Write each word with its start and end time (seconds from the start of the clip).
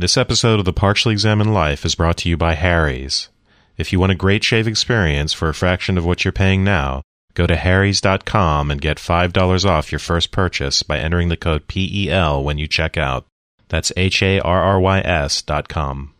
This 0.00 0.16
episode 0.16 0.58
of 0.58 0.64
the 0.64 0.72
Partially 0.72 1.12
Examined 1.12 1.52
Life 1.52 1.84
is 1.84 1.94
brought 1.94 2.16
to 2.18 2.30
you 2.30 2.38
by 2.38 2.54
Harry's. 2.54 3.28
If 3.76 3.92
you 3.92 4.00
want 4.00 4.12
a 4.12 4.14
great 4.14 4.42
shave 4.42 4.66
experience 4.66 5.34
for 5.34 5.50
a 5.50 5.54
fraction 5.54 5.98
of 5.98 6.06
what 6.06 6.24
you're 6.24 6.32
paying 6.32 6.64
now, 6.64 7.02
go 7.34 7.46
to 7.46 7.54
harrys.com 7.54 8.70
and 8.70 8.80
get 8.80 8.96
$5 8.96 9.66
off 9.66 9.92
your 9.92 9.98
first 9.98 10.32
purchase 10.32 10.82
by 10.82 10.98
entering 10.98 11.28
the 11.28 11.36
code 11.36 11.68
PEL 11.68 12.42
when 12.42 12.56
you 12.56 12.66
check 12.66 12.96
out. 12.96 13.26
That's 13.68 13.92
H 13.94 14.22
A 14.22 14.40
R 14.40 14.62
R 14.62 14.80
Y 14.80 15.00
S 15.00 15.42
dot 15.42 15.68
com. 15.68 16.14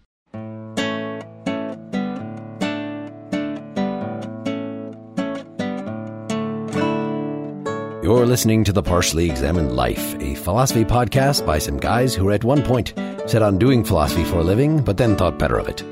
You're 8.10 8.26
listening 8.26 8.64
to 8.64 8.72
The 8.72 8.82
Partially 8.82 9.30
Examined 9.30 9.76
Life, 9.76 10.20
a 10.20 10.34
philosophy 10.34 10.84
podcast 10.84 11.46
by 11.46 11.60
some 11.60 11.76
guys 11.76 12.12
who 12.12 12.32
at 12.32 12.42
one 12.42 12.60
point 12.60 12.92
set 13.28 13.40
on 13.40 13.56
doing 13.56 13.84
philosophy 13.84 14.24
for 14.24 14.38
a 14.38 14.42
living, 14.42 14.82
but 14.82 14.96
then 14.96 15.14
thought 15.14 15.38
better 15.38 15.58
of 15.58 15.68
it. 15.68 15.84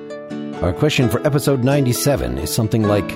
Our 0.60 0.72
question 0.72 1.08
for 1.08 1.24
episode 1.24 1.62
97 1.62 2.38
is 2.38 2.52
something 2.52 2.82
like 2.82 3.08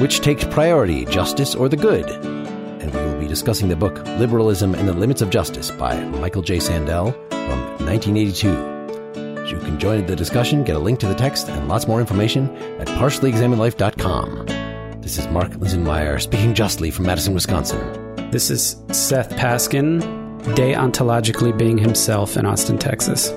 Which 0.00 0.22
takes 0.22 0.42
priority, 0.44 1.04
justice 1.04 1.54
or 1.54 1.68
the 1.68 1.76
good? 1.76 2.10
And 2.10 2.92
we 2.92 3.00
will 3.00 3.20
be 3.20 3.28
discussing 3.28 3.68
the 3.68 3.76
book 3.76 4.04
Liberalism 4.18 4.74
and 4.74 4.88
the 4.88 4.92
Limits 4.92 5.22
of 5.22 5.30
Justice 5.30 5.70
by 5.70 5.94
Michael 6.06 6.42
J. 6.42 6.58
Sandel 6.58 7.12
from 7.30 7.60
1982. 7.86 8.48
You 9.46 9.60
can 9.60 9.78
join 9.78 10.04
the 10.04 10.16
discussion, 10.16 10.64
get 10.64 10.74
a 10.74 10.80
link 10.80 10.98
to 10.98 11.06
the 11.06 11.14
text, 11.14 11.48
and 11.48 11.68
lots 11.68 11.86
more 11.86 12.00
information 12.00 12.48
at 12.80 12.88
partiallyexaminedlife.com. 12.88 14.46
This 15.00 15.16
is 15.16 15.28
Mark 15.28 15.52
Linsenmayer 15.52 16.20
speaking 16.20 16.54
justly 16.54 16.90
from 16.90 17.06
Madison, 17.06 17.34
Wisconsin. 17.34 18.07
This 18.30 18.50
is 18.50 18.76
Seth 18.92 19.30
Paskin, 19.36 20.02
deontologically 20.54 21.56
being 21.56 21.78
himself 21.78 22.36
in 22.36 22.44
Austin, 22.44 22.76
Texas. 22.76 23.30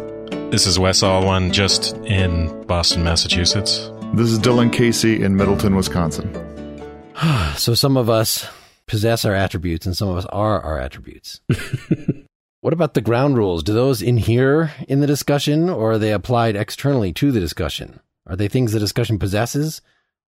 This 0.51 0.67
is 0.67 0.77
Wes 0.77 1.01
Alwan, 1.01 1.53
just 1.53 1.95
in 1.99 2.65
Boston, 2.67 3.01
Massachusetts. 3.01 3.89
This 4.15 4.29
is 4.29 4.37
Dylan 4.37 4.73
Casey 4.73 5.23
in 5.23 5.37
Middleton, 5.37 5.77
Wisconsin. 5.77 6.29
So 7.55 7.73
some 7.73 7.95
of 7.95 8.09
us 8.09 8.45
possess 8.85 9.23
our 9.23 9.33
attributes 9.33 9.85
and 9.85 9.95
some 9.95 10.09
of 10.09 10.17
us 10.17 10.25
are 10.25 10.59
our 10.61 10.77
attributes. 10.77 11.39
what 12.61 12.73
about 12.73 12.93
the 12.93 13.01
ground 13.01 13.37
rules? 13.37 13.63
Do 13.63 13.73
those 13.73 14.01
inhere 14.01 14.73
in 14.89 14.99
the 14.99 15.07
discussion 15.07 15.69
or 15.69 15.93
are 15.93 15.97
they 15.97 16.11
applied 16.11 16.57
externally 16.57 17.13
to 17.13 17.31
the 17.31 17.39
discussion? 17.39 18.01
Are 18.27 18.35
they 18.35 18.49
things 18.49 18.73
the 18.73 18.79
discussion 18.79 19.19
possesses 19.19 19.81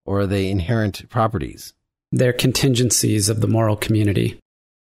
or 0.05 0.21
are 0.21 0.27
they 0.27 0.51
inherent 0.51 1.09
properties? 1.09 1.75
They're 2.13 2.33
contingencies 2.33 3.29
of 3.29 3.41
the 3.41 3.49
moral 3.49 3.77
community. 3.77 4.39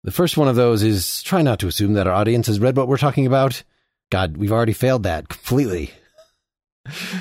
The 0.10 0.16
first 0.16 0.38
one 0.38 0.48
of 0.48 0.56
those 0.56 0.82
is 0.82 1.22
try 1.22 1.44
not 1.44 1.60
to 1.60 1.68
assume 1.68 1.94
that 1.94 2.08
our 2.08 2.14
audience 2.16 2.48
has 2.48 2.60
read 2.60 2.76
what 2.76 2.88
we're 2.88 2.98
talking 2.98 3.28
about. 3.28 3.62
God, 4.10 4.38
we've 4.38 4.52
already 4.52 4.74
failed 4.74 5.04
that 5.04 5.30
completely. 5.30 5.92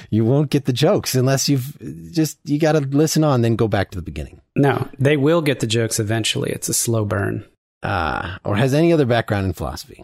You 0.09 0.25
won't 0.25 0.49
get 0.49 0.65
the 0.65 0.73
jokes 0.73 1.15
unless 1.15 1.51
you've 1.51 1.77
just, 2.15 2.39
you 2.45 2.59
got 2.59 2.73
to 2.73 2.81
listen 2.81 3.23
on, 3.23 3.43
then 3.43 3.57
go 3.57 3.69
back 3.69 3.91
to 3.91 3.99
the 3.99 4.03
beginning. 4.03 4.41
No, 4.57 4.89
they 4.99 5.19
will 5.19 5.43
get 5.43 5.61
the 5.61 5.67
jokes 5.67 6.01
eventually. 6.01 6.51
It's 6.51 6.71
a 6.71 6.75
slow 6.75 7.05
burn. 7.05 7.45
Ah, 7.83 8.39
or 8.45 8.57
has 8.57 8.73
any 8.73 8.95
other 8.95 9.05
background 9.05 9.45
in 9.45 9.53
philosophy. 9.53 10.03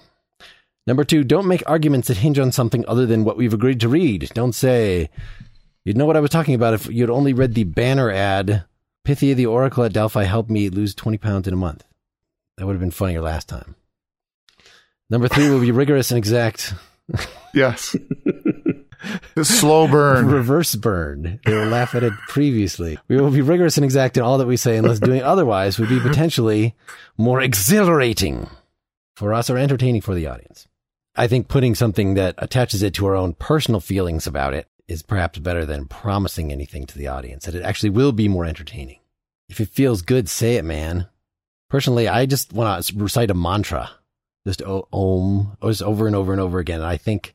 Number 0.87 1.05
two, 1.05 1.25
don't 1.25 1.49
make 1.49 1.63
arguments 1.67 2.09
that 2.09 2.19
hinge 2.19 2.39
on 2.39 2.53
something 2.53 2.85
other 2.87 3.07
than 3.07 3.25
what 3.25 3.39
we've 3.39 3.55
agreed 3.55 3.81
to 3.81 3.89
read. 3.89 4.31
Don't 4.35 4.55
say, 4.55 5.09
you'd 5.87 5.97
know 5.97 6.05
what 6.05 6.19
I 6.19 6.21
was 6.21 6.31
talking 6.31 6.55
about 6.55 6.75
if 6.75 6.87
you'd 6.89 7.09
only 7.09 7.33
read 7.33 7.55
the 7.55 7.65
banner 7.65 8.11
ad, 8.11 8.65
Pythia 9.07 9.35
the 9.35 9.47
Oracle 9.47 9.85
at 9.85 9.95
Delphi 9.95 10.25
helped 10.25 10.51
me 10.51 10.69
lose 10.69 10.95
20 10.95 11.17
pounds 11.17 11.49
in 11.49 11.55
a 11.55 11.57
month. 11.57 11.85
That 12.57 12.67
would 12.67 12.75
have 12.75 12.81
been 12.81 12.91
funnier 12.91 13.21
last 13.21 13.49
time. 13.49 13.75
Number 15.11 15.29
three 15.29 15.51
will 15.51 15.61
be 15.61 15.71
rigorous 15.71 16.11
and 16.11 16.19
exact. 16.19 16.75
Yes. 17.53 17.95
the 19.35 19.45
slow 19.45 19.87
burn. 19.87 20.27
Reverse 20.27 20.75
burn. 20.75 21.41
They 21.45 21.55
will 21.55 21.67
laugh 21.67 21.95
at 21.95 22.03
it 22.03 22.13
previously. 22.29 22.99
We 23.09 23.17
will 23.17 23.31
be 23.31 23.43
rigorous 23.43 23.77
and 23.77 23.85
exact 23.85 24.17
in 24.17 24.23
all 24.23 24.39
that 24.39 24.47
we 24.47 24.57
say, 24.57 24.77
unless 24.77 24.99
doing 24.99 25.23
otherwise 25.23 25.79
would 25.79 25.89
be 25.89 26.01
potentially 26.01 26.75
more 27.17 27.41
exhilarating 27.41 28.49
for 29.15 29.33
us 29.33 29.51
or 29.51 29.59
entertaining 29.59 30.01
for 30.01 30.15
the 30.15 30.27
audience. 30.27 30.67
I 31.17 31.29
think 31.29 31.49
putting 31.49 31.75
something 31.75 32.15
that 32.15 32.35
attaches 32.39 32.83
it 32.83 32.95
to 32.95 33.07
our 33.07 33.15
own 33.15 33.35
personal 33.35 33.81
feelings 33.81 34.27
about 34.27 34.55
it 34.55 34.67
is 34.89 35.03
perhaps 35.03 35.39
better 35.39 35.65
than 35.65 35.87
promising 35.87 36.51
anything 36.51 36.87
to 36.87 36.99
the 36.99 37.07
audience, 37.07 37.47
that 37.47 37.55
it 37.55 37.63
actually 37.63 37.91
will 37.91 38.13
be 38.13 38.29
more 38.29 38.45
entertaining. 38.45 38.99
If 39.49 39.61
it 39.61 39.69
feels 39.69 40.03
good, 40.03 40.29
say 40.29 40.57
it, 40.57 40.65
man. 40.65 41.07
Personally, 41.75 42.07
I 42.07 42.27
just 42.27 42.53
want 42.53 42.85
to 42.85 42.97
recite 42.97 43.33
a 43.33 43.35
mantra, 43.35 43.91
just 44.47 44.63
om, 44.63 45.57
just 45.61 45.83
over 45.83 46.07
and 46.07 46.15
over 46.15 46.31
and 46.31 46.41
over 46.41 46.61
again. 46.61 46.79
And 46.79 46.87
I 46.87 46.97
think 46.97 47.35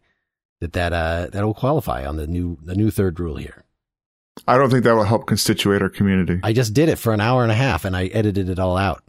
that 0.62 0.72
that 0.72 0.94
uh, 0.94 1.28
that 1.34 1.44
will 1.44 1.54
qualify 1.54 2.06
on 2.06 2.16
the 2.16 2.26
new 2.26 2.58
the 2.64 2.74
new 2.74 2.90
third 2.90 3.20
rule 3.20 3.36
here. 3.36 3.66
I 4.48 4.58
don't 4.58 4.70
think 4.70 4.86
that 4.86 4.96
will 4.96 5.04
help 5.04 5.26
constitute 5.26 5.82
our 5.82 5.90
community. 5.90 6.40
I 6.42 6.54
just 6.54 6.74
did 6.74 6.88
it 6.88 6.96
for 6.96 7.12
an 7.12 7.20
hour 7.20 7.44
and 7.44 7.52
a 7.52 7.56
half, 7.56 7.84
and 7.84 7.98
I 7.98 8.06
edited 8.06 8.48
it 8.48 8.60
all 8.60 8.78
out. 8.78 9.04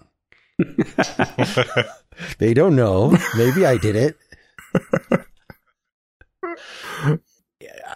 they 2.38 2.52
don't 2.52 2.74
know. 2.74 3.16
Maybe 3.36 3.64
I 3.64 3.76
did 3.76 3.94
it. 3.94 4.16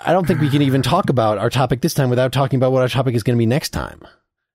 I 0.06 0.12
don't 0.12 0.25
think 0.25 0.41
we 0.41 0.50
can 0.50 0.62
even 0.62 0.83
talk 0.83 1.11
about 1.11 1.39
our 1.39 1.50
topic 1.50 1.81
this 1.81 1.94
time 1.94 2.11
without 2.11 2.31
talking 2.31 2.59
about 2.59 2.71
what 2.71 2.83
our 2.83 2.89
topic 2.89 3.17
is 3.17 3.25
going 3.25 3.37
to 3.37 3.43
be 3.43 3.47
next 3.47 3.71
time. 3.71 4.06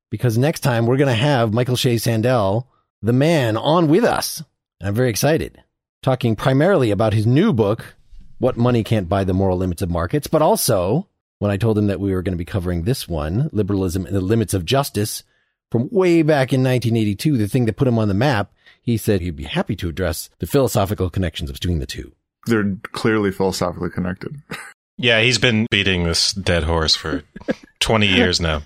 Because 0.09 0.37
next 0.37 0.61
time 0.61 0.85
we're 0.85 0.97
going 0.97 1.07
to 1.07 1.13
have 1.13 1.53
Michael 1.53 1.75
J. 1.75 1.97
Sandel, 1.97 2.67
the 3.01 3.13
man, 3.13 3.57
on 3.57 3.87
with 3.87 4.03
us. 4.03 4.43
I'm 4.81 4.95
very 4.95 5.09
excited. 5.09 5.61
Talking 6.01 6.35
primarily 6.35 6.91
about 6.91 7.13
his 7.13 7.27
new 7.27 7.53
book, 7.53 7.95
What 8.39 8.57
Money 8.57 8.83
Can't 8.83 9.09
Buy 9.09 9.23
the 9.23 9.33
Moral 9.33 9.57
Limits 9.57 9.81
of 9.81 9.89
Markets, 9.89 10.27
but 10.27 10.41
also 10.41 11.07
when 11.39 11.51
I 11.51 11.57
told 11.57 11.77
him 11.77 11.87
that 11.87 11.99
we 11.99 12.13
were 12.13 12.21
going 12.21 12.33
to 12.33 12.37
be 12.37 12.45
covering 12.45 12.83
this 12.83 13.07
one, 13.07 13.49
Liberalism 13.51 14.05
and 14.05 14.15
the 14.15 14.21
Limits 14.21 14.53
of 14.53 14.65
Justice, 14.65 15.23
from 15.71 15.87
way 15.91 16.21
back 16.21 16.51
in 16.51 16.61
1982, 16.63 17.37
the 17.37 17.47
thing 17.47 17.65
that 17.65 17.77
put 17.77 17.87
him 17.87 17.99
on 17.99 18.07
the 18.07 18.13
map, 18.13 18.51
he 18.81 18.97
said 18.97 19.21
he'd 19.21 19.35
be 19.35 19.43
happy 19.43 19.75
to 19.75 19.89
address 19.89 20.29
the 20.39 20.47
philosophical 20.47 21.09
connections 21.09 21.51
between 21.51 21.79
the 21.79 21.85
two. 21.85 22.11
They're 22.47 22.75
clearly 22.91 23.31
philosophically 23.31 23.89
connected. 23.89 24.35
Yeah, 24.97 25.21
he's 25.21 25.37
been 25.37 25.67
beating 25.69 26.03
this 26.03 26.33
dead 26.33 26.63
horse 26.63 26.95
for 26.95 27.23
20 27.79 28.07
years 28.07 28.41
now. 28.41 28.63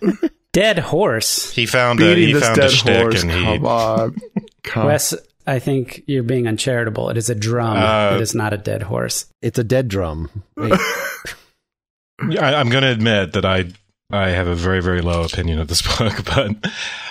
Dead 0.53 0.79
horse. 0.79 1.51
He 1.51 1.65
found 1.65 1.99
a, 1.99 2.15
he 2.15 2.33
found 2.33 2.57
a 2.57 2.61
dead 2.61 2.71
shtick 2.71 3.01
horse. 3.01 3.23
and 3.23 3.31
he 3.31 3.43
Come 3.43 3.65
on. 3.65 4.17
Come. 4.63 4.85
Wes, 4.85 5.13
I 5.45 5.59
think 5.59 6.03
you're 6.07 6.23
being 6.23 6.47
uncharitable. 6.47 7.09
It 7.09 7.17
is 7.17 7.29
a 7.29 7.35
drum. 7.35 7.75
Uh, 7.77 8.15
it 8.15 8.21
is 8.21 8.33
not 8.33 8.53
a 8.53 8.57
dead 8.57 8.81
horse. 8.83 9.25
It's 9.41 9.59
a 9.59 9.63
dead 9.63 9.87
drum. 9.89 10.29
Wait, 10.55 10.71
I, 12.39 12.53
I'm 12.55 12.69
going 12.69 12.83
to 12.83 12.91
admit 12.91 13.33
that 13.33 13.45
I 13.45 13.65
I 14.11 14.29
have 14.29 14.47
a 14.47 14.55
very 14.55 14.81
very 14.81 15.01
low 15.01 15.23
opinion 15.23 15.59
of 15.59 15.67
this 15.67 15.81
book, 15.97 16.23
but 16.25 16.51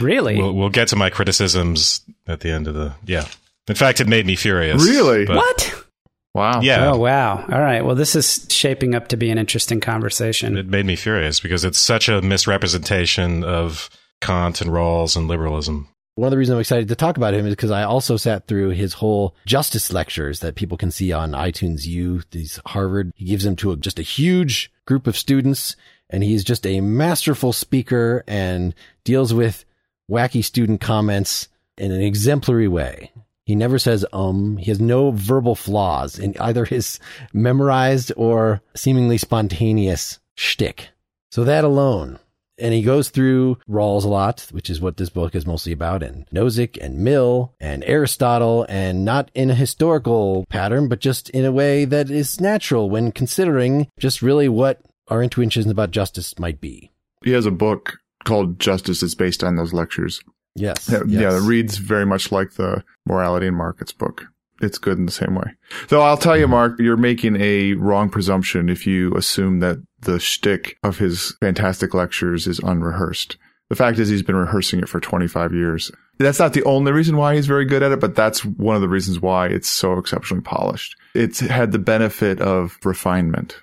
Really? 0.00 0.38
we'll, 0.38 0.52
we'll 0.54 0.70
get 0.70 0.88
to 0.88 0.96
my 0.96 1.10
criticisms 1.10 2.00
at 2.26 2.40
the 2.40 2.50
end 2.50 2.68
of 2.68 2.74
the 2.74 2.94
yeah. 3.04 3.26
In 3.68 3.74
fact, 3.74 4.00
it 4.00 4.08
made 4.08 4.24
me 4.26 4.34
furious. 4.36 4.82
Really? 4.84 5.26
but- 5.26 5.36
what? 5.36 5.84
Wow. 6.34 6.60
Yeah, 6.62 6.92
Oh, 6.92 6.98
wow. 6.98 7.44
All 7.52 7.60
right. 7.60 7.84
Well, 7.84 7.94
this 7.94 8.16
is 8.16 8.46
shaping 8.48 8.94
up 8.94 9.08
to 9.08 9.16
be 9.18 9.30
an 9.30 9.38
interesting 9.38 9.80
conversation. 9.80 10.56
it 10.56 10.66
made 10.66 10.86
me 10.86 10.96
furious 10.96 11.40
because 11.40 11.64
it's 11.64 11.78
such 11.78 12.08
a 12.08 12.22
misrepresentation 12.22 13.44
of 13.44 13.90
Kant 14.20 14.60
and 14.60 14.70
Rawls 14.70 15.16
and 15.16 15.28
liberalism. 15.28 15.88
one 16.14 16.28
of 16.28 16.30
the 16.30 16.38
reasons 16.38 16.54
I'm 16.54 16.60
excited 16.60 16.88
to 16.88 16.94
talk 16.96 17.16
about 17.16 17.34
him 17.34 17.46
is 17.46 17.52
because 17.54 17.70
I 17.70 17.82
also 17.82 18.16
sat 18.16 18.46
through 18.46 18.70
his 18.70 18.94
whole 18.94 19.34
justice 19.46 19.92
lectures 19.92 20.40
that 20.40 20.54
people 20.54 20.78
can 20.78 20.90
see 20.90 21.12
on 21.12 21.32
iTunes 21.32 21.86
U. 21.86 22.22
These 22.30 22.60
Harvard, 22.66 23.12
he 23.14 23.26
gives 23.26 23.44
them 23.44 23.56
to 23.56 23.72
a, 23.72 23.76
just 23.76 23.98
a 23.98 24.02
huge 24.02 24.70
group 24.86 25.06
of 25.06 25.16
students 25.16 25.76
and 26.08 26.22
he's 26.22 26.44
just 26.44 26.66
a 26.66 26.80
masterful 26.80 27.52
speaker 27.52 28.22
and 28.26 28.74
deals 29.04 29.32
with 29.34 29.64
wacky 30.10 30.44
student 30.44 30.80
comments 30.80 31.48
in 31.78 31.90
an 31.90 32.02
exemplary 32.02 32.68
way. 32.68 33.10
He 33.52 33.56
never 33.56 33.78
says 33.78 34.06
um. 34.14 34.56
He 34.56 34.70
has 34.70 34.80
no 34.80 35.10
verbal 35.10 35.54
flaws 35.54 36.18
in 36.18 36.34
either 36.40 36.64
his 36.64 36.98
memorized 37.34 38.10
or 38.16 38.62
seemingly 38.74 39.18
spontaneous 39.18 40.20
shtick. 40.38 40.88
So 41.30 41.44
that 41.44 41.62
alone. 41.62 42.18
And 42.56 42.72
he 42.72 42.80
goes 42.80 43.10
through 43.10 43.58
Rawls 43.68 44.04
a 44.04 44.08
lot, 44.08 44.48
which 44.52 44.70
is 44.70 44.80
what 44.80 44.96
this 44.96 45.10
book 45.10 45.34
is 45.34 45.44
mostly 45.44 45.70
about, 45.70 46.02
and 46.02 46.26
Nozick 46.30 46.78
and 46.80 47.00
Mill 47.00 47.52
and 47.60 47.84
Aristotle, 47.84 48.64
and 48.70 49.04
not 49.04 49.30
in 49.34 49.50
a 49.50 49.54
historical 49.54 50.46
pattern, 50.48 50.88
but 50.88 51.00
just 51.00 51.28
in 51.28 51.44
a 51.44 51.52
way 51.52 51.84
that 51.84 52.10
is 52.10 52.40
natural 52.40 52.88
when 52.88 53.12
considering 53.12 53.86
just 53.98 54.22
really 54.22 54.48
what 54.48 54.80
our 55.08 55.22
intuitions 55.22 55.66
about 55.66 55.90
justice 55.90 56.38
might 56.38 56.58
be. 56.58 56.90
He 57.22 57.32
has 57.32 57.44
a 57.44 57.50
book 57.50 57.98
called 58.24 58.58
Justice 58.58 59.02
that's 59.02 59.14
based 59.14 59.44
on 59.44 59.56
those 59.56 59.74
lectures. 59.74 60.22
Yes. 60.54 60.88
Yeah, 60.90 61.02
yes. 61.06 61.20
yeah, 61.20 61.36
it 61.36 61.40
reads 61.40 61.78
very 61.78 62.06
much 62.06 62.32
like 62.32 62.52
the 62.52 62.84
Morality 63.06 63.46
and 63.46 63.56
Markets 63.56 63.92
book. 63.92 64.26
It's 64.60 64.78
good 64.78 64.96
in 64.96 65.06
the 65.06 65.12
same 65.12 65.34
way. 65.34 65.52
Though 65.88 66.02
I'll 66.02 66.16
tell 66.16 66.36
you, 66.36 66.44
mm-hmm. 66.44 66.52
Mark, 66.52 66.78
you're 66.78 66.96
making 66.96 67.40
a 67.40 67.72
wrong 67.74 68.08
presumption 68.08 68.68
if 68.68 68.86
you 68.86 69.12
assume 69.14 69.60
that 69.60 69.78
the 70.00 70.20
shtick 70.20 70.76
of 70.82 70.98
his 70.98 71.36
fantastic 71.40 71.94
lectures 71.94 72.46
is 72.46 72.60
unrehearsed. 72.60 73.38
The 73.70 73.76
fact 73.76 73.98
is 73.98 74.08
he's 74.08 74.22
been 74.22 74.36
rehearsing 74.36 74.80
it 74.80 74.88
for 74.88 75.00
25 75.00 75.52
years. 75.52 75.90
That's 76.18 76.38
not 76.38 76.52
the 76.52 76.62
only 76.64 76.92
reason 76.92 77.16
why 77.16 77.34
he's 77.34 77.46
very 77.46 77.64
good 77.64 77.82
at 77.82 77.90
it, 77.90 78.00
but 78.00 78.14
that's 78.14 78.44
one 78.44 78.76
of 78.76 78.82
the 78.82 78.88
reasons 78.88 79.20
why 79.20 79.46
it's 79.46 79.68
so 79.68 79.98
exceptionally 79.98 80.42
polished. 80.42 80.94
It's 81.14 81.40
had 81.40 81.72
the 81.72 81.78
benefit 81.78 82.40
of 82.40 82.78
refinement. 82.84 83.56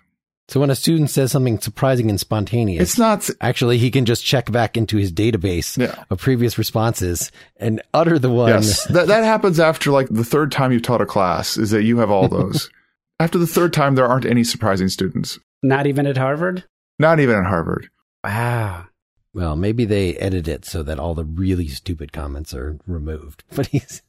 So 0.50 0.60
when 0.60 0.70
a 0.72 0.76
student 0.76 1.10
says 1.12 1.32
something 1.32 1.60
surprising 1.60 2.10
and 2.10 2.20
spontaneous, 2.20 2.82
It's 2.82 2.98
not. 2.98 3.30
actually 3.40 3.78
he 3.78 3.92
can 3.92 4.06
just 4.06 4.26
check 4.26 4.52
back 4.52 4.76
into 4.76 4.98
his 4.98 5.12
database 5.14 5.78
Yeah. 5.78 6.04
of 6.10 6.20
previous 6.20 6.58
responses 6.58 7.32
and 7.58 7.82
utter 7.94 8.18
the 8.18 8.30
one. 8.32 8.50
Yes, 8.50 8.84
that 8.90 9.08
that 9.08 9.24
happens 9.24 9.60
after 9.60 9.92
like 9.92 10.08
the 10.10 10.24
third 10.24 10.52
time 10.52 10.72
you've 10.72 10.82
taught 10.82 11.02
a 11.02 11.06
class. 11.06 11.56
Is 11.58 11.70
that 11.70 11.84
you 11.84 12.00
have 12.00 12.10
all 12.12 12.28
those. 12.28 12.70
after 13.20 13.38
the 13.38 13.46
third 13.48 13.74
time, 13.74 13.94
there 13.96 14.08
aren't 14.08 14.26
any 14.26 14.44
surprising 14.44 14.90
students. 14.90 15.38
Not 15.62 15.86
even 15.88 16.08
at 16.08 16.18
Harvard? 16.18 16.64
Not 16.98 17.20
even 17.20 17.36
at 17.38 17.46
Harvard. 17.46 17.90
Wow. 18.24 18.88
Well, 19.34 19.56
maybe 19.56 19.86
they 19.86 20.16
edit 20.18 20.48
it 20.48 20.66
so 20.66 20.82
that 20.84 21.00
all 21.00 21.14
the 21.14 21.24
really 21.26 21.68
stupid 21.68 22.12
comments 22.12 22.54
are 22.56 22.80
removed. 22.88 23.44
But 23.56 23.68
he's 23.68 24.02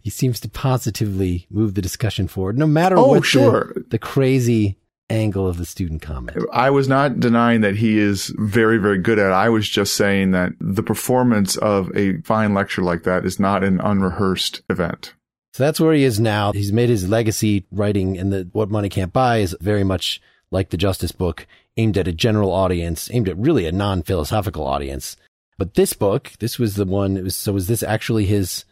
he 0.00 0.08
seems 0.10 0.40
to 0.40 0.48
positively 0.48 1.46
move 1.50 1.74
the 1.74 1.82
discussion 1.82 2.28
forward, 2.28 2.58
no 2.58 2.66
matter 2.66 2.96
Oh, 2.98 3.08
what 3.08 3.22
the- 3.22 3.84
the, 3.90 3.98
crazy 3.98 4.76
angle 5.12 5.46
of 5.46 5.58
the 5.58 5.66
student 5.66 6.02
comment. 6.02 6.38
I 6.52 6.70
was 6.70 6.88
not 6.88 7.20
denying 7.20 7.60
that 7.60 7.76
he 7.76 7.98
is 7.98 8.34
very, 8.38 8.78
very 8.78 8.98
good 8.98 9.18
at 9.18 9.28
it. 9.28 9.34
I 9.34 9.48
was 9.48 9.68
just 9.68 9.94
saying 9.94 10.30
that 10.32 10.52
the 10.58 10.82
performance 10.82 11.56
of 11.58 11.94
a 11.96 12.20
fine 12.22 12.54
lecture 12.54 12.82
like 12.82 13.04
that 13.04 13.24
is 13.24 13.38
not 13.38 13.62
an 13.62 13.80
unrehearsed 13.80 14.62
event. 14.68 15.14
So 15.52 15.64
that's 15.64 15.78
where 15.78 15.92
he 15.92 16.04
is 16.04 16.18
now. 16.18 16.52
He's 16.52 16.72
made 16.72 16.88
his 16.88 17.08
legacy 17.08 17.66
writing 17.70 18.16
and 18.16 18.32
the 18.32 18.48
What 18.52 18.70
Money 18.70 18.88
Can't 18.88 19.12
Buy 19.12 19.38
is 19.38 19.54
very 19.60 19.84
much 19.84 20.20
like 20.50 20.70
the 20.70 20.76
Justice 20.76 21.12
book, 21.12 21.46
aimed 21.76 21.98
at 21.98 22.08
a 22.08 22.12
general 22.12 22.52
audience, 22.52 23.10
aimed 23.12 23.28
at 23.28 23.36
really 23.36 23.66
a 23.66 23.72
non-philosophical 23.72 24.66
audience. 24.66 25.16
But 25.58 25.74
this 25.74 25.92
book, 25.92 26.32
this 26.40 26.58
was 26.58 26.76
the 26.76 26.84
one. 26.84 27.16
It 27.16 27.24
was 27.24 27.36
so. 27.36 27.52
Was 27.52 27.68
this 27.68 27.82
actually 27.82 28.26
his 28.26 28.64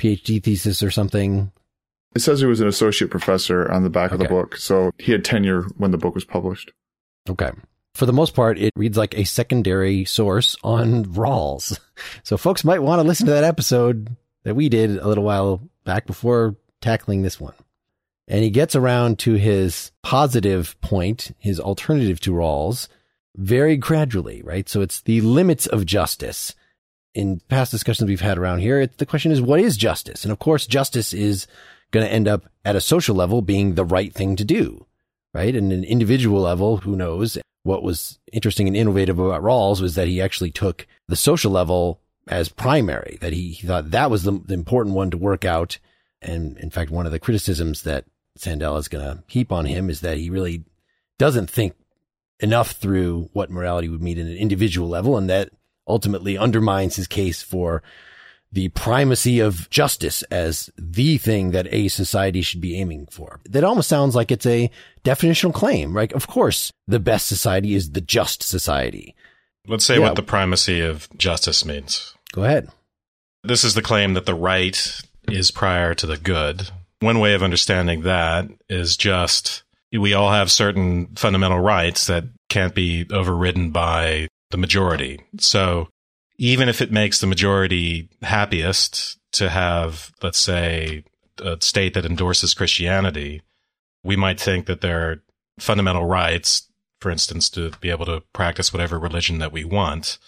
PhD 0.00 0.42
thesis 0.42 0.82
or 0.82 0.90
something? 0.90 1.52
It 2.14 2.20
says 2.20 2.40
he 2.40 2.46
was 2.46 2.60
an 2.60 2.68
associate 2.68 3.10
professor 3.10 3.70
on 3.70 3.82
the 3.82 3.90
back 3.90 4.12
of 4.12 4.18
the 4.18 4.28
book, 4.28 4.56
so 4.56 4.92
he 4.98 5.12
had 5.12 5.24
tenure 5.24 5.62
when 5.76 5.90
the 5.90 5.98
book 5.98 6.14
was 6.14 6.24
published. 6.24 6.72
Okay. 7.28 7.50
For 7.94 8.06
the 8.06 8.12
most 8.12 8.34
part, 8.34 8.58
it 8.58 8.72
reads 8.76 8.96
like 8.96 9.16
a 9.16 9.24
secondary 9.24 10.04
source 10.04 10.56
on 10.62 11.04
Rawls. 11.06 11.78
So 12.24 12.36
folks 12.36 12.64
might 12.64 12.82
want 12.82 13.00
to 13.00 13.06
listen 13.06 13.26
to 13.26 13.32
that 13.32 13.44
episode 13.44 14.16
that 14.42 14.56
we 14.56 14.68
did 14.68 14.96
a 14.96 15.06
little 15.06 15.22
while 15.22 15.60
back 15.84 16.04
before 16.04 16.56
tackling 16.80 17.22
this 17.22 17.38
one. 17.38 17.54
And 18.26 18.42
he 18.42 18.50
gets 18.50 18.74
around 18.74 19.18
to 19.20 19.34
his 19.34 19.92
positive 20.02 20.80
point, 20.80 21.32
his 21.38 21.60
alternative 21.60 22.18
to 22.20 22.32
Rawls, 22.32 22.88
very 23.36 23.76
gradually, 23.76 24.42
right? 24.42 24.68
So 24.68 24.80
it's 24.80 25.00
the 25.00 25.20
limits 25.20 25.66
of 25.66 25.86
justice. 25.86 26.54
In 27.14 27.40
past 27.48 27.70
discussions 27.70 28.08
we've 28.08 28.20
had 28.20 28.38
around 28.38 28.60
here, 28.60 28.80
it, 28.80 28.98
the 28.98 29.06
question 29.06 29.32
is, 29.32 29.40
what 29.40 29.60
is 29.60 29.76
justice? 29.76 30.24
And 30.24 30.32
of 30.32 30.38
course, 30.38 30.66
justice 30.66 31.12
is 31.12 31.46
going 31.92 32.04
to 32.04 32.12
end 32.12 32.26
up 32.26 32.48
at 32.64 32.76
a 32.76 32.80
social 32.80 33.14
level 33.14 33.42
being 33.42 33.74
the 33.74 33.84
right 33.84 34.12
thing 34.12 34.34
to 34.36 34.44
do 34.44 34.86
right? 35.34 35.54
And 35.54 35.72
an 35.72 35.84
individual 35.84 36.40
level, 36.40 36.78
who 36.78 36.96
knows? 36.96 37.38
What 37.62 37.82
was 37.82 38.18
interesting 38.32 38.66
and 38.66 38.76
innovative 38.76 39.18
about 39.18 39.42
Rawls 39.42 39.80
was 39.80 39.94
that 39.94 40.08
he 40.08 40.20
actually 40.20 40.50
took 40.50 40.86
the 41.08 41.16
social 41.16 41.52
level 41.52 42.00
as 42.28 42.48
primary, 42.48 43.18
that 43.20 43.32
he, 43.32 43.50
he 43.50 43.66
thought 43.66 43.90
that 43.90 44.10
was 44.10 44.24
the, 44.24 44.32
the 44.32 44.54
important 44.54 44.94
one 44.94 45.10
to 45.10 45.16
work 45.16 45.44
out. 45.44 45.78
And 46.20 46.56
in 46.58 46.70
fact, 46.70 46.90
one 46.90 47.06
of 47.06 47.12
the 47.12 47.18
criticisms 47.18 47.82
that 47.82 48.04
Sandel 48.36 48.76
is 48.76 48.88
going 48.88 49.04
to 49.04 49.22
heap 49.26 49.52
on 49.52 49.66
him 49.66 49.90
is 49.90 50.00
that 50.00 50.18
he 50.18 50.30
really 50.30 50.64
doesn't 51.18 51.50
think 51.50 51.74
enough 52.40 52.72
through 52.72 53.30
what 53.32 53.50
morality 53.50 53.88
would 53.88 54.02
mean 54.02 54.18
at 54.18 54.26
an 54.26 54.36
individual 54.36 54.88
level. 54.88 55.16
And 55.16 55.30
that 55.30 55.50
ultimately 55.86 56.38
undermines 56.38 56.96
his 56.96 57.06
case 57.06 57.42
for 57.42 57.82
the 58.52 58.68
primacy 58.70 59.40
of 59.40 59.68
justice 59.70 60.22
as 60.24 60.70
the 60.76 61.16
thing 61.18 61.52
that 61.52 61.66
a 61.72 61.88
society 61.88 62.42
should 62.42 62.60
be 62.60 62.76
aiming 62.78 63.06
for. 63.10 63.40
That 63.48 63.64
almost 63.64 63.88
sounds 63.88 64.14
like 64.14 64.30
it's 64.30 64.46
a 64.46 64.70
definitional 65.04 65.54
claim, 65.54 65.96
right? 65.96 66.12
Of 66.12 66.26
course, 66.26 66.70
the 66.86 67.00
best 67.00 67.26
society 67.26 67.74
is 67.74 67.92
the 67.92 68.00
just 68.02 68.42
society. 68.42 69.14
Let's 69.66 69.84
say 69.86 69.94
Yeah. 69.94 70.00
what 70.00 70.16
the 70.16 70.22
primacy 70.22 70.80
of 70.80 71.08
justice 71.16 71.64
means. 71.64 72.14
Go 72.32 72.44
ahead. 72.44 72.68
This 73.44 73.64
is 73.64 73.74
the 73.74 73.82
claim 73.82 74.14
that 74.14 74.26
the 74.26 74.34
right 74.34 75.00
is 75.28 75.50
prior 75.50 75.94
to 75.94 76.06
the 76.06 76.16
good. 76.18 76.68
One 77.00 77.18
way 77.20 77.34
of 77.34 77.42
understanding 77.42 78.02
that 78.02 78.46
is 78.68 78.96
just 78.96 79.62
we 79.92 80.14
all 80.14 80.30
have 80.32 80.50
certain 80.50 81.08
fundamental 81.16 81.58
rights 81.58 82.06
that 82.06 82.24
can't 82.48 82.74
be 82.74 83.06
overridden 83.10 83.70
by 83.70 84.28
the 84.50 84.56
majority. 84.56 85.20
So 85.38 85.88
even 86.42 86.68
if 86.68 86.82
it 86.82 86.90
makes 86.90 87.20
the 87.20 87.26
majority 87.28 88.08
happiest 88.22 89.16
to 89.30 89.48
have, 89.48 90.10
let's 90.24 90.40
say, 90.40 91.04
a 91.38 91.56
state 91.60 91.94
that 91.94 92.04
endorses 92.04 92.52
Christianity, 92.52 93.42
we 94.02 94.16
might 94.16 94.40
think 94.40 94.66
that 94.66 94.80
there 94.80 95.08
are 95.08 95.22
fundamental 95.60 96.04
rights, 96.04 96.66
for 97.00 97.12
instance, 97.12 97.48
to 97.50 97.70
be 97.80 97.90
able 97.90 98.06
to 98.06 98.24
practice 98.32 98.72
whatever 98.72 98.98
religion 98.98 99.38
that 99.38 99.52
we 99.52 99.62
want 99.62 100.18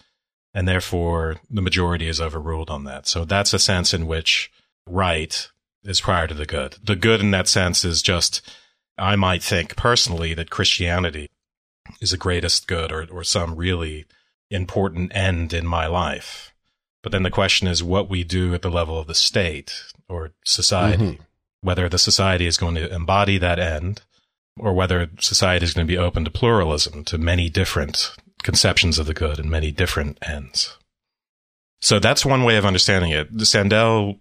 and 0.55 0.69
therefore 0.69 1.41
the 1.51 1.61
majority 1.61 2.07
is 2.07 2.21
overruled 2.21 2.71
on 2.71 2.85
that. 2.85 3.09
So 3.09 3.25
that's 3.25 3.53
a 3.53 3.59
sense 3.59 3.93
in 3.93 4.07
which 4.07 4.53
right 4.87 5.49
is 5.83 6.01
prior 6.01 6.29
to 6.29 6.35
the 6.35 6.47
good. 6.47 6.77
The 6.83 6.95
good 6.95 7.21
in 7.21 7.33
that 7.33 7.49
sense 7.49 7.85
is 7.85 8.01
just, 8.01 8.41
I 8.97 9.17
might 9.17 9.43
think 9.43 9.75
personally 9.75 10.33
that 10.35 10.51
Christianity 10.51 11.29
is 12.01 12.13
the 12.13 12.17
greatest 12.17 12.69
good 12.69 12.93
or, 12.93 13.09
or 13.11 13.25
some 13.25 13.57
really 13.57 14.07
important 14.51 15.15
end 15.15 15.53
in 15.53 15.67
my 15.67 15.87
life. 15.87 16.53
But 17.03 17.13
then 17.13 17.23
the 17.23 17.31
question 17.31 17.69
is 17.69 17.83
what 17.83 18.09
we 18.09 18.25
do 18.25 18.55
at 18.55 18.63
the 18.63 18.71
level 18.71 18.99
of 18.99 19.07
the 19.07 19.15
state 19.15 19.75
or 20.09 20.33
society, 20.45 21.05
Mhm. 21.05 21.19
whether 21.61 21.89
the 21.89 21.99
society 21.99 22.47
is 22.47 22.57
going 22.57 22.75
to 22.77 22.93
embody 22.93 23.39
that 23.39 23.59
end 23.59 24.03
or 24.59 24.73
whether 24.73 25.11
society 25.21 25.65
is 25.65 25.75
going 25.75 25.87
to 25.87 25.93
be 25.93 25.99
open 25.99 26.25
to 26.25 26.31
pluralism, 26.31 27.05
to 27.05 27.19
many 27.19 27.51
different 27.51 28.13
conceptions 28.43 28.99
of 28.99 29.07
the 29.07 29.15
good 29.15 29.39
and 29.39 29.51
many 29.51 29.71
different 29.71 30.19
ends. 30.27 30.77
So 31.81 31.99
that's 31.99 32.25
one 32.25 32.45
way 32.45 32.57
of 32.57 32.65
understanding 32.65 33.11
it. 33.11 33.29
Sandel, 33.47 34.19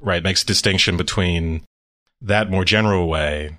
right, 0.00 0.22
makes 0.22 0.42
a 0.42 0.46
distinction 0.46 0.96
between 0.96 1.64
that 2.20 2.50
more 2.50 2.64
general 2.64 3.08
way 3.08 3.58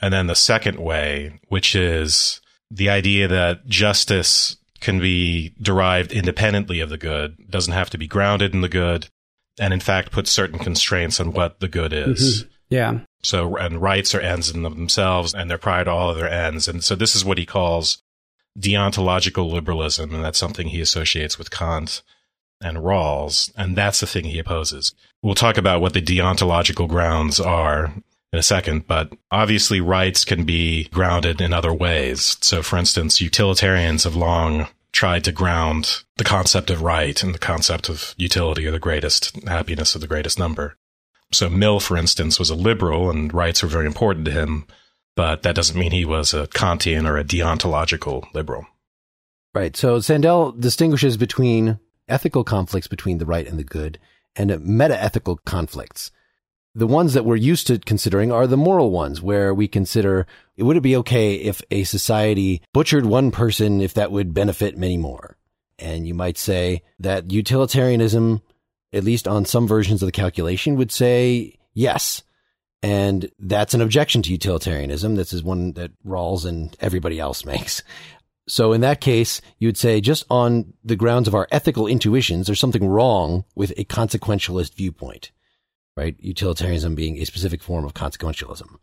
and 0.00 0.12
then 0.12 0.26
the 0.26 0.34
second 0.34 0.78
way, 0.78 1.38
which 1.48 1.74
is 1.74 2.40
the 2.70 2.88
idea 2.88 3.28
that 3.28 3.66
justice 3.66 4.56
can 4.80 5.00
be 5.00 5.54
derived 5.60 6.12
independently 6.12 6.80
of 6.80 6.88
the 6.88 6.98
good, 6.98 7.50
doesn't 7.50 7.72
have 7.72 7.90
to 7.90 7.98
be 7.98 8.06
grounded 8.06 8.54
in 8.54 8.60
the 8.60 8.68
good, 8.68 9.08
and 9.58 9.74
in 9.74 9.80
fact 9.80 10.12
puts 10.12 10.30
certain 10.30 10.58
constraints 10.58 11.20
on 11.20 11.32
what 11.32 11.60
the 11.60 11.68
good 11.68 11.92
mm-hmm. 11.92 12.12
is. 12.12 12.46
Yeah. 12.68 13.00
So, 13.22 13.56
and 13.56 13.80
rights 13.80 14.14
are 14.14 14.20
ends 14.20 14.50
in 14.50 14.62
themselves, 14.62 15.34
and 15.34 15.50
they're 15.50 15.58
prior 15.58 15.84
to 15.84 15.90
all 15.90 16.10
other 16.10 16.28
ends. 16.28 16.68
And 16.68 16.84
so, 16.84 16.94
this 16.94 17.16
is 17.16 17.24
what 17.24 17.38
he 17.38 17.46
calls 17.46 18.02
deontological 18.58 19.50
liberalism, 19.50 20.14
and 20.14 20.24
that's 20.24 20.38
something 20.38 20.68
he 20.68 20.80
associates 20.80 21.38
with 21.38 21.50
Kant 21.50 22.02
and 22.60 22.78
Rawls, 22.78 23.52
and 23.56 23.76
that's 23.76 24.00
the 24.00 24.06
thing 24.06 24.24
he 24.24 24.38
opposes. 24.38 24.94
We'll 25.22 25.34
talk 25.34 25.56
about 25.56 25.80
what 25.80 25.94
the 25.94 26.02
deontological 26.02 26.88
grounds 26.88 27.40
are 27.40 27.92
in 28.32 28.38
a 28.38 28.42
second, 28.42 28.86
but 28.86 29.12
obviously, 29.30 29.80
rights 29.80 30.24
can 30.24 30.44
be 30.44 30.84
grounded 30.88 31.40
in 31.40 31.52
other 31.52 31.72
ways. 31.72 32.36
So, 32.40 32.62
for 32.62 32.76
instance, 32.78 33.20
utilitarians 33.20 34.04
have 34.04 34.16
long 34.16 34.68
tried 34.92 35.24
to 35.24 35.32
ground 35.32 36.02
the 36.16 36.24
concept 36.24 36.70
of 36.70 36.82
right 36.82 37.22
and 37.22 37.34
the 37.34 37.38
concept 37.38 37.88
of 37.88 38.14
utility 38.16 38.66
or 38.66 38.70
the 38.70 38.78
greatest 38.78 39.36
happiness 39.46 39.94
of 39.94 40.00
the 40.00 40.06
greatest 40.06 40.38
number. 40.38 40.76
So 41.30 41.50
Mill, 41.50 41.78
for 41.78 41.96
instance, 41.96 42.38
was 42.38 42.50
a 42.50 42.54
liberal 42.54 43.10
and 43.10 43.32
rights 43.32 43.62
were 43.62 43.68
very 43.68 43.86
important 43.86 44.24
to 44.26 44.32
him, 44.32 44.66
but 45.14 45.42
that 45.42 45.54
doesn't 45.54 45.78
mean 45.78 45.92
he 45.92 46.04
was 46.04 46.32
a 46.32 46.46
Kantian 46.48 47.06
or 47.06 47.18
a 47.18 47.24
deontological 47.24 48.32
liberal. 48.34 48.66
Right. 49.54 49.76
So 49.76 49.98
Sandel 50.00 50.52
distinguishes 50.58 51.16
between 51.16 51.78
ethical 52.08 52.44
conflicts 52.44 52.86
between 52.86 53.18
the 53.18 53.26
right 53.26 53.46
and 53.46 53.58
the 53.58 53.64
good 53.64 53.98
and 54.36 54.64
meta-ethical 54.64 55.36
conflicts. 55.44 56.10
The 56.78 56.86
ones 56.86 57.14
that 57.14 57.24
we're 57.24 57.34
used 57.34 57.66
to 57.66 57.80
considering 57.80 58.30
are 58.30 58.46
the 58.46 58.56
moral 58.56 58.92
ones 58.92 59.20
where 59.20 59.52
we 59.52 59.66
consider 59.66 60.28
would 60.56 60.76
it 60.76 60.80
be 60.80 60.94
okay 60.98 61.34
if 61.34 61.60
a 61.72 61.82
society 61.82 62.62
butchered 62.72 63.04
one 63.04 63.32
person 63.32 63.80
if 63.80 63.94
that 63.94 64.12
would 64.12 64.32
benefit 64.32 64.78
many 64.78 64.96
more? 64.96 65.36
And 65.80 66.06
you 66.06 66.14
might 66.14 66.38
say 66.38 66.84
that 67.00 67.32
utilitarianism, 67.32 68.42
at 68.92 69.02
least 69.02 69.26
on 69.26 69.44
some 69.44 69.66
versions 69.66 70.04
of 70.04 70.06
the 70.06 70.12
calculation, 70.12 70.76
would 70.76 70.92
say 70.92 71.58
yes. 71.74 72.22
And 72.80 73.28
that's 73.40 73.74
an 73.74 73.80
objection 73.80 74.22
to 74.22 74.30
utilitarianism. 74.30 75.16
This 75.16 75.32
is 75.32 75.42
one 75.42 75.72
that 75.72 75.90
Rawls 76.06 76.44
and 76.44 76.76
everybody 76.78 77.18
else 77.18 77.44
makes. 77.44 77.82
So 78.46 78.72
in 78.72 78.82
that 78.82 79.00
case, 79.00 79.40
you'd 79.58 79.76
say 79.76 80.00
just 80.00 80.24
on 80.30 80.74
the 80.84 80.94
grounds 80.94 81.26
of 81.26 81.34
our 81.34 81.48
ethical 81.50 81.88
intuitions, 81.88 82.46
there's 82.46 82.60
something 82.60 82.86
wrong 82.86 83.44
with 83.56 83.72
a 83.76 83.84
consequentialist 83.84 84.74
viewpoint, 84.74 85.32
right? 85.98 86.14
Utilitarianism 86.20 86.94
being 86.94 87.18
a 87.18 87.24
specific 87.24 87.60
form 87.60 87.84
of 87.84 87.92
consequentialism. 87.92 88.76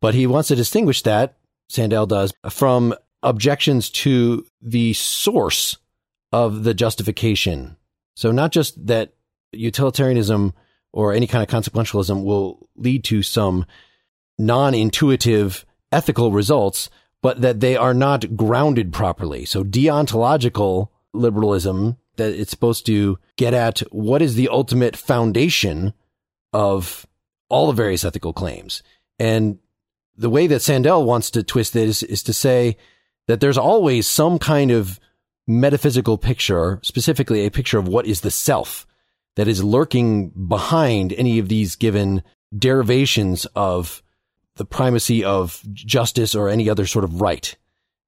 But 0.00 0.14
he 0.14 0.28
wants 0.28 0.46
to 0.48 0.54
distinguish 0.54 1.02
that, 1.02 1.36
Sandel 1.68 2.06
does, 2.06 2.32
from 2.48 2.94
objections 3.24 3.90
to 3.90 4.46
the 4.60 4.92
source 4.92 5.78
of 6.30 6.62
the 6.62 6.72
justification. 6.72 7.76
So 8.14 8.30
not 8.30 8.52
just 8.52 8.86
that 8.86 9.14
utilitarianism 9.50 10.54
or 10.92 11.12
any 11.12 11.26
kind 11.26 11.42
of 11.42 11.48
consequentialism 11.48 12.22
will 12.22 12.68
lead 12.76 13.02
to 13.04 13.22
some 13.22 13.66
non-intuitive 14.38 15.66
ethical 15.90 16.30
results, 16.30 16.90
but 17.22 17.40
that 17.40 17.58
they 17.58 17.76
are 17.76 17.94
not 17.94 18.36
grounded 18.36 18.92
properly. 18.92 19.44
So 19.44 19.64
deontological 19.64 20.88
liberalism 21.12 21.96
that 22.16 22.32
it's 22.32 22.50
supposed 22.50 22.86
to 22.86 23.18
get 23.36 23.52
at 23.52 23.80
what 23.90 24.22
is 24.22 24.36
the 24.36 24.48
ultimate 24.48 24.96
foundation 24.96 25.92
of 26.52 27.06
all 27.48 27.66
the 27.66 27.72
various 27.72 28.04
ethical 28.04 28.32
claims. 28.32 28.82
And 29.18 29.58
the 30.16 30.30
way 30.30 30.46
that 30.46 30.62
Sandel 30.62 31.04
wants 31.04 31.30
to 31.32 31.42
twist 31.42 31.76
it 31.76 31.88
is, 31.88 32.02
is 32.02 32.22
to 32.24 32.32
say 32.32 32.76
that 33.28 33.40
there's 33.40 33.58
always 33.58 34.06
some 34.06 34.38
kind 34.38 34.70
of 34.70 34.98
metaphysical 35.46 36.18
picture, 36.18 36.80
specifically 36.82 37.44
a 37.44 37.50
picture 37.50 37.78
of 37.78 37.88
what 37.88 38.06
is 38.06 38.20
the 38.20 38.30
self 38.30 38.86
that 39.36 39.48
is 39.48 39.64
lurking 39.64 40.28
behind 40.30 41.12
any 41.14 41.38
of 41.38 41.48
these 41.48 41.76
given 41.76 42.22
derivations 42.56 43.46
of 43.56 44.02
the 44.56 44.64
primacy 44.64 45.24
of 45.24 45.62
justice 45.72 46.34
or 46.34 46.48
any 46.48 46.68
other 46.68 46.86
sort 46.86 47.04
of 47.04 47.20
right. 47.20 47.56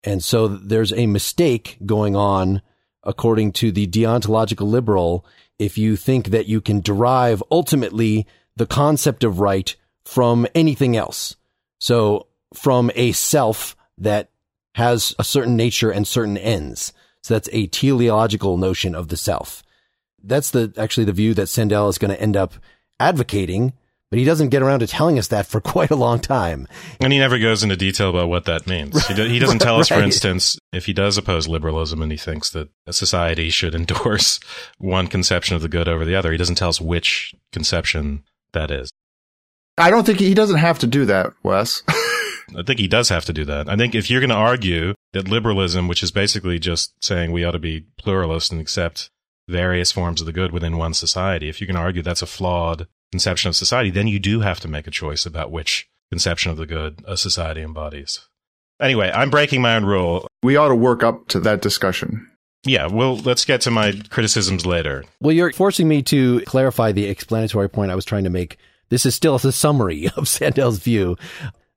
And 0.03 0.23
so 0.23 0.49
there's 0.49 0.93
a 0.93 1.07
mistake 1.07 1.79
going 1.87 2.15
on 2.15 2.61
according 3.03 3.53
to 3.53 3.73
the 3.73 3.87
deontological 3.87 4.67
liberal 4.67 5.25
if 5.59 5.79
you 5.79 5.97
think 5.97 6.29
that 6.29 6.47
you 6.47 6.61
can 6.61 6.81
derive 6.81 7.43
ultimately 7.51 8.27
the 8.57 8.67
concept 8.67 9.25
of 9.25 9.41
right 9.41 9.75
from 10.05 10.47
anything 10.55 10.97
else. 10.97 11.37
So 11.79 12.27
from 12.53 12.91
a 12.95 13.13
self 13.13 13.77
that 13.99 14.31
has 14.75 15.15
a 15.19 15.25
certain 15.25 15.57
nature 15.57 15.91
and 15.91 16.07
certain 16.07 16.37
ends. 16.37 16.93
So 17.23 17.35
that's 17.35 17.49
a 17.53 17.67
teleological 17.69 18.57
notion 18.57 18.95
of 18.95 19.09
the 19.09 19.17
self. 19.17 19.63
That's 20.23 20.51
the 20.51 20.73
actually 20.77 21.05
the 21.05 21.13
view 21.13 21.35
that 21.35 21.49
Sandel 21.49 21.89
is 21.89 21.99
going 21.99 22.11
to 22.11 22.21
end 22.21 22.37
up 22.37 22.55
advocating 22.99 23.73
but 24.15 24.21
he 24.21 24.25
doesn't 24.25 24.51
get 24.51 24.63
around 24.63 24.79
to 24.79 24.87
telling 24.87 25.19
us 25.19 25.27
that 25.27 25.45
for 25.45 25.61
quite 25.75 25.91
a 25.91 25.97
long 25.97 26.21
time. 26.21 26.69
And 27.01 27.13
he 27.13 27.19
never 27.19 27.37
goes 27.37 27.65
into 27.65 27.77
detail 27.77 28.11
about 28.11 28.29
what 28.29 28.45
that 28.45 28.65
means. 28.65 28.95
Right. 28.95 29.07
He, 29.07 29.15
do, 29.15 29.25
he, 29.25 29.41
doesn't 29.41 29.59
tell 29.61 29.81
us, 29.81 29.89
for 29.89 30.01
instance, 30.01 30.57
if 30.73 30.87
he 30.87 30.93
does 30.93 31.19
oppose 31.19 31.49
liberalism 31.49 32.01
and 32.01 32.13
he 32.13 32.17
thinks 32.17 32.49
that 32.51 32.69
a 32.87 32.93
society 32.93 33.51
should 33.51 33.75
endorse 33.75 34.39
one 34.79 35.09
conception 35.09 35.57
of 35.57 35.63
the 35.63 35.69
good 35.69 35.89
over 35.89 36.05
the 36.05 36.15
other, 36.15 36.31
he 36.31 36.39
doesn't 36.39 36.55
tell 36.55 36.69
us 36.69 36.81
which 36.81 37.35
conception 37.51 38.23
that 38.53 38.71
is. 38.71 38.89
I 39.77 39.91
don't 39.91 40.07
think 40.07 40.21
he 40.21 40.33
doesn't 40.33 40.59
have 40.59 40.79
to 40.79 40.87
do 40.87 41.07
that, 41.07 41.33
Wes. 41.43 41.83
I 42.57 42.63
think 42.65 42.79
he 42.79 42.87
does 42.87 43.09
have 43.09 43.25
to 43.25 43.33
do 43.33 43.45
that. 43.47 43.69
I 43.69 43.75
think 43.75 43.97
if 43.97 44.09
you're 44.09 44.21
going 44.21 44.31
to 44.31 44.37
argue 44.37 44.95
that 45.13 45.27
liberalism, 45.27 45.89
which 45.89 46.05
is 46.05 46.13
basically 46.13 46.61
just 46.61 46.95
saying 47.03 47.33
we 47.33 47.43
ought 47.43 47.51
to 47.51 47.59
be 47.59 47.87
pluralist 47.99 48.53
and 48.53 48.61
accept 48.61 49.11
various 49.49 49.91
forms 49.91 50.21
of 50.21 50.27
the 50.27 50.33
good 50.33 50.53
within 50.53 50.77
one 50.77 50.95
society, 50.95 51.49
if 51.49 51.61
you 51.61 51.67
can 51.67 51.75
argue 51.75 52.01
that's 52.01 52.23
a 52.23 52.27
flawed 52.27 52.87
conception 53.15 53.49
of 53.49 53.55
society, 53.55 53.91
then 53.91 54.09
you 54.09 54.19
do 54.19 54.41
have 54.41 54.59
to 54.59 54.67
make 54.67 54.89
a 54.89 54.91
choice 54.91 55.25
about 55.25 55.53
which 55.53 55.89
conception 56.11 56.51
of 56.51 56.57
the 56.57 56.67
good 56.67 57.01
a 57.07 57.17
society 57.17 57.63
embodies. 57.63 58.27
Anyway, 58.81 59.09
I'm 59.15 59.31
breaking 59.31 59.63
my 59.63 59.77
own 59.77 59.85
rule. 59.85 60.27
We 60.43 60.57
ought 60.57 60.71
to 60.71 60.75
work 60.75 61.05
up 61.05 61.29
to 61.29 61.39
that 61.39 61.63
discussion. 61.63 62.29
Yeah, 62.65 62.89
well, 62.89 63.19
let's 63.19 63.45
get 63.45 63.61
to 63.61 63.71
my 63.71 63.93
criticisms 64.11 64.67
later. 64.67 65.05
Well, 65.21 65.31
you're 65.31 65.53
forcing 65.53 65.87
me 65.87 66.03
to 66.03 66.41
clarify 66.41 66.91
the 66.91 67.05
explanatory 67.05 67.71
point 67.71 67.93
I 67.93 67.95
was 67.95 68.05
trying 68.05 68.25
to 68.25 68.31
make. 68.31 68.57
This 68.89 69.07
is 69.07 69.15
still 69.15 69.37
a 69.37 69.53
summary 69.53 70.11
of 70.17 70.27
Sandel's 70.27 70.81
view 70.81 71.17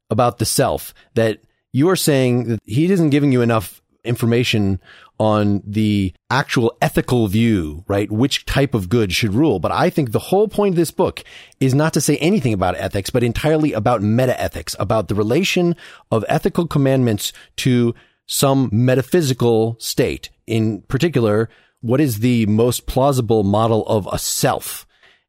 about 0.10 0.40
the 0.40 0.46
self 0.46 0.96
that 1.14 1.38
you 1.72 1.88
are 1.90 1.96
saying 1.96 2.46
that 2.46 2.60
he 2.64 2.92
isn't 2.92 3.12
giving 3.12 3.32
you 3.32 3.44
enough 3.44 3.80
information 4.04 4.82
on 5.20 5.64
the 5.66 6.14
actual 6.30 6.78
ethical 6.82 7.28
view, 7.28 7.84
right? 7.88 8.12
Which 8.12 8.46
type 8.46 8.74
of 8.74 8.90
good 8.90 9.12
should 9.12 9.34
rule. 9.34 9.60
But 9.60 9.72
I 9.72 9.90
think 9.90 10.12
the 10.12 10.20
whole 10.20 10.48
point 10.48 10.74
of 10.74 10.78
this 10.78 10.92
book 10.92 11.24
is 11.60 11.74
not 11.74 11.94
to 11.94 12.02
say 12.02 12.18
anything 12.18 12.54
about 12.54 12.76
ethics, 12.76 13.10
but 13.10 13.24
entirely 13.24 13.74
about 13.74 14.02
metaethics, 14.02 14.76
about 14.80 15.08
the 15.08 15.16
relation 15.16 15.76
of 16.12 16.24
ethical 16.30 16.68
commandments 16.68 17.34
to 17.58 17.96
some 18.28 18.70
metaphysical 18.72 19.76
state. 19.80 20.30
In 20.46 20.82
particular, 20.84 21.50
what 21.82 22.00
is 22.00 22.20
the 22.20 22.46
most 22.46 22.86
plausible 22.86 23.44
model 23.44 23.86
of 23.88 24.08
a 24.12 24.20
self? 24.20 24.86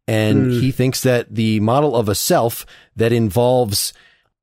And 0.06 0.50
mm. 0.50 0.60
he 0.60 0.70
thinks 0.70 1.02
that 1.02 1.34
the 1.34 1.60
model 1.60 1.94
of 1.94 2.08
a 2.08 2.14
self 2.14 2.66
that 2.96 3.12
involves 3.12 3.92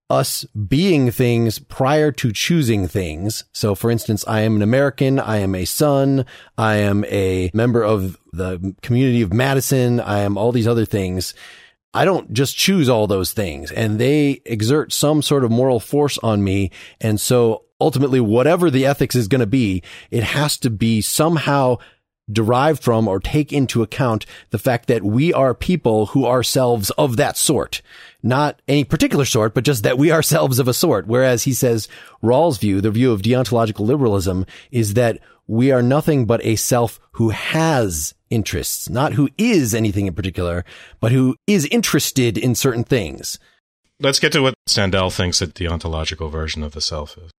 us 0.09 0.45
being 0.45 1.09
things 1.09 1.59
prior 1.59 2.11
to 2.11 2.31
choosing 2.31 2.87
things. 2.87 3.43
So 3.51 3.73
for 3.75 3.89
instance, 3.89 4.23
I 4.27 4.41
am 4.41 4.55
an 4.55 4.61
American. 4.61 5.19
I 5.19 5.37
am 5.37 5.55
a 5.55 5.65
son. 5.65 6.25
I 6.57 6.75
am 6.75 7.03
a 7.05 7.49
member 7.53 7.83
of 7.83 8.17
the 8.31 8.75
community 8.81 9.21
of 9.21 9.33
Madison. 9.33 9.99
I 9.99 10.19
am 10.19 10.37
all 10.37 10.51
these 10.51 10.67
other 10.67 10.85
things. 10.85 11.33
I 11.93 12.05
don't 12.05 12.33
just 12.33 12.57
choose 12.57 12.89
all 12.89 13.07
those 13.07 13.31
things 13.31 13.71
and 13.71 13.99
they 13.99 14.41
exert 14.45 14.91
some 14.91 15.21
sort 15.21 15.45
of 15.45 15.51
moral 15.51 15.79
force 15.79 16.17
on 16.19 16.43
me. 16.43 16.71
And 16.99 17.19
so 17.19 17.63
ultimately, 17.79 18.19
whatever 18.19 18.69
the 18.69 18.85
ethics 18.85 19.15
is 19.15 19.27
going 19.29 19.39
to 19.39 19.47
be, 19.47 19.81
it 20.11 20.23
has 20.23 20.57
to 20.57 20.69
be 20.69 21.01
somehow 21.01 21.77
derived 22.31 22.83
from 22.83 23.07
or 23.07 23.19
take 23.19 23.53
into 23.53 23.83
account 23.83 24.25
the 24.49 24.57
fact 24.57 24.87
that 24.87 25.03
we 25.03 25.31
are 25.31 25.53
people 25.53 26.07
who 26.07 26.25
are 26.25 26.43
selves 26.43 26.89
of 26.91 27.17
that 27.17 27.37
sort. 27.37 27.81
Not 28.25 28.59
any 28.67 28.83
particular 28.83 29.23
sort, 29.23 29.53
but 29.53 29.63
just 29.63 29.83
that 29.83 29.99
we 29.99 30.11
ourselves 30.11 30.57
of 30.57 30.67
a 30.67 30.73
sort. 30.73 31.05
Whereas 31.05 31.43
he 31.43 31.53
says 31.53 31.87
Rawls' 32.23 32.59
view, 32.59 32.81
the 32.81 32.89
view 32.89 33.11
of 33.11 33.21
deontological 33.21 33.85
liberalism, 33.85 34.47
is 34.71 34.95
that 34.95 35.19
we 35.45 35.71
are 35.71 35.83
nothing 35.83 36.25
but 36.25 36.43
a 36.43 36.55
self 36.55 36.99
who 37.11 37.29
has 37.29 38.15
interests, 38.31 38.89
not 38.89 39.13
who 39.13 39.29
is 39.37 39.75
anything 39.75 40.07
in 40.07 40.15
particular, 40.15 40.65
but 40.99 41.11
who 41.11 41.35
is 41.45 41.65
interested 41.67 42.35
in 42.35 42.55
certain 42.55 42.83
things. 42.83 43.37
Let's 43.99 44.19
get 44.19 44.31
to 44.31 44.41
what 44.41 44.55
Sandel 44.67 45.11
thinks 45.11 45.39
a 45.39 45.45
deontological 45.45 46.31
version 46.31 46.63
of 46.63 46.71
the 46.71 46.81
self 46.81 47.19
is. 47.19 47.29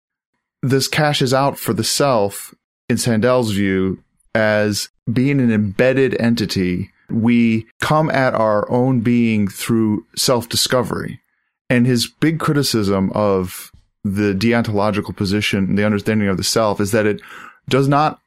This 0.62 0.86
cashes 0.86 1.34
out 1.34 1.58
for 1.58 1.74
the 1.74 1.82
self, 1.82 2.54
in 2.88 2.96
Sandel's 2.96 3.50
view, 3.50 4.04
as 4.36 4.88
being 5.12 5.40
an 5.40 5.52
embedded 5.52 6.14
entity. 6.20 6.92
We 7.10 7.66
come 7.80 8.10
at 8.10 8.34
our 8.34 8.70
own 8.70 9.00
being 9.00 9.48
through 9.48 10.06
self 10.16 10.48
discovery. 10.48 11.20
And 11.68 11.86
his 11.86 12.06
big 12.06 12.38
criticism 12.38 13.10
of 13.12 13.72
the 14.04 14.34
deontological 14.34 15.16
position, 15.16 15.64
and 15.64 15.78
the 15.78 15.84
understanding 15.84 16.28
of 16.28 16.36
the 16.36 16.44
self, 16.44 16.80
is 16.80 16.92
that 16.92 17.06
it 17.06 17.20
does 17.68 17.88
not 17.88 18.20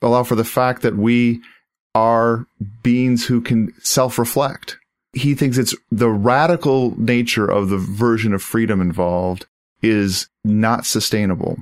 allow 0.00 0.22
for 0.22 0.34
the 0.34 0.44
fact 0.44 0.82
that 0.82 0.96
we 0.96 1.42
are 1.94 2.46
beings 2.82 3.26
who 3.26 3.40
can 3.40 3.72
self 3.82 4.18
reflect. 4.18 4.78
He 5.12 5.34
thinks 5.34 5.56
it's 5.56 5.74
the 5.90 6.10
radical 6.10 6.98
nature 7.00 7.50
of 7.50 7.68
the 7.68 7.78
version 7.78 8.34
of 8.34 8.42
freedom 8.42 8.80
involved 8.80 9.46
is 9.82 10.28
not 10.44 10.84
sustainable. 10.84 11.56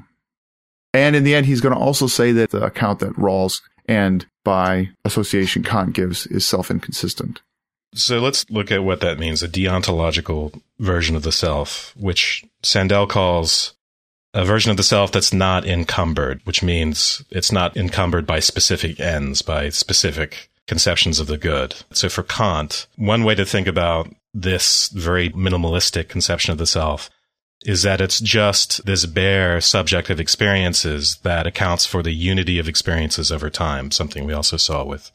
And 0.93 1.17
in 1.17 1.25
the 1.25 1.35
end, 1.35 1.47
he's 1.47 1.61
going 1.61 1.75
to 1.75 1.81
also 1.81 2.07
say 2.07 2.33
that 2.33 2.51
the 2.51 2.65
account 2.65 3.01
that 3.01 3.15
Rawls 3.15 3.61
and 3.87 4.27
by 4.45 4.91
association 5.05 5.63
Kant 5.63 5.95
gives 5.95 6.27
is 6.27 6.47
self 6.47 6.71
inconsistent. 6.71 7.41
So 7.95 8.19
let's 8.19 8.49
look 8.51 8.73
at 8.73 8.85
what 8.85 9.01
that 9.01 9.19
means 9.19 9.43
a 9.43 9.49
deontological 9.49 10.61
version 10.79 11.15
of 11.15 11.23
the 11.23 11.33
self, 11.33 11.95
which 11.97 12.45
Sandel 12.63 13.07
calls 13.07 13.75
a 14.33 14.45
version 14.45 14.73
of 14.73 14.77
the 14.77 14.83
self 14.83 15.13
that's 15.13 15.33
not 15.33 15.65
encumbered, 15.65 16.41
which 16.45 16.63
means 16.63 17.25
it's 17.31 17.53
not 17.53 17.77
encumbered 17.77 18.27
by 18.27 18.41
specific 18.41 18.99
ends, 18.99 19.43
by 19.43 19.69
specific 19.69 20.51
conceptions 20.67 21.21
of 21.21 21.29
the 21.29 21.39
good. 21.39 21.75
So 21.93 22.09
for 22.09 22.25
Kant, 22.25 22.89
one 22.97 23.23
way 23.23 23.37
to 23.37 23.45
think 23.45 23.69
about 23.69 24.09
this 24.33 24.89
very 24.89 25.31
minimalistic 25.31 26.09
conception 26.09 26.51
of 26.51 26.59
the 26.59 26.67
self 26.67 27.11
is 27.65 27.83
that 27.83 28.01
it's 28.01 28.21
just 28.21 28.85
this 28.85 29.07
bare 29.07 29.61
subjective 29.61 30.21
experiences 30.21 31.17
that 31.23 31.47
accounts 31.47 31.87
for 31.87 32.03
the 32.03 32.13
unity 32.13 32.59
of 32.59 32.69
experiences 32.69 33.33
over 33.33 33.49
time, 33.49 33.91
something 33.91 34.25
we 34.25 34.35
also 34.35 34.57
saw 34.57 34.85
with 34.85 35.11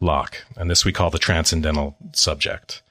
Locke. 0.00 0.44
And 0.56 0.70
this 0.70 0.84
we 0.84 0.92
call 0.92 1.10
the 1.10 1.18
transcendental 1.18 1.96
subject. 2.12 2.82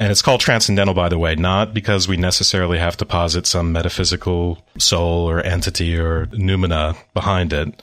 And 0.00 0.10
it's 0.10 0.22
called 0.22 0.40
transcendental, 0.40 0.94
by 0.94 1.10
the 1.10 1.18
way, 1.18 1.34
not 1.34 1.74
because 1.74 2.08
we 2.08 2.16
necessarily 2.16 2.78
have 2.78 2.96
to 2.96 3.06
posit 3.06 3.46
some 3.46 3.70
metaphysical 3.70 4.64
soul 4.78 5.28
or 5.28 5.40
entity 5.40 5.96
or 5.96 6.26
noumena 6.26 6.96
behind 7.12 7.52
it. 7.52 7.82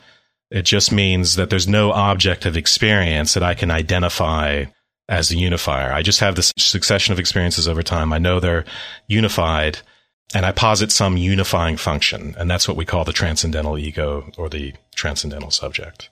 It 0.50 0.64
just 0.64 0.92
means 0.92 1.36
that 1.36 1.50
there's 1.50 1.68
no 1.68 1.92
object 1.92 2.46
of 2.46 2.58
experience 2.58 3.36
that 3.36 3.44
I 3.44 3.54
can 3.54 3.70
identify 3.70 4.66
as 5.08 5.30
the 5.30 5.38
unifier. 5.38 5.94
I 5.94 6.02
just 6.02 6.20
have 6.20 6.36
this 6.36 6.54
succession 6.58 7.14
of 7.14 7.20
experiences 7.20 7.68
over 7.68 7.84
time. 7.84 8.12
I 8.12 8.18
know 8.18 8.40
they're 8.40 8.66
unified 9.08 9.80
and 10.34 10.46
I 10.46 10.51
posit 10.51 10.91
some 10.91 11.17
unifying 11.17 11.77
function. 11.77 12.36
And 12.38 12.50
that's 12.50 12.67
what 12.67 12.77
we 12.77 12.86
call 12.86 13.05
the 13.05 13.13
transcendental 13.13 13.77
ego 13.77 14.29
or 14.38 14.50
the 14.50 14.74
transcendental 14.96 15.51
subject. 15.51 16.10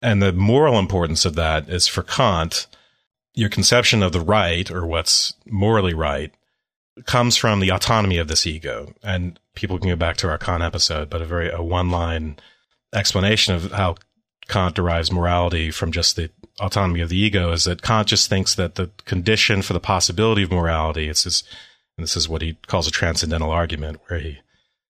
And 0.00 0.22
the 0.22 0.32
moral 0.32 0.78
importance 0.78 1.24
of 1.24 1.34
that 1.34 1.68
is 1.68 1.88
for 1.88 2.02
Kant, 2.02 2.68
your 3.34 3.48
conception 3.48 4.02
of 4.02 4.12
the 4.12 4.20
right 4.20 4.70
or 4.70 4.86
what's 4.86 5.34
morally 5.46 5.94
right 5.94 6.32
comes 7.04 7.36
from 7.36 7.60
the 7.60 7.70
autonomy 7.70 8.18
of 8.18 8.28
this 8.28 8.46
ego. 8.46 8.94
And 9.02 9.38
people 9.54 9.78
can 9.78 9.88
go 9.88 9.96
back 9.96 10.16
to 10.18 10.28
our 10.28 10.38
Kant 10.38 10.62
episode, 10.62 11.10
but 11.10 11.22
a 11.22 11.24
very, 11.24 11.50
a 11.50 11.62
one 11.62 11.90
line 11.90 12.36
explanation 12.94 13.54
of 13.54 13.72
how 13.72 13.96
Kant 14.48 14.76
derives 14.76 15.12
morality 15.12 15.70
from 15.70 15.92
just 15.92 16.16
the 16.16 16.30
autonomy 16.60 17.00
of 17.00 17.08
the 17.08 17.18
ego 17.18 17.52
is 17.52 17.64
that 17.64 17.82
Kant 17.82 18.08
just 18.08 18.28
thinks 18.28 18.54
that 18.54 18.76
the 18.76 18.90
condition 19.04 19.62
for 19.62 19.72
the 19.72 19.80
possibility 19.80 20.42
of 20.42 20.50
morality, 20.50 21.08
it's 21.08 21.24
this 21.24 21.42
and 21.98 22.04
this 22.04 22.16
is 22.16 22.28
what 22.28 22.42
he 22.42 22.56
calls 22.68 22.86
a 22.86 22.92
transcendental 22.92 23.50
argument, 23.50 24.00
where 24.06 24.20
he 24.20 24.38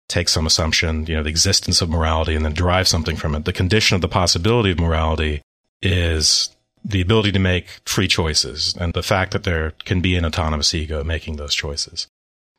takes 0.08 0.32
some 0.32 0.46
assumption, 0.46 1.06
you 1.06 1.14
know, 1.14 1.22
the 1.22 1.30
existence 1.30 1.80
of 1.80 1.88
morality 1.88 2.34
and 2.34 2.44
then 2.44 2.52
derive 2.52 2.88
something 2.88 3.16
from 3.16 3.34
it. 3.34 3.44
The 3.44 3.52
condition 3.52 3.94
of 3.94 4.00
the 4.00 4.08
possibility 4.08 4.72
of 4.72 4.80
morality 4.80 5.40
is 5.80 6.50
the 6.84 7.00
ability 7.00 7.32
to 7.32 7.38
make 7.38 7.66
free 7.84 8.08
choices 8.08 8.76
and 8.78 8.92
the 8.92 9.02
fact 9.02 9.32
that 9.32 9.44
there 9.44 9.72
can 9.84 10.00
be 10.00 10.16
an 10.16 10.24
autonomous 10.24 10.74
ego 10.74 11.02
making 11.02 11.36
those 11.36 11.54
choices. 11.54 12.06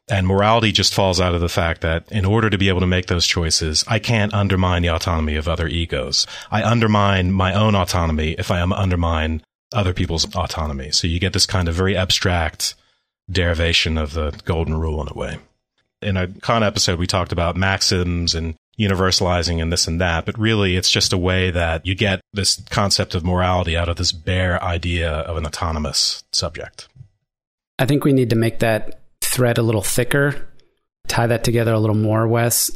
And 0.09 0.25
morality 0.25 0.71
just 0.71 0.93
falls 0.93 1.19
out 1.19 1.35
of 1.35 1.41
the 1.41 1.49
fact 1.49 1.81
that 1.81 2.09
in 2.09 2.23
order 2.23 2.49
to 2.49 2.57
be 2.57 2.69
able 2.69 2.79
to 2.79 2.87
make 2.87 3.07
those 3.07 3.27
choices, 3.27 3.83
I 3.87 3.99
can't 3.99 4.33
undermine 4.33 4.81
the 4.81 4.89
autonomy 4.89 5.35
of 5.35 5.49
other 5.49 5.67
egos. 5.67 6.25
I 6.49 6.63
undermine 6.63 7.33
my 7.33 7.53
own 7.53 7.75
autonomy 7.75 8.31
if 8.31 8.49
I 8.49 8.61
undermine 8.61 9.41
other 9.73 9.93
people's 9.93 10.33
autonomy. 10.33 10.91
So 10.91 11.07
you 11.07 11.19
get 11.19 11.33
this 11.33 11.45
kind 11.45 11.67
of 11.67 11.75
very 11.75 11.97
abstract 11.97 12.75
derivation 13.29 13.97
of 13.97 14.13
the 14.13 14.39
golden 14.45 14.79
rule 14.79 15.01
in 15.01 15.07
a 15.09 15.13
way. 15.13 15.37
In 16.01 16.17
a 16.17 16.27
Kant 16.27 16.63
episode, 16.63 16.99
we 16.99 17.07
talked 17.07 17.31
about 17.31 17.55
maxims 17.55 18.35
and 18.35 18.55
universalizing 18.79 19.61
and 19.61 19.73
this 19.73 19.87
and 19.87 19.99
that, 19.99 20.25
but 20.25 20.37
really 20.37 20.75
it's 20.75 20.91
just 20.91 21.11
a 21.11 21.17
way 21.17 21.49
that 21.51 21.85
you 21.85 21.95
get 21.95 22.21
this 22.33 22.61
concept 22.69 23.15
of 23.15 23.25
morality 23.25 23.75
out 23.75 23.89
of 23.89 23.97
this 23.97 24.11
bare 24.11 24.63
idea 24.63 25.11
of 25.11 25.37
an 25.37 25.45
autonomous 25.45 26.23
subject. 26.31 26.87
I 27.79 27.85
think 27.85 28.03
we 28.03 28.13
need 28.13 28.29
to 28.29 28.35
make 28.35 28.59
that 28.59 29.01
thread 29.21 29.57
a 29.57 29.63
little 29.63 29.81
thicker, 29.81 30.47
tie 31.07 31.27
that 31.27 31.43
together 31.43 31.73
a 31.73 31.79
little 31.79 31.95
more, 31.95 32.27
Wes. 32.27 32.71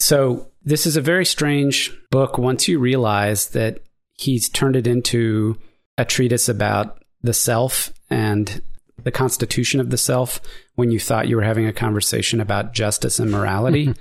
So, 0.00 0.48
this 0.66 0.86
is 0.86 0.96
a 0.96 1.02
very 1.02 1.26
strange 1.26 1.92
book 2.10 2.38
once 2.38 2.68
you 2.68 2.78
realize 2.78 3.50
that 3.50 3.80
he's 4.14 4.48
turned 4.48 4.76
it 4.76 4.86
into 4.86 5.58
a 5.98 6.04
treatise 6.04 6.48
about 6.48 7.02
the 7.22 7.34
self 7.34 7.92
and 8.08 8.62
the 9.02 9.10
constitution 9.10 9.80
of 9.80 9.90
the 9.90 9.98
self 9.98 10.40
when 10.74 10.90
you 10.90 11.00
thought 11.00 11.28
you 11.28 11.36
were 11.36 11.42
having 11.42 11.66
a 11.66 11.72
conversation 11.72 12.40
about 12.40 12.72
justice 12.72 13.18
and 13.18 13.30
morality 13.30 13.86
mm-hmm. 13.86 14.00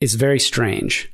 is 0.00 0.14
very 0.14 0.40
strange. 0.40 1.12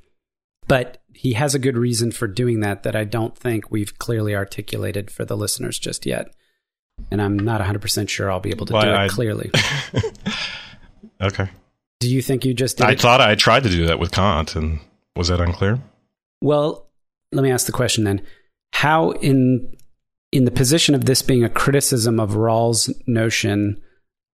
But 0.68 1.02
he 1.12 1.35
has 1.35 1.54
a 1.54 1.59
good 1.59 1.76
reason 1.76 2.12
for 2.12 2.26
doing 2.26 2.61
that 2.61 2.83
that 2.83 2.97
I 2.97 3.04
don't 3.04 3.37
think 3.37 3.71
we've 3.71 3.99
clearly 3.99 4.35
articulated 4.35 5.11
for 5.11 5.25
the 5.25 5.37
listeners 5.37 5.78
just 5.78 6.06
yet 6.06 6.30
and 7.11 7.23
I'm 7.23 7.38
not 7.38 7.61
100% 7.61 8.09
sure 8.09 8.30
I'll 8.30 8.40
be 8.40 8.50
able 8.50 8.66
to 8.66 8.73
do 8.73 8.78
I, 8.78 9.04
it 9.04 9.11
clearly. 9.11 9.50
okay. 11.21 11.49
Do 12.00 12.11
you 12.11 12.23
think 12.23 12.45
you 12.45 12.54
just 12.54 12.80
I 12.83 12.92
it? 12.92 13.00
thought 13.00 13.21
I 13.21 13.35
tried 13.35 13.62
to 13.62 13.71
do 13.71 13.87
that 13.87 13.99
with 13.99 14.12
Kant, 14.12 14.54
and 14.54 14.80
was 15.14 15.28
that 15.28 15.40
unclear? 15.40 15.80
Well, 16.42 16.88
let 17.33 17.42
me 17.42 17.50
ask 17.50 17.66
the 17.66 17.73
question 17.73 18.04
then. 18.04 18.23
How, 18.73 19.12
in 19.12 19.75
in 20.37 20.45
the 20.45 20.50
position 20.50 20.95
of 20.95 21.07
this 21.07 21.23
being 21.23 21.45
a 21.45 21.49
criticism 21.49 22.21
of 22.21 22.33
Rawls' 22.33 22.93
notion 23.07 23.81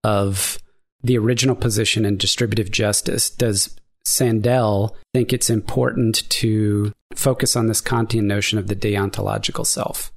of 0.03 0.59
the 1.03 1.17
original 1.17 1.55
position 1.55 2.05
in 2.05 2.17
distributive 2.17 2.71
justice, 2.73 3.31
does 3.31 3.79
Sandel 4.05 4.97
think 5.15 5.33
it's 5.33 5.49
important 5.49 6.29
to 6.31 6.93
focus 7.15 7.55
on 7.55 7.69
this 7.69 7.81
Kantian 7.81 8.25
notion 8.25 8.59
of 8.59 8.67
the 8.67 8.75
deontological 8.75 9.65
self? 9.65 10.13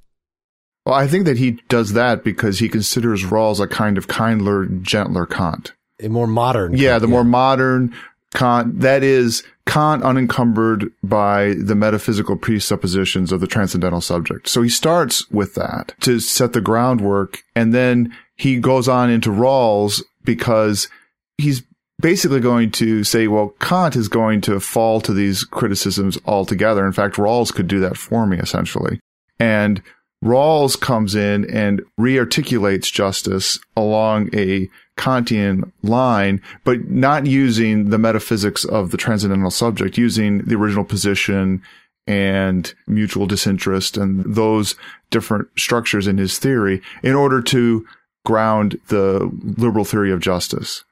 Well, 0.84 0.96
I 0.96 1.06
think 1.06 1.24
that 1.24 1.38
he 1.38 1.52
does 1.68 1.92
that 1.92 2.24
because 2.24 2.58
he 2.58 2.68
considers 2.68 3.24
Rawls 3.24 3.60
a 3.60 3.68
kind 3.68 3.96
of 3.96 4.08
kindler, 4.08 4.66
gentler 4.66 5.26
Kant. 5.26 5.72
A 6.02 6.08
more 6.08 6.26
modern. 6.26 6.76
Yeah, 6.76 6.92
Kant, 6.92 7.02
the 7.02 7.08
yeah. 7.08 7.12
more 7.12 7.24
modern 7.24 7.94
Kant. 8.34 8.80
That 8.80 9.02
is 9.04 9.44
Kant 9.66 10.04
unencumbered 10.04 10.92
by 11.02 11.54
the 11.58 11.74
metaphysical 11.74 12.36
presuppositions 12.36 13.32
of 13.32 13.40
the 13.40 13.46
transcendental 13.46 14.00
subject. 14.00 14.48
So 14.48 14.62
he 14.62 14.68
starts 14.68 15.28
with 15.30 15.54
that 15.54 15.94
to 16.00 16.20
set 16.20 16.52
the 16.52 16.60
groundwork. 16.60 17.42
And 17.54 17.74
then 17.74 18.16
he 18.36 18.58
goes 18.58 18.88
on 18.88 19.10
into 19.10 19.30
Rawls 19.30 20.02
because 20.24 20.88
he's 21.36 21.62
basically 22.00 22.40
going 22.40 22.70
to 22.72 23.02
say, 23.02 23.26
well, 23.26 23.54
Kant 23.60 23.96
is 23.96 24.08
going 24.08 24.40
to 24.42 24.60
fall 24.60 25.00
to 25.00 25.12
these 25.12 25.42
criticisms 25.42 26.16
altogether. 26.24 26.86
In 26.86 26.92
fact, 26.92 27.16
Rawls 27.16 27.52
could 27.52 27.66
do 27.66 27.80
that 27.80 27.96
for 27.96 28.26
me, 28.26 28.38
essentially. 28.38 29.00
And 29.38 29.82
Rawls 30.24 30.80
comes 30.80 31.14
in 31.14 31.48
and 31.50 31.82
rearticulates 32.00 32.90
justice 32.92 33.58
along 33.76 34.30
a 34.34 34.68
Kantian 34.96 35.70
line, 35.82 36.40
but 36.64 36.88
not 36.88 37.26
using 37.26 37.90
the 37.90 37.98
metaphysics 37.98 38.64
of 38.64 38.90
the 38.90 38.96
transcendental 38.96 39.50
subject, 39.50 39.98
using 39.98 40.38
the 40.38 40.56
original 40.56 40.84
position 40.84 41.62
and 42.06 42.72
mutual 42.86 43.26
disinterest 43.26 43.96
and 43.96 44.24
those 44.24 44.74
different 45.10 45.48
structures 45.58 46.06
in 46.06 46.18
his 46.18 46.38
theory 46.38 46.80
in 47.02 47.14
order 47.14 47.42
to 47.42 47.86
ground 48.24 48.80
the 48.88 49.30
liberal 49.58 49.84
theory 49.84 50.12
of 50.12 50.20
justice. 50.20 50.84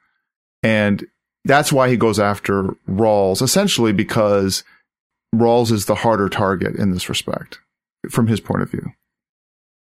And 0.61 1.05
that's 1.45 1.71
why 1.71 1.89
he 1.89 1.97
goes 1.97 2.19
after 2.19 2.75
Rawls, 2.89 3.41
essentially 3.41 3.91
because 3.91 4.63
Rawls 5.33 5.71
is 5.71 5.85
the 5.85 5.95
harder 5.95 6.29
target 6.29 6.75
in 6.75 6.91
this 6.91 7.09
respect, 7.09 7.59
from 8.09 8.27
his 8.27 8.39
point 8.39 8.61
of 8.61 8.71
view. 8.71 8.91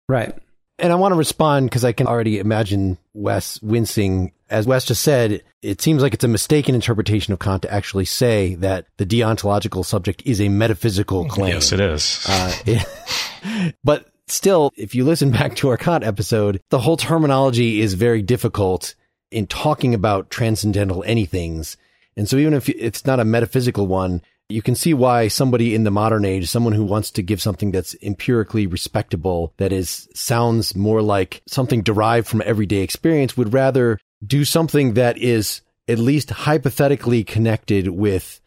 Right. 0.09 0.35
And 0.79 0.93
I 0.93 0.97
want 0.97 1.13
to 1.13 1.17
respond 1.17 1.71
because 1.71 1.85
I 1.85 1.93
can 1.93 2.07
already 2.07 2.39
imagine 2.39 2.99
Wes 3.15 3.61
wincing. 3.63 4.33
As 4.51 4.67
Wes 4.67 4.85
just 4.85 5.03
said, 5.03 5.43
it 5.63 5.81
seems 5.81 6.03
like 6.03 6.13
it's 6.13 6.25
a 6.25 6.29
mistaken 6.29 6.75
interpretation 6.75 7.33
of 7.33 7.39
Kant 7.39 7.63
to 7.63 7.73
actually 7.73 8.05
say 8.05 8.55
that 8.57 8.87
the 8.99 9.07
deontological 9.07 9.85
subject 9.85 10.23
is 10.27 10.41
a 10.41 10.49
metaphysical 10.49 11.27
claim. 11.27 11.55
Yes, 11.55 11.73
it 11.73 11.81
is. 11.81 12.25
Uh, 12.29 12.53
it, 12.67 13.75
but 13.85 14.07
still, 14.27 14.71
if 14.77 14.95
you 14.95 15.05
listen 15.05 15.31
back 15.31 15.57
to 15.57 15.71
our 15.71 15.79
Kant 15.79 16.05
episode, 16.05 16.61
the 16.69 16.79
whole 16.79 16.99
terminology 16.99 17.81
is 17.81 17.95
very 17.95 18.21
difficult 18.21 18.95
in 19.31 19.47
talking 19.47 19.95
about 19.95 20.31
transcendental 20.31 21.03
anythings. 21.07 21.77
And 22.17 22.29
so 22.29 22.37
even 22.37 22.55
if 22.55 22.69
it's 22.69 23.07
not 23.07 23.19
a 23.19 23.25
metaphysical 23.25 23.87
one, 23.87 24.23
you 24.49 24.63
can 24.63 24.75
see 24.75 24.95
why 24.95 25.29
somebody 25.29 25.75
in 25.75 25.85
the 25.85 25.91
modern 25.91 26.25
age, 26.25 26.49
someone 26.49 26.73
who 26.73 26.85
wants 26.85 27.11
to 27.13 27.23
give 27.23 27.43
something 27.43 27.73
that's 27.73 27.97
empirically 28.03 28.67
respectable, 28.67 29.53
that 29.57 29.73
is, 29.73 30.09
sounds 30.15 30.77
more 30.77 31.03
like 31.03 31.43
something 31.47 31.83
derived 31.83 32.29
from 32.29 32.43
everyday 32.45 32.79
experience 32.79 33.37
would 33.37 33.53
rather 33.53 33.99
do 34.25 34.45
something 34.45 34.95
that 34.95 35.19
is 35.19 35.63
at 35.89 35.99
least 35.99 36.31
hypothetically 36.31 37.25
connected 37.25 37.89
with 37.89 38.41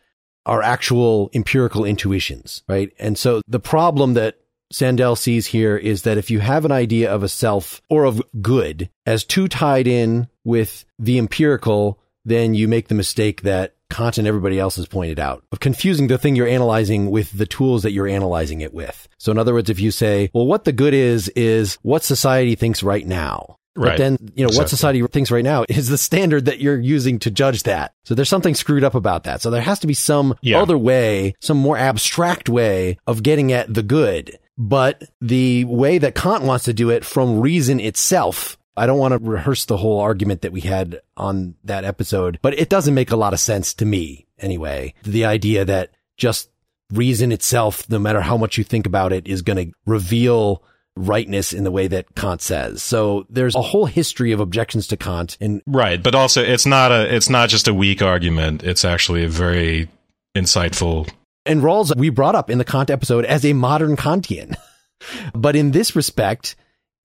our 0.46 0.62
actual 0.62 1.30
empirical 1.34 1.86
intuitions, 1.86 2.64
right? 2.68 2.92
And 2.98 3.18
so 3.18 3.42
the 3.48 3.60
problem 3.60 4.14
that 4.14 4.40
Sandel 4.72 5.18
sees 5.18 5.48
here 5.48 5.76
is 5.78 6.04
that 6.04 6.18
if 6.18 6.32
you 6.32 6.40
have 6.40 6.66
an 6.66 6.72
idea 6.72 7.12
of 7.12 7.24
a 7.24 7.30
self 7.30 7.82
or 7.90 8.06
of 8.06 8.22
good 8.42 8.90
as 9.06 9.24
too 9.24 9.48
tied 9.48 9.88
in 9.88 10.28
with 10.44 10.86
the 10.98 11.18
empirical, 11.18 12.00
then 12.24 12.54
you 12.54 12.68
make 12.68 12.88
the 12.88 12.96
mistake 12.96 13.42
that 13.42 13.76
Kant 13.89 14.17
and 14.17 14.28
everybody 14.28 14.60
else 14.60 14.75
has 14.75 14.88
pointed 14.88 15.19
out 15.19 15.43
of 15.52 15.60
confusing 15.60 16.08
the 16.08 16.17
thing 16.17 16.36
you're 16.36 16.47
analyzing 16.47 17.10
with 17.12 17.32
the 17.38 17.45
tools 17.45 17.84
that 17.84 17.91
you're 17.91 18.08
analyzing 18.08 18.62
it 18.62 18.73
with. 18.73 19.08
So 19.17 19.32
in 19.32 19.38
other 19.38 19.54
words, 19.54 19.69
if 19.69 19.80
you 19.80 19.91
say, 19.91 20.30
well, 20.34 20.45
what 20.45 20.63
the 20.63 20.71
good 20.71 20.93
is, 20.93 21.30
is 21.30 21.78
what 21.82 22.04
society 22.04 22.56
thinks 22.56 22.84
right 22.84 23.06
now. 23.06 23.58
Right. 23.75 23.91
But 23.91 23.97
then, 23.97 24.17
you 24.36 24.43
know, 24.43 24.47
exactly. 24.47 24.58
what 24.58 24.69
society 24.69 25.08
thinks 25.08 25.32
right 25.32 25.43
now 25.43 25.63
is 25.69 25.88
the 25.88 25.97
standard 25.97 26.45
that 26.45 26.60
you're 26.60 26.80
using 26.80 27.19
to 27.19 27.32
judge 27.32 27.63
that. 27.63 27.93
So 28.04 28.13
there's 28.13 28.30
something 28.30 28.56
screwed 28.56 28.84
up 28.84 28.95
about 28.95 29.23
that. 29.23 29.41
So 29.41 29.52
there 29.52 29.62
has 29.62 29.80
to 29.80 29.88
be 29.88 29.93
some 29.93 30.36
yeah. 30.41 30.62
other 30.62 30.78
way, 30.78 31.36
some 31.39 31.58
more 31.58 31.78
abstract 31.78 32.49
way 32.49 32.97
of 33.08 33.23
getting 33.23 33.54
at 33.54 33.73
the 33.73 33.84
good. 33.84 34.38
But 34.58 35.04
the 35.21 35.63
way 35.63 35.97
that 35.99 36.15
Kant 36.15 36.43
wants 36.43 36.65
to 36.65 36.73
do 36.73 36.89
it 36.89 37.06
from 37.06 37.39
reason 37.39 37.80
itself 37.80 38.58
I 38.80 38.86
don't 38.86 38.98
want 38.98 39.12
to 39.12 39.18
rehearse 39.20 39.65
the 39.65 39.78
whole 39.78 40.00
argument 40.00 40.42
that 40.42 40.52
we 40.52 40.62
had 40.62 41.02
on 41.18 41.56
that 41.63 41.84
episode, 41.84 42.39
but 42.42 42.58
it 42.58 42.70
doesn't 42.70 42.94
make 42.94 43.12
a 43.12 43.15
lot 43.15 43.34
of 43.34 43.39
sense 43.39 43.74
to 43.76 43.86
me 43.86 44.28
anyway. 44.39 44.94
The 45.04 45.26
idea 45.26 45.65
that 45.65 45.92
just 46.18 46.50
reason 46.92 47.32
itself, 47.32 47.89
no 47.89 48.00
matter 48.00 48.22
how 48.22 48.38
much 48.38 48.58
you 48.58 48.63
think 48.63 48.86
about 48.86 49.13
it, 49.13 49.28
is 49.28 49.42
going 49.42 49.58
to 49.68 49.74
reveal 49.86 50.63
rightness 50.96 51.54
in 51.54 51.63
the 51.63 51.72
way 51.72 51.88
that 51.88 52.15
Kant 52.15 52.42
says. 52.42 52.82
So 52.82 53.26
there's 53.30 53.56
a 53.56 53.62
whole 53.62 53.86
history 53.86 54.32
of 54.32 54.39
objections 54.39 54.88
to 54.88 54.98
Kant 54.98 55.38
and 55.39 55.62
Right, 55.68 56.02
but 56.02 56.15
also 56.15 56.44
it's 56.44 56.65
not 56.65 56.92
a 56.92 57.13
it's 57.15 57.30
not 57.30 57.50
just 57.50 57.68
a 57.68 57.74
weak 57.74 58.02
argument, 58.02 58.63
it's 58.63 58.84
actually 58.84 59.24
a 59.24 59.30
very 59.30 59.88
insightful 60.36 61.10
and 61.46 61.62
Rawls 61.62 61.96
we 61.96 62.10
brought 62.10 62.36
up 62.36 62.50
in 62.50 62.58
the 62.58 62.65
Kant 62.65 62.89
episode 62.89 63.26
as 63.26 63.44
a 63.44 63.54
modern 63.54 63.96
Kantian. 63.96 64.56
but 65.34 65.56
in 65.56 65.72
this 65.72 65.96
respect, 65.96 66.56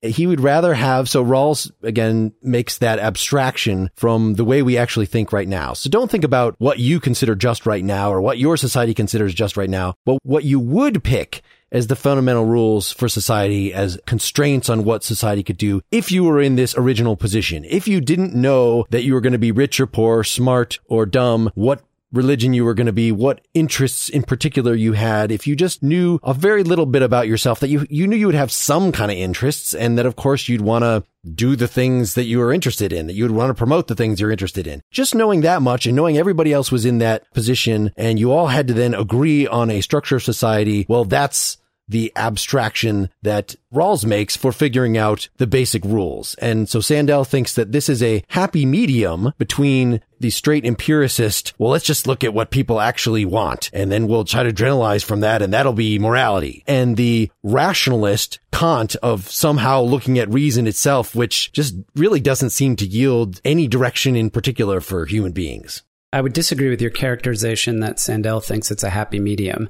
he 0.05 0.27
would 0.27 0.41
rather 0.41 0.75
have, 0.75 1.09
so 1.09 1.25
Rawls 1.25 1.71
again 1.83 2.33
makes 2.43 2.79
that 2.79 2.99
abstraction 2.99 3.91
from 3.97 4.35
the 4.35 4.45
way 4.45 4.63
we 4.63 4.77
actually 4.77 5.07
think 5.07 5.33
right 5.33 5.49
now. 5.49 5.73
So 5.73 5.91
don't 5.91 6.11
think 6.11 6.25
about 6.25 6.55
what 6.59 6.79
you 6.79 7.01
consider 7.01 7.35
just 7.35 7.67
right 7.67 7.85
now 7.85 8.13
or 8.13 8.21
what 8.21 8.39
your 8.39 8.57
society 8.57 8.95
considers 8.95 9.35
just 9.35 9.57
right 9.57 9.71
now, 9.71 9.95
but 10.05 10.19
what 10.23 10.45
you 10.45 10.61
would 10.61 11.03
pick 11.03 11.43
as 11.73 11.89
the 11.89 11.97
fundamental 11.97 12.45
rules 12.45 12.93
for 12.93 13.09
society 13.09 13.75
as 13.75 13.99
constraints 14.07 14.71
on 14.71 14.85
what 14.85 15.03
society 15.03 15.43
could 15.43 15.57
do 15.57 15.81
if 15.91 16.13
you 16.13 16.23
were 16.23 16.41
in 16.41 16.55
this 16.55 16.77
original 16.77 17.17
position. 17.17 17.65
If 17.65 17.89
you 17.89 18.01
didn't 18.01 18.35
know 18.35 18.87
that 18.91 19.03
you 19.03 19.13
were 19.13 19.21
going 19.21 19.33
to 19.33 19.39
be 19.39 19.51
rich 19.51 19.81
or 19.81 19.87
poor, 19.87 20.23
smart 20.23 20.79
or 20.87 21.05
dumb, 21.05 21.51
what 21.55 21.83
religion 22.15 22.55
you 22.55 22.65
were 22.65 22.75
going 22.75 22.87
to 22.87 22.93
be, 22.93 23.13
what 23.13 23.41
interests 23.55 24.09
in 24.09 24.23
particular 24.23 24.75
you 24.75 24.93
had, 24.93 25.31
if 25.31 25.47
you 25.47 25.57
just 25.57 25.83
knew 25.83 26.19
a 26.23 26.33
very 26.33 26.63
little 26.65 26.87
bit 26.87 27.03
about 27.03 27.29
yourself, 27.29 27.61
that 27.61 27.69
you, 27.69 27.87
you 27.91 28.07
knew 28.07 28.17
you 28.17 28.27
would 28.27 28.35
have 28.35 28.53
some 28.53 28.93
kind 28.93 29.11
of 29.11 29.19
interests 29.19 29.75
and 29.75 29.99
that 29.99 30.07
of 30.07 30.17
course 30.17 30.49
you'd 30.49 30.61
want 30.61 30.85
to 30.85 31.05
do 31.35 31.57
the 31.57 31.69
things 31.69 32.15
that 32.15 32.25
you 32.25 32.41
are 32.41 32.53
interested 32.53 32.93
in, 32.93 33.07
that 33.07 33.15
you 33.15 33.25
would 33.25 33.33
want 33.33 33.51
to 33.51 33.55
promote 33.55 33.89
the 33.89 33.95
things 33.95 34.21
you're 34.21 34.31
interested 34.31 34.67
in. 34.67 34.83
Just 34.91 35.15
knowing 35.15 35.41
that 35.41 35.63
much 35.63 35.87
and 35.87 35.97
knowing 35.97 36.19
everybody 36.19 36.53
else 36.53 36.71
was 36.71 36.85
in 36.85 36.99
that 36.99 37.31
position 37.33 37.93
and 37.97 38.19
you 38.19 38.33
all 38.33 38.49
had 38.49 38.69
to 38.69 38.75
then 38.75 38.95
agree 38.95 39.47
on 39.47 39.71
a 39.71 39.81
structure 39.81 40.17
of 40.17 40.23
society. 40.23 40.85
Well, 40.89 41.05
that's 41.05 41.59
the 41.89 42.13
abstraction 42.17 43.11
that 43.23 43.57
Rawls 43.73 44.05
makes 44.05 44.37
for 44.37 44.53
figuring 44.53 44.97
out 44.97 45.29
the 45.37 45.47
basic 45.47 45.85
rules. 45.85 46.35
And 46.37 46.69
so 46.69 46.81
Sandel 46.81 47.25
thinks 47.25 47.55
that 47.55 47.73
this 47.73 47.89
is 47.89 48.03
a 48.03 48.23
happy 48.29 48.65
medium 48.65 49.33
between 49.39 50.01
the 50.21 50.31
straight 50.31 50.65
empiricist. 50.65 51.53
Well, 51.59 51.71
let's 51.71 51.85
just 51.85 52.07
look 52.07 52.25
at 52.25 52.33
what 52.33 52.51
people 52.51 52.81
actually 52.81 53.25
want 53.25 53.71
and 53.73 53.93
then 53.93 54.07
we'll 54.07 54.25
try 54.25 54.43
to 54.43 54.53
generalize 54.53 55.03
from 55.03 55.21
that 55.21 55.43
and 55.43 55.53
that'll 55.53 55.73
be 55.73 55.99
morality. 55.99 56.63
And 56.67 56.97
the 56.97 57.31
rationalist 57.43 58.39
Kant 58.53 58.95
of 58.97 59.29
somehow 59.29 59.83
looking 59.83 60.19
at 60.19 60.33
reason 60.33 60.67
itself, 60.67 61.15
which 61.15 61.53
just 61.53 61.75
really 61.97 62.21
doesn't 62.21 62.51
seem 62.51 62.77
to 62.77 62.87
yield 62.87 63.41
any 63.45 63.67
direction 63.67 64.15
in 64.15 64.31
particular 64.31 64.81
for 64.81 65.07
human 65.07 65.33
beings. 65.33 65.83
I 66.13 66.21
would 66.21 66.33
disagree 66.33 66.71
with 66.71 66.81
your 66.81 66.93
characterization 66.93 67.81
that 67.81 67.99
Sandel 67.99 68.41
thinks 68.41 68.71
it's 68.71 68.85
a 68.85 68.91
happy 68.91 69.19
medium. 69.19 69.69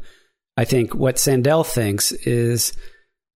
I 0.57 0.65
think 0.65 0.95
what 0.95 1.19
Sandel 1.19 1.65
thinks 1.65 2.13
is 2.13 2.73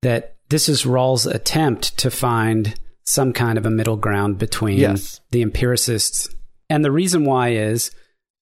that 0.02 0.37
this 0.50 0.68
is 0.68 0.85
Rawls' 0.85 1.33
attempt 1.33 1.96
to 1.98 2.11
find 2.11 2.78
some 3.04 3.33
kind 3.33 3.59
of 3.59 3.66
a 3.66 3.70
middle 3.70 3.96
ground 3.96 4.38
between 4.38 4.78
yes. 4.78 5.20
the 5.31 5.42
empiricists. 5.42 6.28
And 6.70 6.85
the 6.85 6.92
reason 6.92 7.24
why 7.24 7.50
is 7.50 7.90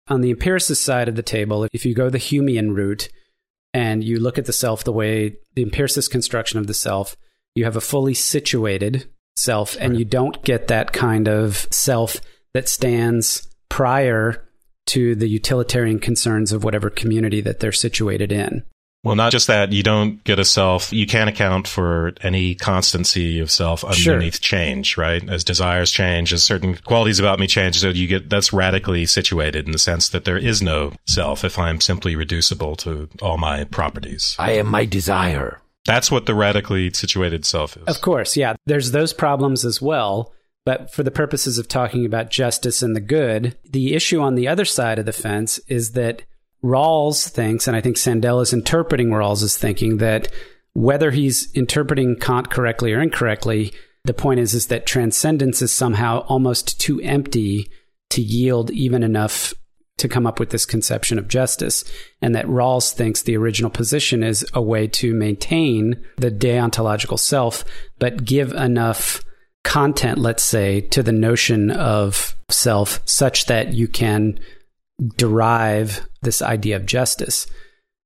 on 0.08 0.22
the 0.22 0.32
empiricist 0.32 0.84
side 0.84 1.08
of 1.08 1.16
the 1.16 1.24
table, 1.24 1.68
if 1.72 1.86
you 1.86 1.94
go 1.94 2.10
the 2.10 2.18
Humean 2.18 2.76
route 2.76 3.10
and 3.74 4.04
you 4.04 4.20
look 4.20 4.38
at 4.38 4.46
the 4.46 4.54
self 4.54 4.84
the 4.84 4.92
way 4.92 5.38
the 5.56 5.64
empiricist 5.64 6.12
construction 6.12 6.60
of 6.60 6.68
the 6.68 6.74
self, 6.74 7.16
you 7.56 7.64
have 7.64 7.76
a 7.76 7.82
fully 7.82 8.14
situated 8.14 9.10
self 9.36 9.78
and 9.80 9.98
you 9.98 10.06
don't 10.06 10.44
get 10.44 10.68
that 10.68 10.92
kind 10.92 11.28
of 11.28 11.68
self 11.72 12.20
that 12.54 12.68
stands 12.68 13.48
prior 13.70 14.49
to 14.90 15.16
the 15.16 15.28
utilitarian 15.28 16.00
concerns 16.00 16.52
of 16.52 16.64
whatever 16.64 16.90
community 16.90 17.42
that 17.42 17.60
they're 17.60 17.72
situated 17.72 18.32
in. 18.32 18.64
Well, 19.04 19.16
not 19.16 19.32
just 19.32 19.48
that, 19.48 19.72
you 19.72 19.82
don't 19.82 20.22
get 20.26 20.40
a 20.40 20.46
self, 20.46 20.92
you 20.92 21.08
can't 21.08 21.30
account 21.30 21.70
for 21.70 22.14
any 22.22 22.54
constancy 22.54 23.40
of 23.40 23.50
self 23.50 23.86
underneath 23.86 24.44
sure. 24.44 24.58
change, 24.58 24.98
right? 24.98 25.28
As 25.30 25.46
desires 25.46 25.90
change, 25.90 26.34
as 26.34 26.44
certain 26.44 26.76
qualities 26.76 27.20
about 27.20 27.40
me 27.40 27.48
change, 27.48 27.80
so 27.80 27.90
you 27.90 28.08
get, 28.08 28.30
that's 28.30 28.52
radically 28.52 29.06
situated 29.06 29.66
in 29.66 29.72
the 29.72 29.80
sense 29.80 30.10
that 30.10 30.26
there 30.26 30.38
is 30.38 30.62
no 30.62 30.92
self 31.08 31.46
if 31.46 31.58
I'm 31.58 31.80
simply 31.80 32.18
reducible 32.18 32.76
to 32.78 33.08
all 33.22 33.38
my 33.38 33.64
properties. 33.64 34.36
I 34.38 34.52
am 34.54 34.68
my 34.68 34.84
desire. 34.84 35.62
That's 35.86 36.12
what 36.12 36.26
the 36.26 36.36
radically 36.36 36.92
situated 36.92 37.46
self 37.46 37.78
is. 37.78 37.84
Of 37.84 38.02
course, 38.02 38.36
yeah. 38.36 38.56
There's 38.66 38.92
those 38.92 39.14
problems 39.14 39.64
as 39.64 39.82
well. 39.82 40.34
But 40.66 40.94
for 40.94 41.04
the 41.04 41.12
purposes 41.12 41.58
of 41.58 41.68
talking 41.68 42.06
about 42.06 42.30
justice 42.30 42.82
and 42.82 42.96
the 42.96 43.02
good, 43.02 43.58
the 43.64 43.96
issue 43.96 44.20
on 44.20 44.36
the 44.36 44.48
other 44.48 44.66
side 44.66 45.00
of 45.00 45.06
the 45.06 45.14
fence 45.14 45.58
is 45.68 45.94
that 45.94 46.24
Rawls 46.64 47.30
thinks, 47.30 47.68
and 47.68 47.76
I 47.76 47.82
think 47.82 47.98
Sandel 47.98 48.42
is 48.42 48.54
interpreting 48.54 49.10
Rawls' 49.10 49.44
as 49.44 49.58
thinking, 49.58 49.98
that 49.98 50.28
whether 50.74 51.12
he's 51.12 51.52
interpreting 51.54 52.18
Kant 52.18 52.50
correctly 52.50 52.94
or 52.94 53.02
incorrectly, 53.02 53.74
the 54.04 54.14
point 54.14 54.40
is, 54.40 54.54
is 54.54 54.68
that 54.68 54.86
transcendence 54.86 55.62
is 55.62 55.72
somehow 55.72 56.20
almost 56.28 56.80
too 56.80 57.00
empty 57.02 57.70
to 58.12 58.22
yield 58.22 58.72
even 58.72 59.04
enough 59.04 59.54
to 59.98 60.08
come 60.08 60.26
up 60.26 60.40
with 60.40 60.50
this 60.50 60.66
conception 60.66 61.20
of 61.20 61.28
justice. 61.28 61.84
And 62.22 62.34
that 62.36 62.46
Rawls 62.48 62.94
thinks 62.94 63.22
the 63.22 63.38
original 63.38 63.70
position 63.70 64.24
is 64.24 64.46
a 64.54 64.62
way 64.62 64.88
to 64.88 65.14
maintain 65.14 66.06
the 66.18 66.32
deontological 66.32 67.20
self, 67.20 67.66
but 68.00 68.26
give 68.26 68.54
enough 68.54 69.24
content, 69.64 70.18
let's 70.18 70.44
say, 70.44 70.82
to 70.82 71.04
the 71.04 71.12
notion 71.12 71.72
of 71.72 72.36
self 72.50 73.02
such 73.06 73.46
that 73.46 73.74
you 73.74 73.88
can 73.88 74.40
derive 75.18 76.08
this 76.22 76.42
idea 76.42 76.76
of 76.76 76.86
justice. 76.86 77.48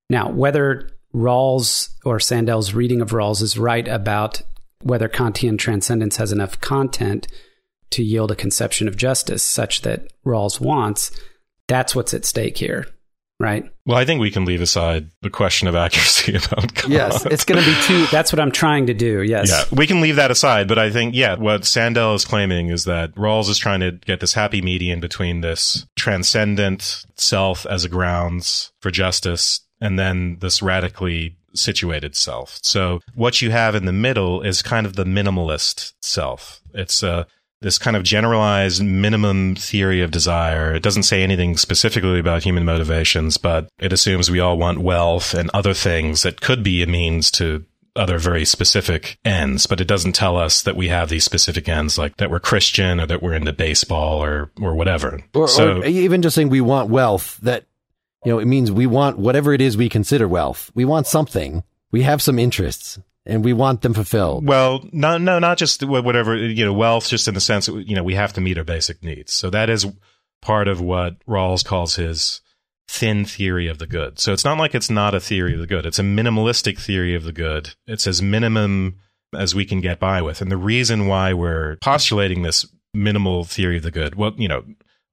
Now, 0.09 0.29
whether 0.29 0.89
Rawls 1.13 1.89
or 2.05 2.19
Sandel's 2.19 2.73
reading 2.73 3.01
of 3.01 3.11
Rawls 3.11 3.41
is 3.41 3.57
right 3.57 3.87
about 3.87 4.41
whether 4.81 5.07
Kantian 5.07 5.57
transcendence 5.57 6.17
has 6.17 6.31
enough 6.31 6.59
content 6.59 7.27
to 7.91 8.03
yield 8.03 8.31
a 8.31 8.35
conception 8.35 8.87
of 8.87 8.97
justice 8.97 9.43
such 9.43 9.81
that 9.81 10.11
Rawls 10.25 10.59
wants, 10.59 11.11
that's 11.67 11.95
what's 11.95 12.13
at 12.13 12.25
stake 12.25 12.57
here 12.57 12.87
right? 13.43 13.69
Well, 13.85 13.97
I 13.97 14.05
think 14.05 14.21
we 14.21 14.31
can 14.31 14.45
leave 14.45 14.61
aside 14.61 15.09
the 15.21 15.29
question 15.29 15.67
of 15.67 15.75
accuracy 15.85 16.35
about 16.35 16.73
Kant. 16.73 16.93
Yes, 16.93 17.25
it's 17.25 17.43
going 17.43 17.61
to 17.61 17.69
be 17.69 17.75
too. 17.81 18.05
That's 18.07 18.31
what 18.31 18.39
I'm 18.39 18.51
trying 18.51 18.87
to 18.87 18.93
do. 18.93 19.21
Yes. 19.21 19.49
Yeah, 19.49 19.77
we 19.77 19.85
can 19.85 20.01
leave 20.01 20.15
that 20.15 20.31
aside, 20.31 20.67
but 20.67 20.79
I 20.79 20.89
think 20.89 21.13
yeah, 21.13 21.35
what 21.35 21.65
Sandel 21.65 22.15
is 22.15 22.25
claiming 22.25 22.69
is 22.69 22.85
that 22.85 23.13
Rawls 23.15 23.49
is 23.49 23.57
trying 23.57 23.81
to 23.81 23.91
get 23.91 24.21
this 24.21 24.33
happy 24.33 24.61
median 24.61 24.99
between 25.01 25.41
this 25.41 25.85
transcendent 25.95 27.05
self 27.15 27.65
as 27.65 27.83
a 27.83 27.89
grounds 27.89 28.71
for 28.79 28.89
justice 28.89 29.59
and 29.81 29.99
then 29.99 30.37
this 30.39 30.61
radically 30.61 31.37
situated 31.53 32.15
self. 32.15 32.59
So 32.63 33.01
what 33.13 33.41
you 33.41 33.51
have 33.51 33.75
in 33.75 33.85
the 33.85 33.91
middle 33.91 34.41
is 34.41 34.61
kind 34.61 34.87
of 34.87 34.95
the 34.95 35.03
minimalist 35.03 35.93
self. 36.01 36.61
It's 36.73 37.03
a 37.03 37.27
this 37.63 37.79
kind 37.79 37.97
of 37.97 38.03
generalized 38.03 38.83
minimum 38.83 39.55
theory 39.55 40.01
of 40.01 40.11
desire. 40.11 40.75
It 40.75 40.83
doesn't 40.83 41.03
say 41.03 41.23
anything 41.23 41.57
specifically 41.57 42.19
about 42.19 42.43
human 42.43 42.65
motivations, 42.65 43.37
but 43.37 43.69
it 43.79 43.91
assumes 43.91 44.29
we 44.29 44.39
all 44.39 44.57
want 44.57 44.81
wealth 44.81 45.33
and 45.33 45.49
other 45.53 45.73
things 45.73 46.21
that 46.21 46.41
could 46.41 46.61
be 46.61 46.83
a 46.83 46.87
means 46.87 47.31
to 47.31 47.65
other 47.95 48.17
very 48.17 48.43
specific 48.43 49.17
ends, 49.23 49.65
but 49.67 49.79
it 49.79 49.87
doesn't 49.87 50.13
tell 50.13 50.35
us 50.35 50.63
that 50.63 50.75
we 50.75 50.89
have 50.89 51.09
these 51.09 51.23
specific 51.23 51.69
ends, 51.69 51.97
like 51.97 52.17
that 52.17 52.29
we're 52.29 52.39
Christian 52.39 52.99
or 52.99 53.05
that 53.05 53.21
we're 53.21 53.33
into 53.33 53.53
baseball 53.53 54.23
or 54.23 54.51
or 54.59 54.75
whatever. 54.75 55.21
Or, 55.33 55.47
so, 55.47 55.81
or 55.81 55.85
even 55.85 56.21
just 56.21 56.35
saying 56.35 56.49
we 56.49 56.61
want 56.61 56.89
wealth, 56.89 57.37
that 57.43 57.65
you 58.25 58.31
know, 58.31 58.39
it 58.39 58.45
means 58.45 58.71
we 58.71 58.87
want 58.87 59.19
whatever 59.19 59.53
it 59.53 59.61
is 59.61 59.77
we 59.77 59.89
consider 59.89 60.27
wealth. 60.27 60.71
We 60.73 60.85
want 60.85 61.07
something. 61.07 61.63
We 61.91 62.01
have 62.01 62.21
some 62.21 62.39
interests 62.39 62.99
and 63.25 63.43
we 63.43 63.53
want 63.53 63.81
them 63.81 63.93
fulfilled. 63.93 64.45
Well, 64.45 64.83
no, 64.91 65.17
no, 65.17 65.39
not 65.39 65.57
just 65.57 65.83
whatever, 65.83 66.35
you 66.35 66.65
know, 66.65 66.73
wealth, 66.73 67.07
just 67.07 67.27
in 67.27 67.33
the 67.33 67.39
sense 67.39 67.67
that, 67.67 67.87
you 67.87 67.95
know, 67.95 68.03
we 68.03 68.15
have 68.15 68.33
to 68.33 68.41
meet 68.41 68.57
our 68.57 68.63
basic 68.63 69.03
needs. 69.03 69.33
So 69.33 69.49
that 69.49 69.69
is 69.69 69.85
part 70.41 70.67
of 70.67 70.81
what 70.81 71.25
Rawls 71.25 71.63
calls 71.63 71.95
his 71.95 72.41
thin 72.87 73.25
theory 73.25 73.67
of 73.67 73.79
the 73.79 73.87
good. 73.87 74.19
So 74.19 74.33
it's 74.33 74.43
not 74.43 74.57
like 74.57 74.75
it's 74.75 74.89
not 74.89 75.15
a 75.15 75.19
theory 75.19 75.53
of 75.53 75.59
the 75.59 75.67
good. 75.67 75.85
It's 75.85 75.99
a 75.99 76.03
minimalistic 76.03 76.77
theory 76.79 77.15
of 77.15 77.23
the 77.23 77.31
good. 77.31 77.75
It's 77.87 78.07
as 78.07 78.21
minimum 78.21 78.97
as 79.35 79.55
we 79.55 79.65
can 79.65 79.81
get 79.81 79.99
by 79.99 80.21
with. 80.21 80.41
And 80.41 80.51
the 80.51 80.57
reason 80.57 81.07
why 81.07 81.33
we're 81.33 81.77
postulating 81.77 82.43
this 82.43 82.65
minimal 82.93 83.45
theory 83.45 83.77
of 83.77 83.83
the 83.83 83.91
good, 83.91 84.15
well, 84.15 84.33
you 84.37 84.47
know, 84.47 84.63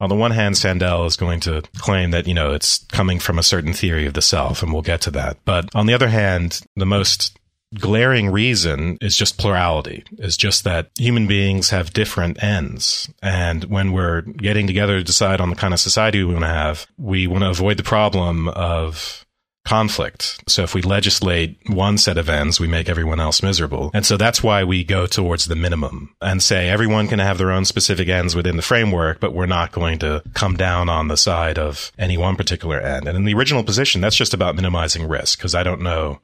on 0.00 0.08
the 0.08 0.16
one 0.16 0.30
hand, 0.30 0.56
Sandel 0.56 1.06
is 1.06 1.16
going 1.16 1.40
to 1.40 1.62
claim 1.76 2.10
that, 2.10 2.26
you 2.26 2.34
know, 2.34 2.52
it's 2.52 2.78
coming 2.86 3.18
from 3.18 3.38
a 3.38 3.42
certain 3.42 3.74
theory 3.74 4.06
of 4.06 4.14
the 4.14 4.22
self, 4.22 4.62
and 4.62 4.72
we'll 4.72 4.82
get 4.82 5.02
to 5.02 5.10
that. 5.10 5.36
But 5.44 5.68
on 5.74 5.86
the 5.86 5.92
other 5.92 6.08
hand, 6.08 6.62
the 6.74 6.86
most 6.86 7.38
glaring 7.74 8.30
reason 8.30 8.98
is 9.00 9.16
just 9.16 9.38
plurality, 9.38 10.04
is 10.18 10.36
just 10.36 10.64
that 10.64 10.90
human 10.98 11.26
beings 11.26 11.70
have 11.70 11.92
different 11.92 12.42
ends. 12.42 13.12
And 13.22 13.64
when 13.64 13.92
we're 13.92 14.22
getting 14.22 14.66
together 14.66 14.98
to 14.98 15.04
decide 15.04 15.40
on 15.40 15.50
the 15.50 15.56
kind 15.56 15.74
of 15.74 15.80
society 15.80 16.22
we 16.22 16.32
want 16.32 16.44
to 16.44 16.48
have, 16.48 16.86
we 16.98 17.26
want 17.26 17.44
to 17.44 17.50
avoid 17.50 17.76
the 17.76 17.82
problem 17.82 18.48
of 18.48 19.24
conflict. 19.64 20.42
So 20.48 20.62
if 20.62 20.74
we 20.74 20.82
legislate 20.82 21.58
one 21.68 21.98
set 21.98 22.18
of 22.18 22.28
ends, 22.28 22.58
we 22.58 22.66
make 22.66 22.88
everyone 22.88 23.20
else 23.20 23.42
miserable. 23.42 23.90
And 23.92 24.06
so 24.06 24.16
that's 24.16 24.42
why 24.42 24.64
we 24.64 24.82
go 24.82 25.06
towards 25.06 25.44
the 25.44 25.54
minimum 25.54 26.14
and 26.20 26.42
say 26.42 26.68
everyone 26.68 27.08
can 27.08 27.18
have 27.18 27.38
their 27.38 27.52
own 27.52 27.64
specific 27.64 28.08
ends 28.08 28.34
within 28.34 28.56
the 28.56 28.62
framework, 28.62 29.20
but 29.20 29.34
we're 29.34 29.46
not 29.46 29.70
going 29.70 29.98
to 30.00 30.22
come 30.34 30.56
down 30.56 30.88
on 30.88 31.08
the 31.08 31.16
side 31.16 31.58
of 31.58 31.92
any 31.98 32.16
one 32.16 32.36
particular 32.36 32.80
end. 32.80 33.06
And 33.06 33.16
in 33.16 33.26
the 33.26 33.34
original 33.34 33.62
position, 33.62 34.00
that's 34.00 34.16
just 34.16 34.34
about 34.34 34.56
minimizing 34.56 35.06
risk 35.06 35.38
because 35.38 35.54
I 35.54 35.62
don't 35.62 35.82
know 35.82 36.20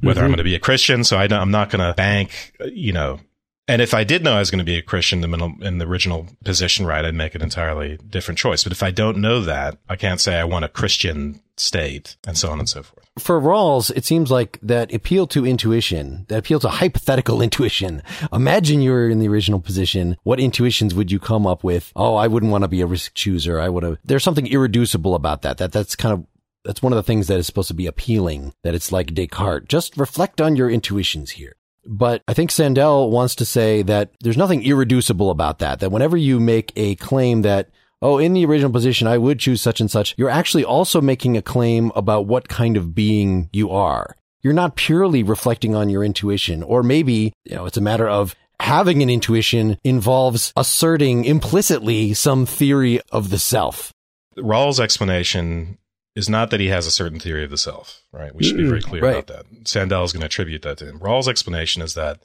whether 0.00 0.20
mm-hmm. 0.20 0.24
I'm 0.24 0.30
going 0.30 0.38
to 0.38 0.44
be 0.44 0.54
a 0.54 0.60
Christian. 0.60 1.04
So 1.04 1.16
I 1.16 1.24
am 1.24 1.50
not 1.50 1.70
going 1.70 1.86
to 1.86 1.94
bank, 1.94 2.52
you 2.72 2.92
know, 2.92 3.20
and 3.68 3.82
if 3.82 3.92
I 3.92 4.02
did 4.02 4.24
know 4.24 4.32
I 4.32 4.38
was 4.38 4.50
going 4.50 4.60
to 4.60 4.64
be 4.64 4.78
a 4.78 4.82
Christian 4.82 5.22
in 5.22 5.30
the, 5.30 5.54
in 5.60 5.76
the 5.76 5.86
original 5.86 6.26
position, 6.42 6.86
right, 6.86 7.04
I'd 7.04 7.14
make 7.14 7.34
an 7.34 7.42
entirely 7.42 7.98
different 8.08 8.38
choice. 8.38 8.64
But 8.64 8.72
if 8.72 8.82
I 8.82 8.90
don't 8.90 9.18
know 9.18 9.42
that, 9.42 9.76
I 9.90 9.96
can't 9.96 10.20
say 10.20 10.36
I 10.36 10.44
want 10.44 10.64
a 10.64 10.68
Christian 10.68 11.42
state 11.58 12.16
and 12.26 12.38
so 12.38 12.50
on 12.50 12.58
and 12.58 12.68
so 12.68 12.82
forth. 12.82 13.04
For 13.18 13.38
Rawls, 13.38 13.90
it 13.94 14.06
seems 14.06 14.30
like 14.30 14.58
that 14.62 14.94
appeal 14.94 15.26
to 15.28 15.44
intuition, 15.44 16.24
that 16.28 16.38
appeal 16.38 16.60
to 16.60 16.68
hypothetical 16.68 17.42
intuition. 17.42 18.02
Imagine 18.32 18.80
you 18.80 18.92
were 18.92 19.10
in 19.10 19.18
the 19.18 19.28
original 19.28 19.60
position. 19.60 20.16
What 20.22 20.40
intuitions 20.40 20.94
would 20.94 21.12
you 21.12 21.18
come 21.18 21.46
up 21.46 21.62
with? 21.62 21.92
Oh, 21.94 22.14
I 22.14 22.26
wouldn't 22.26 22.52
want 22.52 22.64
to 22.64 22.68
be 22.68 22.80
a 22.80 22.86
risk 22.86 23.12
chooser. 23.14 23.60
I 23.60 23.68
would 23.68 23.82
have, 23.82 23.98
there's 24.02 24.24
something 24.24 24.46
irreducible 24.46 25.14
about 25.14 25.42
that. 25.42 25.58
That, 25.58 25.72
that's 25.72 25.94
kind 25.94 26.14
of 26.14 26.24
that's 26.68 26.82
one 26.82 26.92
of 26.92 26.98
the 26.98 27.02
things 27.02 27.28
that 27.28 27.38
is 27.38 27.46
supposed 27.46 27.68
to 27.68 27.74
be 27.74 27.86
appealing, 27.86 28.52
that 28.62 28.74
it's 28.74 28.92
like 28.92 29.14
Descartes. 29.14 29.68
Just 29.68 29.96
reflect 29.96 30.38
on 30.38 30.54
your 30.54 30.68
intuitions 30.68 31.30
here. 31.30 31.56
But 31.86 32.22
I 32.28 32.34
think 32.34 32.50
Sandel 32.50 33.08
wants 33.10 33.34
to 33.36 33.46
say 33.46 33.80
that 33.80 34.10
there's 34.20 34.36
nothing 34.36 34.62
irreducible 34.62 35.30
about 35.30 35.60
that, 35.60 35.80
that 35.80 35.90
whenever 35.90 36.18
you 36.18 36.38
make 36.38 36.74
a 36.76 36.94
claim 36.96 37.40
that 37.40 37.70
oh, 38.02 38.18
in 38.18 38.34
the 38.34 38.44
original 38.44 38.70
position, 38.70 39.08
I 39.08 39.16
would 39.16 39.38
choose 39.38 39.62
such 39.62 39.80
and 39.80 39.90
such, 39.90 40.14
you're 40.18 40.28
actually 40.28 40.62
also 40.62 41.00
making 41.00 41.38
a 41.38 41.42
claim 41.42 41.90
about 41.96 42.26
what 42.26 42.50
kind 42.50 42.76
of 42.76 42.94
being 42.94 43.48
you 43.50 43.70
are. 43.70 44.14
You're 44.42 44.52
not 44.52 44.76
purely 44.76 45.22
reflecting 45.22 45.74
on 45.74 45.88
your 45.88 46.04
intuition, 46.04 46.62
or 46.62 46.82
maybe, 46.82 47.32
you 47.44 47.56
know, 47.56 47.64
it's 47.64 47.78
a 47.78 47.80
matter 47.80 48.06
of 48.06 48.36
having 48.60 49.02
an 49.02 49.08
intuition 49.08 49.78
involves 49.84 50.52
asserting 50.54 51.24
implicitly 51.24 52.12
some 52.12 52.44
theory 52.44 53.00
of 53.10 53.30
the 53.30 53.38
self. 53.38 53.90
Rawls' 54.36 54.78
explanation 54.78 55.78
is 56.18 56.28
not 56.28 56.50
that 56.50 56.60
he 56.60 56.66
has 56.68 56.84
a 56.86 56.90
certain 56.90 57.20
theory 57.20 57.44
of 57.44 57.50
the 57.50 57.56
self, 57.56 58.02
right? 58.12 58.34
We 58.34 58.42
should 58.42 58.56
be 58.56 58.66
very 58.68 58.82
clear 58.82 59.02
Right. 59.02 59.14
about 59.14 59.28
that. 59.28 59.46
Sandel 59.68 60.04
is 60.04 60.12
going 60.12 60.20
to 60.20 60.26
attribute 60.26 60.62
that 60.62 60.78
to 60.78 60.86
him. 60.86 60.98
Rawls' 60.98 61.28
explanation 61.28 61.80
is 61.80 61.94
that 61.94 62.18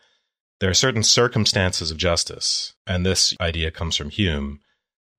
there 0.59 0.69
are 0.69 0.73
certain 0.73 1.03
circumstances 1.03 1.91
of 1.91 1.97
justice, 1.97 2.73
and 2.87 3.05
this 3.05 3.35
idea 3.39 3.69
comes 3.69 3.95
from 3.95 4.09
Hume, 4.09 4.59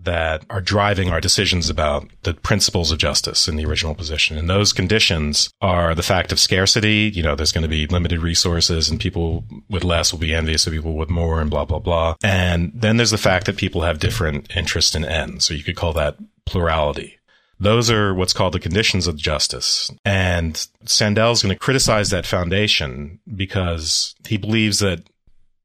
that 0.01 0.45
are 0.51 0.61
driving 0.61 1.09
our 1.11 1.21
decisions 1.21 1.71
about 1.71 2.09
the 2.25 2.35
principles 2.35 2.91
of 2.91 2.99
justice 2.99 3.47
in 3.47 3.55
the 3.57 3.65
original 3.65 3.95
position. 3.95 4.37
And 4.37 4.51
those 4.51 4.73
conditions 4.73 5.51
are 5.61 5.95
the 5.95 6.03
fact 6.03 6.33
of 6.33 6.41
scarcity. 6.41 7.11
You 7.15 7.23
know, 7.23 7.37
there's 7.37 7.53
going 7.53 7.63
to 7.63 7.69
be 7.69 7.87
limited 7.87 8.21
resources 8.21 8.91
and 8.91 8.99
people 8.99 9.45
with 9.71 9.85
less 9.85 10.13
will 10.13 10.19
be 10.19 10.35
envious 10.35 10.67
of 10.67 10.73
people 10.73 10.95
with 10.97 11.09
more 11.11 11.41
and 11.41 11.49
blah, 11.49 11.65
blah, 11.65 11.79
blah. 11.79 12.17
And 12.25 12.73
then 12.75 12.97
there's 12.97 13.13
the 13.13 13.19
fact 13.19 13.47
that 13.47 13.57
people 13.57 13.83
have 13.83 14.01
different 14.01 14.55
interests 14.57 14.97
and 14.97 15.05
ends. 15.05 15.45
So 15.45 15.55
you 15.55 15.63
could 15.63 15.77
call 15.77 15.93
that 15.93 16.17
plurality. 16.45 17.19
Those 17.59 17.91
are 17.91 18.15
what's 18.15 18.33
called 18.33 18.55
the 18.55 18.61
conditions 18.61 19.07
of 19.07 19.17
justice. 19.17 19.91
And 20.05 20.55
Sandel's 20.85 21.43
going 21.43 21.55
to 21.55 21.59
criticize 21.59 22.11
that 22.11 22.27
foundation 22.27 23.21
because 23.35 24.15
he 24.27 24.37
believes 24.37 24.81
that 24.81 25.03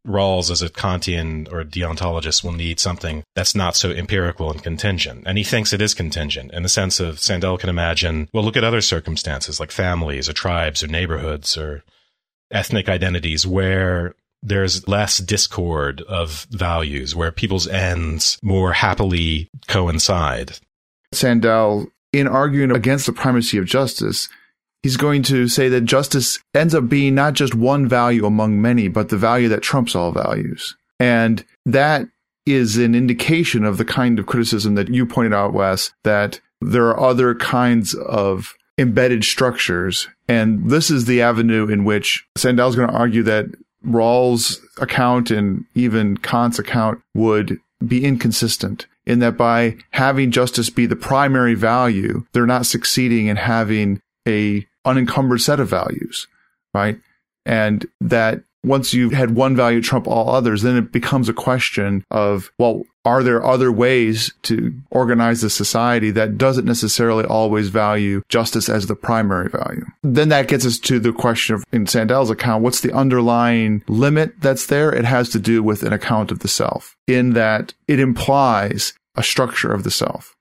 Rawls, 0.07 0.49
as 0.49 0.61
a 0.61 0.69
Kantian 0.69 1.51
or 1.51 1.63
deontologist, 1.63 2.43
will 2.43 2.53
need 2.53 2.79
something 2.79 3.23
that's 3.35 3.53
not 3.53 3.75
so 3.75 3.91
empirical 3.91 4.49
and 4.49 4.63
contingent. 4.63 5.23
And 5.25 5.37
he 5.37 5.43
thinks 5.43 5.73
it 5.73 5.81
is 5.81 5.93
contingent 5.93 6.51
in 6.53 6.63
the 6.63 6.69
sense 6.69 6.99
of 6.99 7.19
Sandel 7.19 7.57
can 7.57 7.69
imagine, 7.69 8.29
well, 8.33 8.43
look 8.43 8.57
at 8.57 8.63
other 8.63 8.81
circumstances 8.81 9.59
like 9.59 9.71
families 9.71 10.29
or 10.29 10.33
tribes 10.33 10.81
or 10.81 10.87
neighborhoods 10.87 11.57
or 11.57 11.83
ethnic 12.51 12.87
identities 12.89 13.45
where 13.45 14.15
there's 14.41 14.87
less 14.87 15.17
discord 15.17 16.01
of 16.03 16.47
values, 16.49 17.15
where 17.15 17.31
people's 17.31 17.67
ends 17.67 18.39
more 18.41 18.71
happily 18.73 19.49
coincide. 19.67 20.57
Sandel, 21.11 21.87
in 22.13 22.27
arguing 22.27 22.71
against 22.71 23.05
the 23.05 23.13
primacy 23.13 23.57
of 23.57 23.65
justice, 23.65 24.29
he's 24.83 24.97
going 24.97 25.23
to 25.23 25.47
say 25.47 25.69
that 25.69 25.81
justice 25.81 26.39
ends 26.53 26.73
up 26.73 26.89
being 26.89 27.15
not 27.15 27.33
just 27.33 27.55
one 27.55 27.87
value 27.87 28.25
among 28.25 28.61
many, 28.61 28.87
but 28.87 29.09
the 29.09 29.17
value 29.17 29.47
that 29.49 29.61
trumps 29.61 29.95
all 29.95 30.11
values. 30.11 30.75
And 30.99 31.45
that 31.65 32.07
is 32.45 32.77
an 32.77 32.95
indication 32.95 33.63
of 33.63 33.77
the 33.77 33.85
kind 33.85 34.19
of 34.19 34.25
criticism 34.25 34.75
that 34.75 34.89
you 34.89 35.05
pointed 35.05 35.33
out, 35.33 35.53
Wes, 35.53 35.93
that 36.03 36.41
there 36.61 36.87
are 36.87 36.99
other 36.99 37.35
kinds 37.35 37.93
of 37.93 38.55
embedded 38.77 39.23
structures. 39.23 40.07
And 40.27 40.69
this 40.69 40.89
is 40.89 41.05
the 41.05 41.21
avenue 41.21 41.67
in 41.67 41.85
which 41.85 42.25
Sandel's 42.37 42.75
going 42.75 42.89
to 42.89 42.95
argue 42.95 43.23
that 43.23 43.45
Rawls' 43.85 44.59
account 44.81 45.31
and 45.31 45.65
even 45.75 46.17
Kant's 46.17 46.59
account 46.59 47.01
would 47.13 47.59
be 47.85 48.03
inconsistent 48.03 48.87
in 49.09 49.19
that 49.19 49.35
by 49.35 49.75
having 49.89 50.29
justice 50.29 50.69
be 50.69 50.85
the 50.85 50.95
primary 50.95 51.55
value, 51.55 52.25
they're 52.31 52.45
not 52.45 52.67
succeeding 52.67 53.25
in 53.25 53.37
having 53.37 53.99
a 54.27 54.65
unencumbered 54.85 55.41
set 55.41 55.59
of 55.59 55.67
values, 55.67 56.27
right? 56.75 56.99
And 57.43 57.87
that 57.99 58.43
once 58.63 58.93
you've 58.93 59.13
had 59.13 59.35
one 59.35 59.55
value 59.55 59.81
trump 59.81 60.07
all 60.07 60.29
others, 60.29 60.61
then 60.61 60.77
it 60.77 60.91
becomes 60.91 61.27
a 61.27 61.33
question 61.33 62.03
of, 62.11 62.51
well, 62.59 62.83
are 63.05 63.23
there 63.23 63.43
other 63.43 63.71
ways 63.71 64.33
to 64.43 64.73
organize 64.91 65.41
the 65.41 65.49
society 65.49 66.11
that 66.11 66.37
doesn't 66.37 66.65
necessarily 66.65 67.23
always 67.23 67.69
value 67.69 68.21
justice 68.29 68.69
as 68.69 68.85
the 68.85 68.95
primary 68.95 69.49
value? 69.49 69.85
Then 70.03 70.29
that 70.29 70.49
gets 70.49 70.65
us 70.65 70.77
to 70.79 70.99
the 70.99 71.13
question 71.13 71.55
of, 71.55 71.63
in 71.71 71.87
Sandel's 71.87 72.29
account, 72.29 72.61
what's 72.61 72.81
the 72.81 72.93
underlying 72.93 73.83
limit 73.87 74.39
that's 74.41 74.67
there? 74.67 74.93
It 74.93 75.05
has 75.05 75.29
to 75.29 75.39
do 75.39 75.63
with 75.63 75.81
an 75.81 75.93
account 75.93 76.31
of 76.31 76.39
the 76.39 76.47
self 76.47 76.95
in 77.07 77.33
that 77.33 77.73
it 77.87 77.99
implies 77.99 78.93
a 79.19 79.23
structure 79.23 79.71
of 79.71 79.83
the 79.83 79.91
self. 79.91 80.35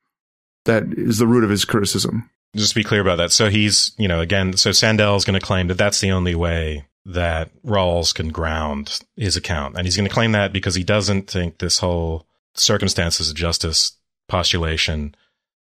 That 0.64 0.84
is 0.96 1.18
the 1.18 1.26
root 1.26 1.44
of 1.44 1.50
his 1.50 1.64
criticism. 1.64 2.30
Just 2.56 2.70
to 2.70 2.74
be 2.76 2.84
clear 2.84 3.00
about 3.00 3.16
that. 3.16 3.32
So 3.32 3.50
he's, 3.50 3.92
you 3.98 4.08
know, 4.08 4.20
again, 4.20 4.56
so 4.56 4.70
Sandel 4.70 5.16
is 5.16 5.24
going 5.24 5.38
to 5.38 5.44
claim 5.44 5.66
that 5.66 5.76
that's 5.76 6.00
the 6.00 6.12
only 6.12 6.34
way 6.34 6.86
that 7.04 7.50
Rawls 7.62 8.14
can 8.14 8.28
ground 8.28 9.00
his 9.16 9.36
account. 9.36 9.76
And 9.76 9.86
he's 9.86 9.96
going 9.96 10.08
to 10.08 10.14
claim 10.14 10.32
that 10.32 10.52
because 10.52 10.74
he 10.74 10.84
doesn't 10.84 11.28
think 11.28 11.58
this 11.58 11.80
whole 11.80 12.26
circumstances 12.54 13.30
of 13.30 13.36
justice 13.36 13.92
postulation 14.28 15.14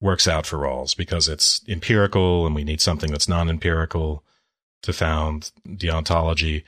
works 0.01 0.27
out 0.27 0.47
for 0.47 0.59
Rawls 0.59 0.97
because 0.97 1.29
it's 1.29 1.63
empirical 1.69 2.47
and 2.47 2.55
we 2.55 2.65
need 2.65 2.81
something 2.81 3.11
that's 3.11 3.29
non 3.29 3.49
empirical 3.49 4.25
to 4.83 4.93
found 4.93 5.53
deontology. 5.67 6.65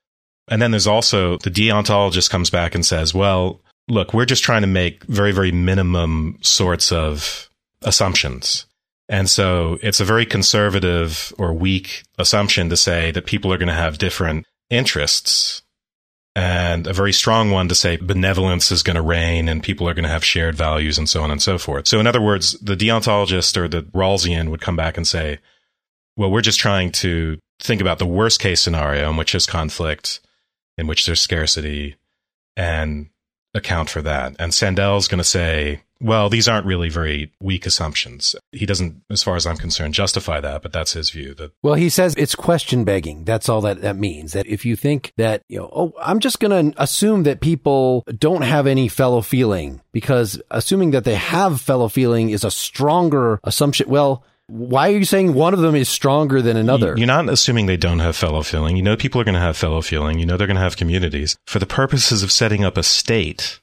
And 0.48 0.62
then 0.62 0.70
there's 0.70 0.86
also 0.86 1.38
the 1.38 1.50
deontologist 1.50 2.30
comes 2.30 2.50
back 2.50 2.74
and 2.74 2.84
says, 2.84 3.14
well, 3.14 3.60
look, 3.88 4.14
we're 4.14 4.24
just 4.24 4.44
trying 4.44 4.62
to 4.62 4.68
make 4.68 5.04
very, 5.04 5.32
very 5.32 5.52
minimum 5.52 6.38
sorts 6.42 6.92
of 6.92 7.48
assumptions. 7.82 8.66
And 9.08 9.28
so 9.28 9.78
it's 9.82 10.00
a 10.00 10.04
very 10.04 10.24
conservative 10.24 11.32
or 11.36 11.52
weak 11.52 12.04
assumption 12.18 12.70
to 12.70 12.76
say 12.76 13.10
that 13.10 13.26
people 13.26 13.52
are 13.52 13.58
going 13.58 13.68
to 13.68 13.74
have 13.74 13.98
different 13.98 14.46
interests 14.70 15.62
and 16.36 16.86
a 16.86 16.92
very 16.92 17.12
strong 17.12 17.50
one 17.50 17.68
to 17.68 17.74
say 17.74 17.96
benevolence 17.96 18.70
is 18.70 18.84
going 18.84 18.94
to 18.94 19.02
reign 19.02 19.48
and 19.48 19.62
people 19.62 19.88
are 19.88 19.94
going 19.94 20.04
to 20.04 20.10
have 20.10 20.24
shared 20.24 20.54
values 20.54 20.96
and 20.96 21.08
so 21.08 21.22
on 21.22 21.30
and 21.30 21.42
so 21.42 21.58
forth. 21.58 21.88
So 21.88 21.98
in 21.98 22.06
other 22.06 22.20
words, 22.20 22.52
the 22.60 22.76
deontologist 22.76 23.56
or 23.56 23.66
the 23.66 23.82
Rawlsian 23.82 24.48
would 24.50 24.60
come 24.60 24.76
back 24.76 24.96
and 24.96 25.06
say, 25.06 25.40
well, 26.16 26.30
we're 26.30 26.40
just 26.40 26.60
trying 26.60 26.92
to 26.92 27.38
think 27.58 27.80
about 27.80 27.98
the 27.98 28.06
worst 28.06 28.38
case 28.40 28.60
scenario 28.60 29.10
in 29.10 29.16
which 29.16 29.32
there's 29.32 29.46
conflict, 29.46 30.20
in 30.78 30.86
which 30.86 31.04
there's 31.04 31.20
scarcity 31.20 31.96
and 32.56 33.08
account 33.54 33.90
for 33.90 34.02
that. 34.02 34.36
And 34.38 34.54
Sandel's 34.54 35.08
going 35.08 35.18
to 35.18 35.24
say, 35.24 35.82
well, 36.00 36.30
these 36.30 36.48
aren't 36.48 36.66
really 36.66 36.88
very 36.88 37.30
weak 37.42 37.66
assumptions. 37.66 38.34
He 38.52 38.64
doesn't, 38.64 39.02
as 39.10 39.22
far 39.22 39.36
as 39.36 39.46
I'm 39.46 39.58
concerned, 39.58 39.92
justify 39.92 40.40
that, 40.40 40.62
but 40.62 40.72
that's 40.72 40.94
his 40.94 41.10
view. 41.10 41.34
That 41.34 41.52
Well, 41.62 41.74
he 41.74 41.90
says 41.90 42.14
it's 42.16 42.34
question 42.34 42.84
begging. 42.84 43.24
That's 43.24 43.48
all 43.48 43.60
that 43.62 43.82
that 43.82 43.96
means. 43.96 44.32
That 44.32 44.46
if 44.46 44.64
you 44.64 44.76
think 44.76 45.12
that, 45.18 45.42
you 45.48 45.58
know, 45.58 45.70
oh, 45.70 45.92
I'm 46.00 46.20
just 46.20 46.40
going 46.40 46.72
to 46.72 46.82
assume 46.82 47.24
that 47.24 47.40
people 47.40 48.04
don't 48.18 48.42
have 48.42 48.66
any 48.66 48.88
fellow 48.88 49.20
feeling 49.20 49.82
because 49.92 50.40
assuming 50.50 50.92
that 50.92 51.04
they 51.04 51.16
have 51.16 51.60
fellow 51.60 51.88
feeling 51.88 52.30
is 52.30 52.44
a 52.44 52.50
stronger 52.50 53.38
assumption. 53.44 53.88
Well, 53.88 54.24
why 54.50 54.88
are 54.90 54.96
you 54.96 55.04
saying 55.04 55.34
one 55.34 55.54
of 55.54 55.60
them 55.60 55.74
is 55.74 55.88
stronger 55.88 56.42
than 56.42 56.56
another? 56.56 56.94
You're 56.96 57.06
not 57.06 57.28
assuming 57.28 57.66
they 57.66 57.76
don't 57.76 58.00
have 58.00 58.16
fellow 58.16 58.42
feeling. 58.42 58.76
You 58.76 58.82
know 58.82 58.96
people 58.96 59.20
are 59.20 59.24
going 59.24 59.34
to 59.34 59.40
have 59.40 59.56
fellow 59.56 59.80
feeling. 59.80 60.18
You 60.18 60.26
know 60.26 60.36
they're 60.36 60.46
going 60.46 60.56
to 60.56 60.62
have 60.62 60.76
communities. 60.76 61.36
For 61.46 61.58
the 61.58 61.66
purposes 61.66 62.22
of 62.22 62.32
setting 62.32 62.64
up 62.64 62.76
a 62.76 62.82
state, 62.82 63.60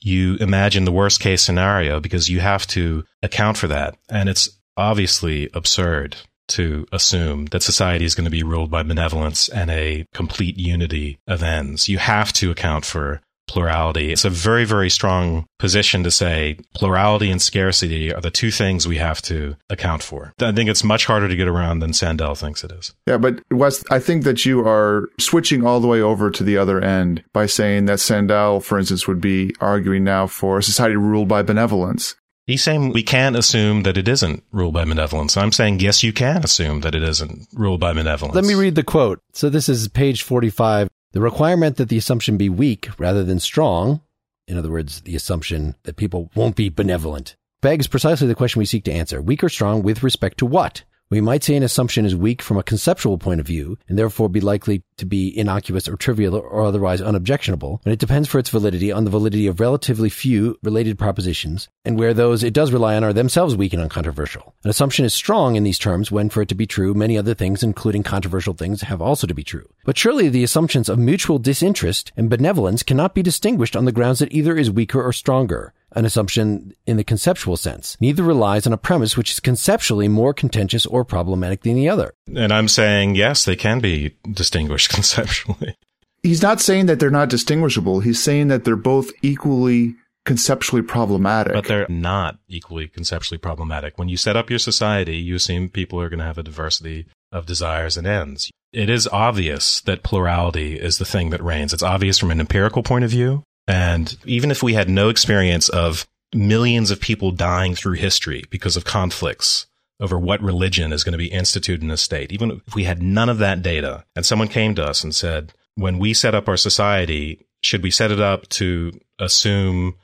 you 0.00 0.36
imagine 0.36 0.84
the 0.84 0.92
worst 0.92 1.20
case 1.20 1.42
scenario 1.42 2.00
because 2.00 2.28
you 2.28 2.40
have 2.40 2.66
to 2.68 3.04
account 3.22 3.56
for 3.56 3.68
that. 3.68 3.96
And 4.08 4.28
it's 4.28 4.50
obviously 4.76 5.48
absurd 5.54 6.16
to 6.48 6.86
assume 6.92 7.46
that 7.46 7.62
society 7.62 8.04
is 8.04 8.14
going 8.14 8.24
to 8.24 8.30
be 8.30 8.42
ruled 8.42 8.70
by 8.70 8.82
benevolence 8.82 9.48
and 9.48 9.70
a 9.70 10.06
complete 10.14 10.56
unity 10.56 11.18
of 11.26 11.42
ends. 11.42 11.88
You 11.88 11.98
have 11.98 12.32
to 12.34 12.50
account 12.50 12.84
for 12.84 13.20
plurality. 13.48 14.12
It's 14.12 14.24
a 14.24 14.30
very, 14.30 14.64
very 14.64 14.90
strong 14.90 15.46
position 15.58 16.04
to 16.04 16.10
say 16.10 16.58
plurality 16.74 17.30
and 17.30 17.42
scarcity 17.42 18.14
are 18.14 18.20
the 18.20 18.30
two 18.30 18.50
things 18.50 18.86
we 18.86 18.98
have 18.98 19.20
to 19.22 19.56
account 19.68 20.02
for. 20.02 20.32
I 20.40 20.52
think 20.52 20.70
it's 20.70 20.84
much 20.84 21.06
harder 21.06 21.28
to 21.28 21.36
get 21.36 21.48
around 21.48 21.80
than 21.80 21.92
Sandel 21.92 22.36
thinks 22.36 22.62
it 22.62 22.70
is. 22.70 22.94
Yeah, 23.06 23.18
but 23.18 23.40
Wes, 23.50 23.82
I 23.90 23.98
think 23.98 24.24
that 24.24 24.46
you 24.46 24.66
are 24.66 25.08
switching 25.18 25.66
all 25.66 25.80
the 25.80 25.88
way 25.88 26.00
over 26.00 26.30
to 26.30 26.44
the 26.44 26.58
other 26.58 26.80
end 26.80 27.24
by 27.32 27.46
saying 27.46 27.86
that 27.86 27.98
Sandel, 27.98 28.62
for 28.62 28.78
instance, 28.78 29.08
would 29.08 29.20
be 29.20 29.54
arguing 29.60 30.04
now 30.04 30.26
for 30.26 30.58
a 30.58 30.62
society 30.62 30.96
ruled 30.96 31.28
by 31.28 31.42
benevolence. 31.42 32.14
He's 32.48 32.62
saying 32.62 32.94
we 32.94 33.02
can't 33.02 33.36
assume 33.36 33.82
that 33.82 33.98
it 33.98 34.08
isn't 34.08 34.42
ruled 34.52 34.72
by 34.72 34.86
benevolence. 34.86 35.36
I'm 35.36 35.52
saying, 35.52 35.80
yes, 35.80 36.02
you 36.02 36.14
can 36.14 36.42
assume 36.42 36.80
that 36.80 36.94
it 36.94 37.02
isn't 37.02 37.46
ruled 37.52 37.78
by 37.78 37.92
benevolence. 37.92 38.34
Let 38.34 38.46
me 38.46 38.54
read 38.54 38.74
the 38.74 38.82
quote. 38.82 39.20
So 39.34 39.50
this 39.50 39.68
is 39.68 39.86
page 39.88 40.22
45. 40.22 40.88
The 41.12 41.20
requirement 41.20 41.76
that 41.76 41.88
the 41.88 41.96
assumption 41.96 42.36
be 42.36 42.50
weak 42.50 42.88
rather 42.98 43.24
than 43.24 43.40
strong, 43.40 44.02
in 44.46 44.58
other 44.58 44.70
words, 44.70 45.00
the 45.02 45.16
assumption 45.16 45.74
that 45.84 45.96
people 45.96 46.30
won't 46.34 46.54
be 46.54 46.68
benevolent, 46.68 47.34
begs 47.62 47.86
precisely 47.86 48.28
the 48.28 48.34
question 48.34 48.58
we 48.58 48.66
seek 48.66 48.84
to 48.84 48.92
answer. 48.92 49.22
Weak 49.22 49.42
or 49.42 49.48
strong 49.48 49.82
with 49.82 50.02
respect 50.02 50.38
to 50.38 50.46
what? 50.46 50.82
We 51.10 51.22
might 51.22 51.42
say 51.42 51.56
an 51.56 51.62
assumption 51.62 52.04
is 52.04 52.14
weak 52.14 52.42
from 52.42 52.58
a 52.58 52.62
conceptual 52.62 53.16
point 53.16 53.40
of 53.40 53.46
view 53.46 53.78
and 53.88 53.98
therefore 53.98 54.28
be 54.28 54.42
likely 54.42 54.82
to 54.98 55.06
be 55.06 55.36
innocuous 55.38 55.88
or 55.88 55.96
trivial 55.96 56.34
or 56.34 56.66
otherwise 56.66 57.00
unobjectionable, 57.00 57.80
and 57.86 57.94
it 57.94 57.98
depends 57.98 58.28
for 58.28 58.38
its 58.38 58.50
validity 58.50 58.92
on 58.92 59.04
the 59.04 59.10
validity 59.10 59.46
of 59.46 59.58
relatively 59.58 60.10
few 60.10 60.58
related 60.62 60.98
propositions, 60.98 61.70
and 61.82 61.98
where 61.98 62.12
those 62.12 62.44
it 62.44 62.52
does 62.52 62.72
rely 62.72 62.94
on 62.94 63.04
are 63.04 63.14
themselves 63.14 63.56
weak 63.56 63.72
and 63.72 63.80
uncontroversial. 63.80 64.54
An 64.64 64.68
assumption 64.68 65.06
is 65.06 65.14
strong 65.14 65.56
in 65.56 65.64
these 65.64 65.78
terms 65.78 66.12
when, 66.12 66.28
for 66.28 66.42
it 66.42 66.48
to 66.50 66.54
be 66.54 66.66
true, 66.66 66.92
many 66.92 67.16
other 67.16 67.32
things, 67.32 67.62
including 67.62 68.02
controversial 68.02 68.52
things, 68.52 68.82
have 68.82 69.00
also 69.00 69.26
to 69.26 69.34
be 69.34 69.44
true. 69.44 69.66
But 69.86 69.96
surely 69.96 70.28
the 70.28 70.44
assumptions 70.44 70.90
of 70.90 70.98
mutual 70.98 71.38
disinterest 71.38 72.12
and 72.18 72.28
benevolence 72.28 72.82
cannot 72.82 73.14
be 73.14 73.22
distinguished 73.22 73.76
on 73.76 73.86
the 73.86 73.92
grounds 73.92 74.18
that 74.18 74.32
either 74.32 74.58
is 74.58 74.70
weaker 74.70 75.02
or 75.02 75.14
stronger. 75.14 75.72
An 75.92 76.04
assumption 76.04 76.74
in 76.86 76.96
the 76.96 77.04
conceptual 77.04 77.56
sense. 77.56 77.96
Neither 78.00 78.22
relies 78.22 78.66
on 78.66 78.72
a 78.72 78.78
premise 78.78 79.16
which 79.16 79.32
is 79.32 79.40
conceptually 79.40 80.08
more 80.08 80.34
contentious 80.34 80.86
or 80.86 81.04
problematic 81.04 81.62
than 81.62 81.74
the 81.74 81.88
other. 81.88 82.14
And 82.34 82.52
I'm 82.52 82.68
saying, 82.68 83.14
yes, 83.14 83.44
they 83.44 83.56
can 83.56 83.80
be 83.80 84.16
distinguished 84.30 84.90
conceptually. 84.94 85.76
He's 86.22 86.42
not 86.42 86.60
saying 86.60 86.86
that 86.86 87.00
they're 87.00 87.10
not 87.10 87.30
distinguishable. 87.30 88.00
He's 88.00 88.22
saying 88.22 88.48
that 88.48 88.64
they're 88.64 88.76
both 88.76 89.10
equally 89.22 89.94
conceptually 90.24 90.82
problematic. 90.82 91.54
But 91.54 91.66
they're 91.66 91.86
not 91.88 92.38
equally 92.48 92.86
conceptually 92.88 93.38
problematic. 93.38 93.96
When 93.96 94.08
you 94.08 94.16
set 94.16 94.36
up 94.36 94.50
your 94.50 94.58
society, 94.58 95.16
you 95.16 95.36
assume 95.36 95.70
people 95.70 96.00
are 96.00 96.10
going 96.10 96.18
to 96.18 96.26
have 96.26 96.38
a 96.38 96.42
diversity 96.42 97.06
of 97.32 97.46
desires 97.46 97.96
and 97.96 98.06
ends. 98.06 98.50
It 98.72 98.90
is 98.90 99.08
obvious 99.08 99.80
that 99.82 100.02
plurality 100.02 100.78
is 100.78 100.98
the 100.98 101.06
thing 101.06 101.30
that 101.30 101.42
reigns. 101.42 101.72
It's 101.72 101.82
obvious 101.82 102.18
from 102.18 102.30
an 102.30 102.40
empirical 102.40 102.82
point 102.82 103.04
of 103.04 103.10
view. 103.10 103.42
And 103.68 104.16
even 104.24 104.50
if 104.50 104.62
we 104.62 104.72
had 104.72 104.88
no 104.88 105.10
experience 105.10 105.68
of 105.68 106.08
millions 106.34 106.90
of 106.90 107.00
people 107.00 107.30
dying 107.30 107.74
through 107.74 107.94
history 107.94 108.44
because 108.50 108.76
of 108.76 108.84
conflicts 108.84 109.66
over 110.00 110.18
what 110.18 110.42
religion 110.42 110.92
is 110.92 111.04
going 111.04 111.12
to 111.12 111.18
be 111.18 111.26
instituted 111.26 111.82
in 111.82 111.90
a 111.90 111.96
state, 111.96 112.32
even 112.32 112.62
if 112.66 112.74
we 112.74 112.84
had 112.84 113.02
none 113.02 113.28
of 113.28 113.38
that 113.38 113.62
data 113.62 114.04
and 114.16 114.24
someone 114.24 114.48
came 114.48 114.74
to 114.74 114.84
us 114.84 115.04
and 115.04 115.14
said, 115.14 115.52
when 115.74 115.98
we 115.98 116.14
set 116.14 116.34
up 116.34 116.48
our 116.48 116.56
society, 116.56 117.46
should 117.62 117.82
we 117.82 117.90
set 117.90 118.10
it 118.10 118.20
up 118.20 118.48
to 118.48 118.98
assume 119.18 119.94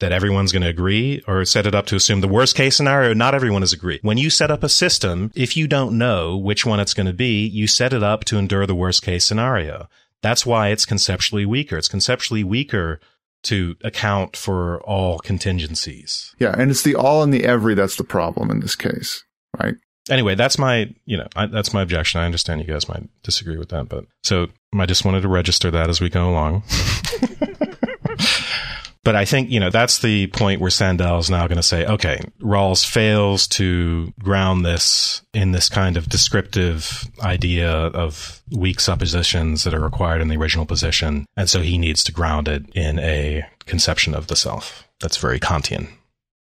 that 0.00 0.12
everyone's 0.12 0.52
going 0.52 0.62
to 0.62 0.68
agree 0.68 1.22
or 1.28 1.44
set 1.44 1.66
it 1.66 1.74
up 1.74 1.86
to 1.86 1.96
assume 1.96 2.20
the 2.20 2.28
worst 2.28 2.56
case 2.56 2.76
scenario, 2.76 3.14
not 3.14 3.34
everyone 3.34 3.62
is 3.62 3.72
agree. 3.72 4.00
When 4.02 4.18
you 4.18 4.28
set 4.28 4.50
up 4.50 4.62
a 4.62 4.68
system, 4.68 5.30
if 5.34 5.56
you 5.56 5.68
don't 5.68 5.96
know 5.96 6.36
which 6.36 6.66
one 6.66 6.80
it's 6.80 6.94
going 6.94 7.06
to 7.06 7.12
be, 7.12 7.46
you 7.46 7.66
set 7.66 7.92
it 7.92 8.02
up 8.02 8.24
to 8.24 8.38
endure 8.38 8.66
the 8.66 8.74
worst 8.74 9.02
case 9.02 9.24
scenario. 9.24 9.88
That's 10.24 10.46
why 10.46 10.68
it's 10.68 10.86
conceptually 10.86 11.44
weaker. 11.44 11.76
It's 11.76 11.86
conceptually 11.86 12.42
weaker 12.42 12.98
to 13.42 13.76
account 13.84 14.38
for 14.38 14.80
all 14.84 15.18
contingencies. 15.18 16.34
Yeah. 16.38 16.54
And 16.58 16.70
it's 16.70 16.82
the 16.82 16.94
all 16.94 17.22
and 17.22 17.30
the 17.30 17.44
every 17.44 17.74
that's 17.74 17.96
the 17.96 18.04
problem 18.04 18.50
in 18.50 18.60
this 18.60 18.74
case, 18.74 19.22
right? 19.62 19.74
Anyway, 20.08 20.34
that's 20.34 20.56
my, 20.56 20.94
you 21.04 21.18
know, 21.18 21.26
I, 21.36 21.44
that's 21.44 21.74
my 21.74 21.82
objection. 21.82 22.22
I 22.22 22.24
understand 22.24 22.62
you 22.62 22.66
guys 22.66 22.88
might 22.88 23.06
disagree 23.22 23.58
with 23.58 23.68
that, 23.68 23.90
but 23.90 24.06
so 24.22 24.46
I 24.74 24.86
just 24.86 25.04
wanted 25.04 25.20
to 25.20 25.28
register 25.28 25.70
that 25.72 25.90
as 25.90 26.00
we 26.00 26.08
go 26.08 26.30
along. 26.30 26.62
But 29.04 29.14
I 29.14 29.26
think, 29.26 29.50
you 29.50 29.60
know, 29.60 29.68
that's 29.68 29.98
the 29.98 30.28
point 30.28 30.62
where 30.62 30.70
Sandel 30.70 31.18
is 31.18 31.28
now 31.28 31.46
going 31.46 31.58
to 31.58 31.62
say, 31.62 31.84
okay, 31.84 32.20
Rawls 32.40 32.86
fails 32.86 33.46
to 33.48 34.12
ground 34.18 34.64
this 34.64 35.20
in 35.34 35.52
this 35.52 35.68
kind 35.68 35.98
of 35.98 36.08
descriptive 36.08 37.06
idea 37.20 37.70
of 37.70 38.42
weak 38.50 38.80
suppositions 38.80 39.64
that 39.64 39.74
are 39.74 39.80
required 39.80 40.22
in 40.22 40.28
the 40.28 40.38
original 40.38 40.64
position. 40.64 41.26
And 41.36 41.50
so 41.50 41.60
he 41.60 41.76
needs 41.76 42.02
to 42.04 42.12
ground 42.12 42.48
it 42.48 42.64
in 42.74 42.98
a 42.98 43.44
conception 43.66 44.14
of 44.14 44.28
the 44.28 44.36
self 44.36 44.88
that's 45.00 45.18
very 45.18 45.38
Kantian. 45.38 45.88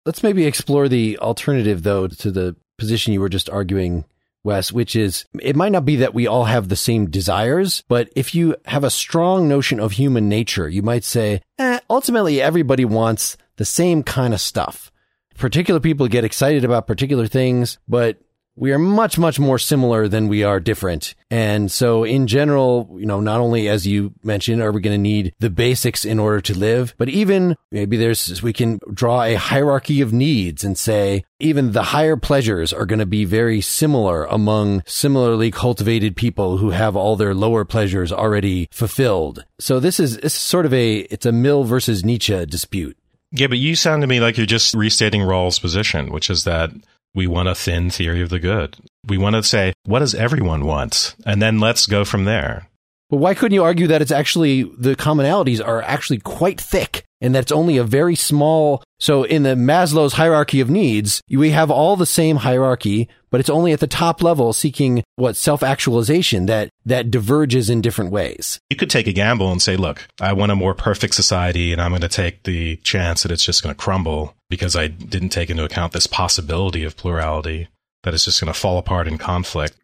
Let's 0.05 0.23
maybe 0.23 0.45
explore 0.45 0.89
the 0.89 1.17
alternative, 1.19 1.83
though, 1.83 2.07
to 2.07 2.31
the 2.31 2.57
position 2.77 3.13
you 3.13 3.21
were 3.21 3.29
just 3.29 3.49
arguing 3.49 4.03
Wes, 4.43 4.71
which 4.71 4.95
is 4.95 5.25
it 5.39 5.55
might 5.55 5.71
not 5.71 5.85
be 5.85 5.97
that 5.97 6.13
we 6.13 6.27
all 6.27 6.45
have 6.45 6.67
the 6.67 6.75
same 6.75 7.09
desires, 7.09 7.83
but 7.87 8.09
if 8.15 8.33
you 8.33 8.55
have 8.65 8.83
a 8.83 8.89
strong 8.89 9.47
notion 9.47 9.79
of 9.79 9.93
human 9.93 10.27
nature, 10.29 10.67
you 10.67 10.81
might 10.81 11.03
say, 11.03 11.41
eh, 11.59 11.79
ultimately 11.89 12.41
everybody 12.41 12.85
wants 12.85 13.37
the 13.57 13.65
same 13.65 14.03
kind 14.03 14.33
of 14.33 14.41
stuff. 14.41 14.91
Particular 15.37 15.79
people 15.79 16.07
get 16.07 16.23
excited 16.23 16.63
about 16.63 16.87
particular 16.87 17.27
things, 17.27 17.77
but 17.87 18.17
we 18.55 18.71
are 18.71 18.79
much, 18.79 19.17
much 19.17 19.39
more 19.39 19.57
similar 19.57 20.07
than 20.07 20.27
we 20.27 20.43
are 20.43 20.59
different. 20.59 21.15
And 21.29 21.71
so 21.71 22.03
in 22.03 22.27
general, 22.27 22.95
you 22.99 23.05
know, 23.05 23.19
not 23.19 23.39
only 23.39 23.69
as 23.69 23.87
you 23.87 24.13
mentioned, 24.23 24.61
are 24.61 24.71
we 24.71 24.81
going 24.81 24.97
to 24.97 25.01
need 25.01 25.33
the 25.39 25.49
basics 25.49 26.03
in 26.05 26.19
order 26.19 26.41
to 26.41 26.57
live, 26.57 26.93
but 26.97 27.09
even 27.09 27.55
maybe 27.71 27.97
there's, 27.97 28.43
we 28.43 28.53
can 28.53 28.79
draw 28.93 29.23
a 29.23 29.35
hierarchy 29.35 30.01
of 30.01 30.11
needs 30.11 30.63
and 30.63 30.77
say 30.77 31.23
even 31.39 31.71
the 31.71 31.83
higher 31.83 32.17
pleasures 32.17 32.73
are 32.73 32.85
going 32.85 32.99
to 32.99 33.05
be 33.05 33.25
very 33.25 33.61
similar 33.61 34.25
among 34.25 34.83
similarly 34.85 35.49
cultivated 35.49 36.15
people 36.15 36.57
who 36.57 36.71
have 36.71 36.95
all 36.95 37.15
their 37.15 37.33
lower 37.33 37.65
pleasures 37.65 38.11
already 38.11 38.67
fulfilled. 38.71 39.45
So 39.59 39.79
this 39.79 39.99
is, 39.99 40.17
this 40.17 40.33
is 40.35 40.39
sort 40.39 40.65
of 40.65 40.73
a, 40.73 40.97
it's 40.97 41.25
a 41.25 41.31
Mill 41.31 41.63
versus 41.63 42.03
Nietzsche 42.03 42.45
dispute. 42.45 42.97
Yeah, 43.31 43.47
but 43.47 43.59
you 43.59 43.75
sound 43.75 44.01
to 44.01 44.07
me 44.07 44.19
like 44.19 44.35
you're 44.35 44.45
just 44.45 44.75
restating 44.75 45.21
Rawls' 45.21 45.61
position, 45.61 46.11
which 46.11 46.29
is 46.29 46.43
that 46.43 46.71
we 47.13 47.27
want 47.27 47.49
a 47.49 47.55
thin 47.55 47.89
theory 47.89 48.21
of 48.21 48.29
the 48.29 48.39
good. 48.39 48.77
We 49.05 49.17
want 49.17 49.35
to 49.35 49.43
say, 49.43 49.73
what 49.85 49.99
does 49.99 50.15
everyone 50.15 50.65
want? 50.65 51.15
And 51.25 51.41
then 51.41 51.59
let's 51.59 51.85
go 51.85 52.05
from 52.05 52.25
there. 52.25 52.67
But 53.09 53.17
why 53.17 53.33
couldn't 53.33 53.55
you 53.55 53.63
argue 53.63 53.87
that 53.87 54.01
it's 54.01 54.11
actually 54.11 54.63
the 54.63 54.95
commonalities 54.95 55.65
are 55.65 55.81
actually 55.81 56.19
quite 56.19 56.61
thick 56.61 57.03
and 57.21 57.35
that's 57.35 57.51
only 57.51 57.77
a 57.77 57.83
very 57.83 58.15
small. 58.15 58.83
So 58.99 59.23
in 59.23 59.43
the 59.43 59.55
Maslow's 59.55 60.13
hierarchy 60.13 60.59
of 60.59 60.69
needs, 60.69 61.21
we 61.29 61.51
have 61.51 61.69
all 61.69 61.95
the 61.95 62.05
same 62.05 62.37
hierarchy, 62.37 63.09
but 63.31 63.39
it's 63.39 63.49
only 63.49 63.71
at 63.71 63.79
the 63.79 63.87
top 63.87 64.21
level 64.21 64.53
seeking 64.53 65.03
what 65.15 65.35
self-actualization 65.35 66.45
that, 66.45 66.69
that 66.85 67.09
diverges 67.09 67.69
in 67.69 67.81
different 67.81 68.11
ways. 68.11 68.59
You 68.69 68.75
could 68.75 68.89
take 68.89 69.07
a 69.07 69.13
gamble 69.13 69.51
and 69.51 69.61
say, 69.61 69.77
look, 69.77 70.05
I 70.19 70.33
want 70.33 70.51
a 70.51 70.55
more 70.55 70.75
perfect 70.75 71.15
society 71.15 71.71
and 71.71 71.81
I'm 71.81 71.91
going 71.91 72.01
to 72.01 72.09
take 72.09 72.43
the 72.43 72.75
chance 72.77 73.23
that 73.23 73.31
it's 73.31 73.45
just 73.45 73.63
going 73.63 73.73
to 73.73 73.79
crumble 73.81 74.35
because 74.49 74.75
I 74.75 74.87
didn't 74.87 75.29
take 75.29 75.49
into 75.49 75.63
account 75.63 75.93
this 75.93 76.07
possibility 76.07 76.83
of 76.83 76.97
plurality 76.97 77.69
that 78.03 78.13
it's 78.13 78.25
just 78.25 78.41
going 78.41 78.53
to 78.53 78.59
fall 78.59 78.77
apart 78.77 79.07
in 79.07 79.17
conflict. 79.17 79.77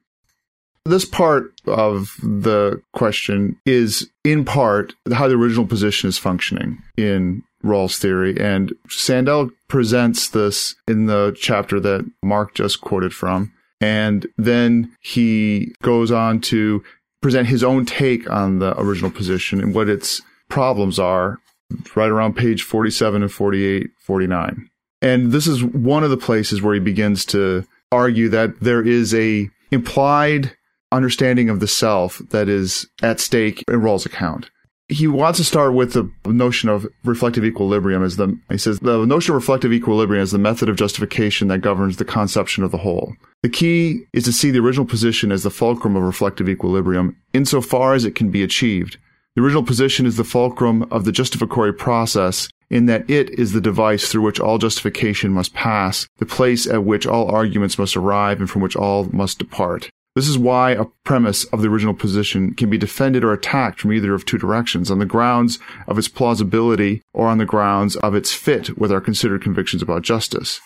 This 0.85 1.05
part 1.05 1.53
of 1.65 2.15
the 2.23 2.81
question 2.93 3.59
is 3.65 4.09
in 4.23 4.45
part 4.45 4.93
how 5.13 5.27
the 5.27 5.35
original 5.35 5.67
position 5.67 6.07
is 6.07 6.17
functioning 6.17 6.81
in 6.95 7.43
Rawls' 7.67 7.97
theory. 7.97 8.39
And 8.39 8.73
Sandel 8.89 9.49
presents 9.67 10.29
this 10.29 10.75
in 10.87 11.05
the 11.05 11.35
chapter 11.39 11.79
that 11.79 12.09
Mark 12.23 12.55
just 12.55 12.81
quoted 12.81 13.13
from. 13.13 13.53
And 13.79 14.27
then 14.37 14.95
he 15.01 15.73
goes 15.83 16.11
on 16.11 16.41
to 16.41 16.83
present 17.21 17.47
his 17.47 17.63
own 17.63 17.85
take 17.85 18.29
on 18.29 18.59
the 18.59 18.79
original 18.79 19.11
position 19.11 19.61
and 19.61 19.75
what 19.75 19.89
its 19.89 20.21
problems 20.49 20.97
are 20.97 21.39
right 21.95 22.09
around 22.09 22.35
page 22.35 22.63
47 22.63 23.21
and 23.21 23.31
48, 23.31 23.89
49. 23.99 24.69
And 25.01 25.31
this 25.31 25.47
is 25.47 25.63
one 25.63 26.03
of 26.03 26.09
the 26.09 26.17
places 26.17 26.61
where 26.61 26.73
he 26.73 26.79
begins 26.79 27.25
to 27.25 27.65
argue 27.91 28.29
that 28.29 28.59
there 28.59 28.81
is 28.81 29.13
a 29.13 29.49
implied 29.71 30.55
understanding 30.91 31.49
of 31.49 31.59
the 31.59 31.67
self 31.67 32.21
that 32.29 32.47
is 32.47 32.87
at 33.03 33.19
stake 33.19 33.63
in 33.67 33.81
Rawls' 33.81 34.05
account. 34.05 34.49
He 34.89 35.05
wants 35.05 35.37
to 35.37 35.43
start 35.43 35.73
with 35.73 35.93
the 35.93 36.09
notion 36.25 36.69
of 36.69 36.87
reflective 37.03 37.43
equilibrium 37.43 38.03
as 38.03 38.15
the, 38.15 38.39
he 38.49 38.57
says, 38.57 38.79
the 38.79 39.05
notion 39.05 39.33
of 39.33 39.41
reflective 39.41 39.73
equilibrium 39.73 40.23
is 40.23 40.31
the 40.31 40.37
method 40.37 40.69
of 40.69 40.77
justification 40.77 41.49
that 41.49 41.59
governs 41.59 41.97
the 41.97 42.05
conception 42.05 42.63
of 42.63 42.71
the 42.71 42.77
whole. 42.77 43.13
The 43.43 43.49
key 43.49 44.05
is 44.13 44.23
to 44.23 44.31
see 44.31 44.49
the 44.49 44.59
original 44.59 44.85
position 44.85 45.31
as 45.31 45.43
the 45.43 45.49
fulcrum 45.49 45.97
of 45.97 46.03
reflective 46.03 46.47
equilibrium 46.47 47.17
insofar 47.33 47.95
as 47.95 48.05
it 48.05 48.15
can 48.15 48.31
be 48.31 48.43
achieved. 48.43 48.97
The 49.35 49.41
original 49.43 49.63
position 49.63 50.05
is 50.05 50.15
the 50.15 50.23
fulcrum 50.23 50.83
of 50.89 51.03
the 51.03 51.11
justificatory 51.11 51.73
process 51.73 52.49
in 52.69 52.85
that 52.85 53.09
it 53.09 53.29
is 53.31 53.51
the 53.51 53.61
device 53.61 54.09
through 54.09 54.23
which 54.23 54.39
all 54.39 54.57
justification 54.57 55.31
must 55.31 55.53
pass, 55.53 56.07
the 56.17 56.25
place 56.25 56.65
at 56.65 56.85
which 56.85 57.05
all 57.05 57.29
arguments 57.29 57.77
must 57.77 57.95
arrive 57.95 58.39
and 58.39 58.49
from 58.49 58.61
which 58.61 58.75
all 58.75 59.03
must 59.11 59.39
depart. 59.39 59.89
This 60.17 60.27
is 60.27 60.35
why 60.39 60.71
a 60.71 60.85
premise 61.03 61.43
of 61.53 61.61
the 61.61 61.67
original 61.67 61.93
position 61.93 62.55
can 62.55 62.71
be 62.71 62.77
defended 62.79 63.23
or 63.23 63.33
attacked 63.33 63.79
from 63.79 63.93
either 63.93 64.15
of 64.15 64.25
two 64.25 64.39
directions, 64.39 64.89
on 64.89 64.97
the 64.97 65.05
grounds 65.05 65.59
of 65.87 65.99
its 65.99 66.07
plausibility 66.07 67.03
or 67.13 67.27
on 67.27 67.37
the 67.37 67.45
grounds 67.45 67.95
of 67.97 68.15
its 68.15 68.33
fit 68.33 68.79
with 68.79 68.91
our 68.91 68.99
considered 68.99 69.43
convictions 69.43 69.83
about 69.83 70.01
justice. 70.01 70.59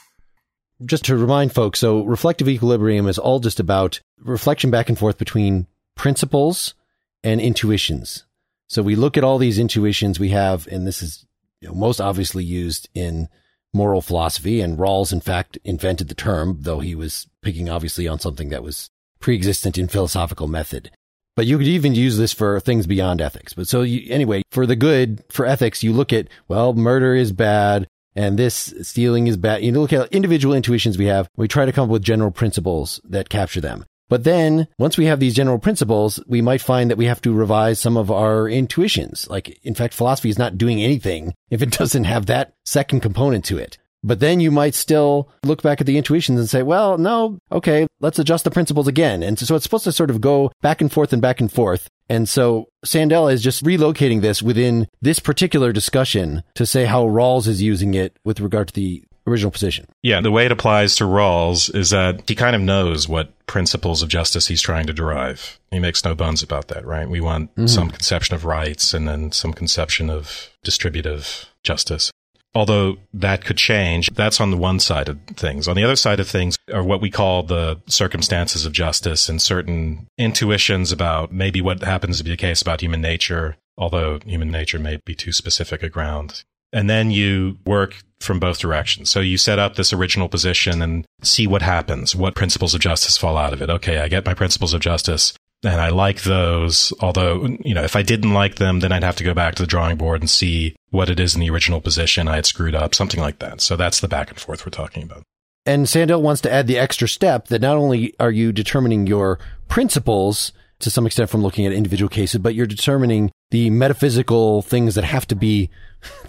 Just 0.85 1.03
to 1.03 1.17
remind 1.17 1.53
folks, 1.53 1.79
so 1.79 2.05
reflective 2.05 2.47
equilibrium 2.47 3.09
is 3.09 3.17
all 3.17 3.41
just 3.41 3.59
about 3.59 3.99
reflection 4.19 4.71
back 4.71 4.87
and 4.87 4.97
forth 4.97 5.17
between 5.17 5.67
principles 5.95 6.73
and 7.21 7.41
intuitions. 7.41 8.23
So 8.69 8.81
we 8.81 8.95
look 8.95 9.17
at 9.17 9.25
all 9.25 9.37
these 9.37 9.59
intuitions 9.59 10.17
we 10.17 10.29
have, 10.29 10.65
and 10.67 10.87
this 10.87 11.01
is 11.01 11.25
you 11.59 11.67
know, 11.67 11.73
most 11.73 11.99
obviously 11.99 12.45
used 12.45 12.87
in 12.95 13.27
moral 13.73 14.01
philosophy. 14.01 14.61
And 14.61 14.77
Rawls, 14.79 15.11
in 15.11 15.19
fact, 15.19 15.57
invented 15.65 16.07
the 16.07 16.15
term, 16.15 16.59
though 16.61 16.79
he 16.79 16.95
was 16.95 17.27
picking 17.41 17.67
obviously 17.69 18.07
on 18.07 18.17
something 18.17 18.47
that 18.47 18.63
was 18.63 18.89
pre-existent 19.21 19.77
in 19.77 19.87
philosophical 19.87 20.47
method. 20.47 20.91
But 21.35 21.45
you 21.45 21.57
could 21.57 21.67
even 21.67 21.95
use 21.95 22.17
this 22.17 22.33
for 22.33 22.59
things 22.59 22.87
beyond 22.87 23.21
ethics. 23.21 23.53
But 23.53 23.67
so 23.67 23.83
you, 23.83 24.11
anyway, 24.11 24.43
for 24.51 24.65
the 24.65 24.75
good, 24.75 25.23
for 25.29 25.45
ethics, 25.45 25.83
you 25.83 25.93
look 25.93 26.11
at, 26.11 26.27
well, 26.47 26.73
murder 26.73 27.15
is 27.15 27.31
bad 27.31 27.87
and 28.15 28.37
this 28.37 28.73
stealing 28.81 29.27
is 29.27 29.37
bad. 29.37 29.63
You 29.63 29.71
look 29.71 29.93
at 29.93 30.11
individual 30.11 30.53
intuitions 30.53 30.97
we 30.97 31.05
have. 31.05 31.29
We 31.37 31.47
try 31.47 31.65
to 31.65 31.71
come 31.71 31.85
up 31.85 31.89
with 31.89 32.03
general 32.03 32.31
principles 32.31 32.99
that 33.05 33.29
capture 33.29 33.61
them. 33.61 33.85
But 34.09 34.25
then 34.25 34.67
once 34.77 34.97
we 34.97 35.05
have 35.05 35.21
these 35.21 35.33
general 35.33 35.57
principles, 35.57 36.19
we 36.27 36.41
might 36.41 36.59
find 36.59 36.89
that 36.89 36.97
we 36.97 37.05
have 37.05 37.21
to 37.21 37.31
revise 37.31 37.79
some 37.79 37.95
of 37.95 38.11
our 38.11 38.49
intuitions. 38.49 39.29
Like, 39.29 39.57
in 39.63 39.73
fact, 39.73 39.93
philosophy 39.93 40.29
is 40.29 40.37
not 40.37 40.57
doing 40.57 40.83
anything 40.83 41.33
if 41.49 41.61
it 41.61 41.71
doesn't 41.77 42.03
have 42.03 42.25
that 42.25 42.53
second 42.65 42.99
component 42.99 43.45
to 43.45 43.57
it. 43.57 43.77
But 44.03 44.19
then 44.19 44.39
you 44.39 44.51
might 44.51 44.75
still 44.75 45.29
look 45.43 45.61
back 45.61 45.79
at 45.79 45.87
the 45.87 45.97
intuitions 45.97 46.39
and 46.39 46.49
say, 46.49 46.63
well, 46.63 46.97
no, 46.97 47.39
okay, 47.51 47.87
let's 47.99 48.19
adjust 48.19 48.43
the 48.43 48.51
principles 48.51 48.87
again. 48.87 49.21
And 49.21 49.37
so 49.37 49.55
it's 49.55 49.63
supposed 49.63 49.83
to 49.83 49.91
sort 49.91 50.09
of 50.09 50.21
go 50.21 50.51
back 50.61 50.81
and 50.81 50.91
forth 50.91 51.13
and 51.13 51.21
back 51.21 51.39
and 51.39 51.51
forth. 51.51 51.87
And 52.09 52.27
so 52.27 52.67
Sandel 52.83 53.27
is 53.29 53.41
just 53.41 53.63
relocating 53.63 54.21
this 54.21 54.41
within 54.41 54.87
this 55.01 55.19
particular 55.19 55.71
discussion 55.71 56.43
to 56.55 56.65
say 56.65 56.85
how 56.85 57.05
Rawls 57.05 57.47
is 57.47 57.61
using 57.61 57.93
it 57.93 58.17
with 58.25 58.39
regard 58.39 58.67
to 58.69 58.73
the 58.73 59.03
original 59.27 59.51
position. 59.51 59.85
Yeah, 60.01 60.19
the 60.21 60.31
way 60.31 60.45
it 60.45 60.51
applies 60.51 60.95
to 60.95 61.03
Rawls 61.05 61.73
is 61.73 61.91
that 61.91 62.27
he 62.27 62.35
kind 62.35 62.55
of 62.55 62.61
knows 62.61 63.07
what 63.07 63.33
principles 63.45 64.01
of 64.01 64.09
justice 64.09 64.47
he's 64.47 64.61
trying 64.61 64.87
to 64.87 64.93
derive. 64.93 65.59
He 65.69 65.79
makes 65.79 66.03
no 66.03 66.15
bones 66.15 66.41
about 66.41 66.69
that, 66.69 66.85
right? 66.85 67.09
We 67.09 67.21
want 67.21 67.51
mm-hmm. 67.51 67.67
some 67.67 67.89
conception 67.89 68.35
of 68.35 68.45
rights 68.45 68.93
and 68.93 69.07
then 69.07 69.31
some 69.31 69.53
conception 69.53 70.09
of 70.09 70.49
distributive 70.63 71.45
justice. 71.63 72.11
Although 72.53 72.97
that 73.13 73.45
could 73.45 73.57
change, 73.57 74.09
that's 74.13 74.41
on 74.41 74.51
the 74.51 74.57
one 74.57 74.79
side 74.79 75.07
of 75.07 75.19
things. 75.35 75.67
On 75.67 75.75
the 75.75 75.83
other 75.83 75.95
side 75.95 76.19
of 76.19 76.27
things 76.27 76.57
are 76.73 76.83
what 76.83 77.01
we 77.01 77.09
call 77.09 77.43
the 77.43 77.79
circumstances 77.87 78.65
of 78.65 78.73
justice 78.73 79.29
and 79.29 79.41
certain 79.41 80.07
intuitions 80.17 80.91
about 80.91 81.31
maybe 81.31 81.61
what 81.61 81.81
happens 81.81 82.17
to 82.17 82.23
be 82.23 82.31
the 82.31 82.37
case 82.37 82.61
about 82.61 82.81
human 82.81 83.01
nature, 83.01 83.55
although 83.77 84.19
human 84.25 84.51
nature 84.51 84.79
may 84.79 84.99
be 85.05 85.15
too 85.15 85.31
specific 85.31 85.81
a 85.81 85.89
ground. 85.89 86.43
And 86.73 86.89
then 86.89 87.11
you 87.11 87.57
work 87.65 88.03
from 88.19 88.39
both 88.39 88.59
directions. 88.59 89.09
So 89.09 89.19
you 89.19 89.37
set 89.37 89.59
up 89.59 89.75
this 89.75 89.93
original 89.93 90.29
position 90.29 90.81
and 90.81 91.05
see 91.21 91.47
what 91.47 91.61
happens, 91.61 92.15
what 92.15 92.35
principles 92.35 92.73
of 92.73 92.81
justice 92.81 93.17
fall 93.17 93.37
out 93.37 93.53
of 93.53 93.61
it. 93.61 93.69
Okay, 93.69 93.99
I 93.99 94.07
get 94.07 94.25
my 94.25 94.33
principles 94.33 94.73
of 94.73 94.81
justice 94.81 95.33
and 95.63 95.79
I 95.79 95.89
like 95.89 96.23
those. 96.23 96.93
Although, 96.99 97.57
you 97.63 97.73
know, 97.73 97.83
if 97.83 97.95
I 97.95 98.01
didn't 98.01 98.33
like 98.33 98.55
them, 98.55 98.79
then 98.79 98.91
I'd 98.91 99.03
have 99.03 99.17
to 99.17 99.23
go 99.23 99.33
back 99.33 99.55
to 99.55 99.63
the 99.63 99.67
drawing 99.67 99.97
board 99.97 100.21
and 100.21 100.29
see 100.29 100.75
what 100.89 101.09
it 101.09 101.19
is 101.19 101.35
in 101.35 101.41
the 101.41 101.49
original 101.49 101.81
position 101.81 102.27
I 102.27 102.35
had 102.35 102.45
screwed 102.45 102.75
up, 102.75 102.95
something 102.95 103.19
like 103.19 103.39
that. 103.39 103.61
So 103.61 103.75
that's 103.75 103.99
the 103.99 104.07
back 104.07 104.29
and 104.29 104.39
forth 104.39 104.65
we're 104.65 104.71
talking 104.71 105.03
about. 105.03 105.23
And 105.65 105.85
Sandel 105.85 106.21
wants 106.21 106.41
to 106.41 106.51
add 106.51 106.67
the 106.67 106.79
extra 106.79 107.07
step 107.07 107.47
that 107.49 107.61
not 107.61 107.77
only 107.77 108.15
are 108.19 108.31
you 108.31 108.51
determining 108.51 109.05
your 109.05 109.39
principles 109.67 110.51
to 110.79 110.89
some 110.89 111.05
extent 111.05 111.29
from 111.29 111.43
looking 111.43 111.67
at 111.67 111.73
individual 111.73 112.09
cases, 112.09 112.39
but 112.39 112.55
you're 112.55 112.65
determining 112.65 113.31
the 113.51 113.69
metaphysical 113.69 114.63
things 114.63 114.95
that 114.95 115.03
have 115.03 115.27
to 115.27 115.35
be 115.35 115.69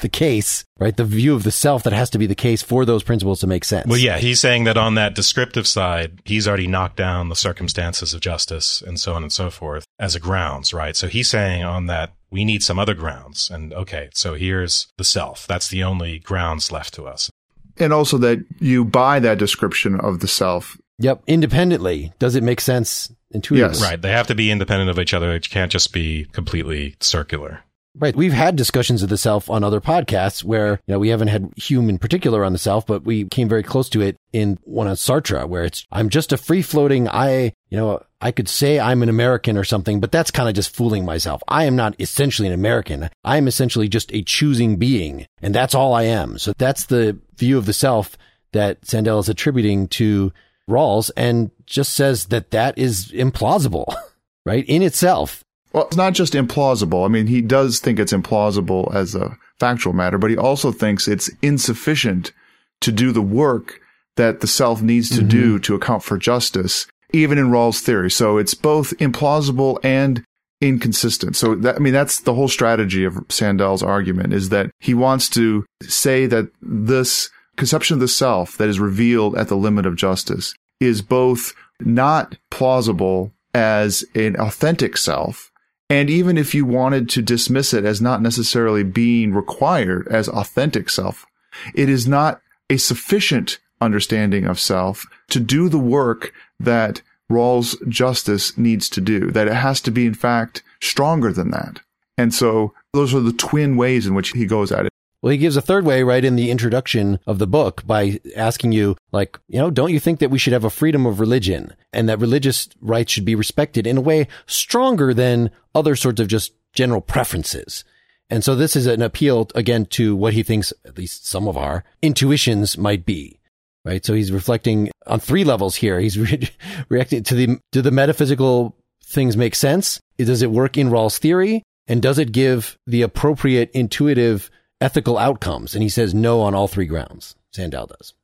the 0.01 0.09
case, 0.09 0.65
right? 0.79 0.97
The 0.97 1.05
view 1.05 1.35
of 1.35 1.43
the 1.43 1.51
self 1.51 1.83
that 1.85 1.93
has 1.93 2.11
to 2.11 2.19
be 2.19 2.27
the 2.27 2.35
case 2.35 2.63
for 2.63 2.85
those 2.85 3.03
principles 3.03 3.41
to 3.41 3.47
make 3.47 3.65
sense. 3.65 3.87
Well, 3.87 3.99
yeah, 3.99 4.19
he's 4.19 4.41
saying 4.41 4.65
that 4.65 4.77
on 4.77 4.95
that 4.95 5.15
descriptive 5.15 5.67
side, 5.67 6.21
he's 6.25 6.47
already 6.47 6.67
knocked 6.67 6.97
down 6.97 7.29
the 7.29 7.37
circumstances 7.37 8.15
of 8.15 8.21
justice 8.21 8.83
and 8.83 8.99
so 8.99 9.15
on 9.15 9.23
and 9.23 9.33
so 9.33 9.51
forth 9.51 9.85
as 9.99 10.15
a 10.15 10.21
grounds, 10.21 10.73
right? 10.75 10.97
So 10.97 11.09
he's 11.09 11.29
saying 11.29 11.65
on 11.65 11.87
that, 11.87 12.13
we 12.31 12.45
need 12.45 12.63
some 12.63 12.79
other 12.79 12.95
grounds. 12.95 13.51
And 13.51 13.73
okay, 13.75 14.09
so 14.15 14.35
here's 14.35 14.89
the 14.97 15.05
self. 15.05 15.47
That's 15.47 15.69
the 15.69 15.83
only 15.83 16.19
grounds 16.19 16.73
left 16.73 16.95
to 16.95 17.07
us. 17.07 17.31
And 17.79 17.93
also 17.93 18.19
that 18.19 18.45
you 18.59 18.85
buy 18.85 19.21
that 19.21 19.39
description 19.39 20.01
of 20.01 20.21
the 20.21 20.29
self. 20.29 20.79
Yep. 20.99 21.23
Independently. 21.27 22.13
Does 22.19 22.37
it 22.37 22.43
make 22.43 22.61
sense 22.61 23.13
intuitively? 23.33 23.77
Yes. 23.79 23.83
Right. 23.83 24.01
They 24.01 24.13
have 24.13 24.29
to 24.29 24.35
be 24.35 24.51
independent 24.51 24.91
of 24.91 24.99
each 24.99 25.15
other. 25.15 25.33
It 25.33 25.49
can't 25.51 25.73
just 25.73 25.93
be 25.93 26.27
completely 26.33 26.97
circular. 27.01 27.61
Right. 27.95 28.17
We've 28.17 28.33
had 28.33 28.57
discussions 28.57 29.03
of 29.03 29.11
the 29.11 29.19
self 29.19 29.51
on 29.51 29.63
other 29.63 29.81
podcasts 29.81 30.43
where, 30.43 30.81
you 30.87 30.93
know, 30.93 30.99
we 30.99 31.11
haven't 31.11 31.29
had 31.29 31.53
Hume 31.57 31.91
in 31.91 31.99
particular 31.99 32.43
on 32.43 32.53
the 32.53 32.59
self, 32.59 32.87
but 32.87 33.05
we 33.05 33.27
came 33.27 33.51
very 33.51 33.63
close 33.63 33.91
to 33.91 34.01
it 34.01 34.17
in 34.33 34.59
one 34.65 34.87
on 34.87 34.97
Sartre, 34.97 35.47
where 35.47 35.65
it's, 35.65 35.87
I'm 35.93 36.09
just 36.09 36.33
a 36.33 36.39
free 36.39 36.63
floating, 36.63 37.07
I, 37.07 37.53
you 37.69 37.77
know, 37.77 38.03
I 38.23 38.31
could 38.31 38.49
say 38.49 38.81
I'm 38.81 39.03
an 39.03 39.11
American 39.11 39.59
or 39.59 39.65
something, 39.65 40.01
but 40.01 40.11
that's 40.11 40.31
kind 40.31 40.49
of 40.49 40.55
just 40.55 40.75
fooling 40.75 41.05
myself. 41.05 41.43
I 41.49 41.65
am 41.65 41.77
not 41.77 41.95
essentially 42.01 42.49
an 42.49 42.55
American. 42.55 43.11
I 43.25 43.37
am 43.37 43.47
essentially 43.47 43.89
just 43.89 44.13
a 44.15 44.23
choosing 44.23 44.77
being, 44.77 45.27
and 45.43 45.55
that's 45.55 45.75
all 45.75 45.93
I 45.93 46.05
am. 46.05 46.39
So 46.39 46.55
that's 46.57 46.87
the 46.87 47.19
view 47.37 47.59
of 47.59 47.67
the 47.67 47.73
self 47.75 48.17
that 48.53 48.87
Sandel 48.87 49.19
is 49.19 49.29
attributing 49.29 49.89
to 49.89 50.33
Rawls 50.69 51.11
and 51.17 51.51
just 51.67 51.93
says 51.95 52.27
that 52.27 52.53
that 52.53 52.79
is 52.79 53.11
implausible, 53.13 53.95
right? 54.47 54.65
In 54.67 54.83
itself. 54.83 55.45
Well, 55.73 55.87
it's 55.87 55.97
not 55.97 56.13
just 56.13 56.35
implausible. 56.35 57.05
I 57.05 57.09
mean, 57.09 57.27
he 57.27 57.41
does 57.41 57.79
think 57.79 57.99
it's 57.99 58.13
implausible 58.13 58.95
as 58.95 59.15
a 59.15 59.37
factual 59.59 59.93
matter, 59.93 60.19
but 60.19 60.31
he 60.31 60.37
also 60.37 60.71
thinks 60.71 61.09
it's 61.09 61.31
insufficient 61.41 62.33
to 62.81 62.93
do 62.93 63.13
the 63.13 63.23
work 63.23 63.81
that 64.17 64.41
the 64.41 64.47
self 64.47 64.83
needs 64.83 65.09
to 65.11 65.21
mm-hmm. 65.21 65.29
do 65.29 65.59
to 65.61 65.75
account 65.75 66.03
for 66.03 66.19
justice, 66.19 66.87
even 67.13 67.39
in 67.39 67.51
Rawls' 67.51 67.81
theory. 67.81 68.11
So 68.11 68.37
it's 68.37 68.55
both 68.55 68.97
implausible 68.99 69.79
and 69.83 70.25
inconsistent. 70.61 71.37
So 71.37 71.55
that, 71.57 71.77
I 71.77 71.79
mean, 71.79 71.93
that's 71.93 72.21
the 72.21 72.35
whole 72.35 72.49
strategy 72.49 73.05
of 73.05 73.19
Sandel's 73.29 73.83
argument 73.83 74.33
is 74.33 74.51
that 74.51 74.71
he 74.79 74.95
wants 74.95 75.29
to 75.31 75.65
say 75.83 76.27
that 76.27 76.49
this 76.61 77.31
conception 77.57 77.95
of 77.95 78.01
the 78.01 78.09
self 78.09 78.57
that 78.59 78.69
is 78.69 78.79
revealed 78.79 79.37
at 79.37 79.49
the 79.49 79.57
limit 79.57 79.87
of 79.87 79.97
justice 79.97 80.55
is 80.81 81.03
both 81.03 81.55
not 81.81 82.37
plausible 82.51 83.33
as 83.55 84.05
an 84.15 84.37
authentic 84.37 84.97
self 84.97 85.52
and 85.89 86.09
even 86.09 86.39
if 86.39 86.55
you 86.55 86.65
wanted 86.65 87.09
to 87.11 87.23
dismiss 87.23 87.75
it 87.75 87.85
as 87.85 88.01
not 88.01 88.23
necessarily 88.23 88.83
being 88.83 89.35
required 89.35 90.09
as 90.09 90.29
authentic 90.29 90.89
self, 90.89 91.27
it 91.75 91.89
is 91.89 92.09
not 92.09 92.41
a 92.71 92.77
sufficient 92.77 93.59
understanding 93.81 94.47
of 94.47 94.59
self 94.59 95.07
to 95.29 95.41
do 95.41 95.69
the 95.69 95.79
work 95.79 96.33
that 96.59 97.03
Rawls 97.31 97.77
justice 97.89 98.57
needs 98.57 98.89
to 98.91 99.01
do, 99.01 99.31
that 99.31 99.49
it 99.49 99.55
has 99.55 99.81
to 99.83 99.91
be, 99.91 100.07
in 100.07 100.15
fact, 100.15 100.63
stronger 100.81 101.33
than 101.33 101.51
that. 101.51 101.81
And 102.19 102.33
so 102.33 102.75
those 102.93 103.15
are 103.15 103.21
the 103.21 103.33
twin 103.33 103.77
ways 103.77 104.07
in 104.07 104.15
which 104.15 104.31
he 104.31 104.47
goes 104.47 104.71
at 104.71 104.87
it. 104.87 104.92
Well, 105.23 105.31
he 105.31 105.39
gives 105.39 105.57
a 105.57 105.63
third 105.63 105.87
way 105.87 106.03
right 106.03 106.25
in 106.25 106.35
the 106.35 106.51
introduction 106.51 107.21
of 107.29 107.39
the 107.39 107.47
book 107.47 107.87
by 107.87 108.21
asking 108.37 108.73
you, 108.73 108.97
like, 109.13 109.39
you 109.49 109.59
know, 109.59 109.71
don't 109.71 109.93
you 109.93 110.01
think 110.01 110.19
that 110.19 110.31
we 110.31 110.39
should 110.39 110.53
have 110.53 110.65
a 110.65 110.71
freedom 110.71 111.07
of 111.07 111.21
religion 111.21 111.75
and 111.93 112.09
that 112.09 112.19
religious 112.19 112.69
rights 112.81 113.13
should 113.13 113.25
be 113.25 113.37
respected 113.37 113.87
in 113.87 113.97
a 113.97 114.03
way 114.03 114.27
stronger 114.47 115.15
than 115.15 115.51
other 115.77 115.95
sorts 115.95 116.21
of 116.21 116.27
just 116.27 116.53
general 116.73 117.01
preferences? 117.01 117.85
And 118.31 118.43
so 118.43 118.57
this 118.57 118.75
is 118.75 118.87
an 118.87 119.01
appeal 119.01 119.49
again 119.55 119.87
to 119.87 120.17
what 120.17 120.33
he 120.33 120.43
thinks, 120.43 120.73
at 120.85 120.99
least 120.99 121.27
some 121.27 121.47
of 121.47 121.57
our 121.57 121.85
intuitions 122.01 122.77
might 122.77 123.07
be. 123.07 123.39
Right. 123.85 124.05
So 124.05 124.15
he's 124.15 124.33
reflecting 124.33 124.91
on 125.07 125.21
three 125.21 125.45
levels 125.45 125.75
here. 125.77 126.01
He's 126.01 126.19
re- 126.19 126.51
reacting 126.89 127.23
to 127.25 127.35
the, 127.35 127.59
do 127.71 127.83
the 127.83 127.91
metaphysical 127.91 128.77
things 129.05 129.37
make 129.37 129.55
sense? 129.55 130.01
Does 130.19 130.43
it 130.43 130.51
work 130.51 130.79
in 130.79 130.89
Rawls 130.89 131.19
theory? 131.19 131.63
And 131.87 132.01
does 132.01 132.19
it 132.19 132.33
give 132.33 132.79
the 132.87 133.03
appropriate 133.03 133.71
intuitive 133.73 134.51
ethical 134.83 135.17
outcomes. 135.17 135.75
And 135.75 135.83
he 135.83 135.89
says 135.89 136.13
no 136.13 136.41
on 136.43 136.55
all 136.55 136.69
three 136.69 136.87
grounds. 136.87 137.35
Sandel 137.53 137.87
does. 137.87 138.15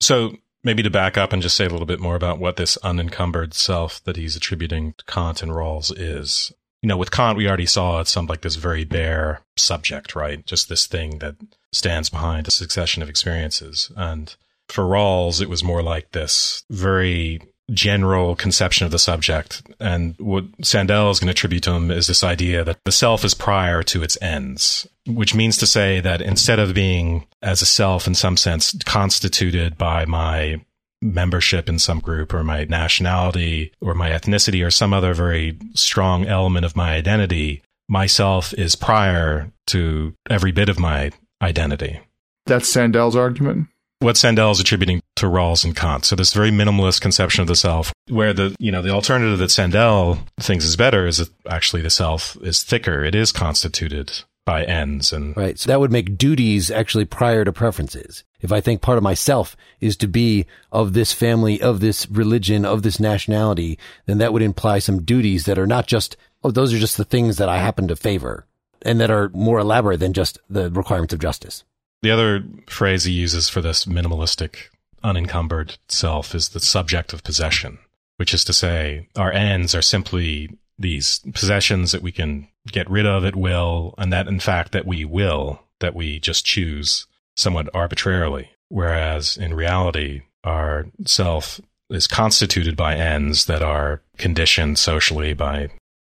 So 0.00 0.36
maybe 0.64 0.82
to 0.82 0.90
back 0.90 1.16
up 1.16 1.32
and 1.32 1.42
just 1.42 1.56
say 1.56 1.66
a 1.66 1.70
little 1.70 1.86
bit 1.86 2.00
more 2.00 2.16
about 2.16 2.38
what 2.38 2.56
this 2.56 2.76
unencumbered 2.78 3.54
self 3.54 4.02
that 4.04 4.16
he's 4.16 4.36
attributing 4.36 4.94
to 4.98 5.04
Kant 5.04 5.42
and 5.42 5.52
Rawls 5.52 5.92
is. 5.96 6.52
You 6.82 6.88
know, 6.88 6.96
with 6.96 7.10
Kant, 7.10 7.36
we 7.36 7.46
already 7.46 7.66
saw 7.66 8.00
it's 8.00 8.10
some 8.10 8.26
like 8.26 8.40
this 8.40 8.56
very 8.56 8.84
bare 8.84 9.42
subject, 9.56 10.14
right? 10.14 10.44
Just 10.46 10.68
this 10.68 10.86
thing 10.86 11.18
that 11.18 11.36
stands 11.72 12.08
behind 12.08 12.48
a 12.48 12.50
succession 12.50 13.02
of 13.02 13.08
experiences. 13.08 13.92
And 13.96 14.34
for 14.68 14.84
Rawls, 14.84 15.42
it 15.42 15.50
was 15.50 15.62
more 15.62 15.82
like 15.82 16.12
this 16.12 16.64
very 16.70 17.40
general 17.72 18.34
conception 18.36 18.84
of 18.84 18.90
the 18.90 18.98
subject. 18.98 19.62
And 19.78 20.14
what 20.18 20.44
Sandel 20.62 21.10
is 21.10 21.20
going 21.20 21.28
to 21.28 21.32
attribute 21.32 21.62
to 21.64 21.72
him 21.72 21.90
is 21.90 22.06
this 22.06 22.24
idea 22.24 22.64
that 22.64 22.78
the 22.84 22.92
self 22.92 23.24
is 23.24 23.34
prior 23.34 23.82
to 23.84 24.02
its 24.02 24.18
ends, 24.20 24.86
which 25.06 25.34
means 25.34 25.56
to 25.58 25.66
say 25.66 26.00
that 26.00 26.20
instead 26.20 26.58
of 26.58 26.74
being 26.74 27.26
as 27.42 27.62
a 27.62 27.66
self 27.66 28.06
in 28.06 28.14
some 28.14 28.36
sense 28.36 28.76
constituted 28.84 29.78
by 29.78 30.04
my 30.04 30.60
membership 31.02 31.68
in 31.68 31.78
some 31.78 32.00
group 32.00 32.34
or 32.34 32.44
my 32.44 32.64
nationality 32.64 33.72
or 33.80 33.94
my 33.94 34.10
ethnicity 34.10 34.64
or 34.64 34.70
some 34.70 34.92
other 34.92 35.14
very 35.14 35.56
strong 35.74 36.26
element 36.26 36.66
of 36.66 36.76
my 36.76 36.94
identity, 36.94 37.62
myself 37.88 38.52
is 38.54 38.76
prior 38.76 39.50
to 39.66 40.14
every 40.28 40.52
bit 40.52 40.68
of 40.68 40.78
my 40.78 41.10
identity. 41.42 42.00
That's 42.46 42.68
Sandel's 42.68 43.16
argument? 43.16 43.68
What 44.00 44.16
Sandel 44.16 44.50
is 44.50 44.60
attributing 44.60 45.02
to 45.16 45.26
Rawls 45.26 45.64
and 45.64 45.76
Kant. 45.76 46.04
So 46.04 46.16
this 46.16 46.32
very 46.32 46.50
minimalist 46.50 47.00
conception 47.00 47.42
of 47.42 47.48
the 47.48 47.56
self, 47.56 47.92
where 48.08 48.32
the 48.32 48.56
you 48.58 48.72
know 48.72 48.82
the 48.82 48.90
alternative 48.90 49.38
that 49.38 49.50
Sandel 49.50 50.18
thinks 50.40 50.64
is 50.64 50.76
better 50.76 51.06
is 51.06 51.18
that 51.18 51.30
actually 51.48 51.82
the 51.82 51.90
self 51.90 52.36
is 52.42 52.62
thicker. 52.62 53.04
It 53.04 53.14
is 53.14 53.30
constituted 53.32 54.22
by 54.46 54.64
ends 54.64 55.12
and 55.12 55.36
right. 55.36 55.58
So 55.58 55.68
that 55.68 55.80
would 55.80 55.92
make 55.92 56.16
duties 56.16 56.70
actually 56.70 57.04
prior 57.04 57.44
to 57.44 57.52
preferences. 57.52 58.24
If 58.40 58.52
I 58.52 58.60
think 58.60 58.80
part 58.80 58.96
of 58.96 59.04
myself 59.04 59.56
is 59.80 59.96
to 59.98 60.08
be 60.08 60.46
of 60.72 60.94
this 60.94 61.12
family, 61.12 61.60
of 61.60 61.80
this 61.80 62.10
religion, 62.10 62.64
of 62.64 62.82
this 62.82 62.98
nationality, 62.98 63.78
then 64.06 64.18
that 64.18 64.32
would 64.32 64.42
imply 64.42 64.78
some 64.78 65.02
duties 65.02 65.44
that 65.44 65.58
are 65.58 65.66
not 65.66 65.86
just 65.86 66.16
oh 66.42 66.50
those 66.50 66.72
are 66.72 66.78
just 66.78 66.96
the 66.96 67.04
things 67.04 67.36
that 67.36 67.50
I 67.50 67.58
happen 67.58 67.86
to 67.88 67.96
favor 67.96 68.46
and 68.82 68.98
that 69.00 69.10
are 69.10 69.28
more 69.34 69.58
elaborate 69.58 70.00
than 70.00 70.14
just 70.14 70.38
the 70.48 70.70
requirements 70.70 71.12
of 71.12 71.20
justice. 71.20 71.64
The 72.02 72.10
other 72.10 72.44
phrase 72.68 73.04
he 73.04 73.12
uses 73.12 73.48
for 73.48 73.60
this 73.60 73.84
minimalistic, 73.84 74.68
unencumbered 75.02 75.76
self 75.88 76.34
is 76.34 76.50
the 76.50 76.60
subject 76.60 77.12
of 77.12 77.24
possession, 77.24 77.78
which 78.16 78.32
is 78.32 78.44
to 78.44 78.52
say, 78.52 79.08
our 79.16 79.32
ends 79.32 79.74
are 79.74 79.82
simply 79.82 80.56
these 80.78 81.20
possessions 81.34 81.92
that 81.92 82.02
we 82.02 82.12
can 82.12 82.48
get 82.72 82.88
rid 82.88 83.06
of 83.06 83.24
at 83.24 83.36
will, 83.36 83.94
and 83.98 84.12
that 84.12 84.28
in 84.28 84.40
fact 84.40 84.72
that 84.72 84.86
we 84.86 85.04
will, 85.04 85.62
that 85.80 85.94
we 85.94 86.18
just 86.18 86.46
choose 86.46 87.06
somewhat 87.36 87.68
arbitrarily. 87.74 88.50
Whereas 88.68 89.36
in 89.36 89.52
reality, 89.52 90.22
our 90.42 90.86
self 91.04 91.60
is 91.90 92.06
constituted 92.06 92.76
by 92.76 92.94
ends 92.96 93.46
that 93.46 93.62
are 93.62 94.00
conditioned 94.16 94.78
socially 94.78 95.34
by 95.34 95.68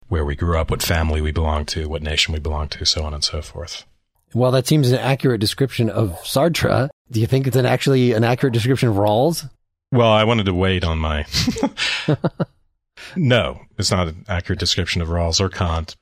where 0.08 0.24
we 0.24 0.34
grew 0.34 0.58
up, 0.58 0.70
what 0.70 0.82
family 0.82 1.20
we 1.20 1.32
belong 1.32 1.64
to, 1.66 1.88
what 1.88 2.02
nation 2.02 2.34
we 2.34 2.40
belong 2.40 2.68
to, 2.68 2.84
so 2.84 3.04
on 3.04 3.14
and 3.14 3.24
so 3.24 3.40
forth. 3.40 3.84
Well, 4.34 4.50
that 4.52 4.66
seems 4.66 4.90
an 4.90 4.98
accurate 4.98 5.40
description 5.40 5.88
of 5.88 6.10
Sartre. 6.22 6.88
Do 7.10 7.20
you 7.20 7.26
think 7.26 7.46
it's 7.46 7.56
an 7.56 7.66
actually 7.66 8.12
an 8.12 8.24
accurate 8.24 8.52
description 8.52 8.88
of 8.88 8.96
Rawls? 8.96 9.48
Well, 9.90 10.10
I 10.10 10.24
wanted 10.24 10.46
to 10.46 10.54
wait 10.54 10.84
on 10.84 10.98
my. 10.98 11.24
no, 13.16 13.60
it's 13.78 13.90
not 13.90 14.08
an 14.08 14.24
accurate 14.28 14.58
description 14.58 15.00
of 15.00 15.08
Rawls 15.08 15.40
or 15.40 15.48
Kant 15.48 15.96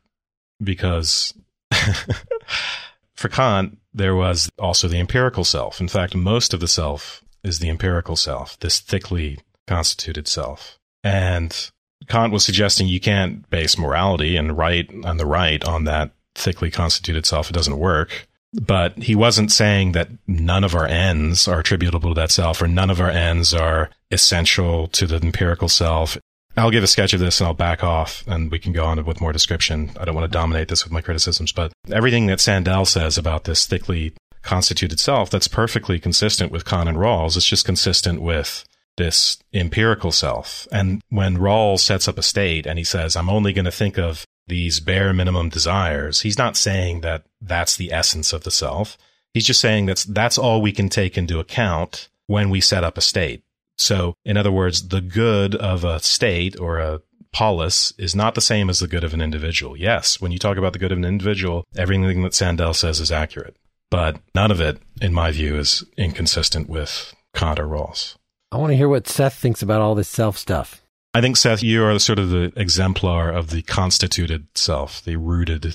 because 0.62 1.32
for 3.14 3.28
Kant, 3.28 3.78
there 3.94 4.16
was 4.16 4.50
also 4.58 4.88
the 4.88 4.98
empirical 4.98 5.44
self. 5.44 5.80
In 5.80 5.88
fact, 5.88 6.14
most 6.14 6.52
of 6.52 6.60
the 6.60 6.68
self 6.68 7.22
is 7.44 7.60
the 7.60 7.68
empirical 7.68 8.16
self, 8.16 8.58
this 8.58 8.80
thickly 8.80 9.38
constituted 9.66 10.26
self. 10.26 10.78
And 11.04 11.70
Kant 12.08 12.32
was 12.32 12.44
suggesting 12.44 12.88
you 12.88 13.00
can't 13.00 13.48
base 13.50 13.78
morality 13.78 14.36
and 14.36 14.58
right 14.58 14.90
on 15.04 15.16
the 15.16 15.26
right 15.26 15.64
on 15.64 15.84
that 15.84 16.10
thickly 16.36 16.70
constituted 16.70 17.26
self. 17.26 17.50
It 17.50 17.54
doesn't 17.54 17.78
work. 17.78 18.28
But 18.52 18.96
he 18.96 19.14
wasn't 19.14 19.52
saying 19.52 19.92
that 19.92 20.08
none 20.26 20.64
of 20.64 20.74
our 20.74 20.86
ends 20.86 21.46
are 21.46 21.60
attributable 21.60 22.14
to 22.14 22.20
that 22.20 22.30
self 22.30 22.62
or 22.62 22.68
none 22.68 22.90
of 22.90 23.00
our 23.00 23.10
ends 23.10 23.52
are 23.52 23.90
essential 24.10 24.88
to 24.88 25.06
the 25.06 25.16
empirical 25.16 25.68
self. 25.68 26.16
I'll 26.56 26.70
give 26.70 26.84
a 26.84 26.86
sketch 26.86 27.12
of 27.12 27.20
this 27.20 27.38
and 27.40 27.48
I'll 27.48 27.54
back 27.54 27.84
off 27.84 28.24
and 28.26 28.50
we 28.50 28.58
can 28.58 28.72
go 28.72 28.84
on 28.84 29.04
with 29.04 29.20
more 29.20 29.32
description. 29.32 29.90
I 30.00 30.04
don't 30.04 30.14
want 30.14 30.30
to 30.30 30.38
dominate 30.38 30.68
this 30.68 30.84
with 30.84 30.92
my 30.92 31.02
criticisms, 31.02 31.52
but 31.52 31.72
everything 31.90 32.26
that 32.26 32.40
Sandel 32.40 32.86
says 32.86 33.18
about 33.18 33.44
this 33.44 33.66
thickly 33.66 34.14
constituted 34.42 35.00
self, 35.00 35.28
that's 35.28 35.48
perfectly 35.48 35.98
consistent 35.98 36.50
with 36.50 36.64
Kant 36.64 36.88
and 36.88 36.96
Rawls. 36.96 37.36
It's 37.36 37.44
just 37.44 37.66
consistent 37.66 38.22
with 38.22 38.64
this 38.96 39.38
empirical 39.52 40.12
self. 40.12 40.66
And 40.72 41.02
when 41.10 41.36
Rawls 41.36 41.80
sets 41.80 42.08
up 42.08 42.16
a 42.16 42.22
state 42.22 42.66
and 42.66 42.78
he 42.78 42.84
says, 42.84 43.16
I'm 43.16 43.28
only 43.28 43.52
going 43.52 43.66
to 43.66 43.70
think 43.70 43.98
of 43.98 44.24
these 44.48 44.80
bare 44.80 45.12
minimum 45.12 45.48
desires, 45.48 46.22
he's 46.22 46.38
not 46.38 46.56
saying 46.56 47.00
that 47.00 47.24
that's 47.40 47.76
the 47.76 47.92
essence 47.92 48.32
of 48.32 48.44
the 48.44 48.50
self. 48.50 48.96
He's 49.34 49.46
just 49.46 49.60
saying 49.60 49.86
that's, 49.86 50.04
that's 50.04 50.38
all 50.38 50.62
we 50.62 50.72
can 50.72 50.88
take 50.88 51.18
into 51.18 51.38
account 51.38 52.08
when 52.26 52.50
we 52.50 52.60
set 52.60 52.84
up 52.84 52.96
a 52.96 53.02
state. 53.02 53.42
So, 53.78 54.14
in 54.24 54.36
other 54.36 54.52
words, 54.52 54.88
the 54.88 55.00
good 55.02 55.54
of 55.54 55.84
a 55.84 56.00
state 56.00 56.58
or 56.58 56.78
a 56.78 57.02
polis 57.32 57.92
is 57.98 58.14
not 58.14 58.34
the 58.34 58.40
same 58.40 58.70
as 58.70 58.78
the 58.78 58.88
good 58.88 59.04
of 59.04 59.12
an 59.12 59.20
individual. 59.20 59.76
Yes, 59.76 60.20
when 60.20 60.32
you 60.32 60.38
talk 60.38 60.56
about 60.56 60.72
the 60.72 60.78
good 60.78 60.92
of 60.92 60.98
an 60.98 61.04
individual, 61.04 61.66
everything 61.76 62.22
that 62.22 62.32
Sandel 62.32 62.74
says 62.74 63.00
is 63.00 63.12
accurate, 63.12 63.56
but 63.90 64.18
none 64.34 64.50
of 64.50 64.60
it, 64.60 64.78
in 65.02 65.12
my 65.12 65.30
view, 65.32 65.58
is 65.58 65.84
inconsistent 65.98 66.68
with 66.68 67.14
Kant 67.34 67.58
or 67.58 67.66
Rawls. 67.66 68.16
I 68.50 68.56
want 68.56 68.70
to 68.70 68.76
hear 68.76 68.88
what 68.88 69.06
Seth 69.06 69.34
thinks 69.34 69.60
about 69.60 69.82
all 69.82 69.94
this 69.94 70.08
self 70.08 70.38
stuff. 70.38 70.82
I 71.16 71.22
think 71.22 71.38
Seth, 71.38 71.62
you 71.62 71.82
are 71.82 71.98
sort 71.98 72.18
of 72.18 72.28
the 72.28 72.52
exemplar 72.56 73.30
of 73.30 73.48
the 73.48 73.62
constituted 73.62 74.48
self, 74.54 75.02
the 75.02 75.16
rooted, 75.16 75.74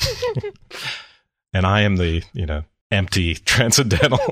and 1.52 1.66
I 1.66 1.82
am 1.82 1.96
the 1.96 2.22
you 2.32 2.46
know 2.46 2.64
empty 2.90 3.34
transcendental. 3.44 4.18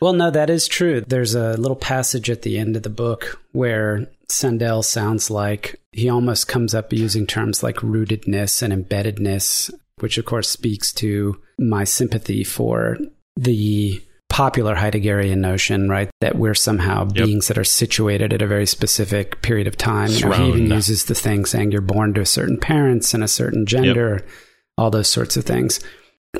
well, 0.00 0.12
no, 0.12 0.30
that 0.30 0.50
is 0.50 0.68
true. 0.68 1.00
There's 1.00 1.34
a 1.34 1.56
little 1.56 1.74
passage 1.74 2.28
at 2.28 2.42
the 2.42 2.58
end 2.58 2.76
of 2.76 2.82
the 2.82 2.90
book 2.90 3.40
where 3.52 4.06
Sandel 4.28 4.82
sounds 4.82 5.30
like 5.30 5.80
he 5.92 6.10
almost 6.10 6.48
comes 6.48 6.74
up 6.74 6.92
using 6.92 7.26
terms 7.26 7.62
like 7.62 7.76
rootedness 7.76 8.60
and 8.60 8.74
embeddedness, 8.74 9.72
which 10.00 10.18
of 10.18 10.26
course 10.26 10.50
speaks 10.50 10.92
to 10.92 11.40
my 11.58 11.84
sympathy 11.84 12.44
for 12.44 12.98
the 13.36 14.02
popular 14.38 14.76
Heideggerian 14.76 15.38
notion, 15.38 15.88
right? 15.88 16.08
That 16.20 16.36
we're 16.36 16.54
somehow 16.54 17.08
yep. 17.12 17.26
beings 17.26 17.48
that 17.48 17.58
are 17.58 17.64
situated 17.64 18.32
at 18.32 18.40
a 18.40 18.46
very 18.46 18.66
specific 18.66 19.42
period 19.42 19.66
of 19.66 19.76
time. 19.76 20.12
You 20.12 20.26
know, 20.26 20.32
he 20.32 20.48
even 20.50 20.70
uses 20.70 21.06
the 21.06 21.16
thing 21.16 21.44
saying 21.44 21.72
you're 21.72 21.80
born 21.80 22.14
to 22.14 22.24
certain 22.24 22.56
parents 22.56 23.12
and 23.12 23.24
a 23.24 23.26
certain 23.26 23.66
gender, 23.66 24.20
yep. 24.20 24.28
all 24.76 24.92
those 24.92 25.08
sorts 25.08 25.36
of 25.36 25.44
things. 25.44 25.80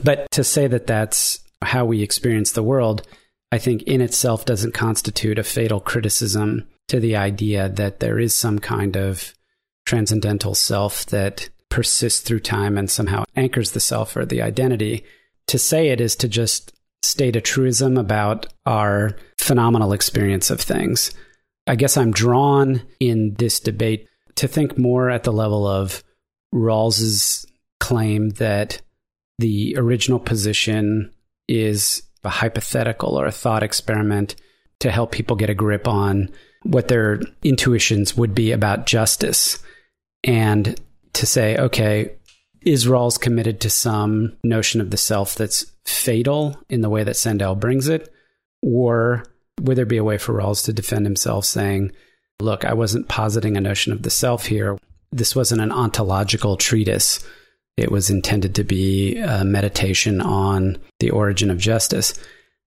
But 0.04 0.30
to 0.30 0.44
say 0.44 0.68
that 0.68 0.86
that's 0.86 1.40
how 1.60 1.86
we 1.86 2.00
experience 2.02 2.52
the 2.52 2.62
world, 2.62 3.04
I 3.50 3.58
think 3.58 3.82
in 3.82 4.00
itself 4.00 4.44
doesn't 4.44 4.74
constitute 4.74 5.40
a 5.40 5.42
fatal 5.42 5.80
criticism 5.80 6.68
to 6.86 7.00
the 7.00 7.16
idea 7.16 7.68
that 7.68 7.98
there 7.98 8.20
is 8.20 8.32
some 8.32 8.60
kind 8.60 8.96
of 8.96 9.34
transcendental 9.86 10.54
self 10.54 11.04
that 11.06 11.48
persists 11.68 12.20
through 12.20 12.40
time 12.40 12.78
and 12.78 12.88
somehow 12.88 13.24
anchors 13.34 13.72
the 13.72 13.80
self 13.80 14.16
or 14.16 14.24
the 14.24 14.40
identity. 14.40 15.04
To 15.48 15.58
say 15.58 15.88
it 15.88 16.00
is 16.00 16.14
to 16.14 16.28
just 16.28 16.77
state 17.02 17.36
a 17.36 17.40
truism 17.40 17.96
about 17.96 18.46
our 18.66 19.16
phenomenal 19.38 19.92
experience 19.92 20.50
of 20.50 20.60
things. 20.60 21.12
I 21.66 21.76
guess 21.76 21.96
I'm 21.96 22.12
drawn 22.12 22.82
in 23.00 23.34
this 23.34 23.60
debate 23.60 24.06
to 24.36 24.48
think 24.48 24.78
more 24.78 25.10
at 25.10 25.24
the 25.24 25.32
level 25.32 25.66
of 25.66 26.02
Rawls's 26.54 27.46
claim 27.80 28.30
that 28.30 28.80
the 29.38 29.74
original 29.76 30.18
position 30.18 31.12
is 31.46 32.02
a 32.24 32.28
hypothetical 32.28 33.18
or 33.18 33.26
a 33.26 33.32
thought 33.32 33.62
experiment 33.62 34.34
to 34.80 34.90
help 34.90 35.12
people 35.12 35.36
get 35.36 35.50
a 35.50 35.54
grip 35.54 35.86
on 35.88 36.30
what 36.62 36.88
their 36.88 37.20
intuitions 37.42 38.16
would 38.16 38.34
be 38.34 38.52
about 38.52 38.86
justice 38.86 39.58
and 40.24 40.80
to 41.14 41.26
say, 41.26 41.56
okay, 41.56 42.12
is 42.62 42.86
Rawls 42.86 43.20
committed 43.20 43.60
to 43.60 43.70
some 43.70 44.36
notion 44.42 44.80
of 44.80 44.90
the 44.90 44.96
self 44.96 45.34
that's 45.34 45.64
fatal 45.92 46.56
in 46.68 46.80
the 46.80 46.90
way 46.90 47.04
that 47.04 47.16
Sandel 47.16 47.54
brings 47.54 47.88
it? 47.88 48.12
Or 48.62 49.24
would 49.60 49.76
there 49.76 49.86
be 49.86 49.96
a 49.96 50.04
way 50.04 50.18
for 50.18 50.34
Rawls 50.34 50.64
to 50.64 50.72
defend 50.72 51.06
himself 51.06 51.44
saying, 51.44 51.92
look, 52.40 52.64
I 52.64 52.74
wasn't 52.74 53.08
positing 53.08 53.56
a 53.56 53.60
notion 53.60 53.92
of 53.92 54.02
the 54.02 54.10
self 54.10 54.46
here. 54.46 54.78
This 55.10 55.34
wasn't 55.34 55.60
an 55.60 55.72
ontological 55.72 56.56
treatise. 56.56 57.24
It 57.76 57.90
was 57.90 58.10
intended 58.10 58.54
to 58.56 58.64
be 58.64 59.18
a 59.18 59.44
meditation 59.44 60.20
on 60.20 60.78
the 61.00 61.10
origin 61.10 61.50
of 61.50 61.58
justice. 61.58 62.14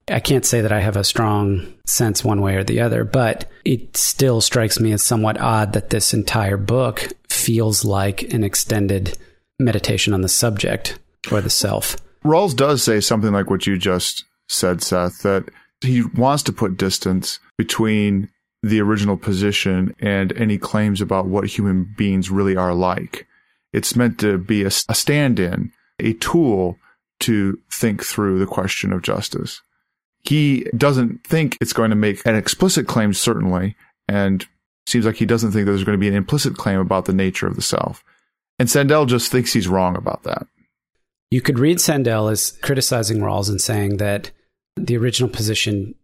I 0.08 0.20
can't 0.20 0.46
say 0.46 0.62
that 0.62 0.72
I 0.72 0.80
have 0.80 0.98
a 0.98 1.04
strong 1.04 1.74
sense 1.86 2.24
one 2.24 2.42
way 2.42 2.56
or 2.56 2.64
the 2.64 2.82
other, 2.82 3.04
but 3.04 3.50
it 3.64 3.96
still 3.96 4.42
strikes 4.42 4.80
me 4.80 4.92
as 4.92 5.04
somewhat 5.04 5.40
odd 5.40 5.74
that 5.74 5.90
this 5.90 6.14
entire 6.14 6.58
book 6.58 7.08
feels 7.30 7.86
like 7.86 8.24
an 8.34 8.44
extended 8.44 9.18
meditation 9.60 10.14
on 10.14 10.22
the 10.22 10.30
subject 10.30 10.98
or 11.32 11.40
the 11.40 11.50
self. 11.50 11.96
Rawls 12.24 12.56
does 12.56 12.84
say 12.84 13.00
something 13.00 13.32
like 13.32 13.50
what 13.50 13.66
you 13.66 13.78
just 13.78 14.26
said, 14.48 14.82
Seth, 14.84 15.24
that 15.24 15.50
he 15.82 16.04
wants 16.04 16.44
to 16.44 16.54
put 16.54 16.78
distance 16.78 17.40
between 17.58 18.30
the 18.64 18.80
original 18.80 19.18
position 19.18 19.96
and 20.00 20.32
any 20.34 20.58
claims 20.58 21.02
about 21.02 21.28
what 21.28 21.46
human 21.46 21.94
beings 21.98 22.30
really 22.30 22.56
are 22.56 22.76
like. 22.76 23.28
It's 23.74 23.96
meant 23.96 24.20
to 24.20 24.38
be 24.38 24.64
a, 24.64 24.68
a 24.68 24.96
stand 24.96 25.40
in, 25.40 25.72
a 26.00 26.14
tool 26.14 26.78
to 27.22 27.60
think 27.72 28.04
through 28.04 28.40
the 28.40 28.46
question 28.46 28.94
of 28.94 29.02
justice. 29.02 29.62
He 30.24 30.68
doesn't 30.78 31.24
think 31.24 31.58
it's 31.60 31.74
going 31.74 31.90
to 31.90 31.96
make 31.96 32.24
an 32.26 32.36
explicit 32.36 32.88
claim, 32.88 33.14
certainly, 33.14 33.76
and 34.08 34.46
seems 34.86 35.06
like 35.06 35.16
he 35.16 35.26
doesn't 35.26 35.52
think 35.52 35.66
there's 35.66 35.84
going 35.84 35.98
to 35.98 36.02
be 36.02 36.08
an 36.08 36.14
implicit 36.14 36.56
claim 36.58 36.80
about 36.80 37.06
the 37.06 37.14
nature 37.14 37.48
of 37.48 37.56
the 37.56 37.62
self. 37.62 38.04
And 38.60 38.70
Sandel 38.70 39.08
just 39.08 39.32
thinks 39.32 39.54
he's 39.54 39.68
wrong 39.68 39.96
about 39.96 40.24
that. 40.24 40.46
You 41.32 41.42
could 41.42 41.60
read 41.60 41.80
Sandel 41.80 42.30
as 42.30 42.52
criticizing 42.62 43.20
Rawls 43.20 43.50
and 43.50 43.60
saying 43.60 43.98
that 43.98 44.32
the 44.76 44.98
original 44.98 45.30
position 45.30 45.96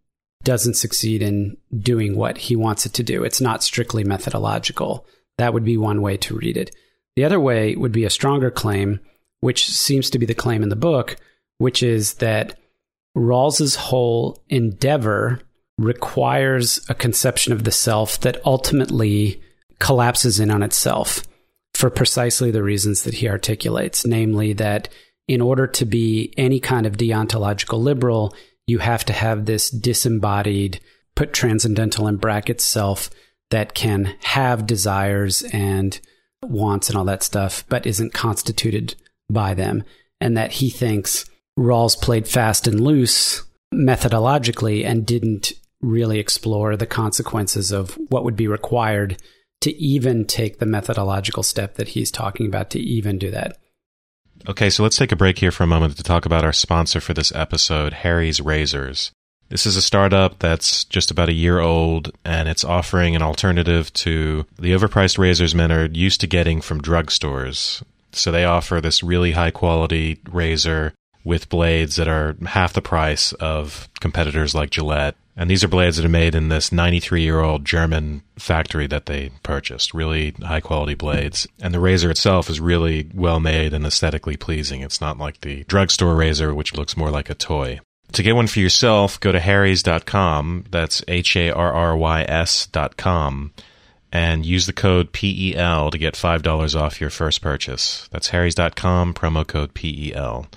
doesn't 0.42 0.74
succeed 0.74 1.22
in 1.22 1.56
doing 1.78 2.16
what 2.16 2.38
he 2.38 2.56
wants 2.56 2.86
it 2.86 2.94
to 2.94 3.02
do. 3.02 3.24
It's 3.24 3.40
not 3.40 3.62
strictly 3.62 4.04
methodological. 4.04 5.06
That 5.36 5.52
would 5.52 5.64
be 5.64 5.76
one 5.76 6.00
way 6.00 6.16
to 6.18 6.36
read 6.36 6.56
it. 6.56 6.74
The 7.16 7.24
other 7.24 7.38
way 7.38 7.76
would 7.76 7.92
be 7.92 8.04
a 8.04 8.10
stronger 8.10 8.50
claim, 8.50 9.00
which 9.40 9.68
seems 9.68 10.08
to 10.10 10.18
be 10.18 10.26
the 10.26 10.34
claim 10.34 10.62
in 10.62 10.70
the 10.70 10.76
book, 10.76 11.16
which 11.58 11.82
is 11.82 12.14
that 12.14 12.58
Rawls's 13.16 13.74
whole 13.74 14.42
endeavor 14.48 15.40
requires 15.76 16.80
a 16.88 16.94
conception 16.94 17.52
of 17.52 17.64
the 17.64 17.72
self 17.72 18.20
that 18.20 18.44
ultimately 18.46 19.42
collapses 19.78 20.40
in 20.40 20.50
on 20.50 20.62
itself 20.62 21.22
for 21.74 21.90
precisely 21.90 22.50
the 22.50 22.62
reasons 22.62 23.02
that 23.02 23.14
he 23.14 23.28
articulates, 23.28 24.06
namely 24.06 24.52
that 24.54 24.88
in 25.28 25.40
order 25.42 25.66
to 25.66 25.84
be 25.84 26.32
any 26.36 26.58
kind 26.58 26.86
of 26.86 26.96
deontological 26.96 27.78
liberal, 27.78 28.34
you 28.66 28.78
have 28.78 29.04
to 29.04 29.12
have 29.12 29.44
this 29.44 29.70
disembodied, 29.70 30.80
put 31.14 31.32
transcendental 31.32 32.08
in 32.08 32.16
brackets 32.16 32.64
self 32.64 33.10
that 33.50 33.74
can 33.74 34.16
have 34.22 34.66
desires 34.66 35.42
and 35.52 36.00
wants 36.42 36.88
and 36.88 36.96
all 36.96 37.04
that 37.04 37.22
stuff, 37.22 37.64
but 37.68 37.86
isn't 37.86 38.14
constituted 38.14 38.94
by 39.30 39.54
them. 39.54 39.84
And 40.20 40.36
that 40.36 40.52
he 40.52 40.70
thinks 40.70 41.26
Rawls 41.58 42.00
played 42.00 42.26
fast 42.26 42.66
and 42.66 42.80
loose 42.80 43.44
methodologically 43.72 44.84
and 44.84 45.06
didn't 45.06 45.52
really 45.80 46.18
explore 46.18 46.76
the 46.76 46.86
consequences 46.86 47.70
of 47.70 47.98
what 48.08 48.24
would 48.24 48.36
be 48.36 48.48
required 48.48 49.20
to 49.60 49.76
even 49.76 50.24
take 50.24 50.58
the 50.58 50.66
methodological 50.66 51.42
step 51.42 51.74
that 51.74 51.88
he's 51.88 52.10
talking 52.10 52.46
about 52.46 52.70
to 52.70 52.80
even 52.80 53.18
do 53.18 53.30
that. 53.30 53.56
Okay, 54.46 54.70
so 54.70 54.82
let's 54.82 54.96
take 54.96 55.12
a 55.12 55.16
break 55.16 55.38
here 55.38 55.50
for 55.50 55.64
a 55.64 55.66
moment 55.66 55.96
to 55.96 56.02
talk 56.02 56.24
about 56.24 56.44
our 56.44 56.52
sponsor 56.52 57.00
for 57.00 57.14
this 57.14 57.32
episode, 57.34 57.92
Harry's 57.92 58.40
Razors. 58.40 59.10
This 59.48 59.64
is 59.64 59.76
a 59.76 59.82
startup 59.82 60.38
that's 60.38 60.84
just 60.84 61.10
about 61.10 61.30
a 61.30 61.34
year 61.34 61.58
old, 61.58 62.12
and 62.24 62.48
it's 62.48 62.64
offering 62.64 63.16
an 63.16 63.22
alternative 63.22 63.92
to 63.94 64.46
the 64.58 64.72
overpriced 64.72 65.18
razors 65.18 65.54
men 65.54 65.72
are 65.72 65.86
used 65.86 66.20
to 66.20 66.26
getting 66.26 66.60
from 66.60 66.82
drugstores. 66.82 67.82
So 68.12 68.30
they 68.30 68.44
offer 68.44 68.80
this 68.80 69.02
really 69.02 69.32
high 69.32 69.50
quality 69.50 70.20
razor 70.30 70.92
with 71.24 71.48
blades 71.48 71.96
that 71.96 72.08
are 72.08 72.36
half 72.46 72.74
the 72.74 72.82
price 72.82 73.32
of 73.34 73.88
competitors 74.00 74.54
like 74.54 74.70
Gillette. 74.70 75.16
And 75.38 75.48
these 75.48 75.62
are 75.62 75.68
blades 75.68 75.96
that 75.96 76.04
are 76.04 76.10
made 76.10 76.34
in 76.34 76.48
this 76.48 76.72
93 76.72 77.22
year 77.22 77.40
old 77.40 77.64
German 77.64 78.22
factory 78.36 78.88
that 78.88 79.06
they 79.06 79.30
purchased. 79.44 79.94
Really 79.94 80.32
high 80.42 80.60
quality 80.60 80.94
blades. 80.94 81.46
And 81.62 81.72
the 81.72 81.78
razor 81.78 82.10
itself 82.10 82.50
is 82.50 82.58
really 82.58 83.08
well 83.14 83.38
made 83.38 83.72
and 83.72 83.86
aesthetically 83.86 84.36
pleasing. 84.36 84.80
It's 84.80 85.00
not 85.00 85.16
like 85.16 85.40
the 85.40 85.62
drugstore 85.64 86.16
razor, 86.16 86.52
which 86.52 86.74
looks 86.74 86.96
more 86.96 87.10
like 87.10 87.30
a 87.30 87.36
toy. 87.36 87.78
To 88.12 88.22
get 88.24 88.34
one 88.34 88.48
for 88.48 88.58
yourself, 88.58 89.20
go 89.20 89.30
to 89.30 89.38
harrys.com. 89.38 90.64
That's 90.70 91.04
H 91.06 91.36
A 91.36 91.50
R 91.52 91.72
R 91.72 91.96
Y 91.96 92.22
S.com. 92.22 93.52
And 94.10 94.44
use 94.44 94.66
the 94.66 94.72
code 94.72 95.12
PEL 95.12 95.90
to 95.92 95.98
get 95.98 96.14
$5 96.14 96.80
off 96.80 97.00
your 97.00 97.10
first 97.10 97.42
purchase. 97.42 98.08
That's 98.10 98.30
harrys.com, 98.30 99.14
promo 99.14 99.46
code 99.46 99.74
PEL. 99.74 100.48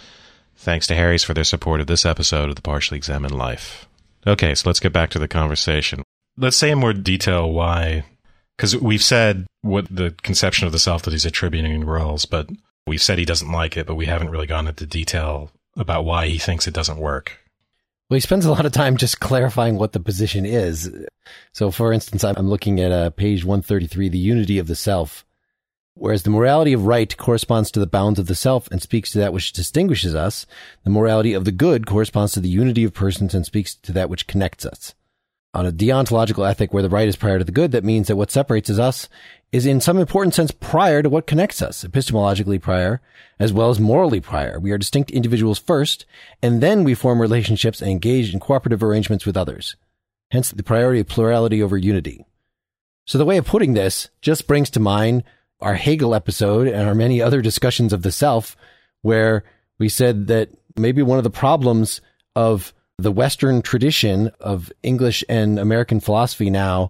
Thanks 0.56 0.88
to 0.88 0.96
Harry's 0.96 1.24
for 1.24 1.34
their 1.36 1.44
support 1.44 1.82
of 1.82 1.88
this 1.88 2.06
episode 2.06 2.50
of 2.50 2.56
The 2.56 2.62
Partially 2.62 2.98
Examined 2.98 3.38
Life. 3.38 3.88
Okay, 4.26 4.56
so 4.56 4.70
let's 4.70 4.80
get 4.80 4.94
back 4.94 5.10
to 5.12 5.20
the 5.20 5.28
conversation. 5.28 6.04
Let's 6.38 6.58
say 6.58 6.72
in 6.72 6.80
more 6.80 6.94
detail 6.94 7.52
why, 7.52 8.04
because 8.56 8.78
we've 8.78 9.04
said 9.04 9.48
what 9.62 9.88
the 9.90 10.12
conception 10.22 10.66
of 10.66 10.72
the 10.72 10.80
self 10.80 11.04
that 11.04 11.12
he's 11.12 11.26
attributing 11.26 11.74
in 11.74 11.84
Rawls, 11.84 12.30
but 12.30 12.50
we've 12.88 13.02
said 13.02 13.18
he 13.18 13.26
doesn't 13.26 13.52
like 13.52 13.78
it, 13.78 13.88
but 13.88 13.96
we 13.96 14.06
haven't 14.06 14.30
really 14.30 14.48
gone 14.48 14.68
into 14.68 14.86
detail 14.86 15.52
about 15.76 16.06
why 16.06 16.28
he 16.28 16.38
thinks 16.38 16.68
it 16.68 16.74
doesn't 16.74 16.98
work. 16.98 17.40
Well, 18.10 18.18
he 18.18 18.22
spends 18.22 18.46
a 18.46 18.52
lot 18.52 18.66
of 18.66 18.74
time 18.74 18.98
just 18.98 19.22
clarifying 19.22 19.78
what 19.78 19.94
the 19.94 20.00
position 20.02 20.46
is. 20.46 20.94
So, 21.54 21.72
for 21.72 21.94
instance, 21.94 22.26
I'm 22.26 22.50
looking 22.50 22.82
at 22.82 22.92
uh, 22.92 23.10
page 23.12 23.46
133, 23.46 24.10
the 24.10 24.18
unity 24.18 24.60
of 24.60 24.68
the 24.68 24.76
self. 24.76 25.26
Whereas 26.02 26.24
the 26.24 26.32
morality 26.32 26.74
of 26.74 26.88
right 26.88 27.16
corresponds 27.16 27.70
to 27.70 27.80
the 27.80 27.86
bounds 27.86 28.18
of 28.18 28.26
the 28.26 28.34
self 28.34 28.68
and 28.72 28.82
speaks 28.82 29.12
to 29.12 29.20
that 29.20 29.34
which 29.34 29.54
distinguishes 29.54 30.16
us, 30.16 30.48
the 30.84 30.90
morality 30.90 31.34
of 31.34 31.46
the 31.46 31.52
good 31.52 31.86
corresponds 31.86 32.32
to 32.34 32.40
the 32.40 32.50
unity 32.50 32.84
of 32.84 32.92
persons 32.92 33.36
and 33.36 33.46
speaks 33.46 33.76
to 33.76 33.92
that 33.92 34.10
which 34.10 34.26
connects 34.26 34.66
us. 34.66 34.96
On 35.54 35.64
a 35.64 35.72
deontological 35.72 36.50
ethic 36.50 36.74
where 36.74 36.82
the 36.82 36.90
right 36.90 37.08
is 37.08 37.16
prior 37.16 37.38
to 37.38 37.44
the 37.44 37.52
good, 37.52 37.72
that 37.74 37.84
means 37.84 38.08
that 38.08 38.16
what 38.16 38.32
separates 38.32 38.68
us 38.72 39.10
is 39.52 39.68
in 39.68 39.80
some 39.80 40.00
important 40.00 40.34
sense 40.34 40.50
prior 40.50 41.04
to 41.04 41.10
what 41.10 41.28
connects 41.28 41.62
us, 41.62 41.84
epistemologically 41.84 42.60
prior, 42.60 43.00
as 43.40 43.54
well 43.54 43.70
as 43.70 43.80
morally 43.80 44.20
prior. 44.20 44.60
We 44.60 44.72
are 44.72 44.80
distinct 44.80 45.12
individuals 45.12 45.60
first, 45.60 46.08
and 46.42 46.64
then 46.64 46.84
we 46.84 46.96
form 46.96 47.22
relationships 47.22 47.80
and 47.80 47.92
engage 47.92 48.34
in 48.34 48.40
cooperative 48.40 48.82
arrangements 48.82 49.28
with 49.28 49.38
others. 49.38 49.76
Hence 50.32 50.50
the 50.50 50.64
priority 50.64 51.02
of 51.02 51.08
plurality 51.08 51.62
over 51.62 51.78
unity. 51.78 52.26
So 53.06 53.20
the 53.20 53.26
way 53.26 53.38
of 53.38 53.46
putting 53.46 53.76
this 53.76 54.10
just 54.20 54.48
brings 54.48 54.72
to 54.72 54.80
mind 54.80 55.24
our 55.62 55.76
Hegel 55.76 56.16
episode 56.16 56.68
and 56.68 56.88
our 56.88 56.96
many 56.96 57.22
other 57.22 57.42
discussions 57.42 57.94
of 57.94 58.02
the 58.02 58.12
self, 58.12 58.56
where 59.02 59.44
we 59.80 59.90
said 59.90 60.28
that 60.28 60.50
maybe 60.78 61.02
one 61.02 61.18
of 61.18 61.24
the 61.24 61.30
problems 61.30 62.02
of 62.36 62.74
the 62.98 63.12
Western 63.12 63.62
tradition 63.62 64.32
of 64.40 64.72
English 64.84 65.24
and 65.28 65.60
American 65.60 66.00
philosophy 66.00 66.50
now 66.50 66.90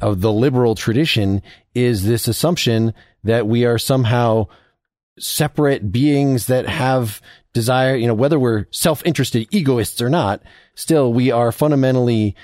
of 0.00 0.20
the 0.20 0.32
liberal 0.32 0.74
tradition 0.74 1.42
is 1.74 2.04
this 2.04 2.28
assumption 2.28 2.94
that 3.24 3.46
we 3.46 3.64
are 3.64 3.78
somehow 3.78 4.46
separate 5.18 5.90
beings 5.90 6.46
that 6.46 6.68
have 6.68 7.20
desire, 7.52 7.96
you 7.96 8.06
know, 8.06 8.14
whether 8.14 8.38
we're 8.38 8.66
self-interested 8.70 9.48
egoists 9.50 10.02
or 10.02 10.10
not, 10.10 10.42
still 10.74 11.12
we 11.12 11.30
are 11.30 11.50
fundamentally 11.52 12.36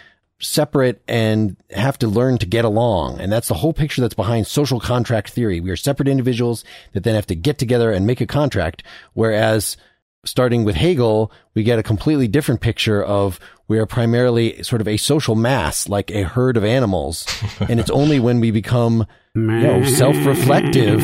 separate 0.42 1.02
and 1.06 1.56
have 1.70 1.96
to 1.98 2.08
learn 2.08 2.36
to 2.38 2.46
get 2.46 2.64
along. 2.64 3.20
And 3.20 3.32
that's 3.32 3.48
the 3.48 3.54
whole 3.54 3.72
picture 3.72 4.00
that's 4.00 4.14
behind 4.14 4.46
social 4.46 4.80
contract 4.80 5.30
theory. 5.30 5.60
We 5.60 5.70
are 5.70 5.76
separate 5.76 6.08
individuals 6.08 6.64
that 6.92 7.04
then 7.04 7.14
have 7.14 7.26
to 7.26 7.34
get 7.34 7.58
together 7.58 7.92
and 7.92 8.06
make 8.06 8.20
a 8.20 8.26
contract. 8.26 8.82
Whereas 9.14 9.76
starting 10.24 10.64
with 10.64 10.76
Hegel, 10.76 11.32
we 11.54 11.62
get 11.62 11.78
a 11.78 11.82
completely 11.82 12.28
different 12.28 12.60
picture 12.60 13.02
of 13.02 13.38
we 13.68 13.78
are 13.78 13.86
primarily 13.86 14.62
sort 14.62 14.80
of 14.80 14.88
a 14.88 14.96
social 14.96 15.36
mass, 15.36 15.88
like 15.88 16.10
a 16.10 16.24
herd 16.24 16.56
of 16.56 16.64
animals. 16.64 17.26
and 17.60 17.80
it's 17.80 17.90
only 17.90 18.20
when 18.20 18.40
we 18.40 18.50
become 18.50 19.06
you 19.34 19.40
know, 19.42 19.84
self-reflective. 19.84 21.00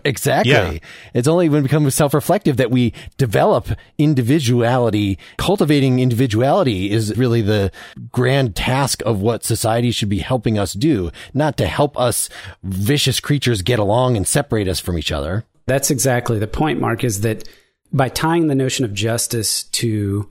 exactly. 0.04 0.52
Yeah. 0.52 0.78
It's 1.12 1.28
only 1.28 1.48
when 1.48 1.62
we 1.62 1.68
become 1.68 1.88
self-reflective 1.90 2.56
that 2.56 2.70
we 2.70 2.94
develop 3.18 3.68
individuality. 3.98 5.18
Cultivating 5.36 5.98
individuality 6.00 6.90
is 6.90 7.16
really 7.18 7.42
the 7.42 7.70
grand 8.10 8.56
task 8.56 9.02
of 9.04 9.20
what 9.20 9.44
society 9.44 9.90
should 9.90 10.08
be 10.08 10.20
helping 10.20 10.58
us 10.58 10.72
do, 10.72 11.10
not 11.34 11.58
to 11.58 11.66
help 11.66 11.98
us 11.98 12.30
vicious 12.62 13.20
creatures 13.20 13.60
get 13.60 13.78
along 13.78 14.16
and 14.16 14.26
separate 14.26 14.68
us 14.68 14.80
from 14.80 14.96
each 14.96 15.12
other. 15.12 15.44
That's 15.66 15.90
exactly 15.90 16.38
the 16.38 16.46
point, 16.46 16.80
Mark, 16.80 17.04
is 17.04 17.20
that 17.20 17.46
by 17.92 18.08
tying 18.08 18.46
the 18.46 18.54
notion 18.54 18.84
of 18.86 18.94
justice 18.94 19.64
to 19.64 20.30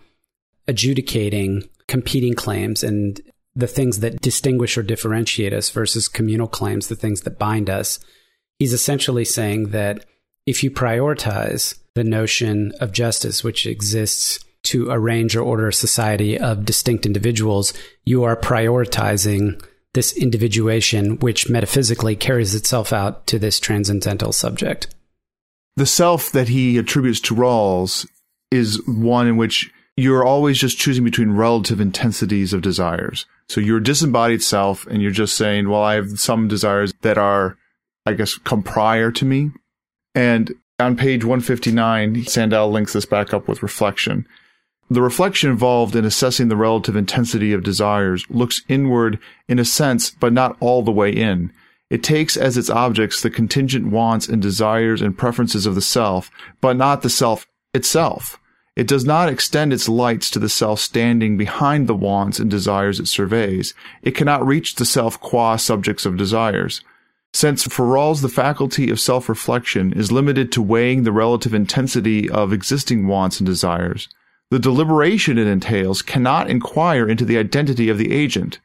adjudicating 0.68 1.70
competing 1.88 2.34
claims 2.34 2.84
and 2.84 3.22
the 3.60 3.68
things 3.68 4.00
that 4.00 4.22
distinguish 4.22 4.78
or 4.78 4.84
differentiate 4.84 5.54
us 5.54 5.70
versus 5.70 6.08
communal 6.08 6.48
claims, 6.48 6.88
the 6.88 6.96
things 6.96 7.22
that 7.22 7.40
bind 7.40 7.70
us, 7.70 8.00
he's 8.58 8.74
essentially 8.74 9.26
saying 9.26 9.70
that 9.70 10.06
if 10.46 10.64
you 10.64 10.72
prioritize 10.72 11.78
the 11.96 12.04
notion 12.04 12.72
of 12.80 12.92
justice, 12.92 13.44
which 13.44 13.66
exists 13.66 14.40
to 14.64 14.90
arrange 14.90 15.36
or 15.36 15.42
order 15.42 15.68
a 15.68 15.74
society 15.74 16.38
of 16.38 16.66
distinct 16.66 17.06
individuals, 17.06 17.74
you 18.06 18.24
are 18.24 18.36
prioritizing 18.36 19.64
this 19.94 20.16
individuation, 20.18 21.18
which 21.20 21.50
metaphysically 21.50 22.16
carries 22.16 22.54
itself 22.54 22.94
out 22.94 23.26
to 23.28 23.40
this 23.40 23.60
transcendental 23.60 24.32
subject 24.32 24.88
the 25.80 25.86
self 25.86 26.32
that 26.34 26.50
he 26.50 26.78
attributes 26.78 27.22
to 27.22 27.34
Rawls 27.34 28.06
is 28.52 28.86
one 28.86 29.28
in 29.28 29.38
which 29.38 29.72
you're 29.96 30.26
always 30.26 30.60
just 30.60 30.78
choosing 30.78 31.06
between 31.06 31.32
relative 31.32 31.80
intensities 31.80 32.52
of 32.52 32.62
desires. 32.62 33.26
So 33.50 33.60
you're 33.60 33.80
disembodied 33.80 34.44
self 34.44 34.86
and 34.88 35.02
you're 35.02 35.12
just 35.12 35.36
saying, 35.36 35.70
well, 35.70 35.82
I 35.82 35.96
have 35.96 36.20
some 36.20 36.48
desires 36.48 36.94
that 37.02 37.18
are, 37.18 37.58
I 38.06 38.14
guess, 38.14 38.36
come 38.36 38.62
prior 38.62 39.12
to 39.12 39.26
me. 39.26 39.52
And 40.14 40.54
on 40.80 40.96
page 40.96 41.26
159, 41.26 42.26
Sandel 42.26 42.72
links 42.72 42.94
this 42.94 43.06
back 43.06 43.34
up 43.34 43.48
with 43.48 43.64
reflection. 43.64 44.28
The 44.92 45.02
reflection 45.02 45.50
involved 45.50 45.96
in 45.96 46.06
assessing 46.06 46.48
the 46.48 46.56
relative 46.56 46.96
intensity 46.96 47.52
of 47.52 47.64
desires 47.64 48.24
looks 48.30 48.62
inward 48.70 49.20
in 49.48 49.60
a 49.60 49.66
sense, 49.66 50.10
but 50.12 50.34
not 50.34 50.56
all 50.60 50.82
the 50.82 50.92
way 50.92 51.12
in. 51.12 51.52
It 51.90 52.04
takes 52.04 52.38
as 52.38 52.56
its 52.56 52.70
objects 52.70 53.22
the 53.22 53.30
contingent 53.32 53.88
wants 53.88 54.28
and 54.28 54.42
desires 54.42 55.02
and 55.02 55.18
preferences 55.18 55.66
of 55.66 55.76
the 55.76 55.82
self, 55.82 56.30
but 56.62 56.78
not 56.78 57.02
the 57.02 57.10
self 57.10 57.48
itself. 57.74 58.40
It 58.80 58.88
does 58.88 59.04
not 59.04 59.28
extend 59.28 59.74
its 59.74 59.90
lights 59.90 60.30
to 60.30 60.40
the 60.40 60.48
self 60.48 60.80
standing 60.80 61.36
behind 61.36 61.88
the 61.88 61.94
wants 61.94 62.40
and 62.40 62.50
desires 62.50 62.98
it 62.98 63.10
surveys. 63.10 63.74
It 64.04 64.16
cannot 64.16 64.48
reach 64.48 64.76
the 64.76 64.86
self 64.86 65.20
qua 65.20 65.58
subjects 65.58 66.06
of 66.06 66.16
desires. 66.16 66.80
Since 67.34 67.64
for 67.64 67.86
Rawls 67.86 68.22
the 68.22 68.30
faculty 68.30 68.90
of 68.90 69.02
self-reflection 69.02 69.92
is 69.92 70.14
limited 70.14 70.50
to 70.54 70.62
weighing 70.62 71.04
the 71.04 71.12
relative 71.12 71.54
intensity 71.54 72.30
of 72.30 72.54
existing 72.54 73.06
wants 73.06 73.42
and 73.42 73.46
desires, 73.46 74.08
the 74.50 74.60
deliberation 74.60 75.38
it 75.38 75.46
entails 75.46 76.02
cannot 76.02 76.50
inquire 76.50 77.06
into 77.06 77.26
the 77.26 77.38
identity 77.38 77.90
of 77.90 77.98
the 77.98 78.14
agent. 78.14 78.60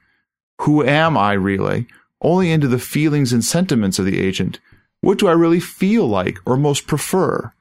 Who 0.60 0.84
am 0.84 1.18
I 1.18 1.32
really? 1.32 1.88
only 2.22 2.52
into 2.52 2.68
the 2.68 2.78
feelings 2.78 3.32
and 3.32 3.44
sentiments 3.44 3.98
of 3.98 4.04
the 4.04 4.20
agent. 4.20 4.60
What 5.00 5.18
do 5.18 5.26
I 5.26 5.32
really 5.32 5.58
feel 5.58 6.06
like 6.06 6.38
or 6.46 6.56
most 6.56 6.86
prefer? 6.86 7.52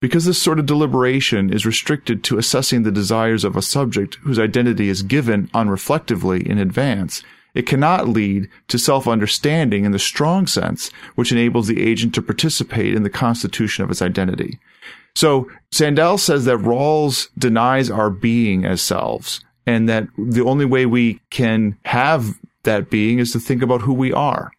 Because 0.00 0.24
this 0.24 0.40
sort 0.40 0.60
of 0.60 0.66
deliberation 0.66 1.52
is 1.52 1.66
restricted 1.66 2.22
to 2.24 2.38
assessing 2.38 2.82
the 2.82 2.92
desires 2.92 3.42
of 3.42 3.56
a 3.56 3.62
subject 3.62 4.16
whose 4.22 4.38
identity 4.38 4.88
is 4.88 5.02
given 5.02 5.48
unreflectively 5.48 6.46
in 6.46 6.58
advance, 6.58 7.22
it 7.54 7.66
cannot 7.66 8.08
lead 8.08 8.48
to 8.68 8.78
self-understanding 8.78 9.84
in 9.84 9.90
the 9.90 9.98
strong 9.98 10.46
sense, 10.46 10.90
which 11.16 11.32
enables 11.32 11.66
the 11.66 11.82
agent 11.82 12.14
to 12.14 12.22
participate 12.22 12.94
in 12.94 13.02
the 13.02 13.10
constitution 13.10 13.82
of 13.82 13.90
its 13.90 14.00
identity. 14.00 14.60
So 15.16 15.50
Sandel 15.72 16.18
says 16.18 16.44
that 16.44 16.58
Rawls 16.58 17.28
denies 17.36 17.90
our 17.90 18.10
being 18.10 18.64
as 18.64 18.80
selves, 18.80 19.40
and 19.66 19.88
that 19.88 20.06
the 20.16 20.44
only 20.44 20.64
way 20.64 20.86
we 20.86 21.20
can 21.30 21.76
have 21.84 22.38
that 22.62 22.88
being 22.90 23.18
is 23.18 23.32
to 23.32 23.40
think 23.40 23.62
about 23.62 23.80
who 23.80 23.94
we 23.94 24.12
are. 24.12 24.52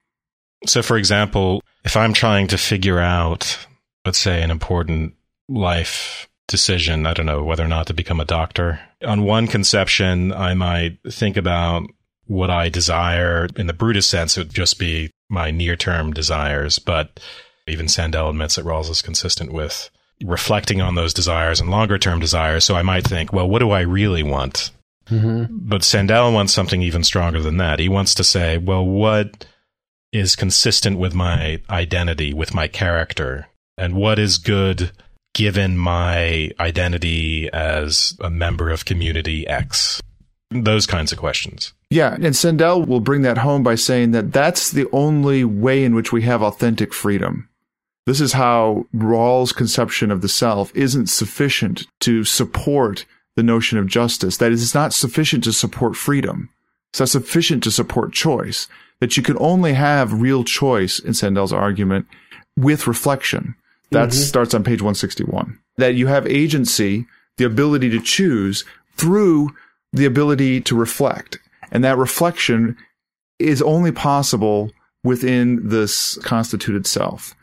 So, 0.66 0.82
for 0.82 0.98
example, 0.98 1.62
if 1.86 1.96
I'm 1.96 2.12
trying 2.12 2.48
to 2.48 2.58
figure 2.58 3.00
out, 3.00 3.58
let's 4.04 4.18
say, 4.18 4.44
an 4.44 4.52
important 4.52 5.14
life 5.50 6.30
decision, 6.47 7.06
I 7.06 7.14
don't 7.14 7.26
know, 7.26 7.43
whether 7.43 7.64
or 7.64 7.68
not 7.68 7.88
to 7.88 7.93
become 7.93 8.20
a 8.20 8.26
doctor, 8.26 8.80
on 9.06 9.24
one 9.24 9.47
conception, 9.47 10.32
I 10.34 10.54
might 10.54 10.97
think 11.10 11.38
about 11.38 11.84
what 12.26 12.50
I 12.50 12.70
desire. 12.70 13.47
In 13.56 13.68
the 13.68 13.74
brutest 13.74 14.10
sense, 14.10 14.38
it 14.38 14.41
would 14.41 14.54
just 14.54 14.80
be 14.80 15.12
my 15.30 15.52
near 15.52 15.76
term 15.76 16.12
desires. 16.14 16.80
But 16.80 17.20
even 17.68 17.88
Sandel 17.88 18.30
admits 18.30 18.56
that 18.56 18.66
Rawls 18.66 18.89
is 18.89 19.02
consistent 19.02 19.54
with 19.54 19.89
reflecting 20.24 20.82
on 20.82 20.95
those 20.95 21.14
desires 21.14 21.62
and 21.62 21.70
longer 21.70 21.97
term 21.97 22.20
desires. 22.20 22.66
So 22.66 22.76
I 22.76 22.82
might 22.82 23.08
think, 23.08 23.32
well, 23.32 23.47
what 23.47 23.60
do 23.60 23.72
I 23.72 23.82
really 23.82 24.24
want? 24.24 24.72
hmm 25.08 25.45
But 25.50 25.84
Sandel 25.84 26.34
wants 26.34 26.54
something 26.54 26.82
even 26.82 27.04
stronger 27.04 27.41
than 27.41 27.58
that. 27.58 27.80
He 27.80 27.89
wants 27.89 28.14
to 28.16 28.24
say, 28.24 28.58
well, 28.58 28.86
what 28.86 29.45
is 30.12 30.36
consistent 30.36 30.97
with 30.97 31.14
my 31.14 31.62
identity, 31.70 32.34
with 32.34 32.54
my 32.54 32.68
character, 32.68 33.47
and 33.78 33.95
what 33.95 34.20
is 34.20 34.38
good 34.38 34.91
given 35.34 35.78
my 35.78 36.52
identity 36.60 37.50
as 37.52 38.18
a 38.22 38.30
member 38.30 38.70
of 38.70 38.86
community 38.86 39.48
X? 39.48 40.02
Those 40.52 40.88
kinds 40.88 41.12
of 41.12 41.20
questions. 41.20 41.74
Yeah, 41.92 42.16
and 42.16 42.36
Sandel 42.36 42.86
will 42.86 43.00
bring 43.00 43.22
that 43.22 43.40
home 43.40 43.64
by 43.64 43.76
saying 43.76 44.12
that 44.12 44.32
that's 44.34 44.72
the 44.72 44.88
only 44.92 45.44
way 45.44 45.84
in 45.84 45.96
which 45.96 46.12
we 46.12 46.24
have 46.24 46.42
authentic 46.42 46.94
freedom. 46.94 47.50
This 48.06 48.22
is 48.22 48.34
how 48.34 48.88
Rawls' 48.96 49.56
conception 49.56 50.10
of 50.10 50.22
the 50.22 50.30
self 50.30 50.76
isn't 50.76 51.08
sufficient 51.08 51.86
to 52.00 52.24
support 52.24 53.06
the 53.36 53.44
notion 53.44 53.78
of 53.78 53.86
justice. 53.86 54.38
That 54.38 54.52
is, 54.52 54.64
it's 54.64 54.74
not 54.74 54.94
sufficient 54.94 55.44
to 55.44 55.54
support 55.54 55.96
freedom. 55.96 56.50
It's 56.92 57.00
not 57.00 57.10
sufficient 57.10 57.64
to 57.64 57.72
support 57.72 58.14
choice. 58.14 58.68
That 59.00 59.16
you 59.16 59.24
can 59.24 59.38
only 59.40 59.74
have 59.74 60.22
real 60.22 60.44
choice, 60.44 61.00
in 61.00 61.14
Sandel's 61.14 61.54
argument, 61.54 62.08
with 62.58 62.88
reflection. 62.88 63.56
That 63.92 64.10
mm-hmm. 64.10 64.20
starts 64.20 64.54
on 64.54 64.64
page 64.64 64.82
161. 64.82 65.60
That 65.78 65.96
you 65.96 66.08
have 66.08 66.28
agency, 66.28 67.06
the 67.38 67.46
ability 67.46 67.90
to 67.90 68.02
choose 68.02 68.66
through 68.96 69.50
the 69.94 70.06
ability 70.06 70.62
to 70.62 70.76
reflect. 70.76 71.40
And 71.72 71.84
that 71.84 71.98
reflection 71.98 72.78
is 73.40 73.62
only 73.62 73.92
possible 73.92 74.72
within 75.04 75.70
this 75.70 76.18
constituted 76.18 76.86
self. 76.86 77.36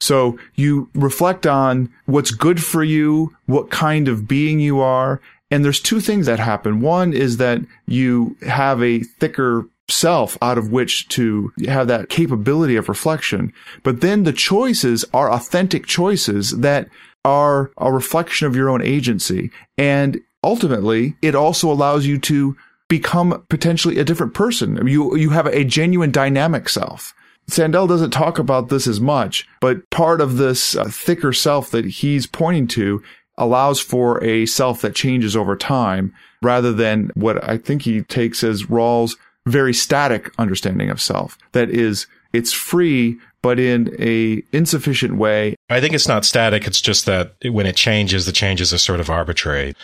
So 0.00 0.38
you 0.54 0.88
reflect 0.94 1.46
on 1.46 1.92
what's 2.06 2.30
good 2.30 2.62
for 2.62 2.84
you, 2.84 3.34
what 3.46 3.70
kind 3.70 4.06
of 4.06 4.28
being 4.28 4.60
you 4.60 4.80
are. 4.80 5.20
And 5.50 5.64
there's 5.64 5.80
two 5.80 6.00
things 6.00 6.26
that 6.26 6.38
happen. 6.38 6.80
One 6.80 7.12
is 7.12 7.38
that 7.38 7.60
you 7.86 8.36
have 8.46 8.82
a 8.82 9.00
thicker 9.00 9.66
self 9.88 10.36
out 10.42 10.58
of 10.58 10.70
which 10.70 11.08
to 11.08 11.52
have 11.66 11.88
that 11.88 12.08
capability 12.08 12.76
of 12.76 12.88
reflection. 12.88 13.52
But 13.82 14.00
then 14.00 14.24
the 14.24 14.32
choices 14.32 15.04
are 15.12 15.32
authentic 15.32 15.86
choices 15.86 16.50
that 16.50 16.88
are 17.24 17.70
a 17.78 17.92
reflection 17.92 18.46
of 18.46 18.56
your 18.56 18.68
own 18.68 18.82
agency. 18.82 19.50
And 19.76 20.20
ultimately, 20.42 21.16
it 21.22 21.34
also 21.34 21.70
allows 21.70 22.06
you 22.06 22.18
to 22.20 22.56
become 22.88 23.44
potentially 23.48 23.98
a 23.98 24.04
different 24.04 24.34
person. 24.34 24.86
You, 24.86 25.16
you 25.16 25.30
have 25.30 25.46
a 25.46 25.64
genuine 25.64 26.10
dynamic 26.10 26.68
self. 26.68 27.14
Sandel 27.48 27.86
doesn't 27.86 28.10
talk 28.10 28.38
about 28.38 28.68
this 28.68 28.86
as 28.86 29.00
much, 29.00 29.46
but 29.60 29.88
part 29.90 30.20
of 30.20 30.36
this 30.36 30.76
uh, 30.76 30.84
thicker 30.84 31.32
self 31.32 31.70
that 31.70 31.86
he's 31.86 32.26
pointing 32.26 32.66
to 32.68 33.02
allows 33.38 33.80
for 33.80 34.22
a 34.22 34.44
self 34.46 34.82
that 34.82 34.94
changes 34.94 35.34
over 35.36 35.56
time 35.56 36.12
rather 36.42 36.72
than 36.72 37.10
what 37.14 37.42
I 37.48 37.56
think 37.56 37.82
he 37.82 38.02
takes 38.02 38.44
as 38.44 38.64
Rawls' 38.64 39.16
very 39.46 39.74
static 39.74 40.30
understanding 40.38 40.90
of 40.90 41.00
self. 41.00 41.38
That 41.52 41.70
is, 41.70 42.06
it's 42.32 42.52
free, 42.52 43.18
but 43.42 43.58
in 43.58 43.94
a 43.98 44.42
insufficient 44.52 45.16
way. 45.16 45.56
I 45.70 45.80
think 45.80 45.94
it's 45.94 46.08
not 46.08 46.24
static. 46.24 46.66
It's 46.66 46.80
just 46.80 47.06
that 47.06 47.34
when 47.44 47.66
it 47.66 47.76
changes, 47.76 48.26
the 48.26 48.32
changes 48.32 48.72
are 48.72 48.78
sort 48.78 49.00
of 49.00 49.10
arbitrary. 49.10 49.74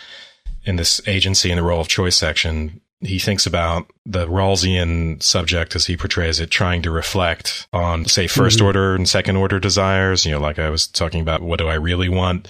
In 0.63 0.77
this 0.77 0.99
agency 1.07 1.51
and 1.51 1.59
the 1.59 1.63
role 1.63 1.79
of 1.79 1.87
choice 1.87 2.15
section, 2.15 2.81
he 2.99 3.19
thinks 3.19 3.45
about 3.45 3.91
the 4.05 4.27
Rawlsian 4.27 5.21
subject 5.21 5.75
as 5.75 5.85
he 5.85 5.95
portrays 5.95 6.39
it, 6.39 6.49
trying 6.49 6.81
to 6.81 6.91
reflect 6.91 7.67
on, 7.71 8.05
say, 8.05 8.25
1st 8.25 8.57
mm-hmm. 8.57 8.65
order 8.65 8.95
and 8.95 9.07
second 9.07 9.35
order 9.35 9.59
desires. 9.59 10.25
You 10.25 10.31
know, 10.31 10.39
like 10.39 10.57
I 10.57 10.69
was 10.69 10.87
talking 10.87 11.21
about, 11.21 11.41
what 11.41 11.59
do 11.59 11.67
I 11.67 11.75
really 11.75 12.09
want? 12.09 12.47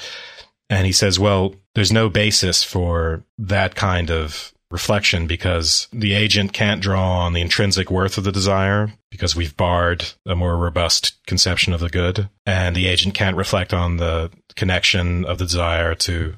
And 0.69 0.85
he 0.85 0.91
says, 0.91 1.19
well, 1.19 1.55
there's 1.75 1.91
no 1.91 2.09
basis 2.09 2.63
for 2.63 3.23
that 3.37 3.75
kind 3.75 4.09
of 4.09 4.53
reflection 4.75 5.25
because 5.25 5.87
the 5.93 6.13
agent 6.13 6.51
can't 6.51 6.81
draw 6.81 7.19
on 7.19 7.31
the 7.31 7.39
intrinsic 7.39 7.89
worth 7.89 8.17
of 8.17 8.25
the 8.25 8.31
desire 8.31 8.91
because 9.09 9.33
we've 9.33 9.55
barred 9.55 10.03
a 10.25 10.35
more 10.35 10.57
robust 10.57 11.15
conception 11.25 11.71
of 11.71 11.79
the 11.79 11.87
good. 11.87 12.27
And 12.45 12.75
the 12.75 12.87
agent 12.87 13.15
can't 13.15 13.37
reflect 13.37 13.73
on 13.73 13.95
the 13.95 14.31
connection 14.57 15.23
of 15.23 15.37
the 15.37 15.45
desire 15.45 15.95
to 15.95 16.35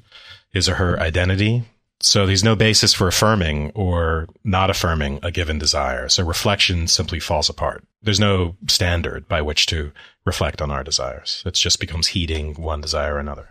his 0.51 0.69
or 0.69 0.75
her 0.75 0.99
identity. 0.99 1.63
So 1.99 2.27
there's 2.27 2.43
no 2.43 2.55
basis 2.55 2.93
for 2.93 3.07
affirming 3.07 3.71
or 3.73 4.27
not 4.43 4.69
affirming 4.69 5.19
a 5.23 5.31
given 5.31 5.57
desire. 5.57 6.07
So 6.09 6.23
reflection 6.23 6.87
simply 6.87 7.19
falls 7.19 7.49
apart. 7.49 7.83
There's 8.03 8.19
no 8.19 8.55
standard 8.67 9.27
by 9.27 9.41
which 9.41 9.65
to 9.67 9.91
reflect 10.23 10.61
on 10.61 10.69
our 10.69 10.83
desires. 10.83 11.41
It 11.43 11.55
just 11.55 11.79
becomes 11.79 12.07
heeding 12.07 12.53
one 12.53 12.81
desire 12.81 13.15
or 13.15 13.19
another. 13.19 13.49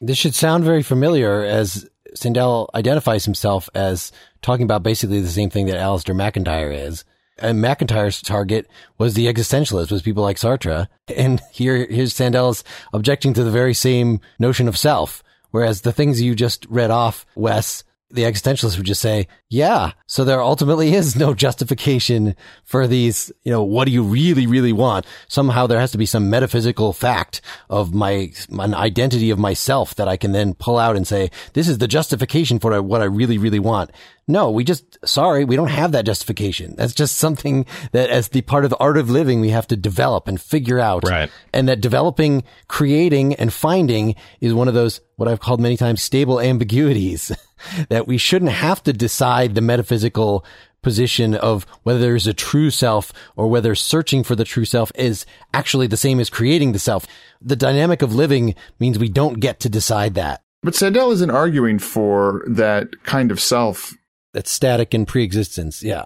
This 0.00 0.18
should 0.18 0.34
sound 0.34 0.64
very 0.64 0.82
familiar 0.82 1.44
as 1.44 1.88
Sandel 2.14 2.68
identifies 2.74 3.24
himself 3.24 3.68
as 3.74 4.12
talking 4.42 4.64
about 4.64 4.82
basically 4.82 5.20
the 5.20 5.28
same 5.28 5.50
thing 5.50 5.66
that 5.66 5.76
Alasdair 5.76 6.16
MacIntyre 6.16 6.70
is. 6.70 7.04
And 7.38 7.60
MacIntyre's 7.60 8.20
target 8.20 8.68
was 8.98 9.14
the 9.14 9.26
existentialist, 9.26 9.90
was 9.90 10.02
people 10.02 10.22
like 10.22 10.36
Sartre. 10.36 10.88
And 11.16 11.40
here, 11.52 11.86
here's 11.88 12.14
Sandel's 12.14 12.62
objecting 12.92 13.34
to 13.34 13.44
the 13.44 13.50
very 13.50 13.74
same 13.74 14.20
notion 14.38 14.68
of 14.68 14.76
self. 14.76 15.22
Whereas 15.50 15.80
the 15.80 15.92
things 15.92 16.22
you 16.22 16.34
just 16.34 16.66
read 16.68 16.90
off, 16.90 17.26
Wes, 17.34 17.84
the 18.12 18.22
existentialist 18.22 18.76
would 18.76 18.86
just 18.86 19.00
say, 19.00 19.26
yeah, 19.48 19.92
so 20.06 20.24
there 20.24 20.42
ultimately 20.42 20.94
is 20.94 21.16
no 21.16 21.34
justification 21.34 22.36
for 22.64 22.86
these, 22.86 23.32
you 23.42 23.50
know, 23.50 23.62
what 23.62 23.86
do 23.86 23.90
you 23.90 24.02
really, 24.02 24.46
really 24.46 24.72
want? 24.72 25.06
Somehow 25.28 25.66
there 25.66 25.80
has 25.80 25.92
to 25.92 25.98
be 25.98 26.06
some 26.06 26.30
metaphysical 26.30 26.92
fact 26.92 27.40
of 27.70 27.94
my, 27.94 28.32
an 28.50 28.74
identity 28.74 29.30
of 29.30 29.38
myself 29.38 29.94
that 29.94 30.08
I 30.08 30.16
can 30.16 30.32
then 30.32 30.54
pull 30.54 30.78
out 30.78 30.96
and 30.96 31.06
say, 31.06 31.30
this 31.54 31.68
is 31.68 31.78
the 31.78 31.88
justification 31.88 32.58
for 32.58 32.80
what 32.82 33.00
I 33.00 33.06
really, 33.06 33.38
really 33.38 33.58
want. 33.58 33.90
No, 34.32 34.50
we 34.50 34.64
just, 34.64 34.98
sorry, 35.06 35.44
we 35.44 35.56
don't 35.56 35.68
have 35.68 35.92
that 35.92 36.06
justification. 36.06 36.74
That's 36.76 36.94
just 36.94 37.16
something 37.16 37.66
that 37.92 38.08
as 38.08 38.28
the 38.28 38.40
part 38.40 38.64
of 38.64 38.70
the 38.70 38.78
art 38.78 38.96
of 38.96 39.10
living, 39.10 39.40
we 39.40 39.50
have 39.50 39.66
to 39.68 39.76
develop 39.76 40.26
and 40.26 40.40
figure 40.40 40.80
out. 40.80 41.06
Right. 41.06 41.30
And 41.52 41.68
that 41.68 41.82
developing, 41.82 42.42
creating 42.66 43.34
and 43.34 43.52
finding 43.52 44.14
is 44.40 44.54
one 44.54 44.68
of 44.68 44.74
those, 44.74 45.02
what 45.16 45.28
I've 45.28 45.40
called 45.40 45.60
many 45.60 45.76
times 45.76 46.00
stable 46.00 46.40
ambiguities 46.40 47.30
that 47.90 48.06
we 48.06 48.16
shouldn't 48.16 48.52
have 48.52 48.82
to 48.84 48.94
decide 48.94 49.54
the 49.54 49.60
metaphysical 49.60 50.46
position 50.80 51.34
of 51.34 51.64
whether 51.82 52.00
there's 52.00 52.26
a 52.26 52.34
true 52.34 52.70
self 52.70 53.12
or 53.36 53.48
whether 53.48 53.74
searching 53.74 54.24
for 54.24 54.34
the 54.34 54.44
true 54.44 54.64
self 54.64 54.90
is 54.94 55.26
actually 55.54 55.86
the 55.86 55.96
same 55.96 56.18
as 56.18 56.30
creating 56.30 56.72
the 56.72 56.78
self. 56.78 57.06
The 57.40 57.54
dynamic 57.54 58.00
of 58.00 58.14
living 58.14 58.54
means 58.80 58.98
we 58.98 59.10
don't 59.10 59.40
get 59.40 59.60
to 59.60 59.68
decide 59.68 60.14
that. 60.14 60.42
But 60.62 60.74
Sandel 60.74 61.12
isn't 61.12 61.30
arguing 61.30 61.78
for 61.78 62.44
that 62.48 63.02
kind 63.04 63.30
of 63.30 63.40
self. 63.40 63.94
That's 64.32 64.50
static 64.50 64.94
in 64.94 65.06
pre-existence. 65.06 65.82
Yeah. 65.82 66.04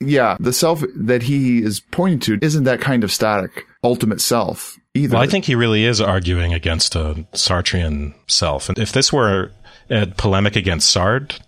Yeah, 0.00 0.36
the 0.38 0.52
self 0.52 0.82
that 0.94 1.22
he 1.22 1.62
is 1.62 1.80
pointing 1.80 2.20
to 2.20 2.38
isn't 2.42 2.64
that 2.64 2.80
kind 2.80 3.02
of 3.02 3.10
static, 3.10 3.64
ultimate 3.82 4.20
self 4.20 4.76
either. 4.94 5.14
Well, 5.14 5.22
I 5.22 5.26
think 5.26 5.46
he 5.46 5.54
really 5.54 5.84
is 5.84 6.00
arguing 6.00 6.52
against 6.52 6.94
a 6.94 7.26
Sartrean 7.32 8.14
self. 8.26 8.68
And 8.68 8.78
if 8.78 8.92
this 8.92 9.10
were 9.10 9.52
a 9.88 10.06
polemic 10.06 10.54
against 10.54 10.94
Sartre, 10.94 11.40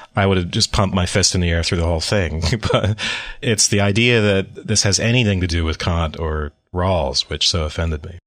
I 0.16 0.26
would 0.26 0.36
have 0.36 0.50
just 0.50 0.72
pumped 0.72 0.94
my 0.94 1.06
fist 1.06 1.34
in 1.34 1.40
the 1.40 1.50
air 1.50 1.62
through 1.62 1.78
the 1.78 1.86
whole 1.86 2.00
thing. 2.00 2.42
but 2.72 2.98
it's 3.40 3.68
the 3.68 3.80
idea 3.80 4.20
that 4.20 4.66
this 4.66 4.82
has 4.82 5.00
anything 5.00 5.40
to 5.40 5.46
do 5.46 5.64
with 5.64 5.78
Kant 5.78 6.18
or 6.18 6.52
Rawls, 6.74 7.30
which 7.30 7.48
so 7.48 7.64
offended 7.64 8.04
me. 8.04 8.18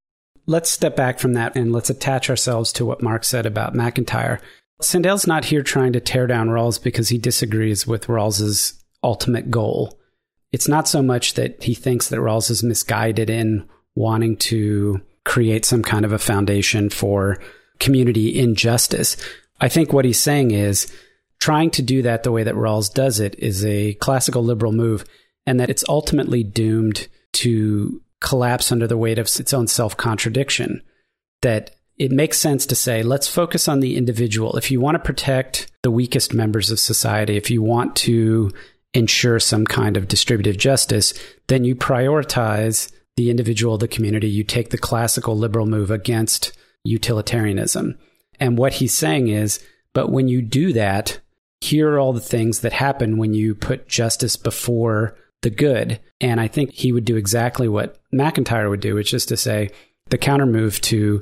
Let's 0.46 0.70
step 0.70 0.96
back 0.96 1.20
from 1.20 1.34
that 1.34 1.56
and 1.56 1.72
let's 1.72 1.90
attach 1.90 2.30
ourselves 2.30 2.74
to 2.74 2.86
what 2.86 3.04
Mark 3.04 3.24
said 3.24 3.46
about 3.46 3.76
MacIntyre. 3.76 4.42
Sandel's 4.84 5.28
not 5.28 5.46
here 5.46 5.64
trying 5.64 5.94
to 5.94 6.00
tear 6.00 6.28
down 6.28 6.50
Rawls 6.50 6.82
because 6.82 7.10
he 7.10 7.18
disagrees 7.18 7.88
with 7.88 8.08
Rawls's 8.08 8.84
ultimate 9.04 9.52
goal. 9.52 10.00
It's 10.52 10.68
not 10.68 10.88
so 10.88 11.02
much 11.02 11.34
that 11.34 11.64
he 11.64 11.74
thinks 11.74 12.10
that 12.10 12.20
Rawls 12.20 12.50
is 12.50 12.64
misguided 12.64 13.30
in 13.30 13.68
wanting 13.96 14.38
to 14.38 15.02
create 15.26 15.66
some 15.66 15.84
kind 15.84 16.06
of 16.06 16.14
a 16.14 16.20
foundation 16.20 16.90
for 16.90 17.40
community 17.80 18.38
injustice. 18.38 19.18
I 19.60 19.70
think 19.70 19.94
what 19.94 20.06
he's 20.06 20.20
saying 20.20 20.52
is 20.52 20.92
trying 21.40 21.72
to 21.72 21.82
do 21.82 22.02
that 22.04 22.24
the 22.24 22.32
way 22.32 22.44
that 22.44 22.56
Rawls 22.56 22.94
does 22.94 23.20
it 23.20 23.36
is 23.40 23.66
a 23.66 23.94
classical 23.96 24.44
liberal 24.44 24.72
move, 24.72 25.06
and 25.46 25.60
that 25.60 25.70
it's 25.70 25.84
ultimately 25.90 26.44
doomed 26.44 27.08
to 27.34 28.02
collapse 28.22 28.72
under 28.72 28.88
the 28.88 28.98
weight 28.98 29.20
of 29.20 29.28
its 29.40 29.54
own 29.54 29.68
self 29.68 29.98
contradiction. 29.98 30.82
That 31.42 31.72
it 32.04 32.12
makes 32.12 32.38
sense 32.38 32.66
to 32.66 32.76
say, 32.76 33.02
let's 33.02 33.30
focus 33.30 33.70
on 33.70 33.80
the 33.80 33.96
individual. 33.96 34.58
If 34.58 34.70
you 34.70 34.82
want 34.82 34.96
to 34.96 35.00
protect 35.00 35.72
the 35.84 35.92
weakest 35.92 36.34
members 36.34 36.70
of 36.70 36.78
society, 36.78 37.38
if 37.38 37.50
you 37.50 37.62
want 37.62 37.96
to 37.98 38.52
ensure 38.94 39.40
some 39.40 39.66
kind 39.66 39.96
of 39.96 40.10
distributive 40.10 40.58
justice, 40.58 41.14
then 41.48 41.64
you 41.64 41.78
prioritize 41.78 42.92
the 43.16 43.30
individual, 43.30 43.78
the 43.78 43.88
community. 43.88 44.28
You 44.28 44.44
take 44.44 44.70
the 44.70 44.78
classical 44.78 45.38
liberal 45.38 45.66
move 45.66 45.92
against 45.92 46.52
utilitarianism. 46.84 47.98
And 48.38 48.58
what 48.58 48.74
he's 48.74 48.94
saying 48.94 49.30
is, 49.30 49.64
but 49.94 50.12
when 50.12 50.28
you 50.28 50.42
do 50.42 50.74
that, 50.74 51.22
here 51.62 51.90
are 51.92 52.00
all 52.00 52.12
the 52.12 52.20
things 52.20 52.60
that 52.60 52.74
happen 52.74 53.18
when 53.18 53.34
you 53.34 53.56
put 53.56 53.88
justice 53.88 54.36
before 54.36 55.16
the 55.42 55.50
good. 55.50 56.02
And 56.20 56.42
I 56.42 56.50
think 56.50 56.74
he 56.74 56.92
would 56.92 57.06
do 57.06 57.16
exactly 57.16 57.70
what 57.70 57.98
MacIntyre 58.12 58.70
would 58.70 58.82
do, 58.82 58.94
which 58.94 59.14
is 59.14 59.26
to 59.28 59.38
say 59.38 59.70
the 60.10 60.18
counter 60.18 60.46
move 60.46 60.82
to 60.82 61.22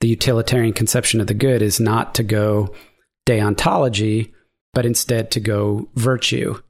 the 0.00 0.08
utilitarian 0.08 0.72
conception 0.72 1.20
of 1.20 1.26
the 1.26 1.34
good 1.34 1.62
is 1.62 1.80
not 1.80 2.14
to 2.14 2.22
go 2.22 2.74
deontology, 3.26 4.32
but 4.72 4.86
instead 4.86 5.30
to 5.32 5.40
go 5.40 5.88
virtue. 5.94 6.60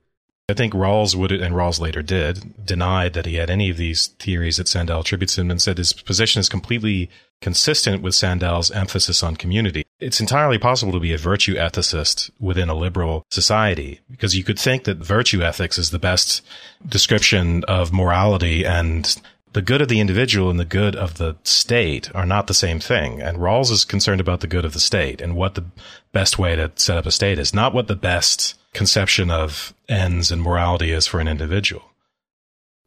I 0.51 0.55
think 0.55 0.73
Rawls 0.73 1.15
would, 1.15 1.31
and 1.31 1.55
Rawls 1.55 1.79
later 1.79 2.01
did, 2.01 2.65
denied 2.65 3.13
that 3.13 3.27
he 3.27 3.35
had 3.35 3.51
any 3.51 3.69
of 3.69 3.77
these 3.77 4.07
theories 4.07 4.57
that 4.57 4.67
Sandel 4.67 5.01
attributes 5.01 5.37
him 5.37 5.51
and 5.51 5.61
said 5.61 5.77
his 5.77 5.93
position 5.93 6.41
is 6.41 6.49
completely 6.49 7.11
consistent 7.43 8.03
with 8.03 8.15
Sandel's 8.15 8.71
emphasis 8.71 9.23
on 9.23 9.37
community. 9.37 9.85
It's 10.01 10.21
entirely 10.21 10.57
possible 10.57 10.93
to 10.93 11.01
be 11.01 11.13
a 11.13 11.19
virtue 11.19 11.55
ethicist 11.57 12.31
within 12.41 12.71
a 12.71 12.75
liberal 12.75 13.27
society 13.31 14.01
because 14.11 14.37
you 14.37 14.43
could 14.43 14.59
think 14.59 14.85
that 14.85 14.97
virtue 14.97 15.43
ethics 15.43 15.77
is 15.77 15.91
the 15.91 15.99
best 15.99 16.41
description 16.87 17.63
of 17.65 17.93
morality 17.93 18.65
and 18.65 19.21
the 19.59 19.63
good 19.63 19.83
of 19.83 19.89
the 19.89 19.99
individual 19.99 20.51
and 20.51 20.61
the 20.61 20.65
good 20.65 20.95
of 20.95 21.19
the 21.19 21.37
state 21.43 22.15
are 22.15 22.25
not 22.25 22.47
the 22.47 22.55
same 22.55 22.79
thing. 22.79 23.21
And 23.21 23.39
Rawls 23.39 23.73
is 23.73 23.85
concerned 23.85 24.21
about 24.21 24.39
the 24.39 24.47
good 24.47 24.65
of 24.65 24.73
the 24.73 24.79
state 24.79 25.21
and 25.21 25.35
what 25.35 25.57
the 25.57 25.65
best 26.13 26.39
way 26.39 26.55
to 26.55 26.71
set 26.77 26.97
up 26.97 27.07
a 27.07 27.11
state 27.11 27.41
is, 27.41 27.53
not 27.53 27.75
what 27.75 27.89
the 27.89 27.97
best 27.97 28.55
conception 28.73 29.33
of 29.33 29.75
ends 29.89 30.31
and 30.31 30.41
morality 30.41 30.93
is 30.93 31.09
for 31.09 31.19
an 31.19 31.27
individual. 31.27 31.83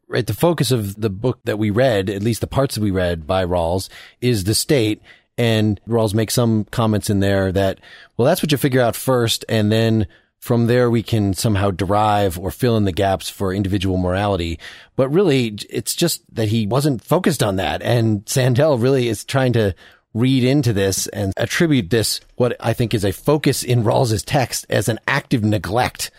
Right. 0.08 0.26
The 0.26 0.32
focus 0.32 0.70
of 0.70 0.98
the 0.98 1.10
book 1.10 1.40
that 1.44 1.58
we 1.58 1.68
read, 1.68 2.08
at 2.08 2.22
least 2.22 2.40
the 2.40 2.46
parts 2.46 2.76
that 2.76 2.80
we 2.80 2.90
read 2.90 3.26
by 3.26 3.44
Rawls, 3.44 3.90
is 4.22 4.44
the 4.44 4.54
state. 4.54 5.02
And 5.36 5.78
Rawls 5.86 6.14
makes 6.14 6.32
some 6.32 6.64
comments 6.64 7.10
in 7.10 7.20
there 7.20 7.52
that, 7.52 7.80
well, 8.16 8.24
that's 8.24 8.42
what 8.42 8.50
you 8.50 8.56
figure 8.56 8.80
out 8.80 8.96
first. 8.96 9.44
And 9.46 9.70
then 9.70 10.06
from 10.42 10.66
there, 10.66 10.90
we 10.90 11.04
can 11.04 11.34
somehow 11.34 11.70
derive 11.70 12.36
or 12.36 12.50
fill 12.50 12.76
in 12.76 12.82
the 12.84 12.90
gaps 12.90 13.30
for 13.30 13.54
individual 13.54 13.96
morality. 13.96 14.58
But 14.96 15.08
really, 15.10 15.56
it's 15.70 15.94
just 15.94 16.22
that 16.34 16.48
he 16.48 16.66
wasn't 16.66 17.04
focused 17.04 17.44
on 17.44 17.56
that. 17.56 17.80
And 17.80 18.28
Sandel 18.28 18.76
really 18.76 19.06
is 19.06 19.24
trying 19.24 19.52
to 19.52 19.72
read 20.14 20.42
into 20.42 20.72
this 20.72 21.06
and 21.06 21.32
attribute 21.36 21.90
this, 21.90 22.20
what 22.34 22.56
I 22.58 22.72
think 22.72 22.92
is 22.92 23.04
a 23.04 23.12
focus 23.12 23.62
in 23.62 23.84
Rawls's 23.84 24.24
text 24.24 24.66
as 24.68 24.88
an 24.88 24.98
active 25.06 25.44
neglect 25.44 26.10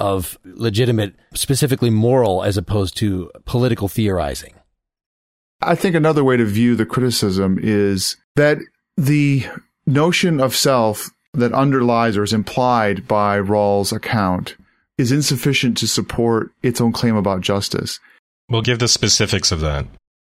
of 0.00 0.36
legitimate, 0.42 1.14
specifically 1.32 1.90
moral 1.90 2.42
as 2.42 2.56
opposed 2.56 2.96
to 2.96 3.30
political 3.44 3.86
theorizing. 3.86 4.54
I 5.62 5.76
think 5.76 5.94
another 5.94 6.24
way 6.24 6.36
to 6.36 6.44
view 6.44 6.74
the 6.74 6.84
criticism 6.84 7.60
is 7.62 8.16
that 8.34 8.58
the 8.96 9.46
notion 9.86 10.40
of 10.40 10.56
self 10.56 11.10
that 11.34 11.52
underlies 11.52 12.16
or 12.16 12.22
is 12.22 12.32
implied 12.32 13.06
by 13.06 13.38
Rawls' 13.38 13.92
account 13.92 14.56
is 14.96 15.12
insufficient 15.12 15.76
to 15.78 15.86
support 15.86 16.50
its 16.62 16.80
own 16.80 16.92
claim 16.92 17.16
about 17.16 17.40
justice. 17.40 18.00
We'll 18.48 18.62
give 18.62 18.78
the 18.78 18.88
specifics 18.88 19.52
of 19.52 19.60
that. 19.60 19.86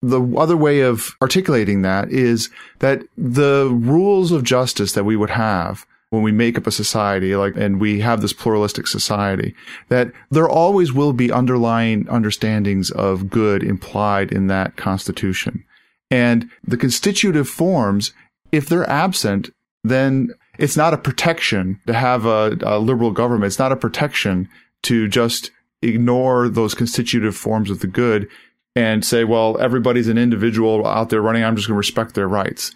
The 0.03 0.20
other 0.36 0.57
way 0.57 0.80
of 0.80 1.14
articulating 1.22 1.82
that 1.82 2.11
is 2.11 2.51
that 2.78 3.03
the 3.16 3.68
rules 3.70 4.32
of 4.32 4.45
justice 4.45 4.93
that 4.93 5.05
we 5.05 5.16
would 5.16 5.30
have 5.30 5.86
when 6.11 6.22
we 6.22 6.32
make 6.32 6.59
up 6.59 6.66
a 6.66 6.72
society, 6.72 7.36
like, 7.36 7.57
and 7.57 7.80
we 7.80 8.01
have 8.01 8.20
this 8.20 8.32
pluralistic 8.32 8.86
society, 8.86 9.55
that 9.88 10.11
there 10.30 10.49
always 10.49 10.93
will 10.93 11.12
be 11.12 11.30
underlying 11.30 12.09
understandings 12.09 12.91
of 12.91 13.30
good 13.30 13.62
implied 13.62 14.32
in 14.32 14.49
that 14.49 14.76
constitution. 14.76 15.64
And 16.11 16.51
the 16.66 16.76
constitutive 16.76 17.49
forms, 17.49 18.12
if 18.51 18.68
they're 18.68 18.88
absent, 18.91 19.51
then 19.84 20.30
it's 20.61 20.76
not 20.76 20.94
a 20.94 20.98
protection 20.98 21.80
to 21.86 21.94
have 21.94 22.26
a, 22.26 22.56
a 22.62 22.78
liberal 22.78 23.11
government. 23.11 23.46
It's 23.46 23.58
not 23.58 23.72
a 23.72 23.76
protection 23.76 24.48
to 24.82 25.08
just 25.08 25.50
ignore 25.82 26.48
those 26.48 26.74
constitutive 26.74 27.34
forms 27.34 27.70
of 27.70 27.80
the 27.80 27.86
good 27.86 28.28
and 28.76 29.04
say, 29.04 29.24
well, 29.24 29.58
everybody's 29.58 30.08
an 30.08 30.18
individual 30.18 30.86
out 30.86 31.08
there 31.08 31.22
running. 31.22 31.42
I'm 31.42 31.56
just 31.56 31.66
going 31.66 31.74
to 31.74 31.78
respect 31.78 32.14
their 32.14 32.28
rights. 32.28 32.72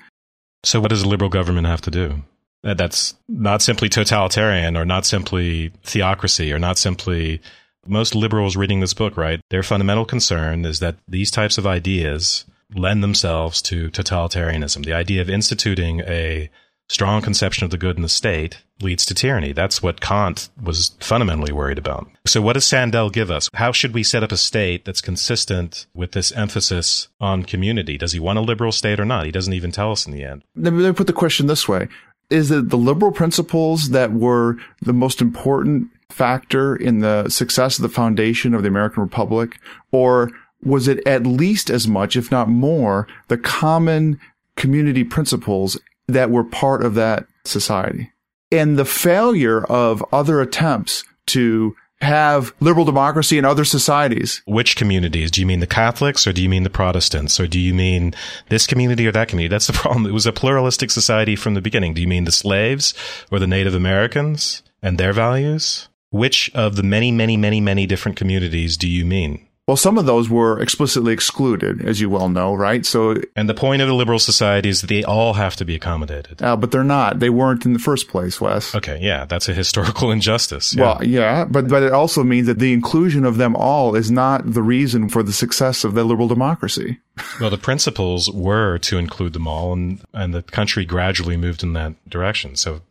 So, 0.64 0.80
what 0.80 0.88
does 0.88 1.02
a 1.02 1.08
liberal 1.08 1.30
government 1.30 1.66
have 1.66 1.82
to 1.82 1.90
do? 1.90 2.22
That's 2.62 3.14
not 3.28 3.60
simply 3.60 3.90
totalitarian 3.90 4.78
or 4.78 4.86
not 4.86 5.04
simply 5.04 5.70
theocracy 5.82 6.50
or 6.50 6.58
not 6.58 6.78
simply 6.78 7.42
most 7.86 8.14
liberals 8.14 8.56
reading 8.56 8.80
this 8.80 8.94
book, 8.94 9.18
right? 9.18 9.40
Their 9.50 9.62
fundamental 9.62 10.06
concern 10.06 10.64
is 10.64 10.80
that 10.80 10.96
these 11.06 11.30
types 11.30 11.58
of 11.58 11.66
ideas 11.66 12.46
lend 12.74 13.02
themselves 13.02 13.60
to 13.62 13.90
totalitarianism. 13.90 14.86
The 14.86 14.94
idea 14.94 15.20
of 15.20 15.28
instituting 15.28 16.00
a 16.00 16.48
strong 16.88 17.22
conception 17.22 17.64
of 17.64 17.70
the 17.70 17.78
good 17.78 17.96
in 17.96 18.02
the 18.02 18.08
state 18.08 18.62
leads 18.80 19.06
to 19.06 19.14
tyranny. 19.14 19.52
That's 19.52 19.82
what 19.82 20.00
Kant 20.00 20.48
was 20.62 20.96
fundamentally 21.00 21.52
worried 21.52 21.78
about. 21.78 22.08
So 22.26 22.42
what 22.42 22.54
does 22.54 22.66
Sandel 22.66 23.10
give 23.10 23.30
us? 23.30 23.48
How 23.54 23.72
should 23.72 23.94
we 23.94 24.02
set 24.02 24.22
up 24.22 24.32
a 24.32 24.36
state 24.36 24.84
that's 24.84 25.00
consistent 25.00 25.86
with 25.94 26.12
this 26.12 26.32
emphasis 26.32 27.08
on 27.20 27.44
community? 27.44 27.96
Does 27.96 28.12
he 28.12 28.20
want 28.20 28.38
a 28.38 28.42
liberal 28.42 28.72
state 28.72 29.00
or 29.00 29.04
not? 29.04 29.26
He 29.26 29.32
doesn't 29.32 29.52
even 29.52 29.72
tell 29.72 29.92
us 29.92 30.06
in 30.06 30.12
the 30.12 30.24
end. 30.24 30.42
Let 30.56 30.72
me 30.72 30.92
put 30.92 31.06
the 31.06 31.12
question 31.12 31.46
this 31.46 31.68
way. 31.68 31.88
Is 32.30 32.50
it 32.50 32.70
the 32.70 32.78
liberal 32.78 33.12
principles 33.12 33.90
that 33.90 34.12
were 34.12 34.56
the 34.80 34.94
most 34.94 35.20
important 35.20 35.88
factor 36.10 36.74
in 36.74 37.00
the 37.00 37.28
success 37.28 37.78
of 37.78 37.82
the 37.82 37.88
foundation 37.88 38.54
of 38.54 38.62
the 38.62 38.68
American 38.68 39.02
Republic? 39.02 39.58
Or 39.92 40.30
was 40.62 40.88
it 40.88 41.06
at 41.06 41.26
least 41.26 41.70
as 41.70 41.86
much, 41.86 42.16
if 42.16 42.30
not 42.30 42.48
more, 42.48 43.06
the 43.28 43.36
common 43.36 44.18
community 44.56 45.04
principles 45.04 45.78
that 46.08 46.30
were 46.30 46.44
part 46.44 46.84
of 46.84 46.94
that 46.94 47.26
society. 47.44 48.12
And 48.50 48.78
the 48.78 48.84
failure 48.84 49.64
of 49.64 50.04
other 50.12 50.40
attempts 50.40 51.04
to 51.26 51.74
have 52.00 52.54
liberal 52.60 52.84
democracy 52.84 53.38
in 53.38 53.44
other 53.44 53.64
societies. 53.64 54.42
Which 54.46 54.76
communities? 54.76 55.30
Do 55.30 55.40
you 55.40 55.46
mean 55.46 55.60
the 55.60 55.66
Catholics 55.66 56.26
or 56.26 56.32
do 56.32 56.42
you 56.42 56.48
mean 56.48 56.62
the 56.62 56.70
Protestants 56.70 57.40
or 57.40 57.46
do 57.46 57.58
you 57.58 57.74
mean 57.74 58.14
this 58.48 58.66
community 58.66 59.06
or 59.06 59.12
that 59.12 59.28
community? 59.28 59.52
That's 59.52 59.66
the 59.66 59.72
problem. 59.84 60.06
It 60.06 60.12
was 60.12 60.26
a 60.26 60.32
pluralistic 60.32 60.90
society 60.90 61.36
from 61.36 61.54
the 61.54 61.62
beginning. 61.62 61.94
Do 61.94 62.00
you 62.00 62.08
mean 62.08 62.24
the 62.24 62.32
slaves 62.32 62.94
or 63.30 63.38
the 63.38 63.46
Native 63.46 63.74
Americans 63.74 64.62
and 64.82 64.98
their 64.98 65.12
values? 65.12 65.88
Which 66.10 66.50
of 66.54 66.76
the 66.76 66.84
many, 66.84 67.10
many, 67.10 67.36
many, 67.36 67.60
many 67.60 67.86
different 67.86 68.16
communities 68.16 68.76
do 68.76 68.88
you 68.88 69.04
mean? 69.04 69.43
Well, 69.66 69.78
some 69.78 69.96
of 69.96 70.04
those 70.04 70.28
were 70.28 70.60
explicitly 70.60 71.14
excluded, 71.14 71.82
as 71.86 71.98
you 71.98 72.10
well 72.10 72.28
know, 72.28 72.54
right? 72.54 72.84
So, 72.84 73.14
and 73.34 73.48
the 73.48 73.54
point 73.54 73.80
of 73.80 73.88
the 73.88 73.94
liberal 73.94 74.18
society 74.18 74.68
is 74.68 74.82
that 74.82 74.88
they 74.88 75.02
all 75.02 75.32
have 75.34 75.56
to 75.56 75.64
be 75.64 75.74
accommodated. 75.74 76.42
Uh, 76.42 76.54
but 76.54 76.70
they're 76.70 76.84
not. 76.84 77.20
They 77.20 77.30
weren't 77.30 77.64
in 77.64 77.72
the 77.72 77.78
first 77.78 78.08
place, 78.08 78.42
Wes. 78.42 78.74
Okay, 78.74 78.98
yeah, 79.00 79.24
that's 79.24 79.48
a 79.48 79.54
historical 79.54 80.10
injustice. 80.10 80.74
Yeah. 80.74 80.82
Well, 80.82 81.04
yeah, 81.04 81.44
but 81.46 81.68
but 81.68 81.82
it 81.82 81.92
also 81.92 82.22
means 82.22 82.46
that 82.46 82.58
the 82.58 82.74
inclusion 82.74 83.24
of 83.24 83.38
them 83.38 83.56
all 83.56 83.94
is 83.94 84.10
not 84.10 84.52
the 84.52 84.62
reason 84.62 85.08
for 85.08 85.22
the 85.22 85.32
success 85.32 85.82
of 85.82 85.94
the 85.94 86.04
liberal 86.04 86.28
democracy. 86.28 87.00
well, 87.40 87.48
the 87.48 87.56
principles 87.56 88.30
were 88.30 88.76
to 88.78 88.98
include 88.98 89.32
them 89.32 89.48
all, 89.48 89.72
and 89.72 90.00
and 90.12 90.34
the 90.34 90.42
country 90.42 90.84
gradually 90.84 91.38
moved 91.38 91.62
in 91.62 91.72
that 91.72 91.94
direction. 92.10 92.54
So 92.54 92.82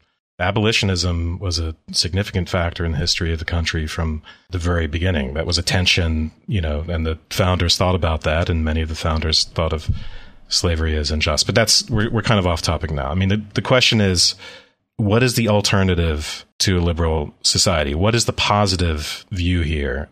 abolitionism 0.43 1.39
was 1.39 1.59
a 1.59 1.75
significant 1.91 2.49
factor 2.49 2.85
in 2.85 2.91
the 2.91 2.97
history 2.97 3.33
of 3.33 3.39
the 3.39 3.45
country 3.45 3.87
from 3.87 4.21
the 4.51 4.57
very 4.57 4.87
beginning. 4.87 5.33
That 5.33 5.47
was 5.47 5.57
a 5.57 5.63
tension, 5.63 6.31
you 6.47 6.61
know, 6.61 6.85
and 6.87 7.05
the 7.05 7.17
founders 7.29 7.77
thought 7.77 7.95
about 7.95 8.21
that, 8.21 8.49
and 8.49 8.63
many 8.63 8.81
of 8.81 8.89
the 8.89 8.95
founders 8.95 9.45
thought 9.45 9.73
of 9.73 9.89
slavery 10.49 10.95
as 10.95 11.11
unjust. 11.11 11.45
But 11.45 11.55
that's 11.55 11.89
we're 11.89 12.11
we're 12.11 12.21
kind 12.21 12.39
of 12.39 12.47
off 12.47 12.61
topic 12.61 12.91
now. 12.91 13.09
I 13.09 13.15
mean, 13.15 13.29
the, 13.29 13.41
the 13.53 13.61
question 13.61 14.01
is, 14.01 14.35
what 14.97 15.23
is 15.23 15.35
the 15.35 15.49
alternative 15.49 16.45
to 16.59 16.77
a 16.77 16.81
liberal 16.81 17.33
society? 17.41 17.95
What 17.95 18.15
is 18.15 18.25
the 18.25 18.33
positive 18.33 19.25
view 19.31 19.61
here? 19.61 20.09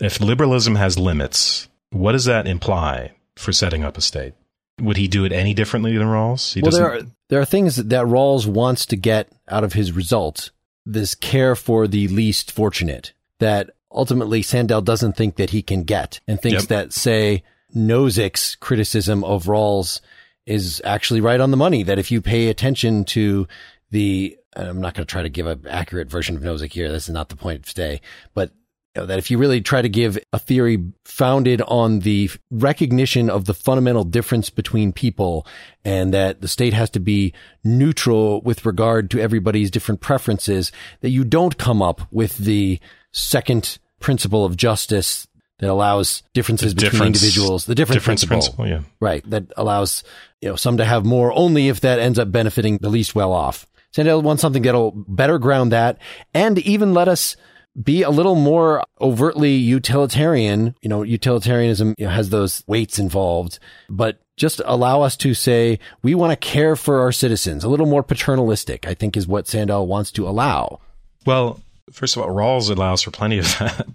If 0.00 0.20
liberalism 0.20 0.76
has 0.76 0.98
limits, 0.98 1.68
what 1.90 2.12
does 2.12 2.24
that 2.24 2.46
imply 2.46 3.12
for 3.36 3.52
setting 3.52 3.84
up 3.84 3.98
a 3.98 4.00
state? 4.00 4.34
Would 4.80 4.96
he 4.96 5.06
do 5.06 5.24
it 5.24 5.32
any 5.32 5.52
differently 5.54 5.96
than 5.96 6.08
Rawls? 6.08 6.54
He 6.54 6.62
well, 6.62 6.70
there 6.70 6.90
are, 6.90 7.02
there 7.32 7.40
are 7.40 7.46
things 7.46 7.76
that 7.76 8.04
Rawls 8.04 8.46
wants 8.46 8.84
to 8.84 8.94
get 8.94 9.32
out 9.48 9.64
of 9.64 9.72
his 9.72 9.90
results. 9.90 10.50
This 10.84 11.14
care 11.14 11.56
for 11.56 11.88
the 11.88 12.06
least 12.08 12.52
fortunate 12.52 13.14
that 13.38 13.70
ultimately 13.90 14.42
Sandel 14.42 14.84
doesn't 14.84 15.16
think 15.16 15.36
that 15.36 15.48
he 15.48 15.62
can 15.62 15.84
get 15.84 16.20
and 16.28 16.38
thinks 16.38 16.64
yep. 16.64 16.68
that, 16.68 16.92
say, 16.92 17.42
Nozick's 17.74 18.54
criticism 18.56 19.24
of 19.24 19.44
Rawls 19.44 20.02
is 20.44 20.82
actually 20.84 21.22
right 21.22 21.40
on 21.40 21.50
the 21.50 21.56
money. 21.56 21.82
That 21.82 21.98
if 21.98 22.10
you 22.10 22.20
pay 22.20 22.48
attention 22.48 23.06
to 23.06 23.48
the, 23.90 24.36
I'm 24.54 24.82
not 24.82 24.92
going 24.92 25.06
to 25.06 25.10
try 25.10 25.22
to 25.22 25.30
give 25.30 25.46
an 25.46 25.66
accurate 25.66 26.10
version 26.10 26.36
of 26.36 26.42
Nozick 26.42 26.74
here. 26.74 26.92
This 26.92 27.08
is 27.08 27.14
not 27.14 27.30
the 27.30 27.36
point 27.36 27.64
today, 27.64 28.02
but 28.34 28.52
know, 29.00 29.06
that 29.06 29.18
if 29.18 29.30
you 29.30 29.38
really 29.38 29.60
try 29.60 29.82
to 29.82 29.88
give 29.88 30.18
a 30.32 30.38
theory 30.38 30.92
founded 31.04 31.62
on 31.62 32.00
the 32.00 32.30
recognition 32.50 33.30
of 33.30 33.46
the 33.46 33.54
fundamental 33.54 34.04
difference 34.04 34.50
between 34.50 34.92
people 34.92 35.46
and 35.84 36.12
that 36.12 36.40
the 36.40 36.48
state 36.48 36.74
has 36.74 36.90
to 36.90 37.00
be 37.00 37.32
neutral 37.64 38.40
with 38.42 38.66
regard 38.66 39.10
to 39.10 39.20
everybody's 39.20 39.70
different 39.70 40.00
preferences, 40.00 40.72
that 41.00 41.10
you 41.10 41.24
don't 41.24 41.58
come 41.58 41.80
up 41.80 42.02
with 42.10 42.36
the 42.38 42.78
second 43.12 43.78
principle 44.00 44.44
of 44.44 44.56
justice 44.56 45.26
that 45.58 45.70
allows 45.70 46.22
differences 46.34 46.74
between 46.74 47.04
individuals, 47.04 47.66
the 47.66 47.74
different 47.74 48.00
difference 48.00 48.24
principle, 48.24 48.64
principle, 48.64 48.66
yeah. 48.66 48.80
right? 49.00 49.28
That 49.30 49.52
allows, 49.56 50.02
you 50.40 50.48
know, 50.48 50.56
some 50.56 50.76
to 50.78 50.84
have 50.84 51.04
more 51.04 51.32
only 51.32 51.68
if 51.68 51.80
that 51.80 52.00
ends 52.00 52.18
up 52.18 52.32
benefiting 52.32 52.78
the 52.78 52.88
least 52.88 53.14
well 53.14 53.32
off. 53.32 53.66
Sandel 53.92 54.22
wants 54.22 54.40
something 54.40 54.62
that'll 54.62 54.90
better 54.90 55.38
ground 55.38 55.72
that 55.72 55.98
and 56.34 56.58
even 56.58 56.94
let 56.94 57.08
us 57.08 57.36
be 57.80 58.02
a 58.02 58.10
little 58.10 58.34
more 58.34 58.82
overtly 59.00 59.52
utilitarian. 59.52 60.74
You 60.82 60.88
know, 60.88 61.02
utilitarianism 61.02 61.94
has 61.98 62.30
those 62.30 62.62
weights 62.66 62.98
involved, 62.98 63.58
but 63.88 64.20
just 64.36 64.60
allow 64.64 65.02
us 65.02 65.16
to 65.18 65.34
say 65.34 65.78
we 66.02 66.14
want 66.14 66.30
to 66.32 66.48
care 66.48 66.76
for 66.76 67.00
our 67.00 67.12
citizens. 67.12 67.64
A 67.64 67.68
little 67.68 67.86
more 67.86 68.02
paternalistic, 68.02 68.86
I 68.86 68.94
think, 68.94 69.16
is 69.16 69.26
what 69.26 69.46
Sandel 69.46 69.86
wants 69.86 70.10
to 70.12 70.28
allow. 70.28 70.80
Well, 71.24 71.60
First 71.90 72.16
of 72.16 72.22
all, 72.22 72.28
Rawls 72.28 72.70
allows 72.70 73.02
for 73.02 73.10
plenty 73.10 73.38
of 73.38 73.46
that. 73.58 73.86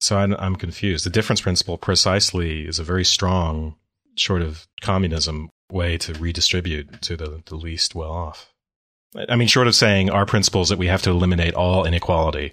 so 0.00 0.16
I'm, 0.16 0.34
I'm 0.34 0.56
confused. 0.56 1.04
The 1.04 1.10
difference 1.10 1.40
principle 1.40 1.78
precisely 1.78 2.66
is 2.66 2.78
a 2.78 2.84
very 2.84 3.04
strong 3.04 3.76
sort 4.16 4.42
of 4.42 4.66
communism 4.80 5.50
way 5.70 5.98
to 5.98 6.14
redistribute 6.14 7.02
to 7.02 7.16
the, 7.16 7.42
the 7.46 7.56
least 7.56 7.94
well 7.94 8.10
off. 8.10 8.52
I 9.28 9.36
mean, 9.36 9.48
short 9.48 9.66
of 9.66 9.74
saying 9.74 10.10
our 10.10 10.26
principle 10.26 10.62
is 10.62 10.68
that 10.68 10.78
we 10.78 10.86
have 10.86 11.02
to 11.02 11.10
eliminate 11.10 11.54
all 11.54 11.84
inequality. 11.84 12.52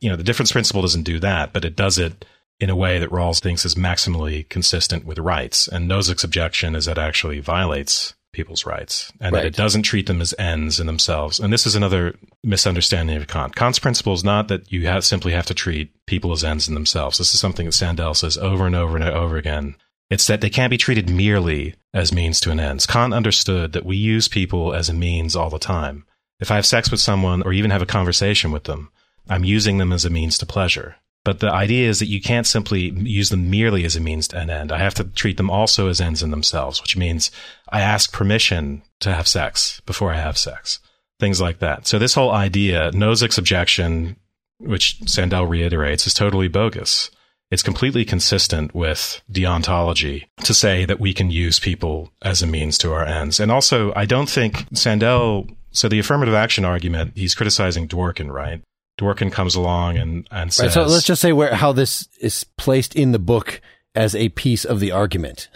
You 0.00 0.10
know, 0.10 0.16
the 0.16 0.22
difference 0.22 0.52
principle 0.52 0.82
doesn't 0.82 1.02
do 1.02 1.18
that, 1.20 1.52
but 1.52 1.64
it 1.64 1.76
does 1.76 1.98
it 1.98 2.24
in 2.60 2.70
a 2.70 2.76
way 2.76 2.98
that 2.98 3.10
Rawls 3.10 3.40
thinks 3.40 3.64
is 3.64 3.74
maximally 3.74 4.48
consistent 4.48 5.04
with 5.04 5.18
rights. 5.18 5.68
And 5.68 5.88
Nozick's 5.88 6.24
objection 6.24 6.74
is 6.74 6.86
that 6.86 6.98
actually 6.98 7.40
violates 7.40 8.14
people's 8.32 8.66
rights 8.66 9.12
and 9.20 9.32
right. 9.32 9.42
that 9.42 9.46
it 9.46 9.56
doesn't 9.56 9.82
treat 9.82 10.06
them 10.06 10.20
as 10.20 10.34
ends 10.38 10.78
in 10.78 10.86
themselves. 10.86 11.40
And 11.40 11.52
this 11.52 11.66
is 11.66 11.74
another 11.74 12.14
misunderstanding 12.44 13.16
of 13.16 13.26
Kant. 13.26 13.56
Kant's 13.56 13.78
principle 13.78 14.12
is 14.12 14.24
not 14.24 14.48
that 14.48 14.70
you 14.70 14.86
have, 14.86 15.04
simply 15.04 15.32
have 15.32 15.46
to 15.46 15.54
treat 15.54 15.92
people 16.06 16.32
as 16.32 16.44
ends 16.44 16.68
in 16.68 16.74
themselves. 16.74 17.18
This 17.18 17.32
is 17.32 17.40
something 17.40 17.66
that 17.66 17.72
Sandel 17.72 18.14
says 18.14 18.36
over 18.36 18.66
and 18.66 18.74
over 18.74 18.96
and 18.96 19.04
over 19.04 19.36
again. 19.36 19.76
It's 20.10 20.26
that 20.26 20.40
they 20.40 20.50
can't 20.50 20.70
be 20.70 20.78
treated 20.78 21.10
merely 21.10 21.74
as 21.92 22.12
means 22.12 22.40
to 22.40 22.50
an 22.50 22.60
end. 22.60 22.86
Kant 22.88 23.12
understood 23.12 23.72
that 23.72 23.84
we 23.84 23.96
use 23.96 24.28
people 24.28 24.72
as 24.74 24.88
a 24.88 24.94
means 24.94 25.36
all 25.36 25.50
the 25.50 25.58
time. 25.58 26.04
If 26.40 26.50
I 26.50 26.54
have 26.56 26.66
sex 26.66 26.90
with 26.90 27.00
someone 27.00 27.42
or 27.42 27.52
even 27.52 27.70
have 27.70 27.82
a 27.82 27.86
conversation 27.86 28.50
with 28.50 28.64
them, 28.64 28.90
I'm 29.28 29.44
using 29.44 29.78
them 29.78 29.92
as 29.92 30.04
a 30.04 30.10
means 30.10 30.38
to 30.38 30.46
pleasure. 30.46 30.96
But 31.24 31.40
the 31.40 31.52
idea 31.52 31.88
is 31.88 31.98
that 31.98 32.06
you 32.06 32.22
can't 32.22 32.46
simply 32.46 32.90
use 32.90 33.28
them 33.28 33.50
merely 33.50 33.84
as 33.84 33.96
a 33.96 34.00
means 34.00 34.28
to 34.28 34.38
an 34.38 34.48
end. 34.48 34.72
I 34.72 34.78
have 34.78 34.94
to 34.94 35.04
treat 35.04 35.36
them 35.36 35.50
also 35.50 35.88
as 35.88 36.00
ends 36.00 36.22
in 36.22 36.30
themselves, 36.30 36.80
which 36.80 36.96
means 36.96 37.30
I 37.68 37.82
ask 37.82 38.12
permission 38.12 38.82
to 39.00 39.12
have 39.12 39.28
sex 39.28 39.82
before 39.84 40.12
I 40.12 40.16
have 40.16 40.38
sex. 40.38 40.80
Things 41.20 41.40
like 41.40 41.58
that. 41.58 41.86
So 41.86 41.98
this 41.98 42.14
whole 42.14 42.30
idea, 42.30 42.92
Nozick's 42.92 43.36
objection, 43.36 44.16
which 44.58 45.00
Sandel 45.06 45.46
reiterates, 45.46 46.06
is 46.06 46.14
totally 46.14 46.48
bogus. 46.48 47.10
It's 47.50 47.62
completely 47.62 48.04
consistent 48.04 48.74
with 48.74 49.22
deontology 49.32 50.26
to 50.44 50.52
say 50.52 50.84
that 50.84 51.00
we 51.00 51.14
can 51.14 51.30
use 51.30 51.58
people 51.58 52.12
as 52.20 52.42
a 52.42 52.46
means 52.46 52.76
to 52.78 52.92
our 52.92 53.04
ends. 53.04 53.40
And 53.40 53.50
also, 53.50 53.92
I 53.96 54.04
don't 54.04 54.28
think 54.28 54.66
Sandel, 54.74 55.48
so 55.70 55.88
the 55.88 55.98
affirmative 55.98 56.34
action 56.34 56.66
argument, 56.66 57.12
he's 57.14 57.34
criticizing 57.34 57.88
Dworkin, 57.88 58.30
right? 58.30 58.62
Dworkin 58.98 59.32
comes 59.32 59.54
along 59.54 59.96
and, 59.96 60.28
and 60.30 60.52
says. 60.52 60.76
Right, 60.76 60.86
so 60.86 60.92
let's 60.92 61.06
just 61.06 61.22
say 61.22 61.32
where, 61.32 61.54
how 61.54 61.72
this 61.72 62.08
is 62.20 62.44
placed 62.58 62.94
in 62.94 63.12
the 63.12 63.18
book 63.18 63.62
as 63.94 64.14
a 64.14 64.28
piece 64.30 64.64
of 64.64 64.80
the 64.80 64.92
argument. 64.92 65.48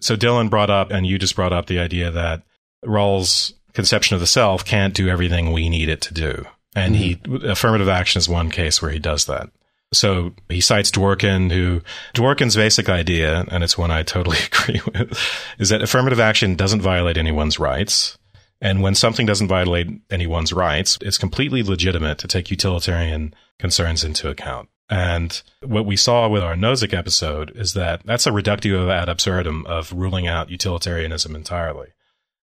So 0.00 0.16
Dylan 0.16 0.50
brought 0.50 0.70
up, 0.70 0.90
and 0.90 1.06
you 1.06 1.18
just 1.18 1.36
brought 1.36 1.52
up 1.52 1.66
the 1.66 1.78
idea 1.78 2.10
that 2.10 2.42
Rawls' 2.84 3.54
conception 3.72 4.14
of 4.14 4.20
the 4.20 4.26
self 4.26 4.64
can't 4.64 4.92
do 4.92 5.08
everything 5.08 5.52
we 5.52 5.68
need 5.68 5.88
it 5.88 6.00
to 6.02 6.14
do. 6.14 6.44
And 6.74 6.94
mm-hmm. 6.94 7.36
he, 7.36 7.48
affirmative 7.48 7.88
action 7.88 8.18
is 8.18 8.28
one 8.28 8.50
case 8.50 8.82
where 8.82 8.90
he 8.90 8.98
does 8.98 9.24
that. 9.26 9.48
So 9.96 10.32
he 10.48 10.60
cites 10.60 10.90
Dworkin, 10.90 11.50
who 11.50 11.82
Dworkin's 12.14 12.56
basic 12.56 12.88
idea, 12.88 13.44
and 13.48 13.64
it's 13.64 13.78
one 13.78 13.90
I 13.90 14.02
totally 14.02 14.38
agree 14.52 14.80
with, 14.84 15.18
is 15.58 15.70
that 15.70 15.82
affirmative 15.82 16.20
action 16.20 16.54
doesn't 16.54 16.82
violate 16.82 17.16
anyone's 17.16 17.58
rights. 17.58 18.18
And 18.60 18.82
when 18.82 18.94
something 18.94 19.26
doesn't 19.26 19.48
violate 19.48 19.88
anyone's 20.10 20.52
rights, 20.52 20.98
it's 21.02 21.18
completely 21.18 21.62
legitimate 21.62 22.18
to 22.18 22.28
take 22.28 22.50
utilitarian 22.50 23.34
concerns 23.58 24.02
into 24.02 24.30
account. 24.30 24.68
And 24.88 25.42
what 25.62 25.84
we 25.84 25.96
saw 25.96 26.28
with 26.28 26.42
our 26.42 26.54
Nozick 26.54 26.94
episode 26.94 27.52
is 27.56 27.72
that 27.74 28.02
that's 28.04 28.26
a 28.26 28.32
reductio 28.32 28.88
ad 28.88 29.08
absurdum 29.08 29.66
of 29.66 29.92
ruling 29.92 30.26
out 30.26 30.50
utilitarianism 30.50 31.34
entirely. 31.34 31.88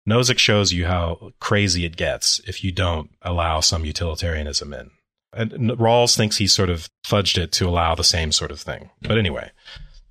Nozick 0.10 0.40
shows 0.40 0.74
you 0.74 0.88
how 0.88 1.32
crazy 1.40 1.86
it 1.86 1.96
gets 1.96 2.40
if 2.48 2.64
you 2.64 2.72
don't 2.72 3.12
allow 3.22 3.60
some 3.60 3.86
utilitarianism 3.86 4.74
in. 4.74 4.90
And 5.34 5.72
Rawls 5.72 6.18
thinks 6.18 6.38
he 6.38 6.48
sort 6.48 6.70
of 6.70 6.90
fudged 7.06 7.38
it 7.38 7.52
to 7.54 7.68
allow 7.68 7.96
the 7.96 8.04
same 8.04 8.32
sort 8.32 8.52
of 8.52 8.60
thing. 8.60 8.90
But 9.02 9.18
anyway, 9.18 9.52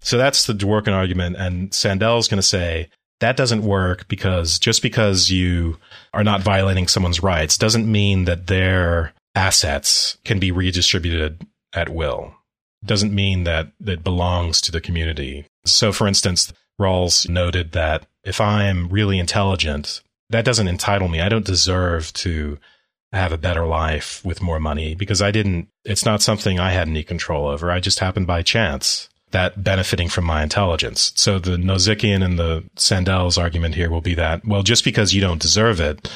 so 0.00 0.16
that's 0.16 0.46
the 0.46 0.54
Dworkin 0.54 0.94
argument. 0.94 1.36
And 1.36 1.74
Sandel's 1.74 2.28
going 2.28 2.38
to 2.38 2.42
say 2.42 2.88
that 3.20 3.36
doesn't 3.36 3.62
work 3.62 4.08
because 4.08 4.58
just 4.58 4.82
because 4.82 5.30
you 5.30 5.78
are 6.14 6.24
not 6.24 6.40
violating 6.40 6.88
someone's 6.88 7.22
rights 7.22 7.58
doesn't 7.58 7.90
mean 7.90 8.24
that 8.24 8.46
their 8.46 9.12
assets 9.34 10.16
can 10.24 10.38
be 10.38 10.50
redistributed 10.50 11.46
at 11.74 11.90
will. 11.90 12.34
Doesn't 12.84 13.14
mean 13.14 13.44
that 13.44 13.72
it 13.84 14.02
belongs 14.02 14.60
to 14.62 14.72
the 14.72 14.80
community. 14.80 15.46
So, 15.66 15.92
for 15.92 16.08
instance, 16.08 16.52
Rawls 16.80 17.28
noted 17.28 17.72
that 17.72 18.06
if 18.24 18.40
I'm 18.40 18.88
really 18.88 19.18
intelligent, 19.18 20.00
that 20.30 20.46
doesn't 20.46 20.68
entitle 20.68 21.08
me. 21.08 21.20
I 21.20 21.28
don't 21.28 21.44
deserve 21.44 22.12
to 22.14 22.58
have 23.12 23.32
a 23.32 23.38
better 23.38 23.66
life 23.66 24.24
with 24.24 24.42
more 24.42 24.60
money 24.60 24.94
because 24.94 25.20
I 25.20 25.30
didn't, 25.30 25.68
it's 25.84 26.04
not 26.04 26.22
something 26.22 26.60
I 26.60 26.70
had 26.70 26.88
any 26.88 27.02
control 27.02 27.48
over. 27.48 27.70
I 27.70 27.80
just 27.80 27.98
happened 27.98 28.26
by 28.26 28.42
chance 28.42 29.08
that 29.32 29.62
benefiting 29.62 30.08
from 30.08 30.24
my 30.24 30.42
intelligence. 30.42 31.12
So 31.16 31.38
the 31.38 31.56
Nozickian 31.56 32.24
and 32.24 32.38
the 32.38 32.64
Sandel's 32.76 33.38
argument 33.38 33.74
here 33.74 33.90
will 33.90 34.00
be 34.00 34.14
that, 34.14 34.44
well, 34.44 34.62
just 34.62 34.84
because 34.84 35.14
you 35.14 35.20
don't 35.20 35.40
deserve 35.40 35.80
it 35.80 36.10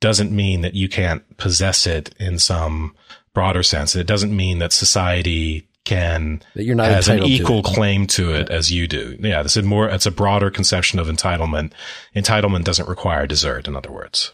doesn't 0.00 0.32
mean 0.32 0.60
that 0.62 0.74
you 0.74 0.88
can't 0.88 1.36
possess 1.36 1.86
it 1.86 2.14
in 2.18 2.38
some 2.38 2.94
broader 3.32 3.62
sense. 3.62 3.96
It 3.96 4.06
doesn't 4.06 4.34
mean 4.34 4.58
that 4.58 4.72
society 4.72 5.68
can 5.84 6.42
that 6.54 6.64
you're 6.64 6.74
not 6.74 6.90
has 6.90 7.08
an 7.08 7.22
equal 7.24 7.62
to 7.62 7.70
claim 7.70 8.06
to 8.06 8.34
it 8.34 8.48
as 8.48 8.70
you 8.70 8.88
do. 8.88 9.16
Yeah, 9.20 9.42
this 9.42 9.56
is 9.56 9.64
more. 9.64 9.88
It's 9.88 10.06
a 10.06 10.10
broader 10.10 10.50
conception 10.50 10.98
of 10.98 11.08
entitlement. 11.08 11.72
Entitlement 12.16 12.64
doesn't 12.64 12.88
require 12.88 13.26
desert, 13.26 13.68
in 13.68 13.76
other 13.76 13.92
words, 13.92 14.32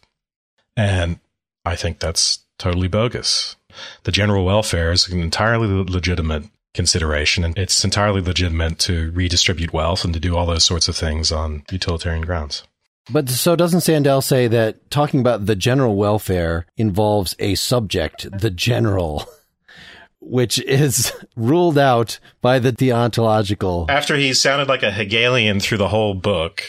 and 0.76 1.18
I 1.64 1.76
think 1.76 1.98
that's 1.98 2.40
totally 2.58 2.88
bogus. 2.88 3.56
The 4.04 4.12
general 4.12 4.44
welfare 4.44 4.92
is 4.92 5.08
an 5.08 5.20
entirely 5.20 5.66
legitimate 5.66 6.44
consideration. 6.74 7.44
And 7.44 7.56
it's 7.58 7.84
entirely 7.84 8.20
legitimate 8.20 8.78
to 8.80 9.10
redistribute 9.12 9.72
wealth 9.72 10.04
and 10.04 10.14
to 10.14 10.20
do 10.20 10.36
all 10.36 10.46
those 10.46 10.64
sorts 10.64 10.88
of 10.88 10.96
things 10.96 11.32
on 11.32 11.64
utilitarian 11.70 12.22
grounds. 12.24 12.62
But 13.10 13.28
so 13.28 13.56
doesn't 13.56 13.80
Sandel 13.80 14.22
say 14.22 14.46
that 14.48 14.90
talking 14.90 15.20
about 15.20 15.46
the 15.46 15.56
general 15.56 15.96
welfare 15.96 16.66
involves 16.76 17.34
a 17.38 17.54
subject, 17.56 18.28
the 18.30 18.50
general, 18.50 19.26
which 20.20 20.60
is 20.60 21.12
ruled 21.36 21.78
out 21.78 22.20
by 22.40 22.58
the 22.58 22.72
deontological. 22.72 23.88
After 23.88 24.16
he 24.16 24.32
sounded 24.34 24.68
like 24.68 24.82
a 24.82 24.92
Hegelian 24.92 25.60
through 25.60 25.78
the 25.78 25.88
whole 25.88 26.14
book. 26.14 26.62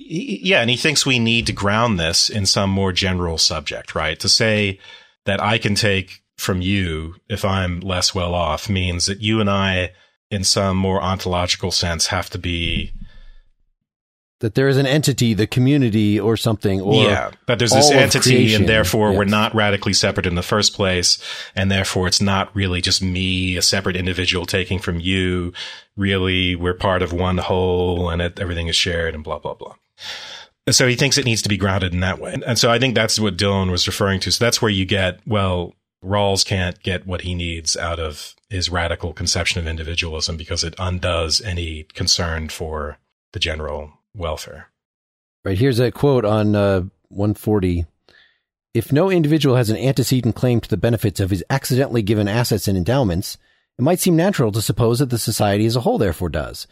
Yeah, 0.00 0.60
and 0.60 0.70
he 0.70 0.76
thinks 0.76 1.04
we 1.04 1.18
need 1.18 1.46
to 1.48 1.52
ground 1.52 1.98
this 1.98 2.30
in 2.30 2.46
some 2.46 2.70
more 2.70 2.92
general 2.92 3.36
subject, 3.36 3.94
right? 3.94 4.18
To 4.20 4.28
say 4.28 4.78
that 5.24 5.42
I 5.42 5.58
can 5.58 5.74
take 5.74 6.22
from 6.36 6.62
you 6.62 7.16
if 7.28 7.44
I'm 7.44 7.80
less 7.80 8.14
well 8.14 8.34
off 8.34 8.70
means 8.70 9.06
that 9.06 9.20
you 9.20 9.40
and 9.40 9.50
I, 9.50 9.92
in 10.30 10.44
some 10.44 10.76
more 10.76 11.02
ontological 11.02 11.72
sense, 11.72 12.06
have 12.06 12.30
to 12.30 12.38
be 12.38 12.92
that 14.40 14.54
there 14.54 14.68
is 14.68 14.76
an 14.76 14.86
entity, 14.86 15.34
the 15.34 15.46
community 15.46 16.18
or 16.18 16.36
something, 16.36 16.80
or 16.80 17.02
yeah, 17.02 17.30
that 17.46 17.58
there's 17.58 17.72
this 17.72 17.90
entity, 17.90 18.54
and 18.54 18.68
therefore 18.68 19.10
yes. 19.10 19.18
we're 19.18 19.24
not 19.24 19.54
radically 19.54 19.92
separate 19.92 20.26
in 20.26 20.36
the 20.36 20.42
first 20.42 20.74
place, 20.74 21.18
and 21.56 21.70
therefore 21.70 22.06
it's 22.06 22.20
not 22.20 22.54
really 22.54 22.80
just 22.80 23.02
me, 23.02 23.56
a 23.56 23.62
separate 23.62 23.96
individual 23.96 24.46
taking 24.46 24.78
from 24.78 25.00
you. 25.00 25.52
Really, 25.96 26.54
we're 26.54 26.74
part 26.74 27.02
of 27.02 27.12
one 27.12 27.38
whole, 27.38 28.08
and 28.10 28.22
it, 28.22 28.38
everything 28.38 28.68
is 28.68 28.76
shared, 28.76 29.14
and 29.14 29.24
blah 29.24 29.40
blah 29.40 29.54
blah. 29.54 29.74
So 30.70 30.86
he 30.86 30.96
thinks 30.96 31.16
it 31.16 31.24
needs 31.24 31.42
to 31.42 31.48
be 31.48 31.56
grounded 31.56 31.94
in 31.94 32.00
that 32.00 32.18
way, 32.18 32.36
and 32.46 32.58
so 32.58 32.70
I 32.70 32.78
think 32.78 32.94
that's 32.94 33.18
what 33.18 33.38
Dylan 33.38 33.70
was 33.70 33.86
referring 33.86 34.20
to. 34.20 34.30
So 34.30 34.44
that's 34.44 34.60
where 34.60 34.70
you 34.70 34.84
get 34.84 35.20
well, 35.26 35.74
Rawls 36.04 36.44
can't 36.44 36.80
get 36.82 37.06
what 37.06 37.22
he 37.22 37.34
needs 37.34 37.76
out 37.76 37.98
of 37.98 38.34
his 38.50 38.68
radical 38.68 39.12
conception 39.12 39.60
of 39.60 39.66
individualism 39.66 40.36
because 40.36 40.64
it 40.64 40.74
undoes 40.78 41.40
any 41.40 41.84
concern 41.94 42.48
for 42.48 42.98
the 43.32 43.38
general 43.38 43.92
welfare. 44.14 44.68
Right. 45.44 45.58
Here's 45.58 45.80
a 45.80 45.90
quote 45.90 46.24
on 46.24 46.54
uh, 46.54 46.80
140. 47.08 47.86
If 48.74 48.92
no 48.92 49.10
individual 49.10 49.56
has 49.56 49.70
an 49.70 49.76
antecedent 49.76 50.36
claim 50.36 50.60
to 50.60 50.68
the 50.68 50.76
benefits 50.76 51.20
of 51.20 51.30
his 51.30 51.44
accidentally 51.50 52.02
given 52.02 52.28
assets 52.28 52.68
and 52.68 52.76
endowments, 52.76 53.38
it 53.78 53.82
might 53.82 54.00
seem 54.00 54.16
natural 54.16 54.52
to 54.52 54.62
suppose 54.62 54.98
that 54.98 55.10
the 55.10 55.18
society 55.18 55.66
as 55.66 55.76
a 55.76 55.80
whole 55.80 55.98
therefore 55.98 56.28
does. 56.28 56.66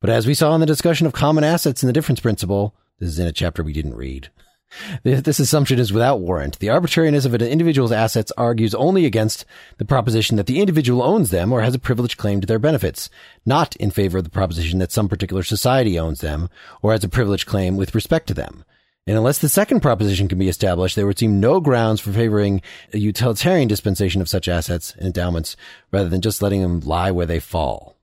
But 0.00 0.10
as 0.10 0.26
we 0.26 0.34
saw 0.34 0.54
in 0.54 0.60
the 0.60 0.66
discussion 0.66 1.06
of 1.06 1.12
common 1.12 1.44
assets 1.44 1.82
and 1.82 1.88
the 1.88 1.92
difference 1.92 2.20
principle, 2.20 2.74
this 2.98 3.08
is 3.08 3.18
in 3.18 3.26
a 3.26 3.32
chapter 3.32 3.62
we 3.62 3.72
didn't 3.72 3.96
read. 3.96 4.30
This 5.02 5.40
assumption 5.40 5.78
is 5.78 5.92
without 5.92 6.20
warrant. 6.20 6.58
The 6.58 6.68
arbitrariness 6.68 7.24
of 7.24 7.32
an 7.32 7.40
individual's 7.42 7.92
assets 7.92 8.32
argues 8.36 8.74
only 8.74 9.06
against 9.06 9.46
the 9.78 9.84
proposition 9.84 10.36
that 10.36 10.46
the 10.46 10.60
individual 10.60 11.02
owns 11.02 11.30
them 11.30 11.52
or 11.52 11.62
has 11.62 11.74
a 11.74 11.78
privileged 11.78 12.18
claim 12.18 12.40
to 12.40 12.46
their 12.46 12.58
benefits, 12.58 13.08
not 13.46 13.76
in 13.76 13.90
favor 13.90 14.18
of 14.18 14.24
the 14.24 14.30
proposition 14.30 14.78
that 14.78 14.92
some 14.92 15.08
particular 15.08 15.42
society 15.42 15.98
owns 15.98 16.20
them 16.20 16.50
or 16.82 16.92
has 16.92 17.02
a 17.02 17.08
privileged 17.08 17.46
claim 17.46 17.76
with 17.76 17.94
respect 17.94 18.26
to 18.26 18.34
them. 18.34 18.64
And 19.06 19.16
unless 19.16 19.38
the 19.38 19.48
second 19.48 19.80
proposition 19.80 20.28
can 20.28 20.38
be 20.38 20.50
established, 20.50 20.94
there 20.94 21.06
would 21.06 21.18
seem 21.18 21.40
no 21.40 21.60
grounds 21.60 22.00
for 22.00 22.12
favoring 22.12 22.60
a 22.92 22.98
utilitarian 22.98 23.68
dispensation 23.68 24.20
of 24.20 24.28
such 24.28 24.48
assets 24.48 24.92
and 24.98 25.06
endowments 25.06 25.56
rather 25.90 26.10
than 26.10 26.20
just 26.20 26.42
letting 26.42 26.60
them 26.60 26.80
lie 26.80 27.10
where 27.10 27.24
they 27.24 27.40
fall. 27.40 27.96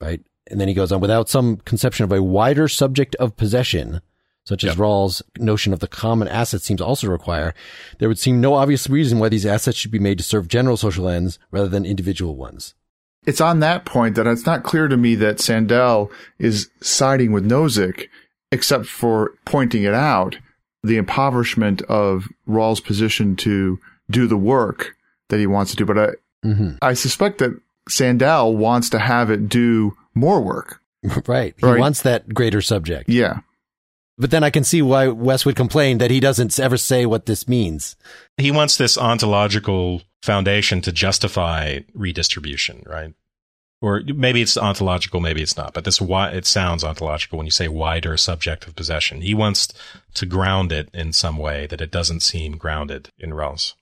Right? 0.00 0.20
And 0.52 0.60
then 0.60 0.68
he 0.68 0.74
goes 0.74 0.92
on, 0.92 1.00
without 1.00 1.28
some 1.28 1.56
conception 1.56 2.04
of 2.04 2.12
a 2.12 2.22
wider 2.22 2.68
subject 2.68 3.16
of 3.16 3.36
possession, 3.36 4.02
such 4.44 4.64
as 4.64 4.70
Yep. 4.70 4.76
Rawls' 4.76 5.22
notion 5.38 5.72
of 5.72 5.80
the 5.80 5.88
common 5.88 6.28
asset 6.28 6.60
seems 6.60 6.80
also 6.80 7.06
to 7.06 7.10
require, 7.10 7.54
there 7.98 8.08
would 8.08 8.18
seem 8.18 8.40
no 8.40 8.54
obvious 8.54 8.88
reason 8.90 9.18
why 9.18 9.30
these 9.30 9.46
assets 9.46 9.78
should 9.78 9.90
be 9.90 9.98
made 9.98 10.18
to 10.18 10.24
serve 10.24 10.48
general 10.48 10.76
social 10.76 11.08
ends 11.08 11.38
rather 11.50 11.68
than 11.68 11.86
individual 11.86 12.36
ones. 12.36 12.74
It's 13.24 13.40
on 13.40 13.60
that 13.60 13.84
point 13.84 14.14
that 14.16 14.26
it's 14.26 14.44
not 14.44 14.62
clear 14.64 14.88
to 14.88 14.96
me 14.96 15.14
that 15.14 15.40
Sandel 15.40 16.10
is 16.38 16.68
siding 16.82 17.32
with 17.32 17.48
Nozick, 17.48 18.08
except 18.50 18.86
for 18.86 19.32
pointing 19.44 19.84
it 19.84 19.94
out, 19.94 20.36
the 20.82 20.96
impoverishment 20.96 21.80
of 21.82 22.28
Rawls' 22.46 22.84
position 22.84 23.36
to 23.36 23.78
do 24.10 24.26
the 24.26 24.36
work 24.36 24.96
that 25.28 25.38
he 25.38 25.46
wants 25.46 25.70
to 25.70 25.76
do. 25.76 25.86
But 25.86 25.98
I, 25.98 26.08
hmm 26.42 26.70
I 26.82 26.94
suspect 26.94 27.38
that 27.38 27.58
Sandel 27.88 28.56
wants 28.56 28.90
to 28.90 28.98
have 28.98 29.30
it 29.30 29.48
do 29.48 29.96
more 30.14 30.40
work. 30.40 30.80
Right. 31.26 31.54
He 31.58 31.66
Right. 31.66 31.80
wants 31.80 32.02
that 32.02 32.32
greater 32.32 32.62
subject. 32.62 33.08
Yeah. 33.08 33.40
But 34.18 34.30
then 34.30 34.44
I 34.44 34.50
can 34.50 34.62
see 34.62 34.82
why 34.82 35.08
Wes 35.08 35.44
would 35.44 35.56
complain 35.56 35.98
that 35.98 36.10
he 36.10 36.20
doesn't 36.20 36.60
ever 36.60 36.76
say 36.76 37.06
what 37.06 37.26
this 37.26 37.48
means. 37.48 37.96
He 38.36 38.50
wants 38.50 38.76
this 38.76 38.96
ontological 38.96 40.02
foundation 40.22 40.80
to 40.82 40.92
justify 40.92 41.80
redistribution, 41.94 42.84
right? 42.86 43.14
Or 43.80 44.02
maybe 44.06 44.40
it's 44.42 44.56
ontological, 44.56 45.18
maybe 45.18 45.42
it's 45.42 45.56
not. 45.56 45.74
But 45.74 45.84
this 45.84 46.00
why 46.00 46.28
it 46.30 46.46
sounds 46.46 46.84
ontological 46.84 47.36
when 47.38 47.46
you 47.46 47.50
say 47.50 47.66
wider 47.66 48.16
subjective 48.16 48.76
possession. 48.76 49.22
He 49.22 49.34
wants 49.34 49.68
to 50.14 50.24
ground 50.26 50.70
it 50.70 50.88
in 50.94 51.12
some 51.12 51.36
way 51.36 51.66
that 51.66 51.80
it 51.80 51.90
doesn't 51.90 52.20
seem 52.20 52.58
grounded 52.58 53.08
in 53.18 53.30
Rawls. 53.30 53.74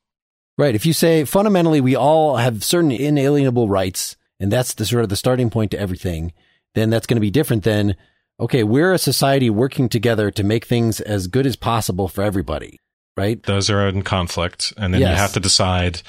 Right. 0.56 0.74
If 0.74 0.86
you 0.86 0.94
say 0.94 1.24
fundamentally 1.24 1.82
we 1.82 1.94
all 1.96 2.36
have 2.36 2.64
certain 2.64 2.92
inalienable 2.92 3.68
rights, 3.68 4.16
and 4.40 4.50
that's 4.50 4.74
the 4.74 4.86
sort 4.86 5.04
of 5.04 5.10
the 5.10 5.16
starting 5.16 5.50
point 5.50 5.70
to 5.70 5.78
everything, 5.78 6.32
then 6.74 6.90
that's 6.90 7.06
going 7.06 7.16
to 7.16 7.20
be 7.20 7.30
different 7.30 7.62
than, 7.62 7.94
okay, 8.40 8.64
we're 8.64 8.92
a 8.92 8.98
society 8.98 9.50
working 9.50 9.88
together 9.88 10.30
to 10.32 10.42
make 10.42 10.64
things 10.64 11.00
as 11.00 11.26
good 11.26 11.46
as 11.46 11.54
possible 11.56 12.08
for 12.08 12.22
everybody. 12.22 12.80
Right. 13.16 13.42
Those 13.42 13.68
are 13.68 13.86
in 13.86 14.02
conflict, 14.02 14.72
and 14.78 14.94
then 14.94 15.02
you 15.02 15.06
have 15.06 15.34
to 15.34 15.40
decide 15.40 16.00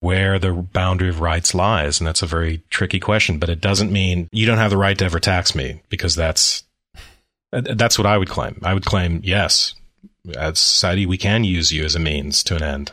where 0.00 0.38
the 0.38 0.52
boundary 0.52 1.08
of 1.08 1.20
rights 1.20 1.54
lies, 1.54 1.98
and 1.98 2.06
that's 2.06 2.22
a 2.22 2.26
very 2.26 2.62
tricky 2.70 3.00
question. 3.00 3.38
But 3.38 3.48
it 3.48 3.60
doesn't 3.60 3.90
mean 3.90 4.28
you 4.30 4.46
don't 4.46 4.58
have 4.58 4.70
the 4.70 4.76
right 4.76 4.96
to 4.98 5.04
ever 5.04 5.18
tax 5.18 5.54
me 5.54 5.82
because 5.88 6.14
that's 6.14 6.62
that's 7.50 7.98
what 7.98 8.06
I 8.06 8.18
would 8.18 8.28
claim. 8.28 8.60
I 8.62 8.74
would 8.74 8.84
claim 8.84 9.20
yes, 9.24 9.74
as 10.36 10.60
society 10.60 11.06
we 11.06 11.16
can 11.16 11.42
use 11.42 11.72
you 11.72 11.84
as 11.84 11.96
a 11.96 12.00
means 12.00 12.44
to 12.44 12.56
an 12.56 12.62
end. 12.62 12.92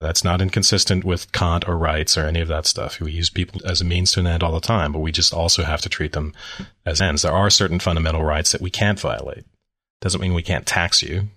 That's 0.00 0.24
not 0.24 0.42
inconsistent 0.42 1.04
with 1.04 1.32
Kant 1.32 1.66
or 1.66 1.76
rights 1.76 2.18
or 2.18 2.26
any 2.26 2.40
of 2.40 2.48
that 2.48 2.66
stuff. 2.66 3.00
We 3.00 3.12
use 3.12 3.30
people 3.30 3.62
as 3.64 3.80
a 3.80 3.84
means 3.84 4.12
to 4.12 4.20
an 4.20 4.26
end 4.26 4.42
all 4.42 4.52
the 4.52 4.60
time, 4.60 4.92
but 4.92 4.98
we 4.98 5.10
just 5.10 5.32
also 5.32 5.62
have 5.62 5.80
to 5.82 5.88
treat 5.88 6.12
them 6.12 6.34
as 6.84 7.00
ends. 7.00 7.22
There 7.22 7.32
are 7.32 7.48
certain 7.48 7.78
fundamental 7.78 8.22
rights 8.22 8.52
that 8.52 8.60
we 8.60 8.70
can't 8.70 9.00
violate. 9.00 9.44
Doesn't 10.02 10.20
mean 10.20 10.34
we 10.34 10.42
can't 10.42 10.66
tax 10.66 11.02
you. 11.02 11.28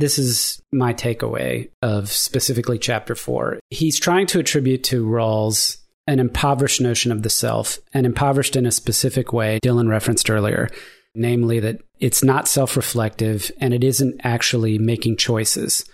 This 0.00 0.18
is 0.18 0.60
my 0.72 0.92
takeaway 0.92 1.70
of 1.80 2.10
specifically 2.10 2.78
chapter 2.78 3.14
four. 3.14 3.60
He's 3.70 4.00
trying 4.00 4.26
to 4.28 4.40
attribute 4.40 4.82
to 4.84 5.06
Rawls 5.06 5.78
an 6.06 6.18
impoverished 6.20 6.80
notion 6.80 7.12
of 7.12 7.22
the 7.22 7.30
self, 7.30 7.78
and 7.92 8.04
impoverished 8.06 8.56
in 8.56 8.66
a 8.66 8.72
specific 8.72 9.32
way 9.32 9.58
Dylan 9.62 9.88
referenced 9.88 10.28
earlier, 10.28 10.68
namely 11.14 11.60
that 11.60 11.80
it's 11.98 12.22
not 12.22 12.48
self 12.48 12.76
reflective 12.76 13.50
and 13.60 13.72
it 13.72 13.82
isn't 13.82 14.20
actually 14.22 14.78
making 14.78 15.16
choices. 15.16 15.84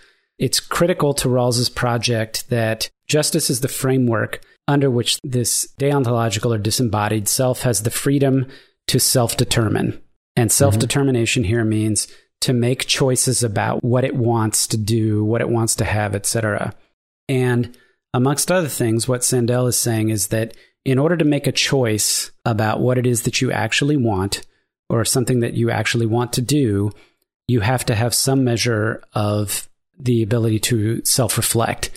It's 0.41 0.59
critical 0.59 1.13
to 1.13 1.29
Rawls's 1.29 1.69
project 1.69 2.49
that 2.49 2.89
justice 3.07 3.51
is 3.51 3.61
the 3.61 3.67
framework 3.67 4.41
under 4.67 4.89
which 4.89 5.19
this 5.23 5.71
deontological 5.79 6.55
or 6.55 6.57
disembodied 6.57 7.27
self 7.27 7.61
has 7.61 7.83
the 7.83 7.91
freedom 7.91 8.47
to 8.87 8.99
self 8.99 9.37
determine. 9.37 10.01
And 10.35 10.49
mm-hmm. 10.49 10.57
self 10.57 10.79
determination 10.79 11.43
here 11.43 11.63
means 11.63 12.07
to 12.41 12.53
make 12.53 12.87
choices 12.87 13.43
about 13.43 13.83
what 13.83 14.03
it 14.03 14.15
wants 14.15 14.65
to 14.67 14.77
do, 14.77 15.23
what 15.23 15.41
it 15.41 15.49
wants 15.49 15.75
to 15.75 15.85
have, 15.85 16.15
etc. 16.15 16.73
And 17.29 17.77
amongst 18.11 18.51
other 18.51 18.67
things, 18.67 19.07
what 19.07 19.23
Sandel 19.23 19.67
is 19.67 19.77
saying 19.77 20.09
is 20.09 20.29
that 20.29 20.57
in 20.83 20.97
order 20.97 21.15
to 21.17 21.23
make 21.23 21.45
a 21.45 21.51
choice 21.51 22.31
about 22.45 22.79
what 22.79 22.97
it 22.97 23.05
is 23.05 23.21
that 23.23 23.41
you 23.41 23.51
actually 23.51 23.95
want 23.95 24.41
or 24.89 25.05
something 25.05 25.41
that 25.41 25.53
you 25.53 25.69
actually 25.69 26.07
want 26.07 26.33
to 26.33 26.41
do, 26.41 26.89
you 27.47 27.59
have 27.59 27.85
to 27.85 27.93
have 27.93 28.15
some 28.15 28.43
measure 28.43 29.03
of 29.13 29.69
the 30.01 30.23
ability 30.23 30.59
to 30.59 31.03
self 31.05 31.37
reflect. 31.37 31.89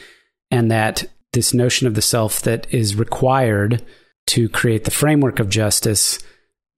And 0.50 0.70
that 0.70 1.05
this 1.32 1.52
notion 1.52 1.86
of 1.86 1.94
the 1.94 2.02
self 2.02 2.42
that 2.42 2.72
is 2.72 2.94
required 2.94 3.84
to 4.28 4.48
create 4.48 4.84
the 4.84 4.90
framework 4.90 5.40
of 5.40 5.50
justice 5.50 6.18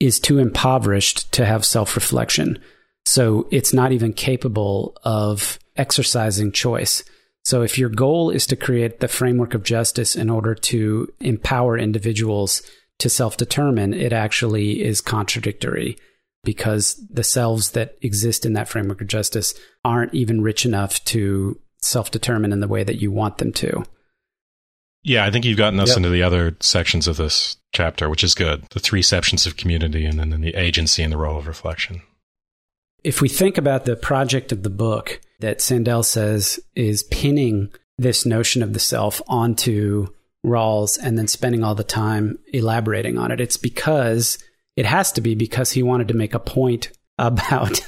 is 0.01 0.19
too 0.21 0.39
impoverished 0.39 1.33
to 1.33 1.45
have 1.45 1.65
self 1.65 1.95
reflection. 1.95 2.59
So 3.05 3.47
it's 3.51 3.73
not 3.73 3.93
even 3.93 4.13
capable 4.13 4.97
of 5.05 5.59
exercising 5.77 6.53
choice. 6.53 7.05
So 7.45 7.63
if 7.63 7.79
your 7.79 7.89
goal 7.89 8.31
is 8.31 8.47
to 8.49 8.57
create 8.57 8.99
the 8.99 9.09
framework 9.09 9.55
of 9.55 9.63
justice 9.63 10.17
in 10.17 10.29
order 10.29 10.55
to 10.55 11.13
empower 11.21 11.79
individuals 11.79 12.63
to 12.99 13.09
self 13.09 13.37
determine, 13.37 13.95
it 13.95 14.13
actually 14.13 14.83
is 14.83 15.01
contradictory 15.01 15.97
because 16.47 16.95
the 17.11 17.23
selves 17.25 17.73
that 17.73 17.97
exist 18.01 18.47
in 18.47 18.55
that 18.55 18.69
framework 18.69 19.03
of 19.03 19.09
justice 19.09 19.53
aren't 19.85 20.15
even 20.15 20.41
rich 20.41 20.65
enough 20.65 21.05
to 21.05 21.61
self 21.83 22.11
determine 22.11 22.53
in 22.53 22.61
the 22.61 22.69
way 22.69 22.83
that 22.85 23.03
you 23.03 23.11
want 23.13 23.37
them 23.37 23.53
to. 23.53 23.85
Yeah, 25.03 25.25
I 25.25 25.31
think 25.31 25.45
you've 25.45 25.59
gotten 25.59 25.79
us 25.79 25.91
Yep. 25.91 25.97
into 25.99 26.09
the 26.09 26.23
other 26.23 26.57
sections 26.61 27.07
of 27.07 27.17
this 27.17 27.59
chapter, 27.73 28.09
which 28.11 28.25
is 28.25 28.35
good. 28.35 28.65
The 28.71 28.81
three 28.81 29.03
sections 29.03 29.47
of 29.47 29.57
community 29.57 30.05
and 30.05 30.19
then 30.19 30.31
the 30.41 30.55
agency 30.55 31.03
and 31.03 31.13
the 31.13 31.19
role 31.19 31.39
of 31.39 31.47
reflection. 31.47 32.01
if 33.05 33.21
we 33.21 33.29
think 33.29 33.57
about 33.57 33.85
the 33.85 33.95
project 33.95 34.51
of 34.51 34.65
the 34.65 34.71
book 34.71 35.21
that 35.39 35.59
Sandel 35.61 36.03
says 36.05 36.59
is 36.75 37.05
pinning 37.05 37.71
this 37.99 38.27
notion 38.27 38.63
of 38.65 38.73
the 38.73 38.81
self 38.81 39.23
onto 39.29 40.09
Rawls 40.45 40.99
and 41.01 41.17
then 41.17 41.29
spending 41.29 41.63
all 41.63 41.77
the 41.77 41.85
time 41.85 42.39
elaborating 42.53 43.17
on 43.17 43.31
it, 43.31 43.41
it's 43.41 43.57
because 43.57 44.39
it 44.77 44.87
has 44.87 45.13
to 45.13 45.21
be 45.21 45.35
because 45.35 45.73
he 45.73 45.83
wanted 45.83 46.09
to 46.09 46.15
make 46.15 46.35
a 46.35 46.41
point 46.41 46.91
about. 47.19 47.81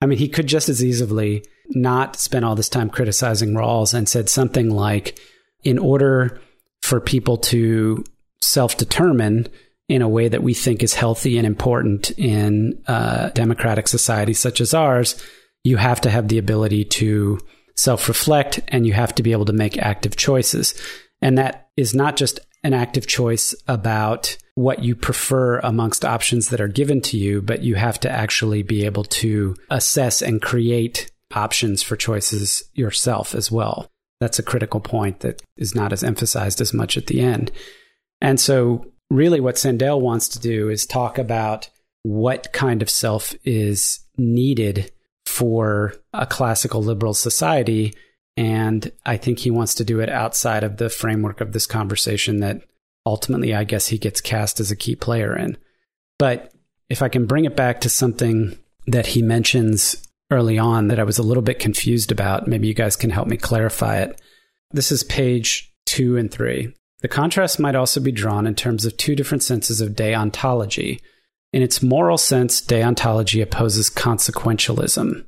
I 0.00 0.06
mean, 0.06 0.18
he 0.18 0.28
could 0.28 0.46
just 0.46 0.68
as 0.68 0.84
easily 0.84 1.44
not 1.70 2.16
spend 2.16 2.44
all 2.44 2.56
this 2.56 2.68
time 2.68 2.90
criticizing 2.90 3.54
Rawls 3.54 3.94
and 3.94 4.08
said 4.08 4.28
something 4.28 4.68
like, 4.68 5.18
in 5.62 5.78
order 5.78 6.40
for 6.82 7.00
people 7.00 7.38
to 7.38 8.04
self 8.42 8.76
determine, 8.76 9.48
in 9.88 10.02
a 10.02 10.08
way 10.08 10.28
that 10.28 10.42
we 10.42 10.54
think 10.54 10.82
is 10.82 10.94
healthy 10.94 11.36
and 11.36 11.46
important 11.46 12.10
in 12.12 12.82
a 12.86 13.30
democratic 13.34 13.88
society 13.88 14.32
such 14.32 14.60
as 14.60 14.72
ours, 14.72 15.22
you 15.62 15.76
have 15.76 16.00
to 16.00 16.10
have 16.10 16.28
the 16.28 16.38
ability 16.38 16.84
to 16.84 17.38
self 17.76 18.08
reflect 18.08 18.60
and 18.68 18.86
you 18.86 18.92
have 18.92 19.14
to 19.14 19.22
be 19.22 19.32
able 19.32 19.44
to 19.44 19.52
make 19.52 19.78
active 19.78 20.16
choices. 20.16 20.74
And 21.20 21.38
that 21.38 21.68
is 21.76 21.94
not 21.94 22.16
just 22.16 22.40
an 22.62 22.72
active 22.72 23.06
choice 23.06 23.54
about 23.68 24.36
what 24.54 24.84
you 24.84 24.94
prefer 24.94 25.58
amongst 25.60 26.04
options 26.04 26.48
that 26.48 26.60
are 26.60 26.68
given 26.68 27.00
to 27.00 27.18
you, 27.18 27.42
but 27.42 27.62
you 27.62 27.74
have 27.74 27.98
to 28.00 28.10
actually 28.10 28.62
be 28.62 28.84
able 28.84 29.04
to 29.04 29.56
assess 29.70 30.22
and 30.22 30.40
create 30.40 31.10
options 31.34 31.82
for 31.82 31.96
choices 31.96 32.62
yourself 32.74 33.34
as 33.34 33.50
well. 33.50 33.88
That's 34.20 34.38
a 34.38 34.44
critical 34.44 34.80
point 34.80 35.20
that 35.20 35.42
is 35.56 35.74
not 35.74 35.92
as 35.92 36.04
emphasized 36.04 36.60
as 36.60 36.72
much 36.72 36.96
at 36.96 37.08
the 37.08 37.20
end. 37.20 37.50
And 38.20 38.38
so 38.38 38.86
really 39.10 39.40
what 39.40 39.58
Sandel 39.58 40.00
wants 40.00 40.28
to 40.28 40.38
do 40.38 40.68
is 40.70 40.86
talk 40.86 41.18
about 41.18 41.68
what 42.04 42.52
kind 42.52 42.80
of 42.80 42.90
self 42.90 43.34
is 43.44 44.00
needed 44.16 44.92
for 45.26 45.94
a 46.12 46.26
classical 46.26 46.82
liberal 46.82 47.14
society. 47.14 47.94
And 48.36 48.92
I 49.04 49.16
think 49.16 49.40
he 49.40 49.50
wants 49.50 49.74
to 49.76 49.84
do 49.84 50.00
it 50.00 50.08
outside 50.08 50.62
of 50.62 50.76
the 50.76 50.90
framework 50.90 51.40
of 51.40 51.52
this 51.52 51.66
conversation 51.66 52.40
that 52.40 52.62
ultimately 53.06 53.54
I 53.54 53.64
guess 53.64 53.88
he 53.88 53.98
gets 53.98 54.20
cast 54.20 54.60
as 54.60 54.70
a 54.70 54.76
key 54.76 54.96
player 54.96 55.36
in. 55.36 55.56
But 56.18 56.52
if 56.88 57.02
I 57.02 57.08
can 57.08 57.26
bring 57.26 57.44
it 57.44 57.56
back 57.56 57.80
to 57.82 57.88
something 57.88 58.58
that 58.86 59.06
he 59.06 59.22
mentions 59.22 59.96
early 60.30 60.58
on 60.58 60.88
that 60.88 60.98
I 60.98 61.04
was 61.04 61.18
a 61.18 61.22
little 61.22 61.42
bit 61.42 61.58
confused 61.58 62.12
about, 62.12 62.46
maybe 62.46 62.66
you 62.66 62.74
guys 62.74 62.96
can 62.96 63.10
help 63.10 63.28
me 63.28 63.36
clarify 63.36 63.98
it. 63.98 64.20
This 64.70 64.90
is 64.90 65.04
page 65.04 65.72
two 65.86 66.16
and 66.16 66.30
three. 66.30 66.74
The 67.00 67.08
contrast 67.08 67.60
might 67.60 67.74
also 67.74 68.00
be 68.00 68.12
drawn 68.12 68.46
in 68.46 68.54
terms 68.54 68.84
of 68.84 68.96
two 68.96 69.14
different 69.14 69.42
senses 69.42 69.80
of 69.80 69.90
deontology. 69.90 71.00
In 71.52 71.62
its 71.62 71.82
moral 71.82 72.18
sense, 72.18 72.60
deontology 72.60 73.42
opposes 73.42 73.90
consequentialism. 73.90 75.24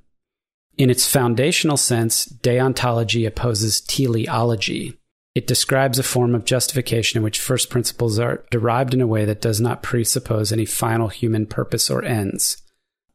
In 0.79 0.91
its 0.91 1.11
foundational 1.11 1.77
sense, 1.77 2.27
deontology 2.27 3.27
opposes 3.27 3.81
teleology. 3.81 4.99
It 5.37 5.47
describes 5.47 5.99
a 5.99 6.03
form 6.03 6.35
of 6.35 6.47
justification 6.47 7.19
in 7.19 7.23
which 7.23 7.39
first 7.39 7.69
principles 7.69 8.19
are 8.19 8.43
derived 8.51 8.95
in 8.95 9.03
a 9.03 9.07
way 9.07 9.27
that 9.27 9.43
does 9.43 9.61
not 9.61 9.83
presuppose 9.83 10.51
any 10.51 10.65
final 10.65 11.09
human 11.09 11.45
purpose 11.45 11.91
or 11.91 12.03
ends. 12.03 12.63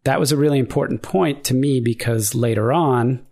That 0.03 0.19
was 0.19 0.31
a 0.31 0.37
really 0.37 0.59
important 0.59 1.01
point 1.01 1.43
to 1.45 1.55
me 1.55 1.79
because 1.79 2.35
later 2.35 2.71
on, 2.71 3.25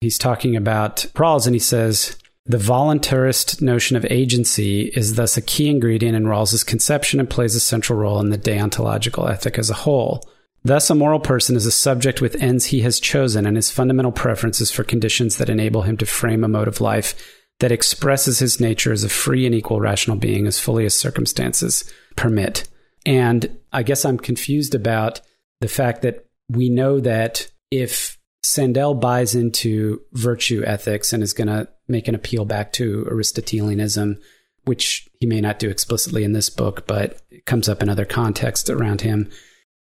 he's 0.00 0.18
talking 0.18 0.54
about 0.54 0.98
Rawls 1.14 1.46
and 1.46 1.54
he 1.56 1.58
says, 1.58 2.16
the 2.46 2.58
voluntarist 2.58 3.60
notion 3.60 3.96
of 3.96 4.06
agency 4.08 4.82
is 4.82 5.16
thus 5.16 5.36
a 5.36 5.42
key 5.42 5.68
ingredient 5.68 6.14
in 6.14 6.26
Rawls's 6.26 6.62
conception 6.62 7.18
and 7.18 7.28
plays 7.28 7.56
a 7.56 7.60
central 7.60 7.98
role 7.98 8.20
in 8.20 8.30
the 8.30 8.38
deontological 8.38 9.28
ethic 9.28 9.58
as 9.58 9.68
a 9.68 9.74
whole. 9.74 10.22
Thus, 10.62 10.90
a 10.90 10.94
moral 10.94 11.18
person 11.18 11.56
is 11.56 11.66
a 11.66 11.72
subject 11.72 12.20
with 12.20 12.36
ends 12.36 12.66
he 12.66 12.82
has 12.82 13.00
chosen 13.00 13.46
and 13.46 13.56
his 13.56 13.72
fundamental 13.72 14.12
preferences 14.12 14.70
for 14.70 14.84
conditions 14.84 15.38
that 15.38 15.50
enable 15.50 15.82
him 15.82 15.96
to 15.96 16.06
frame 16.06 16.44
a 16.44 16.48
mode 16.48 16.68
of 16.68 16.80
life 16.80 17.16
that 17.60 17.72
expresses 17.72 18.38
his 18.38 18.60
nature 18.60 18.92
as 18.92 19.04
a 19.04 19.08
free 19.08 19.44
and 19.44 19.54
equal 19.54 19.80
rational 19.80 20.16
being 20.16 20.46
as 20.46 20.60
fully 20.60 20.84
as 20.84 20.96
circumstances 20.96 21.90
permit. 22.16 22.68
And 23.04 23.58
I 23.72 23.82
guess 23.82 24.04
I'm 24.04 24.18
confused 24.18 24.74
about 24.74 25.20
the 25.60 25.68
fact 25.68 26.02
that 26.02 26.26
we 26.48 26.68
know 26.68 27.00
that 27.00 27.50
if 27.70 28.18
Sandel 28.44 28.94
buys 28.94 29.34
into 29.34 30.00
virtue 30.12 30.62
ethics 30.64 31.12
and 31.12 31.22
is 31.22 31.32
going 31.32 31.48
to 31.48 31.68
make 31.88 32.08
an 32.08 32.14
appeal 32.14 32.44
back 32.44 32.72
to 32.74 33.06
Aristotelianism, 33.10 34.18
which 34.64 35.08
he 35.20 35.26
may 35.26 35.40
not 35.40 35.58
do 35.58 35.68
explicitly 35.68 36.24
in 36.24 36.32
this 36.32 36.50
book, 36.50 36.86
but 36.86 37.20
it 37.30 37.44
comes 37.44 37.68
up 37.68 37.82
in 37.82 37.88
other 37.88 38.04
contexts 38.04 38.70
around 38.70 39.00
him, 39.00 39.30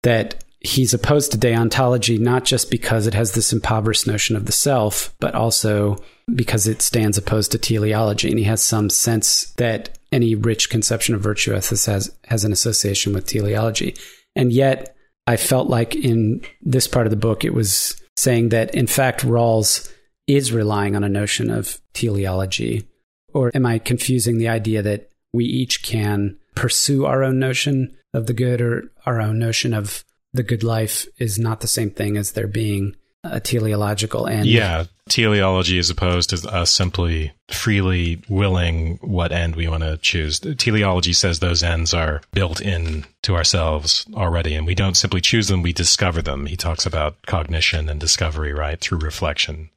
that 0.03 0.43
he's 0.61 0.93
opposed 0.93 1.31
to 1.31 1.37
deontology 1.37 2.19
not 2.19 2.45
just 2.45 2.69
because 2.69 3.07
it 3.07 3.13
has 3.13 3.33
this 3.33 3.51
impoverished 3.51 4.05
notion 4.05 4.35
of 4.35 4.45
the 4.45 4.51
self, 4.51 5.13
but 5.19 5.33
also 5.33 5.97
because 6.33 6.67
it 6.67 6.81
stands 6.81 7.17
opposed 7.17 7.51
to 7.51 7.57
teleology. 7.57 8.29
And 8.29 8.37
he 8.37 8.45
has 8.45 8.61
some 8.61 8.89
sense 8.89 9.51
that 9.53 9.97
any 10.11 10.35
rich 10.35 10.69
conception 10.69 11.15
of 11.15 11.21
virtue 11.21 11.53
ethics 11.53 11.85
has, 11.87 12.15
has 12.25 12.45
an 12.45 12.51
association 12.51 13.13
with 13.13 13.25
teleology. 13.25 13.95
And 14.35 14.53
yet, 14.53 14.95
I 15.25 15.37
felt 15.37 15.67
like 15.67 15.95
in 15.95 16.41
this 16.61 16.87
part 16.87 17.07
of 17.07 17.11
the 17.11 17.17
book, 17.17 17.43
it 17.43 17.53
was 17.53 17.99
saying 18.15 18.49
that, 18.49 18.73
in 18.75 18.87
fact, 18.87 19.21
Rawls 19.21 19.91
is 20.27 20.51
relying 20.51 20.95
on 20.95 21.03
a 21.03 21.09
notion 21.09 21.49
of 21.49 21.81
teleology. 21.93 22.87
Or 23.33 23.51
am 23.55 23.65
I 23.65 23.79
confusing 23.79 24.37
the 24.37 24.49
idea 24.49 24.81
that 24.83 25.09
we 25.33 25.45
each 25.45 25.83
can 25.83 26.37
pursue 26.55 27.05
our 27.05 27.23
own 27.23 27.39
notion 27.39 27.95
of 28.13 28.27
the 28.27 28.33
good 28.33 28.61
or 28.61 28.91
our 29.05 29.21
own 29.21 29.39
notion 29.39 29.73
of 29.73 30.03
the 30.33 30.43
good 30.43 30.63
life 30.63 31.07
is 31.17 31.37
not 31.37 31.61
the 31.61 31.67
same 31.67 31.91
thing 31.91 32.17
as 32.17 32.31
there 32.31 32.47
being 32.47 32.95
a 33.23 33.39
teleological 33.39 34.27
end. 34.27 34.47
Yeah, 34.47 34.85
teleology 35.07 35.77
is 35.77 35.89
opposed 35.89 36.31
to 36.31 36.49
us 36.49 36.71
simply 36.71 37.33
freely 37.49 38.23
willing 38.27 38.97
what 39.01 39.31
end 39.31 39.55
we 39.55 39.67
want 39.67 39.83
to 39.83 39.97
choose. 39.97 40.39
Teleology 40.39 41.13
says 41.13 41.39
those 41.39 41.61
ends 41.61 41.93
are 41.93 42.21
built 42.31 42.61
in 42.61 43.05
to 43.23 43.35
ourselves 43.35 44.05
already, 44.15 44.55
and 44.55 44.65
we 44.65 44.75
don't 44.75 44.97
simply 44.97 45.21
choose 45.21 45.49
them; 45.49 45.61
we 45.61 45.73
discover 45.73 46.21
them. 46.21 46.47
He 46.47 46.57
talks 46.57 46.85
about 46.85 47.21
cognition 47.27 47.89
and 47.89 47.99
discovery, 47.99 48.53
right, 48.53 48.79
through 48.79 48.99
reflection. 48.99 49.69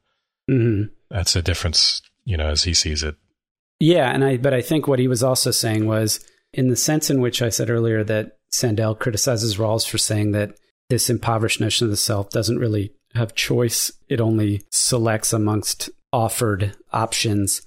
Mm-hmm. 0.49 0.93
That's 1.09 1.35
a 1.35 1.41
difference, 1.41 2.01
you 2.23 2.37
know, 2.37 2.49
as 2.49 2.63
he 2.63 2.73
sees 2.73 3.03
it. 3.03 3.15
Yeah, 3.79 4.09
and 4.09 4.23
I 4.23 4.37
but 4.37 4.53
I 4.53 4.61
think 4.61 4.87
what 4.87 4.99
he 4.99 5.07
was 5.07 5.21
also 5.21 5.51
saying 5.51 5.85
was 5.85 6.25
in 6.53 6.69
the 6.69 6.75
sense 6.75 7.09
in 7.09 7.21
which 7.21 7.41
I 7.41 7.49
said 7.49 7.69
earlier 7.69 8.03
that 8.05 8.34
Sandel 8.55 8.95
criticizes 8.95 9.57
Rawls 9.57 9.87
for 9.87 9.97
saying 9.97 10.31
that 10.31 10.55
this 10.89 11.09
impoverished 11.09 11.59
notion 11.59 11.85
of 11.85 11.91
the 11.91 11.97
self 11.97 12.29
doesn't 12.29 12.59
really 12.59 12.93
have 13.13 13.35
choice. 13.35 13.91
It 14.09 14.21
only 14.21 14.63
selects 14.71 15.33
amongst 15.33 15.89
offered 16.13 16.75
options. 16.93 17.61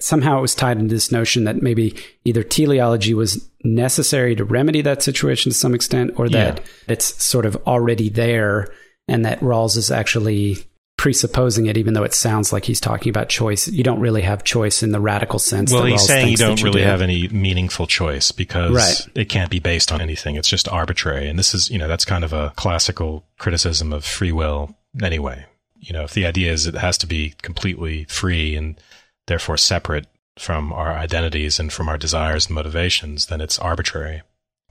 Somehow 0.00 0.38
it 0.38 0.42
was 0.42 0.54
tied 0.54 0.78
into 0.78 0.94
this 0.94 1.12
notion 1.12 1.44
that 1.44 1.62
maybe 1.62 1.94
either 2.24 2.42
teleology 2.42 3.14
was 3.14 3.48
necessary 3.62 4.34
to 4.34 4.44
remedy 4.44 4.82
that 4.82 5.02
situation 5.02 5.52
to 5.52 5.56
some 5.58 5.74
extent, 5.74 6.12
or 6.16 6.28
that 6.28 6.58
Yeah. 6.58 6.64
it's 6.92 7.22
sort 7.24 7.46
of 7.46 7.56
already 7.66 8.08
there 8.08 8.72
and 9.06 9.24
that 9.24 9.40
Rawls 9.40 9.76
is 9.76 9.90
actually 9.90 10.66
presupposing 11.04 11.66
it, 11.66 11.76
even 11.76 11.92
though 11.92 12.02
it 12.02 12.14
sounds 12.14 12.50
like 12.50 12.64
he's 12.64 12.80
talking 12.80 13.10
about 13.10 13.28
choice. 13.28 13.68
You 13.68 13.84
don't 13.84 14.00
really 14.00 14.22
have 14.22 14.42
choice 14.42 14.82
in 14.82 14.90
the 14.90 15.00
radical 15.00 15.38
sense. 15.38 15.70
Well, 15.70 15.82
that 15.82 15.90
he's 15.90 16.00
Rawls 16.00 16.06
saying 16.06 16.28
you 16.30 16.38
don't 16.38 16.62
really 16.62 16.80
do. 16.80 16.86
have 16.86 17.02
any 17.02 17.28
meaningful 17.28 17.86
choice 17.86 18.32
because 18.32 18.72
Right. 18.74 19.08
it 19.14 19.28
can't 19.28 19.50
be 19.50 19.58
based 19.58 19.92
on 19.92 20.00
anything. 20.00 20.36
It's 20.36 20.48
just 20.48 20.66
arbitrary. 20.66 21.28
And 21.28 21.38
this 21.38 21.52
is, 21.52 21.68
you 21.68 21.76
know, 21.76 21.88
that's 21.88 22.06
kind 22.06 22.24
of 22.24 22.32
a 22.32 22.54
classical 22.56 23.22
criticism 23.38 23.92
of 23.92 24.02
free 24.02 24.32
will 24.32 24.76
anyway. 25.02 25.44
You 25.78 25.92
know, 25.92 26.04
if 26.04 26.14
the 26.14 26.24
idea 26.24 26.50
is 26.50 26.66
it 26.66 26.74
has 26.76 26.96
to 26.96 27.06
be 27.06 27.34
completely 27.42 28.04
free 28.04 28.56
and 28.56 28.80
therefore 29.26 29.58
separate 29.58 30.06
from 30.38 30.72
our 30.72 30.92
identities 30.94 31.60
and 31.60 31.70
from 31.70 31.86
our 31.90 31.98
desires 31.98 32.46
and 32.46 32.54
motivations, 32.54 33.26
then 33.26 33.42
it's 33.42 33.58
arbitrary. 33.58 34.22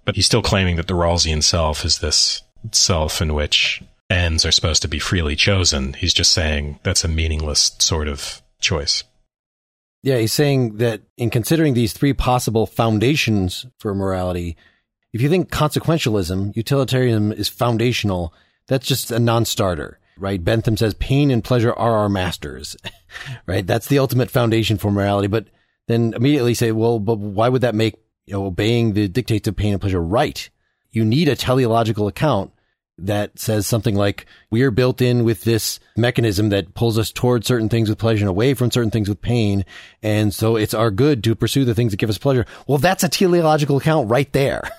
But 0.04 0.16
he's 0.16 0.26
still 0.26 0.42
claiming 0.42 0.78
that 0.78 0.88
the 0.88 0.96
Rawlsian 0.96 1.44
self 1.44 1.86
is 1.86 2.00
this 2.00 2.42
self 2.72 3.22
in 3.22 3.36
which 3.36 3.84
ends 4.14 4.46
are 4.46 4.52
supposed 4.52 4.82
to 4.84 4.88
be 4.88 5.00
freely 5.00 5.36
chosen. 5.36 5.94
He's 5.94 6.14
just 6.14 6.32
saying 6.34 6.80
that's 6.84 7.04
a 7.04 7.08
meaningless 7.08 7.76
sort 7.80 8.08
of 8.08 8.42
choice. 8.60 9.04
Yeah, 10.04 10.18
he's 10.18 10.34
saying 10.34 10.78
that 10.78 11.02
in 11.18 11.30
considering 11.30 11.74
these 11.74 11.94
three 11.94 12.14
possible 12.14 12.66
foundations 12.66 13.66
for 13.80 13.96
morality, 13.96 14.58
if 15.14 15.22
you 15.22 15.30
think 15.30 15.50
consequentialism, 15.50 16.56
utilitarianism 16.56 17.32
is 17.32 17.48
foundational, 17.48 18.34
that's 18.68 18.88
just 18.88 19.12
a 19.12 19.20
non-starter, 19.20 20.00
right? 20.18 20.44
Bentham 20.44 20.76
says 20.76 20.94
pain 20.96 21.32
and 21.32 21.44
pleasure 21.44 21.74
are 21.74 21.98
our 21.98 22.10
masters, 22.10 22.76
right? 23.46 23.66
That's 23.66 23.88
the 23.88 24.00
ultimate 24.00 24.30
foundation 24.30 24.78
for 24.78 24.92
morality. 24.92 25.28
But 25.28 25.48
then 25.88 26.14
immediately 26.14 26.54
say, 26.54 26.72
well, 26.72 27.00
but 27.00 27.18
why 27.20 27.50
would 27.50 27.62
that 27.62 27.76
make 27.76 27.96
you 28.26 28.34
know, 28.34 28.46
obeying 28.46 28.94
the 28.94 29.08
dictates 29.08 29.48
of 29.48 29.56
pain 29.56 29.74
and 29.74 29.82
pleasure 29.82 30.02
right? 30.02 30.50
You 30.92 31.06
need 31.06 31.28
a 31.30 31.36
teleological 31.36 32.08
account 32.08 32.52
that 32.98 33.40
says 33.40 33.66
something 33.66 33.96
like 33.96 34.26
we 34.52 34.62
are 34.62 34.72
built 34.72 35.02
in 35.02 35.24
with 35.24 35.44
this 35.44 35.80
mechanism 35.98 36.50
that 36.50 36.76
pulls 36.76 37.00
us 37.00 37.12
toward 37.12 37.46
certain 37.46 37.70
things 37.70 37.90
with 37.90 37.98
pleasure 37.98 38.24
and 38.24 38.30
away 38.30 38.54
from 38.54 38.72
certain 38.72 38.92
things 38.92 39.10
with 39.10 39.22
pain. 39.22 39.66
And 40.04 40.34
so 40.34 40.56
it's 40.56 40.74
our 40.74 40.92
good 40.92 41.24
to 41.24 41.36
pursue 41.36 41.66
the 41.66 41.74
things 41.74 41.92
that 41.92 41.98
give 41.98 42.10
us 42.10 42.18
pleasure. 42.18 42.46
Well, 42.68 42.78
that's 42.78 43.04
a 43.04 43.10
teleological 43.10 43.78
account 43.78 44.10
right 44.10 44.32
there. 44.34 44.64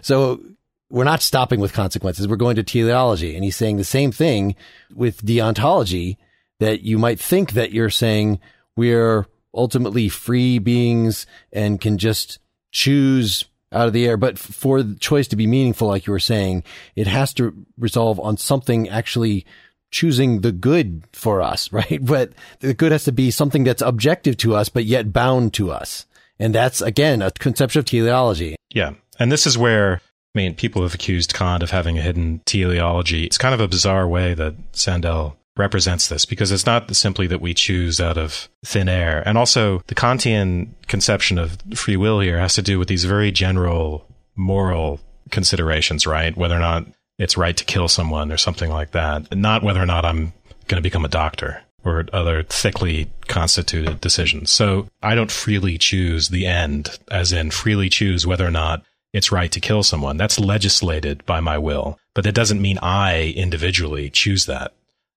So 0.00 0.40
we're 0.88 1.04
not 1.04 1.20
stopping 1.20 1.60
with 1.60 1.74
consequences. 1.74 2.26
We're 2.26 2.36
going 2.36 2.56
to 2.56 2.62
teleology. 2.62 3.34
And 3.34 3.44
he's 3.44 3.56
saying 3.56 3.76
the 3.76 3.84
same 3.84 4.12
thing 4.12 4.54
with 4.94 5.22
deontology 5.22 6.16
that 6.60 6.82
you 6.82 6.98
might 6.98 7.20
think 7.20 7.52
that 7.52 7.72
you're 7.72 7.90
saying 7.90 8.40
we're 8.76 9.26
ultimately 9.52 10.08
free 10.08 10.58
beings 10.58 11.26
and 11.52 11.80
can 11.80 11.98
just 11.98 12.38
choose 12.70 13.44
out 13.74 13.86
of 13.86 13.92
the 13.92 14.06
air. 14.06 14.16
But 14.16 14.38
for 14.38 14.82
the 14.82 14.94
choice 14.96 15.28
to 15.28 15.36
be 15.36 15.46
meaningful, 15.46 15.88
like 15.88 16.06
you 16.06 16.12
were 16.12 16.18
saying, 16.18 16.64
it 16.96 17.06
has 17.06 17.34
to 17.34 17.54
resolve 17.78 18.18
on 18.20 18.36
something 18.36 18.88
actually 18.88 19.46
choosing 19.90 20.40
the 20.40 20.52
good 20.52 21.04
for 21.12 21.40
us, 21.40 21.72
right? 21.72 21.98
But 22.00 22.32
the 22.60 22.74
good 22.74 22.92
has 22.92 23.04
to 23.04 23.12
be 23.12 23.30
something 23.30 23.64
that's 23.64 23.82
objective 23.82 24.36
to 24.38 24.54
us, 24.54 24.68
but 24.68 24.84
yet 24.84 25.12
bound 25.12 25.54
to 25.54 25.70
us. 25.70 26.06
And 26.38 26.54
that's 26.54 26.80
again 26.80 27.22
a 27.22 27.30
conception 27.30 27.78
of 27.78 27.84
teleology. 27.84 28.56
Yeah. 28.70 28.94
And 29.20 29.30
this 29.30 29.46
is 29.46 29.56
where, 29.56 30.00
I 30.34 30.38
mean, 30.38 30.54
people 30.54 30.82
have 30.82 30.94
accused 30.94 31.32
Kant 31.32 31.62
of 31.62 31.70
having 31.70 31.96
a 31.96 32.02
hidden 32.02 32.40
teleology. 32.44 33.24
It's 33.24 33.38
kind 33.38 33.54
of 33.54 33.60
a 33.60 33.68
bizarre 33.68 34.08
way 34.08 34.34
that 34.34 34.56
Sandel 34.72 35.36
represents 35.56 36.08
this 36.08 36.24
because 36.24 36.50
it's 36.50 36.66
not 36.66 36.94
simply 36.94 37.26
that 37.28 37.40
we 37.40 37.54
choose 37.54 38.00
out 38.00 38.18
of 38.18 38.48
thin 38.64 38.88
air. 38.88 39.22
And 39.26 39.38
also, 39.38 39.82
the 39.86 39.94
Kantian 39.94 40.68
conception 40.88 41.38
of 41.38 41.58
free 41.74 41.96
will 41.96 42.20
here 42.20 42.38
has 42.38 42.54
to 42.54 42.62
do 42.62 42.78
with 42.78 42.88
these 42.88 43.04
very 43.04 43.30
general 43.30 44.06
moral 44.36 45.00
considerations, 45.30 46.06
right? 46.06 46.36
Whether 46.36 46.56
or 46.56 46.60
not 46.60 46.86
it's 47.18 47.36
right 47.36 47.56
to 47.56 47.64
kill 47.64 47.88
someone 47.88 48.32
or 48.32 48.36
something 48.36 48.70
like 48.70 48.90
that, 48.92 49.34
not 49.34 49.62
whether 49.62 49.80
or 49.80 49.86
not 49.86 50.04
I'm 50.04 50.32
going 50.66 50.76
to 50.76 50.82
become 50.82 51.04
a 51.04 51.08
doctor 51.08 51.62
or 51.84 52.06
other 52.12 52.42
thickly 52.44 53.10
constituted 53.28 54.00
decisions. 54.00 54.50
So 54.50 54.88
I 55.02 55.14
don't 55.14 55.30
freely 55.30 55.78
choose 55.78 56.28
the 56.28 56.46
end, 56.46 56.98
as 57.10 57.32
in 57.32 57.50
freely 57.50 57.88
choose 57.88 58.26
whether 58.26 58.46
or 58.46 58.50
not 58.50 58.82
it's 59.12 59.30
right 59.30 59.52
to 59.52 59.60
kill 59.60 59.82
someone. 59.82 60.16
That's 60.16 60.40
legislated 60.40 61.24
by 61.26 61.40
my 61.40 61.58
will, 61.58 61.98
but 62.14 62.24
that 62.24 62.34
doesn't 62.34 62.62
mean 62.62 62.78
I 62.82 63.34
individually 63.36 64.10
choose 64.10 64.46
that. 64.46 64.72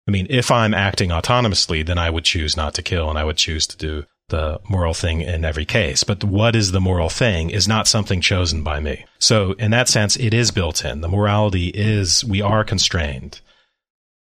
I 0.07 0.11
mean, 0.11 0.27
if 0.29 0.51
I'm 0.51 0.73
acting 0.73 1.09
autonomously, 1.09 1.85
then 1.85 1.97
I 1.97 2.09
would 2.09 2.23
choose 2.23 2.55
not 2.55 2.73
to 2.75 2.81
kill 2.81 3.09
and 3.09 3.19
I 3.19 3.23
would 3.23 3.38
choose 3.38 3.67
to 3.67 3.77
do 3.77 4.05
the 4.29 4.59
moral 4.69 4.93
thing 4.93 5.21
in 5.21 5.45
every 5.45 5.65
case. 5.65 6.03
But 6.03 6.23
what 6.23 6.55
is 6.55 6.71
the 6.71 6.81
moral 6.81 7.09
thing 7.09 7.49
is 7.49 7.67
not 7.67 7.88
something 7.88 8.21
chosen 8.21 8.63
by 8.63 8.79
me. 8.79 9.05
So 9.19 9.53
in 9.53 9.71
that 9.71 9.88
sense, 9.88 10.15
it 10.17 10.34
is 10.34 10.51
built 10.51 10.84
in. 10.84 11.01
The 11.01 11.07
morality 11.07 11.67
is, 11.67 12.23
we 12.25 12.41
are 12.41 12.63
constrained. 12.63 13.41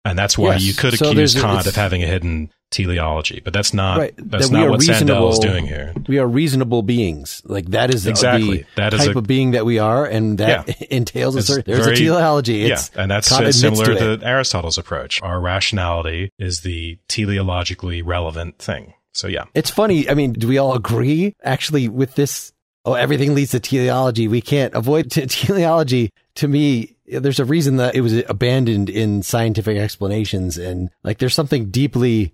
And 0.05 0.17
that's 0.17 0.37
why 0.37 0.53
Yes. 0.53 0.63
you 0.63 0.73
could 0.73 0.97
So 0.97 1.09
accuse 1.09 1.35
Kant 1.35 1.67
of 1.67 1.75
having 1.75 2.03
a 2.03 2.07
hidden 2.07 2.51
teleology, 2.71 3.41
but 3.43 3.53
that's 3.53 3.73
not, 3.73 3.97
Right. 3.97 4.13
that's 4.17 4.49
That 4.49 4.57
not 4.57 4.69
what 4.69 4.81
Sandel 4.81 5.29
is 5.29 5.39
doing 5.39 5.65
here. 5.65 5.93
We 6.07 6.19
are 6.19 6.27
reasonable 6.27 6.81
beings. 6.83 7.41
Like 7.45 7.67
that 7.67 7.93
is 7.93 8.05
Exactly. 8.07 8.59
the 8.59 8.65
That 8.75 8.93
is 8.93 9.05
type 9.05 9.15
a- 9.15 9.19
of 9.19 9.27
being 9.27 9.51
that 9.51 9.65
we 9.65 9.79
are, 9.79 10.05
and 10.05 10.37
that 10.39 10.81
entails 10.91 11.35
a 11.35 11.41
certain. 11.43 11.63
There's 11.65 11.85
very- 11.85 11.95
a 11.95 11.99
teleology. 11.99 12.65
It's, 12.65 12.91
yeah, 12.95 13.01
and 13.03 13.11
that's 13.11 13.31
uh, 13.31 13.51
similar 13.51 13.85
to 13.85 13.95
to, 13.95 14.11
it. 14.13 14.23
Aristotle's 14.23 14.77
approach. 14.77 15.21
Our 15.21 15.39
rationality 15.39 16.31
is 16.37 16.61
the 16.61 16.97
teleologically 17.07 18.01
relevant 18.05 18.57
thing. 18.59 18.93
So 19.13 19.27
yeah, 19.27 19.45
It's 19.55 19.69
funny. 19.71 20.09
I 20.09 20.13
mean, 20.13 20.33
do 20.33 20.47
we 20.47 20.57
all 20.59 20.75
agree 20.75 21.33
actually 21.43 21.87
with 21.87 22.15
this? 22.15 22.51
Oh, 22.85 22.93
everything 22.93 23.33
leads 23.35 23.51
to 23.51 23.59
teleology. 23.59 24.27
We 24.27 24.41
can't 24.41 24.73
avoid 24.73 25.09
t- 25.11 25.25
teleology. 25.25 26.11
To 26.35 26.47
me, 26.47 26.95
there's 27.07 27.39
a 27.39 27.45
reason 27.45 27.77
that 27.77 27.95
it 27.95 28.01
was 28.01 28.13
abandoned 28.29 28.89
in 28.89 29.23
scientific 29.23 29.77
explanations. 29.77 30.57
And 30.57 30.89
like, 31.03 31.17
there's 31.17 31.33
something 31.33 31.69
deeply 31.71 32.31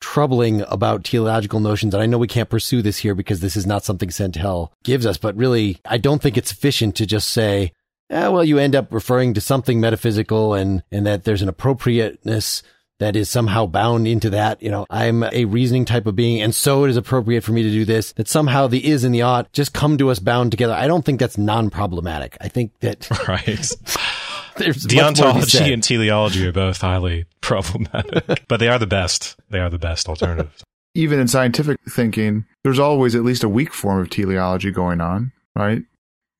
troubling 0.00 0.62
about 0.68 1.04
teleological 1.04 1.60
notions. 1.60 1.94
And 1.94 2.02
I 2.02 2.06
know 2.06 2.18
we 2.18 2.28
can't 2.28 2.48
pursue 2.48 2.82
this 2.82 2.98
here 2.98 3.14
because 3.14 3.40
this 3.40 3.56
is 3.56 3.66
not 3.66 3.84
something 3.84 4.10
Sandel 4.10 4.72
gives 4.84 5.06
us, 5.06 5.16
but 5.16 5.36
really, 5.36 5.80
I 5.84 5.98
don't 5.98 6.22
think 6.22 6.36
it's 6.36 6.50
sufficient 6.50 6.96
to 6.96 7.06
just 7.06 7.30
say, 7.30 7.72
eh, 8.10 8.28
well, 8.28 8.44
you 8.44 8.58
end 8.58 8.74
up 8.74 8.92
referring 8.92 9.34
to 9.34 9.40
something 9.40 9.80
metaphysical 9.80 10.54
and, 10.54 10.82
and 10.90 11.06
that 11.06 11.24
there's 11.24 11.42
an 11.42 11.48
appropriateness 11.48 12.62
that 12.98 13.16
is 13.16 13.28
somehow 13.28 13.66
bound 13.66 14.06
into 14.08 14.30
that. 14.30 14.62
You 14.62 14.70
know, 14.70 14.86
I'm 14.90 15.22
a 15.22 15.44
reasoning 15.44 15.84
type 15.84 16.06
of 16.06 16.16
being, 16.16 16.42
and 16.42 16.54
so 16.54 16.84
it 16.84 16.90
is 16.90 16.96
appropriate 16.96 17.44
for 17.44 17.52
me 17.52 17.62
to 17.62 17.70
do 17.70 17.84
this. 17.84 18.12
That 18.12 18.28
somehow 18.28 18.66
the 18.66 18.84
is 18.84 19.04
and 19.04 19.14
the 19.14 19.22
ought 19.22 19.52
just 19.52 19.72
come 19.72 19.98
to 19.98 20.10
us 20.10 20.18
bound 20.18 20.50
together. 20.50 20.74
I 20.74 20.86
don't 20.86 21.04
think 21.04 21.20
that's 21.20 21.38
non-problematic. 21.38 22.36
I 22.40 22.48
think 22.48 22.72
that 22.80 23.08
Right. 23.28 23.70
there's 24.58 24.84
much 24.84 24.94
more 24.94 25.32
to 25.32 25.40
be 25.40 25.40
Deontology 25.40 25.72
and 25.72 25.82
teleology 25.82 26.46
are 26.46 26.52
both 26.52 26.80
highly 26.80 27.24
problematic, 27.40 28.46
but 28.48 28.60
they 28.60 28.68
are 28.68 28.78
the 28.78 28.86
best. 28.86 29.36
They 29.50 29.60
are 29.60 29.70
the 29.70 29.78
best 29.78 30.08
alternatives. 30.08 30.62
even 30.94 31.18
in 31.20 31.28
scientific 31.28 31.78
thinking, 31.88 32.44
there's 32.64 32.78
always 32.78 33.14
at 33.14 33.24
least 33.24 33.44
a 33.44 33.48
weak 33.48 33.72
form 33.72 34.00
of 34.00 34.10
teleology 34.10 34.70
going 34.70 35.00
on, 35.00 35.32
right? 35.54 35.82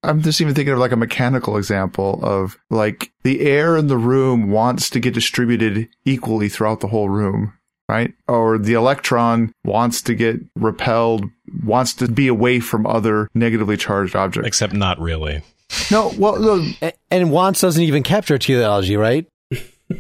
I'm 0.03 0.23
just 0.23 0.41
even 0.41 0.55
thinking 0.55 0.73
of 0.73 0.79
like 0.79 0.93
a 0.93 0.97
mechanical 0.97 1.57
example 1.57 2.21
of 2.23 2.57
like 2.71 3.11
the 3.25 3.41
air 3.41 3.77
in 3.77 3.89
the 3.89 3.97
room 3.97 4.51
wants 4.51 4.91
to 4.91 5.01
get 5.01 5.15
distributed 5.15 5.89
equally 6.05 6.49
throughout 6.49 6.81
the 6.81 6.87
whole 6.89 7.09
room, 7.09 7.53
right? 7.89 8.15
Or 8.29 8.59
the 8.59 8.75
electron 8.75 9.53
wants 9.65 10.01
to 10.03 10.15
get 10.15 10.37
repelled, 10.55 11.25
wants 11.65 11.95
to 11.95 12.09
be 12.09 12.29
away 12.29 12.61
from 12.61 12.87
other 12.87 13.29
negatively 13.35 13.77
charged 13.77 14.15
objects. 14.15 14.47
Except 14.47 14.73
not 14.73 15.01
really. 15.01 15.43
No, 15.91 16.13
well, 16.19 16.39
no, 16.39 16.67
A- 16.83 16.93
and 17.11 17.31
wants 17.31 17.61
doesn't 17.61 17.83
even 17.83 18.03
capture 18.03 18.39
teleology, 18.39 18.97
right? 18.97 19.27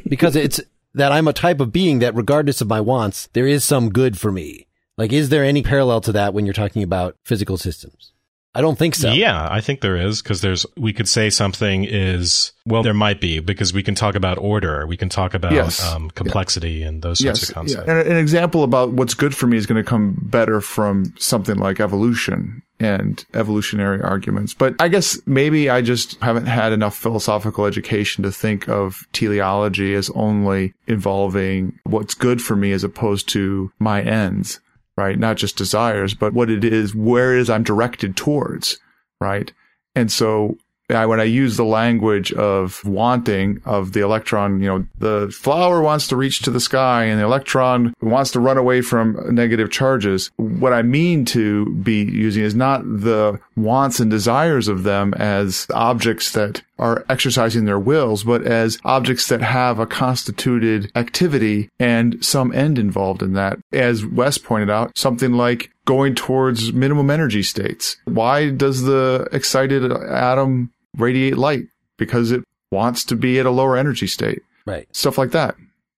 because 0.08 0.36
it's 0.36 0.60
that 0.94 1.12
I'm 1.12 1.28
a 1.28 1.32
type 1.32 1.60
of 1.60 1.72
being 1.72 1.98
that 2.00 2.14
regardless 2.14 2.60
of 2.60 2.68
my 2.68 2.80
wants, 2.80 3.28
there 3.32 3.46
is 3.46 3.64
some 3.64 3.90
good 3.90 4.18
for 4.18 4.32
me. 4.32 4.66
Like, 4.96 5.12
is 5.12 5.28
there 5.28 5.44
any 5.44 5.62
parallel 5.62 6.00
to 6.02 6.12
that 6.12 6.34
when 6.34 6.44
you're 6.44 6.52
talking 6.54 6.82
about 6.82 7.16
physical 7.24 7.56
systems? 7.56 8.12
I 8.58 8.60
don't 8.60 8.76
think 8.76 8.96
so. 8.96 9.12
Yeah, 9.12 9.46
I 9.48 9.60
think 9.60 9.82
there 9.82 9.94
is 9.96 10.20
because 10.20 10.40
there's 10.40 10.66
we 10.76 10.92
could 10.92 11.08
say 11.08 11.30
something 11.30 11.84
is 11.84 12.50
well 12.66 12.82
there 12.82 12.92
might 12.92 13.20
be 13.20 13.38
because 13.38 13.72
we 13.72 13.84
can 13.84 13.94
talk 13.94 14.16
about 14.16 14.36
order, 14.38 14.84
we 14.84 14.96
can 14.96 15.08
talk 15.08 15.32
about 15.32 15.52
Yes. 15.52 15.80
um, 15.84 16.10
complexity 16.10 16.82
and 16.82 17.00
those 17.02 17.20
sorts 17.20 17.40
yes, 17.42 17.48
of 17.50 17.54
concepts. 17.54 17.86
yeah. 17.86 17.98
And 18.00 18.08
an 18.08 18.16
example 18.16 18.64
about 18.64 18.90
what's 18.92 19.14
good 19.14 19.32
for 19.34 19.46
me 19.46 19.56
is 19.56 19.66
going 19.66 19.80
to 19.82 19.88
come 19.88 20.18
better 20.20 20.60
from 20.60 21.14
something 21.18 21.56
like 21.56 21.78
evolution 21.78 22.62
and 22.80 23.24
evolutionary 23.34 24.00
arguments. 24.02 24.54
But 24.54 24.74
I 24.80 24.88
guess 24.88 25.18
maybe 25.26 25.70
I 25.70 25.80
just 25.80 26.20
haven't 26.20 26.46
had 26.46 26.72
enough 26.72 26.96
philosophical 26.96 27.64
education 27.64 28.24
to 28.24 28.32
think 28.32 28.68
of 28.68 29.06
teleology 29.12 29.94
as 29.94 30.10
only 30.16 30.74
involving 30.88 31.78
what's 31.84 32.14
good 32.14 32.42
for 32.42 32.56
me 32.56 32.72
as 32.72 32.82
opposed 32.84 33.28
to 33.30 33.70
my 33.78 34.02
ends, 34.02 34.60
right? 34.98 35.16
Not 35.16 35.36
just 35.36 35.56
desires, 35.56 36.12
but 36.12 36.32
what 36.32 36.50
it 36.50 36.64
is, 36.64 36.92
where 36.92 37.36
it 37.36 37.40
is 37.40 37.48
I'm 37.48 37.62
directed 37.62 38.16
towards, 38.16 38.80
right? 39.20 39.52
And 39.94 40.10
so 40.10 40.58
I, 40.90 41.06
when 41.06 41.20
I 41.20 41.24
use 41.24 41.56
the 41.56 41.64
language 41.64 42.32
of 42.32 42.84
wanting 42.84 43.62
of 43.64 43.92
the 43.92 44.00
electron, 44.00 44.60
you 44.60 44.66
know, 44.66 44.86
the 44.98 45.30
flower 45.30 45.82
wants 45.82 46.08
to 46.08 46.16
reach 46.16 46.40
to 46.42 46.50
the 46.50 46.58
sky 46.58 47.04
and 47.04 47.20
the 47.20 47.24
electron 47.24 47.94
wants 48.00 48.32
to 48.32 48.40
run 48.40 48.58
away 48.58 48.80
from 48.80 49.32
negative 49.32 49.70
charges. 49.70 50.32
What 50.36 50.72
I 50.72 50.82
mean 50.82 51.24
to 51.26 51.66
be 51.76 52.02
using 52.02 52.42
is 52.42 52.56
not 52.56 52.82
the 52.82 53.38
wants 53.62 54.00
and 54.00 54.10
desires 54.10 54.68
of 54.68 54.82
them 54.82 55.14
as 55.14 55.66
objects 55.72 56.32
that 56.32 56.62
are 56.78 57.04
exercising 57.08 57.64
their 57.64 57.78
wills, 57.78 58.24
but 58.24 58.42
as 58.42 58.78
objects 58.84 59.28
that 59.28 59.42
have 59.42 59.78
a 59.78 59.86
constituted 59.86 60.90
activity 60.94 61.68
and 61.78 62.24
some 62.24 62.52
end 62.52 62.78
involved 62.78 63.22
in 63.22 63.34
that. 63.34 63.58
As 63.72 64.06
Wes 64.06 64.38
pointed 64.38 64.70
out, 64.70 64.96
something 64.96 65.32
like 65.32 65.70
going 65.84 66.14
towards 66.14 66.72
minimum 66.72 67.10
energy 67.10 67.42
states. 67.42 67.96
Why 68.04 68.50
does 68.50 68.82
the 68.82 69.28
excited 69.32 69.90
atom 69.92 70.72
radiate 70.96 71.38
light? 71.38 71.66
Because 71.96 72.30
it 72.30 72.44
wants 72.70 73.04
to 73.04 73.16
be 73.16 73.38
at 73.38 73.46
a 73.46 73.50
lower 73.50 73.76
energy 73.76 74.06
state. 74.06 74.42
Right. 74.66 74.86
Stuff 74.94 75.18
like 75.18 75.30
that. 75.32 75.56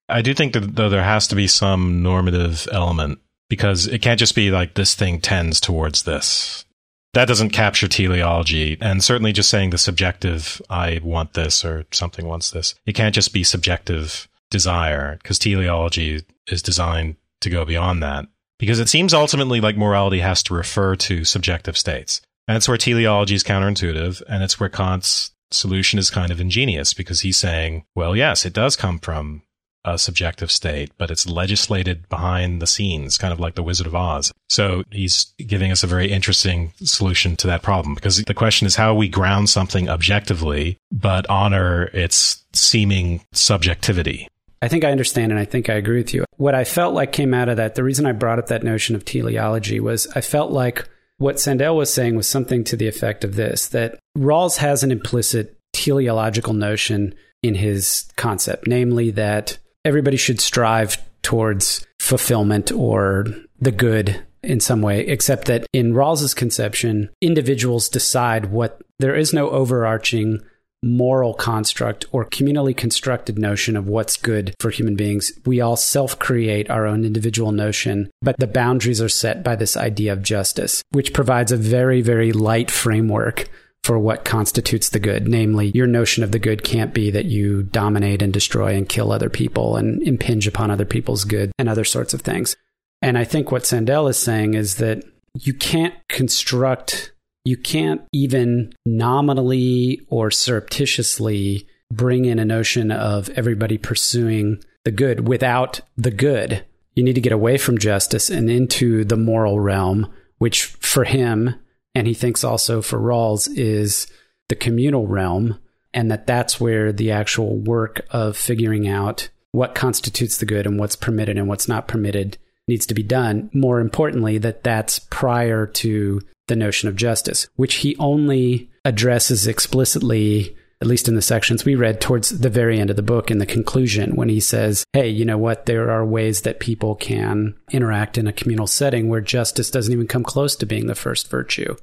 I 0.09 0.23
do 0.23 0.35
think 0.35 0.55
that 0.55 0.77
though 0.77 0.89
there 0.89 1.05
has 1.05 1.28
to 1.28 1.37
be 1.37 1.47
some 1.47 2.03
normative 2.03 2.69
element 2.73 3.20
because 3.49 3.87
it 3.87 4.01
can't 4.01 4.19
just 4.19 4.35
be 4.35 4.51
like 4.51 4.74
this 4.74 4.95
thing 4.95 5.20
tends 5.20 5.61
towards 5.61 6.05
this. 6.05 6.65
That 7.12 7.27
doesn't 7.27 7.51
capture 7.51 7.89
teleology, 7.89 8.78
and 8.81 9.03
certainly 9.03 9.32
just 9.32 9.51
saying 9.51 9.70
the 9.70 9.78
subjective 9.78 10.62
"I 10.70 11.01
want 11.03 11.35
this" 11.35 11.65
or 11.65 11.85
something 11.91 12.27
wants 12.27 12.51
this. 12.51 12.74
It 12.87 12.95
can't 12.95 13.15
just 13.15 13.32
be 13.32 13.43
subjective 13.43 14.28
desire 14.51 15.19
because 15.23 15.39
teleology 15.39 16.24
is 16.47 16.62
designed 16.62 17.16
to 17.41 17.51
go 17.51 17.65
beyond 17.65 18.03
that. 18.03 18.27
Because 18.59 18.78
it 18.78 18.89
seems 18.89 19.15
ultimately 19.15 19.61
like 19.61 19.77
morality 19.77 20.20
has 20.20 20.43
to 20.45 20.55
refer 20.55 20.95
to 20.97 21.24
subjective 21.24 21.77
states, 21.77 22.20
and 22.47 22.57
it's 22.57 22.69
where 22.69 22.77
teleology 22.77 23.35
is 23.35 23.43
counterintuitive, 23.43 24.23
and 24.28 24.43
it's 24.43 24.61
where 24.61 24.69
Kant's 24.69 25.32
solution 25.51 25.99
is 25.99 26.11
kind 26.11 26.31
of 26.31 26.41
ingenious 26.41 26.95
because 26.95 27.20
he's 27.20 27.37
saying, 27.37 27.85
well, 27.97 28.15
yes, 28.15 28.45
it 28.45 28.53
does 28.53 28.77
come 28.77 28.99
from 29.01 29.43
a 29.85 29.98
subjective 29.98 30.51
state, 30.51 30.90
but 30.98 31.11
it's 31.11 31.28
legislated 31.28 32.09
behind 32.09 32.61
the 32.61 32.66
scenes, 32.66 33.16
kind 33.16 33.32
of 33.32 33.40
like 33.40 33.55
the 33.55 33.62
Wizard 33.62 33.86
of 33.86 33.94
Oz. 33.94 34.32
So 34.48 34.85
he's 34.90 35.32
giving 35.39 35.73
us 35.73 35.82
a 35.82 35.86
very 35.86 36.11
interesting 36.11 36.73
solution 36.82 37.36
to 37.36 37.47
that 37.47 37.62
problem 37.62 37.94
because 37.94 38.23
the 38.23 38.35
question 38.35 38.66
is 38.66 38.77
how 38.77 38.94
we 38.94 39.09
ground 39.09 39.48
something 39.48 39.89
objectively, 39.89 40.78
but 40.93 41.28
honor 41.31 41.85
its 41.94 42.44
seeming 42.52 43.23
subjectivity. 43.32 44.28
I 44.62 44.69
think 44.69 44.85
I 44.85 44.90
understand 44.90 45.32
and 45.32 45.39
I 45.39 45.47
think 45.47 45.70
I 45.70 45.74
agree 45.74 45.98
with 45.98 46.12
you. 46.12 46.24
What 46.36 46.55
I 46.55 46.65
felt 46.65 46.94
like 46.94 47.12
came 47.12 47.32
out 47.32 47.48
of 47.48 47.57
that, 47.57 47.74
the 47.74 47.85
reason 47.85 48.05
I 48.05 48.12
brought 48.12 48.39
up 48.39 48.48
that 48.48 48.62
notion 48.62 48.94
of 48.94 49.05
teleology 49.05 49.81
was 49.81 50.07
I 50.09 50.20
felt 50.20 50.51
like 50.51 50.86
what 51.16 51.40
Sandel 51.40 51.77
was 51.77 51.93
saying 51.93 52.16
was 52.16 52.27
something 52.27 52.65
to 52.65 52.77
the 52.77 52.89
effect 52.89 53.24
of 53.24 53.36
this 53.36 53.69
that 53.69 53.98
Rawls 54.16 54.57
has 54.57 54.82
an 54.82 54.90
implicit 54.90 55.59
teleological 55.73 56.52
notion 56.52 57.15
in 57.43 57.55
his 57.55 58.11
concept, 58.16 58.66
namely 58.66 59.11
that 59.12 59.59
everybody 59.85 60.16
should 60.16 60.40
strive 60.40 60.98
towards 61.23 61.86
fulfillment 61.98 62.73
or 62.73 63.27
the 63.61 63.73
good 63.73 64.23
in 64.43 64.61
some 64.61 64.81
way, 64.81 65.01
except 65.07 65.47
that 65.47 65.66
in 65.73 65.93
Rawls's 65.93 66.35
conception, 66.35 67.11
individuals 67.20 67.89
decide 67.89 68.47
what 68.47 68.81
there 68.98 69.15
is 69.15 69.32
no 69.32 69.51
overarching 69.51 70.40
moral 70.82 71.35
construct 71.35 72.07
or 72.11 72.24
communally 72.24 72.74
constructed 72.74 73.39
notion 73.39 73.77
of 73.77 73.86
what's 73.86 74.16
good 74.16 74.55
for 74.61 74.70
human 74.70 74.97
beings. 74.97 75.31
We 75.44 75.61
all 75.61 75.77
self 75.77 76.19
create 76.19 76.70
our 76.70 76.86
own 76.86 77.05
individual 77.05 77.52
notion, 77.52 78.11
but 78.23 78.36
the 78.39 78.47
boundaries 78.47 79.02
are 79.02 79.09
set 79.09 79.44
by 79.44 79.57
this 79.57 79.77
idea 79.77 80.12
of 80.12 80.23
justice, 80.23 80.82
which 80.93 81.12
provides 81.12 81.52
a 81.52 81.59
very, 81.59 82.01
very 82.01 82.32
light 82.32 82.70
framework 82.70 83.51
for 83.85 83.98
what 83.98 84.24
constitutes 84.24 84.90
the 84.90 84.98
good. 84.98 85.27
Namely, 85.27 85.70
your 85.74 85.86
notion 85.86 86.23
of 86.23 86.32
the 86.32 86.39
good 86.39 86.65
can't 86.65 86.93
be 86.93 87.11
that 87.11 87.24
you 87.27 87.62
dominate 87.62 88.23
and 88.23 88.32
destroy 88.32 88.74
and 88.74 88.89
kill 88.89 89.12
other 89.12 89.31
people 89.31 89.77
and 89.77 90.02
impinge 90.02 90.47
upon 90.47 90.70
other 90.70 90.85
people's 90.85 91.24
good 91.24 91.52
and 91.59 91.69
other 91.69 91.85
sorts 91.85 92.15
of 92.15 92.23
things. 92.23 92.57
And 93.02 93.16
I 93.16 93.24
think 93.24 93.51
what 93.51 93.66
Sandel 93.66 94.09
is 94.09 94.19
saying 94.19 94.55
is 94.55 94.77
that 94.77 95.05
you 95.35 95.55
can't 95.55 95.94
construct 96.09 97.12
you 97.44 97.57
can't 97.57 98.02
even 98.12 98.73
nominally 98.86 100.07
or 100.09 100.31
surreptitiously 100.31 101.66
bring 101.93 102.24
in 102.24 102.39
a 102.39 102.44
notion 102.44 102.90
of 102.90 103.28
everybody 103.31 103.78
pursuing 103.78 104.62
the 104.85 104.90
good 104.90 105.27
without 105.27 105.81
the 105.97 106.11
good. 106.11 106.65
You 106.94 107.02
need 107.02 107.15
to 107.15 107.20
get 107.20 107.32
away 107.32 107.57
from 107.57 107.78
justice 107.78 108.31
and 108.31 108.51
into 108.51 109.05
the 109.05 109.16
moral 109.16 109.59
realm, 109.59 110.12
which 110.39 110.65
for 110.65 111.05
him, 111.05 111.55
and 111.95 112.07
he 112.07 112.15
thinks 112.15 112.45
also 112.45 112.83
for 112.83 112.99
Rawls, 112.99 113.49
is 113.55 114.07
the 114.49 114.57
communal 114.57 115.07
realm, 115.07 115.59
and 115.93 116.11
that 116.11 116.27
that's 116.27 116.61
where 116.61 116.93
the 116.93 117.11
actual 117.11 117.57
work 117.57 118.07
of 118.11 118.37
figuring 118.37 118.89
out 118.89 119.29
what 119.53 119.75
constitutes 119.75 120.39
the 120.39 120.47
good 120.47 120.67
and 120.67 120.79
what's 120.79 120.97
permitted 120.97 121.37
and 121.37 121.49
what's 121.49 121.69
not 121.69 121.89
permitted 121.89 122.39
needs 122.69 122.87
to 122.87 122.95
be 122.95 123.03
done. 123.03 123.51
More 123.53 123.81
importantly, 123.81 124.39
that 124.39 124.62
that's 124.62 124.99
prior 124.99 125.67
to 125.67 126.21
the 126.47 126.57
notion 126.57 126.89
of 126.89 126.97
justice, 126.97 127.49
which 127.57 127.77
he 127.77 127.97
only 127.99 128.71
addresses 128.85 129.47
explicitly, 129.47 130.57
at 130.81 130.86
least 130.89 131.09
in 131.09 131.15
the 131.15 131.23
sections 131.23 131.65
we 131.65 131.74
read 131.74 132.01
towards 132.01 132.31
the 132.31 132.48
very 132.48 132.81
end 132.81 132.90
of 132.90 132.97
the 132.97 133.02
book 133.02 133.31
in 133.31 133.39
the 133.39 133.47
conclusion, 133.47 134.16
when 134.16 134.28
he 134.28 134.40
says, 134.40 134.85
Hey, 134.93 135.09
you 135.09 135.24
know 135.24 135.39
what? 135.39 135.66
There 135.66 135.90
are 135.90 136.05
ways 136.07 136.43
that 136.43 136.61
people 136.61 136.94
can 136.94 137.55
interact 137.70 138.16
in 138.16 138.27
a 138.27 138.32
communal 138.32 138.66
setting 138.66 139.09
where 139.09 139.20
justice 139.20 139.70
doesn't 139.70 139.93
even 139.93 140.07
come 140.07 140.24
close 140.24 140.57
to 140.57 140.66
being 140.66 140.86
the 140.86 140.94
first 140.94 141.28
virtue. 141.28 141.77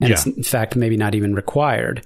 And 0.00 0.10
Yeah. 0.10 0.16
it's, 0.16 0.26
in 0.26 0.42
fact, 0.42 0.74
maybe 0.76 0.96
not 0.96 1.14
even 1.14 1.34
required. 1.34 2.04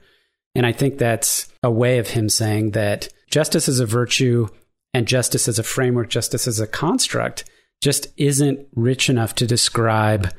And 0.54 0.66
I 0.66 0.72
think 0.72 0.98
that's 0.98 1.48
a 1.62 1.70
way 1.70 1.98
of 1.98 2.08
him 2.10 2.28
saying 2.28 2.72
that 2.72 3.08
justice 3.30 3.68
is 3.68 3.80
a 3.80 3.86
virtue 3.86 4.48
and 4.92 5.08
justice 5.08 5.48
as 5.48 5.58
a 5.58 5.64
framework, 5.64 6.08
justice 6.10 6.46
as 6.46 6.60
a 6.60 6.66
construct, 6.66 7.44
just 7.80 8.06
isn't 8.16 8.68
rich 8.76 9.10
enough 9.10 9.34
to 9.36 9.46
describe 9.46 10.32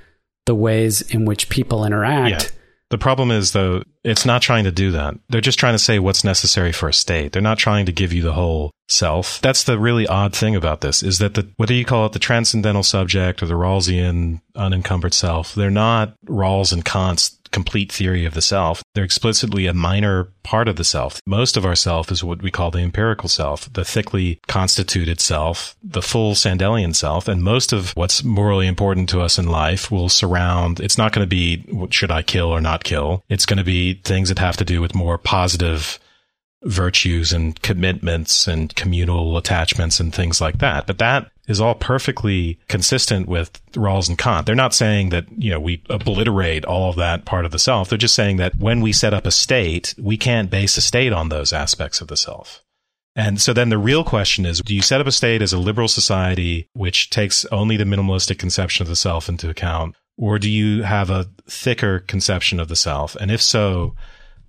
the 0.46 0.56
ways 0.56 1.02
in 1.02 1.26
which 1.26 1.50
people 1.50 1.84
interact. 1.84 2.44
Yeah. 2.44 2.60
The 2.90 2.98
problem 2.98 3.32
is, 3.32 3.52
though, 3.52 3.84
it's 4.04 4.26
not 4.26 4.42
trying 4.42 4.66
to 4.66 4.72
do 4.72 4.92
that. 4.92 5.16
They're 5.30 5.42
just 5.42 5.60
trying 5.60 5.74
to 5.74 5.80
say 5.80 5.98
what's 5.98 6.24
necessary 6.24 6.72
for 6.72 6.88
a 6.88 6.94
state. 6.94 7.32
They're 7.32 7.42
not 7.42 7.58
trying 7.58 7.88
to 7.88 7.92
give 7.92 8.14
you 8.14 8.22
the 8.22 8.34
whole 8.34 8.72
self. 8.88 9.42
That's 9.42 9.64
the 9.64 9.80
really 9.80 10.06
odd 10.06 10.36
thing 10.36 10.56
about 10.56 10.82
this 10.82 11.02
is 11.02 11.18
that 11.18 11.34
the, 11.34 11.50
whether 11.58 11.74
you 11.74 11.86
call 11.86 12.06
it 12.06 12.14
the 12.14 12.20
transcendental 12.20 12.84
subject 12.84 13.42
or 13.42 13.48
the 13.48 13.56
Rawlsian 13.56 14.42
unencumbered 14.56 15.14
self, 15.14 15.56
they're 15.56 15.72
not 15.72 16.14
Rawls 16.28 16.72
and 16.72 16.86
Kant's 16.86 17.40
complete 17.56 17.90
theory 17.90 18.26
of 18.26 18.34
the 18.34 18.42
self. 18.42 18.84
They're 18.94 19.06
explicitly 19.06 19.66
a 19.66 19.74
minor 19.74 20.26
part 20.44 20.68
of 20.68 20.76
the 20.76 20.84
self. 20.84 21.22
Most 21.26 21.56
of 21.56 21.66
our 21.66 21.74
self 21.74 22.12
is 22.12 22.22
what 22.22 22.42
we 22.42 22.52
call 22.52 22.70
the 22.70 22.80
empirical 22.80 23.30
self, 23.30 23.72
the 23.72 23.86
thickly 23.86 24.42
constituted 24.50 25.22
self, 25.22 25.74
the 25.82 26.02
full 26.02 26.34
Sandelian 26.34 26.94
self. 26.94 27.30
And 27.30 27.42
most 27.42 27.72
of 27.72 27.94
what's 27.96 28.26
morally 28.26 28.68
important 28.68 29.08
to 29.10 29.22
us 29.22 29.40
in 29.40 29.48
life 29.48 29.90
will 29.90 30.10
surround, 30.10 30.82
it's 30.82 30.98
not 30.98 31.14
going 31.14 31.24
to 31.24 31.36
be, 31.42 31.64
should 31.92 32.12
I 32.12 32.24
kill 32.24 32.48
or 32.48 32.60
not 32.60 32.84
kill? 32.84 33.24
It's 33.30 33.46
going 33.46 33.58
to 33.58 33.64
be 33.64 34.02
things 34.04 34.28
that 34.28 34.40
have 34.40 34.58
to 34.58 34.66
do 34.66 34.82
with 34.82 34.94
more 34.94 35.18
positive 35.18 35.98
virtues 36.66 37.32
and 37.32 37.62
commitments 37.62 38.48
and 38.48 38.76
communal 38.76 39.38
attachments 39.38 40.00
and 40.00 40.14
things 40.14 40.42
like 40.42 40.58
that. 40.58 40.88
But 40.88 40.98
that 40.98 41.32
is 41.48 41.62
all 41.62 41.76
perfectly 41.76 42.60
consistent 42.68 43.28
with 43.28 43.62
Rawls 43.74 44.10
and 44.10 44.18
Kant. 44.18 44.46
They're 44.46 44.56
not 44.56 44.74
saying 44.74 45.10
that, 45.10 45.26
you 45.38 45.52
know, 45.52 45.60
we 45.60 45.84
obliterate 45.90 46.66
all 46.66 46.90
of 46.90 46.96
that 46.96 47.26
part 47.26 47.46
of 47.46 47.52
the 47.52 47.60
self. 47.60 47.90
They're 47.90 47.98
just 47.98 48.16
saying 48.16 48.38
that 48.38 48.58
when 48.58 48.82
we 48.82 48.92
set 48.92 49.14
up 49.14 49.28
a 49.28 49.32
state, 49.32 49.94
we 50.02 50.18
can't 50.18 50.50
base 50.50 50.76
a 50.78 50.82
state 50.82 51.14
on 51.14 51.30
those 51.30 51.54
aspects 51.54 52.02
of 52.02 52.08
the 52.08 52.18
self. 52.18 52.64
And 53.16 53.40
so 53.40 53.54
then 53.54 53.70
the 53.70 53.78
real 53.78 54.04
question 54.04 54.46
is, 54.46 54.60
do 54.60 54.76
you 54.76 54.82
set 54.82 55.00
up 55.00 55.08
a 55.08 55.12
state 55.12 55.42
as 55.42 55.54
a 55.54 55.60
liberal 55.60 55.88
society, 55.88 56.68
which 56.74 57.10
takes 57.10 57.46
only 57.46 57.78
the 57.78 57.86
minimalistic 57.86 58.40
conception 58.40 58.84
of 58.84 58.90
the 58.90 58.96
self 58.96 59.30
into 59.30 59.50
account? 59.50 59.96
Or 60.18 60.40
do 60.40 60.50
you 60.50 60.84
have 60.84 61.10
a 61.10 61.28
thicker 61.48 62.00
conception 62.00 62.60
of 62.60 62.68
the 62.70 62.76
self? 62.76 63.16
And 63.18 63.32
if 63.32 63.42
so, 63.42 63.96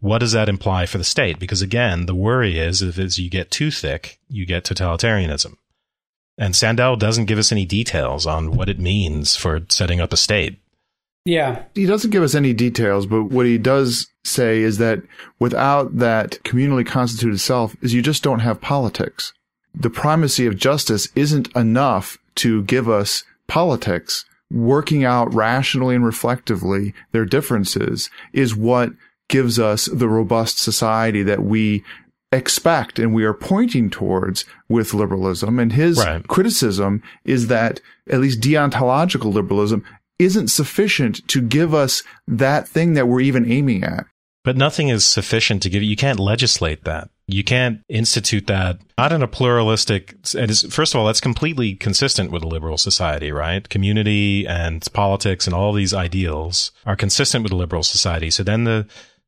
what 0.01 0.19
does 0.19 0.33
that 0.33 0.49
imply 0.49 0.87
for 0.87 0.99
the 0.99 1.05
state? 1.05 1.39
Because 1.39 1.63
again, 1.63 2.07
the 2.07 2.15
worry 2.15 2.59
is 2.59 2.83
if 2.83 2.99
as 2.99 3.19
you 3.19 3.31
get 3.31 3.51
too 3.51 3.71
thick, 3.71 4.19
you 4.29 4.47
get 4.47 4.65
totalitarianism. 4.65 5.57
And 6.39 6.55
Sandel 6.55 6.99
doesn't 6.99 7.25
give 7.25 7.39
us 7.39 7.51
any 7.51 7.65
details 7.65 8.27
on 8.27 8.53
what 8.53 8.69
it 8.69 8.79
means 8.79 9.37
for 9.37 9.61
setting 9.69 10.01
up 10.01 10.13
a 10.13 10.17
state. 10.17 10.59
Yeah. 11.25 11.65
He 11.75 11.87
doesn't 11.87 12.11
give 12.11 12.23
us 12.23 12.35
any 12.35 12.53
details, 12.53 13.07
but 13.07 13.25
what 13.25 13.47
he 13.47 13.59
does 13.59 14.07
say 14.25 14.61
is 14.61 14.79
that 14.79 15.03
without 15.39 15.97
that 15.99 16.39
communally 16.45 16.87
constituted 16.87 17.41
self 17.41 17.75
is 17.83 17.95
you 17.95 18.03
just 18.03 18.23
don't 18.23 18.41
have 18.41 18.61
politics. 18.61 19.33
The 19.75 19.91
primacy 19.91 20.47
of 20.47 20.57
justice 20.57 21.09
isn't 21.17 21.55
enough 21.57 22.17
to 22.37 22.63
give 22.65 22.89
us 22.89 23.25
politics. 23.47 24.25
Working 24.53 25.05
out 25.05 25.35
rationally 25.35 25.97
and 25.97 26.07
reflectively 26.07 26.95
their 27.11 27.25
differences 27.25 28.09
is 28.33 28.55
what 28.55 28.93
gives 29.29 29.59
us 29.59 29.87
the 29.87 30.09
robust 30.09 30.59
society 30.59 31.23
that 31.23 31.43
we 31.43 31.85
expect 32.33 32.99
and 32.99 33.15
we 33.15 33.25
are 33.25 33.35
pointing 33.35 33.91
towards 33.91 34.45
with 34.69 34.95
liberalism. 34.95 35.59
And 35.59 35.73
his 35.73 35.99
right. 35.99 36.27
criticism 36.27 37.03
is 37.25 37.47
that 37.49 37.81
at 38.11 38.21
least 38.21 38.41
deontological 38.41 39.33
liberalism 39.33 39.85
isn't 40.19 40.49
sufficient 40.49 41.27
to 41.29 41.41
give 41.41 41.75
us 41.75 42.03
that 42.27 42.69
thing 42.69 42.95
that 42.95 43.07
we're 43.07 43.21
even 43.21 43.51
aiming 43.51 43.85
at. 43.85 44.07
But 44.45 44.57
nothing 44.57 44.89
is 44.89 45.05
sufficient 45.05 45.63
to 45.65 45.71
give 45.71 45.83
you. 45.83 45.91
You 45.91 45.97
can't 45.97 46.21
legislate 46.21 46.85
that. 46.85 47.11
You 47.27 47.43
can't 47.43 47.81
institute 47.89 48.47
that 48.47 48.79
not 48.97 49.11
in 49.11 49.21
a 49.21 49.27
pluralistic. 49.27 50.15
It 50.35 50.49
is, 50.49 50.63
first 50.73 50.95
of 50.95 51.01
all, 51.01 51.07
that's 51.07 51.21
completely 51.21 51.75
consistent 51.75 52.31
with 52.31 52.45
a 52.45 52.47
liberal 52.47 52.79
society, 52.79 53.33
right? 53.33 53.69
Community 53.69 54.47
and 54.47 54.87
politics 54.93 55.49
and 55.49 55.55
all 55.55 55.73
these 55.73 55.93
ideals 55.93 56.71
are 56.85 56.95
consistent 56.95 57.43
with 57.43 57.53
a 57.53 57.57
liberal 57.57 57.83
society. 57.83 58.31
So 58.31 58.45
then 58.45 58.63
the 58.63 58.87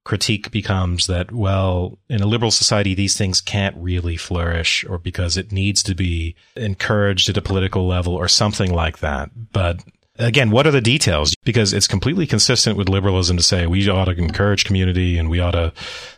critique 0.08 0.50
becomes 0.50 1.06
that, 1.06 1.30
well, 1.30 1.98
in 2.08 2.22
a 2.22 2.26
liberal 2.26 2.50
society, 2.50 2.94
these 2.94 3.14
things 3.14 3.42
can't 3.42 3.76
really 3.76 4.16
flourish 4.16 4.82
or 4.88 4.96
because 4.96 5.36
it 5.36 5.52
needs 5.52 5.82
to 5.82 5.94
be 5.94 6.34
encouraged 6.56 7.28
at 7.28 7.36
a 7.36 7.42
political 7.42 7.86
level 7.86 8.14
or 8.14 8.26
something 8.26 8.72
like 8.72 9.00
that. 9.00 9.30
But 9.52 9.84
again, 10.18 10.50
what 10.50 10.66
are 10.66 10.70
the 10.70 10.80
details? 10.80 11.34
Because 11.44 11.74
it's 11.74 11.86
completely 11.86 12.26
consistent 12.26 12.78
with 12.78 12.88
liberalism 12.88 13.36
to 13.36 13.42
say 13.42 13.66
we 13.66 13.86
ought 13.90 14.06
to 14.06 14.12
encourage 14.12 14.64
community 14.64 15.18
and 15.18 15.28
we 15.28 15.40
ought 15.40 15.50
to 15.50 15.74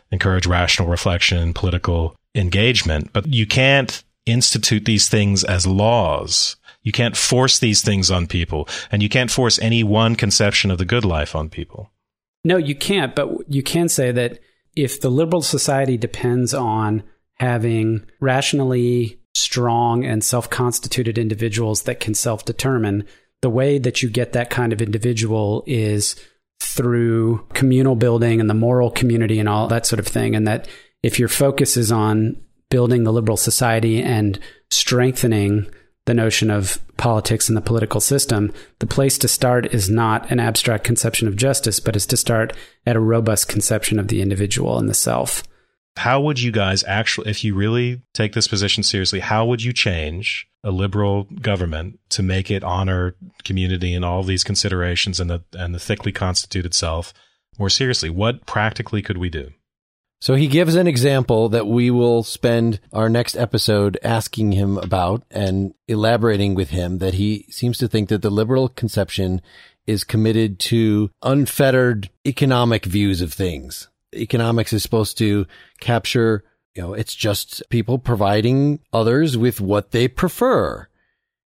encourage 0.09 0.47
rational 0.47 0.87
reflection, 0.87 1.37
and 1.37 1.53
political 1.53 2.15
engagement, 2.33 3.11
but 3.11 3.27
you 3.27 3.45
can't 3.45 4.05
institute 4.25 4.85
these 4.85 5.09
things 5.09 5.43
as 5.43 5.67
laws. 5.67 6.55
You 6.81 6.93
can't 6.93 7.17
force 7.17 7.59
these 7.59 7.81
things 7.81 8.09
on 8.09 8.25
people 8.27 8.69
and 8.89 9.03
you 9.03 9.09
can't 9.09 9.29
force 9.29 9.59
any 9.59 9.83
one 9.83 10.15
conception 10.15 10.71
of 10.71 10.77
the 10.77 10.85
good 10.85 11.03
life 11.03 11.35
on 11.35 11.49
people. 11.49 11.91
No, 12.43 12.57
you 12.57 12.75
can't. 12.75 13.15
But 13.15 13.51
you 13.51 13.63
can 13.63 13.89
say 13.89 14.11
that 14.11 14.39
if 14.75 15.01
the 15.01 15.09
liberal 15.09 15.41
society 15.41 15.97
depends 15.97 16.53
on 16.53 17.03
having 17.35 18.05
rationally 18.19 19.19
strong 19.33 20.05
and 20.05 20.23
self 20.23 20.49
constituted 20.49 21.17
individuals 21.17 21.83
that 21.83 21.99
can 21.99 22.13
self 22.13 22.45
determine, 22.45 23.05
the 23.41 23.49
way 23.49 23.77
that 23.77 24.01
you 24.01 24.09
get 24.09 24.33
that 24.33 24.49
kind 24.49 24.71
of 24.73 24.81
individual 24.81 25.63
is 25.65 26.15
through 26.61 27.45
communal 27.53 27.95
building 27.95 28.39
and 28.39 28.49
the 28.49 28.53
moral 28.53 28.91
community 28.91 29.39
and 29.39 29.49
all 29.49 29.67
that 29.67 29.85
sort 29.85 29.99
of 29.99 30.07
thing. 30.07 30.35
And 30.35 30.47
that 30.47 30.67
if 31.01 31.19
your 31.19 31.27
focus 31.27 31.75
is 31.75 31.91
on 31.91 32.37
building 32.69 33.03
the 33.03 33.11
liberal 33.11 33.37
society 33.37 34.01
and 34.01 34.39
strengthening 34.69 35.69
the 36.05 36.13
notion 36.13 36.49
of 36.49 36.79
politics 36.97 37.47
and 37.47 37.57
the 37.57 37.61
political 37.61 38.01
system, 38.01 38.51
the 38.79 38.87
place 38.87 39.17
to 39.19 39.27
start 39.27 39.73
is 39.73 39.89
not 39.89 40.29
an 40.31 40.39
abstract 40.39 40.83
conception 40.83 41.27
of 41.27 41.35
justice, 41.35 41.79
but 41.79 41.95
is 41.95 42.05
to 42.07 42.17
start 42.17 42.53
at 42.85 42.95
a 42.95 42.99
robust 42.99 43.47
conception 43.47 43.99
of 43.99 44.07
the 44.07 44.21
individual 44.21 44.77
and 44.77 44.89
the 44.89 44.93
self. 44.93 45.43
How 45.97 46.21
would 46.21 46.41
you 46.41 46.51
guys 46.51 46.83
actually, 46.85 47.29
if 47.29 47.43
you 47.43 47.53
really 47.53 48.01
take 48.13 48.33
this 48.33 48.47
position 48.47 48.81
seriously, 48.81 49.19
how 49.19 49.45
would 49.45 49.61
you 49.61 49.73
change 49.73 50.47
a 50.63 50.71
liberal 50.71 51.25
government 51.41 51.99
to 52.09 52.23
make 52.23 52.49
it 52.49 52.63
honor 52.63 53.15
community 53.43 53.93
and 53.93 54.05
all 54.05 54.23
these 54.23 54.43
considerations 54.43 55.19
and 55.19 55.29
the 55.29 55.43
and 55.53 55.75
the 55.75 55.79
thickly 55.79 56.11
constituted 56.11 56.73
self 56.73 57.13
more 57.59 57.69
seriously? 57.69 58.09
What 58.09 58.45
practically 58.45 59.01
could 59.01 59.17
we 59.17 59.29
do? 59.29 59.51
So 60.21 60.35
he 60.35 60.47
gives 60.47 60.75
an 60.75 60.85
example 60.85 61.49
that 61.49 61.65
we 61.65 61.89
will 61.89 62.21
spend 62.21 62.79
our 62.93 63.09
next 63.09 63.35
episode 63.35 63.97
asking 64.03 64.51
him 64.51 64.77
about 64.77 65.23
and 65.31 65.73
elaborating 65.87 66.53
with 66.53 66.69
him 66.69 66.99
that 66.99 67.15
he 67.15 67.47
seems 67.49 67.79
to 67.79 67.87
think 67.87 68.09
that 68.09 68.21
the 68.21 68.29
liberal 68.29 68.69
conception 68.69 69.41
is 69.87 70.03
committed 70.03 70.59
to 70.59 71.09
unfettered 71.23 72.11
economic 72.23 72.85
views 72.85 73.21
of 73.21 73.33
things. 73.33 73.87
Economics 74.13 74.73
is 74.73 74.83
supposed 74.83 75.17
to 75.17 75.47
capture, 75.79 76.43
you 76.75 76.83
know, 76.83 76.93
it's 76.93 77.15
just 77.15 77.63
people 77.71 77.97
providing 77.97 78.79
others 78.93 79.35
with 79.35 79.59
what 79.59 79.89
they 79.89 80.07
prefer. 80.07 80.87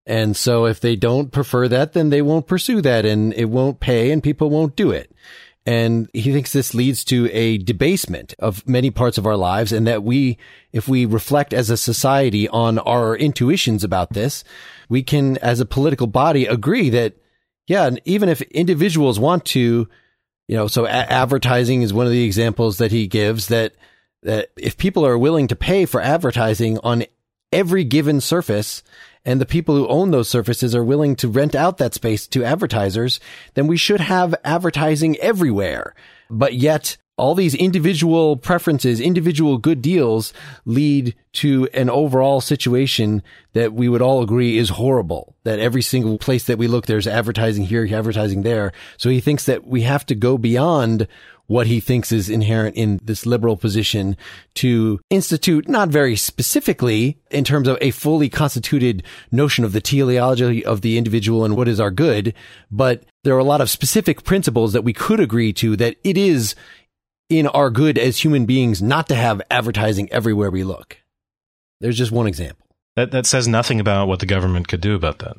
And 0.07 0.35
so 0.35 0.65
if 0.65 0.79
they 0.79 0.95
don't 0.95 1.31
prefer 1.31 1.67
that, 1.67 1.93
then 1.93 2.09
they 2.09 2.23
won't 2.23 2.47
pursue 2.47 2.81
that 2.81 3.05
and 3.05 3.35
it 3.35 3.45
won't 3.45 3.79
pay 3.79 4.09
and 4.09 4.23
people 4.23 4.49
won't 4.49 4.75
do 4.75 4.89
it. 4.89 5.11
And 5.65 6.09
he 6.13 6.33
thinks 6.33 6.51
this 6.51 6.73
leads 6.73 7.05
to 7.05 7.29
a 7.31 7.57
debasement 7.57 8.33
of 8.39 8.67
many 8.67 8.91
parts 8.91 9.17
of 9.17 9.25
our 9.25 9.37
lives 9.37 9.71
and 9.71 9.87
that 9.87 10.03
we, 10.03 10.37
if 10.73 10.89
we 10.89 11.05
reflect 11.05 11.53
as 11.53 11.69
a 11.69 11.77
society 11.77 12.49
on 12.49 12.79
our 12.79 13.15
intuitions 13.15 13.83
about 13.83 14.11
this, 14.11 14.43
we 14.89 15.03
can, 15.03 15.37
as 15.37 15.61
a 15.61 15.65
political 15.65 16.07
body, 16.07 16.45
agree 16.45 16.89
that, 16.89 17.13
yeah, 17.65 17.89
even 18.03 18.27
if 18.27 18.41
individuals 18.41 19.19
want 19.19 19.45
to, 19.45 19.87
you 20.49 20.57
know, 20.57 20.67
so 20.67 20.85
a- 20.85 20.89
advertising 20.89 21.81
is 21.81 21.93
one 21.93 22.05
of 22.05 22.11
the 22.11 22.25
examples 22.25 22.77
that 22.79 22.91
he 22.91 23.07
gives 23.07 23.47
that, 23.47 23.73
that 24.23 24.49
if 24.57 24.77
people 24.77 25.05
are 25.05 25.17
willing 25.17 25.47
to 25.47 25.55
pay 25.55 25.85
for 25.85 26.01
advertising 26.01 26.77
on 26.83 27.05
every 27.53 27.85
given 27.85 28.19
surface, 28.19 28.83
and 29.25 29.39
the 29.39 29.45
people 29.45 29.75
who 29.75 29.87
own 29.87 30.11
those 30.11 30.29
surfaces 30.29 30.75
are 30.75 30.83
willing 30.83 31.15
to 31.17 31.27
rent 31.27 31.55
out 31.55 31.77
that 31.77 31.93
space 31.93 32.27
to 32.27 32.43
advertisers, 32.43 33.19
then 33.53 33.67
we 33.67 33.77
should 33.77 34.01
have 34.01 34.35
advertising 34.43 35.17
everywhere. 35.17 35.95
But 36.29 36.55
yet 36.55 36.97
all 37.15 37.35
these 37.35 37.53
individual 37.53 38.37
preferences, 38.37 38.99
individual 38.99 39.59
good 39.59 39.81
deals 39.81 40.33
lead 40.65 41.15
to 41.33 41.69
an 41.73 41.89
overall 41.89 42.41
situation 42.41 43.21
that 43.53 43.71
we 43.71 43.87
would 43.87 44.01
all 44.01 44.23
agree 44.23 44.57
is 44.57 44.69
horrible. 44.69 45.35
That 45.43 45.59
every 45.59 45.83
single 45.83 46.17
place 46.17 46.45
that 46.45 46.57
we 46.57 46.67
look, 46.67 46.87
there's 46.87 47.07
advertising 47.07 47.65
here, 47.65 47.87
advertising 47.91 48.41
there. 48.41 48.71
So 48.97 49.09
he 49.09 49.19
thinks 49.19 49.45
that 49.45 49.67
we 49.67 49.83
have 49.83 50.05
to 50.07 50.15
go 50.15 50.39
beyond 50.39 51.07
what 51.47 51.67
he 51.67 51.79
thinks 51.79 52.11
is 52.11 52.29
inherent 52.29 52.75
in 52.75 52.99
this 53.03 53.25
liberal 53.25 53.57
position 53.57 54.15
to 54.55 54.99
institute, 55.09 55.67
not 55.67 55.89
very 55.89 56.15
specifically 56.15 57.19
in 57.31 57.43
terms 57.43 57.67
of 57.67 57.77
a 57.81 57.91
fully 57.91 58.29
constituted 58.29 59.03
notion 59.31 59.65
of 59.65 59.73
the 59.73 59.81
teleology 59.81 60.65
of 60.65 60.81
the 60.81 60.97
individual 60.97 61.43
and 61.43 61.55
what 61.55 61.67
is 61.67 61.79
our 61.79 61.91
good, 61.91 62.33
but 62.71 63.03
there 63.23 63.35
are 63.35 63.39
a 63.39 63.43
lot 63.43 63.61
of 63.61 63.69
specific 63.69 64.23
principles 64.23 64.73
that 64.73 64.83
we 64.83 64.93
could 64.93 65.19
agree 65.19 65.53
to 65.53 65.75
that 65.75 65.97
it 66.03 66.17
is 66.17 66.55
in 67.29 67.47
our 67.47 67.69
good 67.69 67.97
as 67.97 68.23
human 68.23 68.45
beings 68.45 68.81
not 68.81 69.07
to 69.07 69.15
have 69.15 69.41
advertising 69.49 70.11
everywhere 70.11 70.51
we 70.51 70.63
look. 70.63 70.97
There's 71.81 71.97
just 71.97 72.11
one 72.11 72.27
example. 72.27 72.65
That, 72.95 73.11
that 73.11 73.25
says 73.25 73.47
nothing 73.47 73.79
about 73.79 74.07
what 74.07 74.19
the 74.19 74.25
government 74.25 74.67
could 74.67 74.81
do 74.81 74.95
about 74.95 75.19
that. 75.19 75.35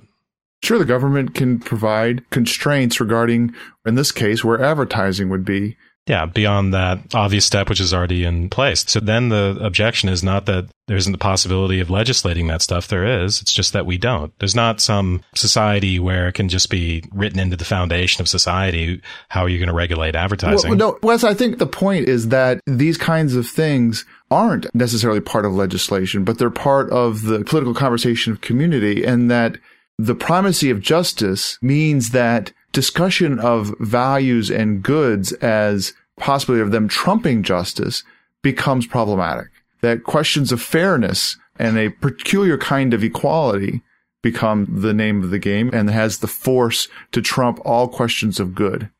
Sure, 0.62 0.78
the 0.78 0.84
government 0.84 1.34
can 1.34 1.58
provide 1.58 2.28
constraints 2.30 2.98
regarding, 2.98 3.54
in 3.84 3.94
this 3.94 4.10
case, 4.10 4.42
where 4.42 4.62
advertising 4.62 5.28
would 5.28 5.44
be 5.44 5.76
Yeah, 6.06 6.26
beyond 6.26 6.74
that 6.74 6.98
obvious 7.14 7.46
step, 7.46 7.70
which 7.70 7.80
is 7.80 7.94
already 7.94 8.24
in 8.24 8.50
place. 8.50 8.84
So 8.86 9.00
then 9.00 9.30
the 9.30 9.56
objection 9.60 10.10
is 10.10 10.22
not 10.22 10.44
that 10.46 10.68
there 10.86 10.98
isn't 10.98 11.12
the 11.12 11.18
possibility 11.18 11.80
of 11.80 11.88
legislating 11.88 12.46
that 12.48 12.60
stuff. 12.60 12.88
There 12.88 13.22
is. 13.24 13.40
It's 13.40 13.54
just 13.54 13.72
that 13.72 13.86
we 13.86 13.96
don't. 13.96 14.30
There's 14.38 14.54
not 14.54 14.82
some 14.82 15.22
society 15.34 15.98
where 15.98 16.28
it 16.28 16.34
can 16.34 16.50
just 16.50 16.68
be 16.68 17.04
written 17.10 17.38
into 17.38 17.56
the 17.56 17.64
foundation 17.64 18.20
of 18.20 18.28
society. 18.28 19.00
How 19.30 19.44
are 19.44 19.48
you 19.48 19.58
going 19.58 19.68
to 19.68 19.74
regulate 19.74 20.14
advertising? 20.14 20.76
Well, 20.76 20.78
no, 20.78 20.98
Wes, 21.02 21.24
I 21.24 21.32
think 21.32 21.56
the 21.56 21.66
point 21.66 22.06
is 22.06 22.28
that 22.28 22.60
these 22.66 22.98
kinds 22.98 23.34
of 23.34 23.46
things 23.46 24.04
aren't 24.30 24.66
necessarily 24.74 25.20
part 25.20 25.46
of 25.46 25.54
legislation, 25.54 26.22
but 26.22 26.36
they're 26.36 26.50
part 26.50 26.90
of 26.90 27.22
the 27.22 27.44
political 27.44 27.72
conversation 27.72 28.30
of 28.30 28.42
community 28.42 29.04
and 29.04 29.30
that 29.30 29.56
the 29.98 30.14
primacy 30.14 30.68
of 30.68 30.80
justice 30.80 31.58
means 31.62 32.10
that 32.10 32.52
discussion 32.74 33.38
of 33.38 33.74
values 33.80 34.50
and 34.50 34.82
goods 34.82 35.32
as 35.34 35.94
possibly 36.18 36.60
of 36.60 36.70
them 36.70 36.88
trumping 36.88 37.42
justice 37.42 38.04
becomes 38.42 38.86
problematic. 38.86 39.48
That 39.80 40.04
questions 40.04 40.52
of 40.52 40.60
fairness 40.60 41.38
and 41.58 41.78
a 41.78 41.90
peculiar 41.90 42.58
kind 42.58 42.92
of 42.92 43.02
equality 43.02 43.82
become 44.22 44.66
the 44.80 44.94
name 44.94 45.22
of 45.22 45.30
the 45.30 45.38
game 45.38 45.70
and 45.72 45.88
has 45.90 46.18
the 46.18 46.26
force 46.26 46.88
to 47.12 47.22
trump 47.22 47.60
all 47.64 47.88
questions 47.88 48.40
of 48.40 48.54
good. 48.54 48.90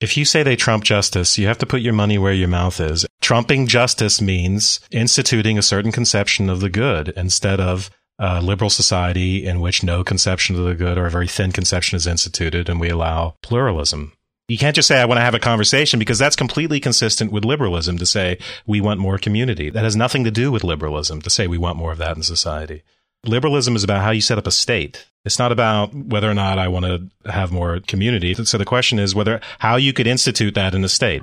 If 0.00 0.16
you 0.16 0.24
say 0.24 0.42
they 0.42 0.54
trump 0.54 0.84
justice, 0.84 1.38
you 1.38 1.48
have 1.48 1.58
to 1.58 1.66
put 1.66 1.80
your 1.80 1.92
money 1.92 2.18
where 2.18 2.32
your 2.32 2.48
mouth 2.48 2.78
is. 2.80 3.04
Trumping 3.20 3.66
justice 3.66 4.20
means 4.20 4.80
instituting 4.92 5.58
a 5.58 5.62
certain 5.62 5.90
conception 5.90 6.48
of 6.48 6.60
the 6.60 6.70
good 6.70 7.12
instead 7.16 7.58
of 7.60 7.90
a 8.18 8.42
liberal 8.42 8.70
society 8.70 9.46
in 9.46 9.60
which 9.60 9.82
no 9.82 10.02
conception 10.02 10.56
of 10.56 10.64
the 10.64 10.74
good 10.74 10.98
or 10.98 11.06
a 11.06 11.10
very 11.10 11.28
thin 11.28 11.52
conception 11.52 11.96
is 11.96 12.06
instituted 12.06 12.68
and 12.68 12.80
we 12.80 12.88
allow 12.88 13.36
pluralism. 13.42 14.12
You 14.48 14.56
can't 14.56 14.74
just 14.74 14.88
say, 14.88 14.98
I 15.00 15.04
want 15.04 15.18
to 15.18 15.24
have 15.24 15.34
a 15.34 15.38
conversation 15.38 15.98
because 15.98 16.18
that's 16.18 16.34
completely 16.34 16.80
consistent 16.80 17.30
with 17.30 17.44
liberalism 17.44 17.98
to 17.98 18.06
say 18.06 18.38
we 18.66 18.80
want 18.80 18.98
more 18.98 19.18
community. 19.18 19.68
That 19.68 19.84
has 19.84 19.94
nothing 19.94 20.24
to 20.24 20.30
do 20.30 20.50
with 20.50 20.64
liberalism 20.64 21.20
to 21.22 21.30
say 21.30 21.46
we 21.46 21.58
want 21.58 21.76
more 21.76 21.92
of 21.92 21.98
that 21.98 22.16
in 22.16 22.22
society. 22.22 22.82
Liberalism 23.26 23.76
is 23.76 23.84
about 23.84 24.02
how 24.02 24.10
you 24.10 24.22
set 24.22 24.38
up 24.38 24.46
a 24.46 24.50
state. 24.50 25.06
It's 25.24 25.38
not 25.38 25.52
about 25.52 25.92
whether 25.92 26.30
or 26.30 26.34
not 26.34 26.58
I 26.58 26.68
want 26.68 26.86
to 26.86 27.30
have 27.30 27.52
more 27.52 27.80
community. 27.80 28.32
So 28.32 28.56
the 28.56 28.64
question 28.64 28.98
is 28.98 29.14
whether 29.14 29.40
how 29.58 29.76
you 29.76 29.92
could 29.92 30.06
institute 30.06 30.54
that 30.54 30.74
in 30.74 30.82
a 30.82 30.88
state. 30.88 31.22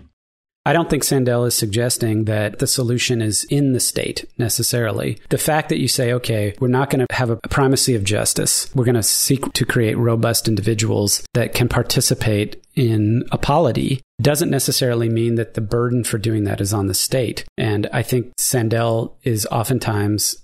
I 0.66 0.74
don't 0.74 0.90
think 0.90 1.04
Sandel 1.04 1.46
is 1.46 1.54
suggesting 1.54 2.26
that 2.26 2.58
the 2.58 2.66
solution 2.66 3.22
is 3.22 3.44
in 3.46 3.74
the 3.74 3.80
state 3.80 4.26
necessarily. 4.40 5.20
The 5.30 5.38
fact 5.38 5.70
that 5.70 5.80
you 5.80 5.88
say, 5.88 6.12
okay, 6.14 6.56
we're 6.60 6.70
not 6.70 6.90
going 6.90 7.06
to 7.06 7.16
have 7.16 7.30
a 7.30 7.38
primacy 7.38 7.94
of 7.94 8.04
justice, 8.04 8.74
we're 8.74 8.86
going 8.86 8.96
to 8.96 9.04
seek 9.04 9.54
to 9.54 9.66
create 9.66 9.98
robust 9.98 10.48
individuals 10.48 11.24
that 11.34 11.54
can 11.54 11.70
participate 11.70 12.64
in 12.76 13.24
a 13.32 13.38
polity 13.38 14.02
doesn't 14.22 14.50
necessarily 14.50 15.08
mean 15.08 15.36
that 15.36 15.54
the 15.54 15.62
burden 15.62 16.04
for 16.04 16.18
doing 16.18 16.46
that 16.46 16.62
is 16.62 16.74
on 16.74 16.88
the 16.88 16.94
state. 16.94 17.46
And 17.58 17.88
I 17.94 18.02
think 18.02 18.34
Sandel 18.38 19.18
is 19.24 19.46
oftentimes 19.52 20.38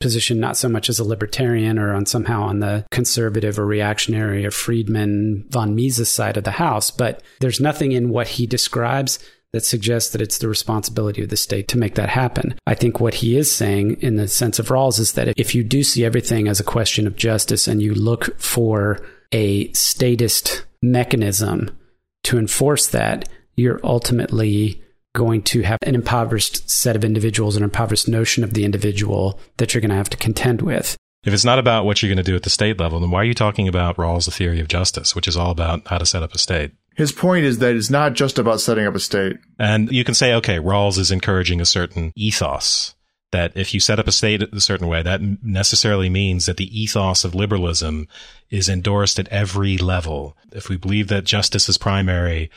positioned 0.00 0.40
not 0.40 0.56
so 0.56 0.68
much 0.68 0.88
as 0.90 0.98
a 0.98 1.04
libertarian 1.04 1.78
or 1.78 1.94
on 1.94 2.04
somehow 2.04 2.42
on 2.42 2.60
the 2.60 2.84
conservative 2.90 3.58
or 3.58 3.64
reactionary 3.64 4.44
or 4.44 4.50
Friedman 4.50 5.46
von 5.48 5.74
Mises 5.74 6.10
side 6.10 6.36
of 6.36 6.44
the 6.44 6.50
house, 6.50 6.90
but 6.90 7.22
there's 7.40 7.60
nothing 7.60 7.92
in 7.92 8.10
what 8.10 8.28
he 8.28 8.46
describes 8.46 9.18
that 9.54 9.64
suggests 9.64 10.10
that 10.10 10.20
it's 10.20 10.38
the 10.38 10.48
responsibility 10.48 11.22
of 11.22 11.28
the 11.28 11.36
state 11.36 11.68
to 11.68 11.78
make 11.78 11.94
that 11.94 12.08
happen. 12.08 12.56
I 12.66 12.74
think 12.74 12.98
what 12.98 13.14
he 13.14 13.36
is 13.36 13.50
saying 13.50 13.98
in 14.00 14.16
the 14.16 14.26
sense 14.26 14.58
of 14.58 14.68
Rawls 14.68 14.98
is 14.98 15.12
that 15.12 15.38
if 15.38 15.54
you 15.54 15.62
do 15.62 15.84
see 15.84 16.04
everything 16.04 16.48
as 16.48 16.58
a 16.58 16.64
question 16.64 17.06
of 17.06 17.14
justice 17.14 17.68
and 17.68 17.80
you 17.80 17.94
look 17.94 18.36
for 18.40 19.00
a 19.30 19.72
statist 19.72 20.66
mechanism 20.82 21.70
to 22.24 22.36
enforce 22.36 22.88
that, 22.88 23.28
you're 23.54 23.80
ultimately 23.84 24.82
going 25.14 25.40
to 25.42 25.62
have 25.62 25.78
an 25.82 25.94
impoverished 25.94 26.68
set 26.68 26.96
of 26.96 27.04
individuals, 27.04 27.56
an 27.56 27.62
impoverished 27.62 28.08
notion 28.08 28.42
of 28.42 28.54
the 28.54 28.64
individual 28.64 29.38
that 29.58 29.72
you're 29.72 29.80
going 29.80 29.90
to 29.90 29.94
have 29.94 30.10
to 30.10 30.16
contend 30.16 30.62
with. 30.62 30.96
If 31.24 31.32
it's 31.32 31.44
not 31.44 31.60
about 31.60 31.84
what 31.84 32.02
you're 32.02 32.12
going 32.12 32.24
to 32.24 32.30
do 32.30 32.34
at 32.34 32.42
the 32.42 32.50
state 32.50 32.80
level, 32.80 32.98
then 32.98 33.12
why 33.12 33.20
are 33.20 33.24
you 33.24 33.34
talking 33.34 33.68
about 33.68 33.96
Rawls' 33.96 34.24
The 34.24 34.32
Theory 34.32 34.60
of 34.60 34.68
Justice, 34.68 35.14
which 35.14 35.28
is 35.28 35.36
all 35.36 35.52
about 35.52 35.86
how 35.86 35.98
to 35.98 36.04
set 36.04 36.24
up 36.24 36.34
a 36.34 36.38
state? 36.38 36.72
His 36.96 37.12
point 37.12 37.44
is 37.44 37.58
that 37.58 37.74
it's 37.74 37.90
not 37.90 38.14
just 38.14 38.38
about 38.38 38.60
setting 38.60 38.86
up 38.86 38.94
a 38.94 39.00
state. 39.00 39.36
And 39.58 39.90
you 39.90 40.04
can 40.04 40.14
say, 40.14 40.34
okay, 40.34 40.58
Rawls 40.58 40.98
is 40.98 41.10
encouraging 41.10 41.60
a 41.60 41.66
certain 41.66 42.12
ethos 42.16 42.94
that 43.32 43.52
if 43.56 43.74
you 43.74 43.80
set 43.80 43.98
up 43.98 44.06
a 44.06 44.12
state 44.12 44.42
a 44.42 44.60
certain 44.60 44.86
way, 44.86 45.02
that 45.02 45.20
necessarily 45.42 46.08
means 46.08 46.46
that 46.46 46.56
the 46.56 46.80
ethos 46.80 47.24
of 47.24 47.34
liberalism 47.34 48.06
is 48.48 48.68
endorsed 48.68 49.18
at 49.18 49.28
every 49.28 49.76
level. 49.76 50.36
If 50.52 50.68
we 50.68 50.76
believe 50.76 51.08
that 51.08 51.24
justice 51.24 51.68
is 51.68 51.76
primary 51.76 52.48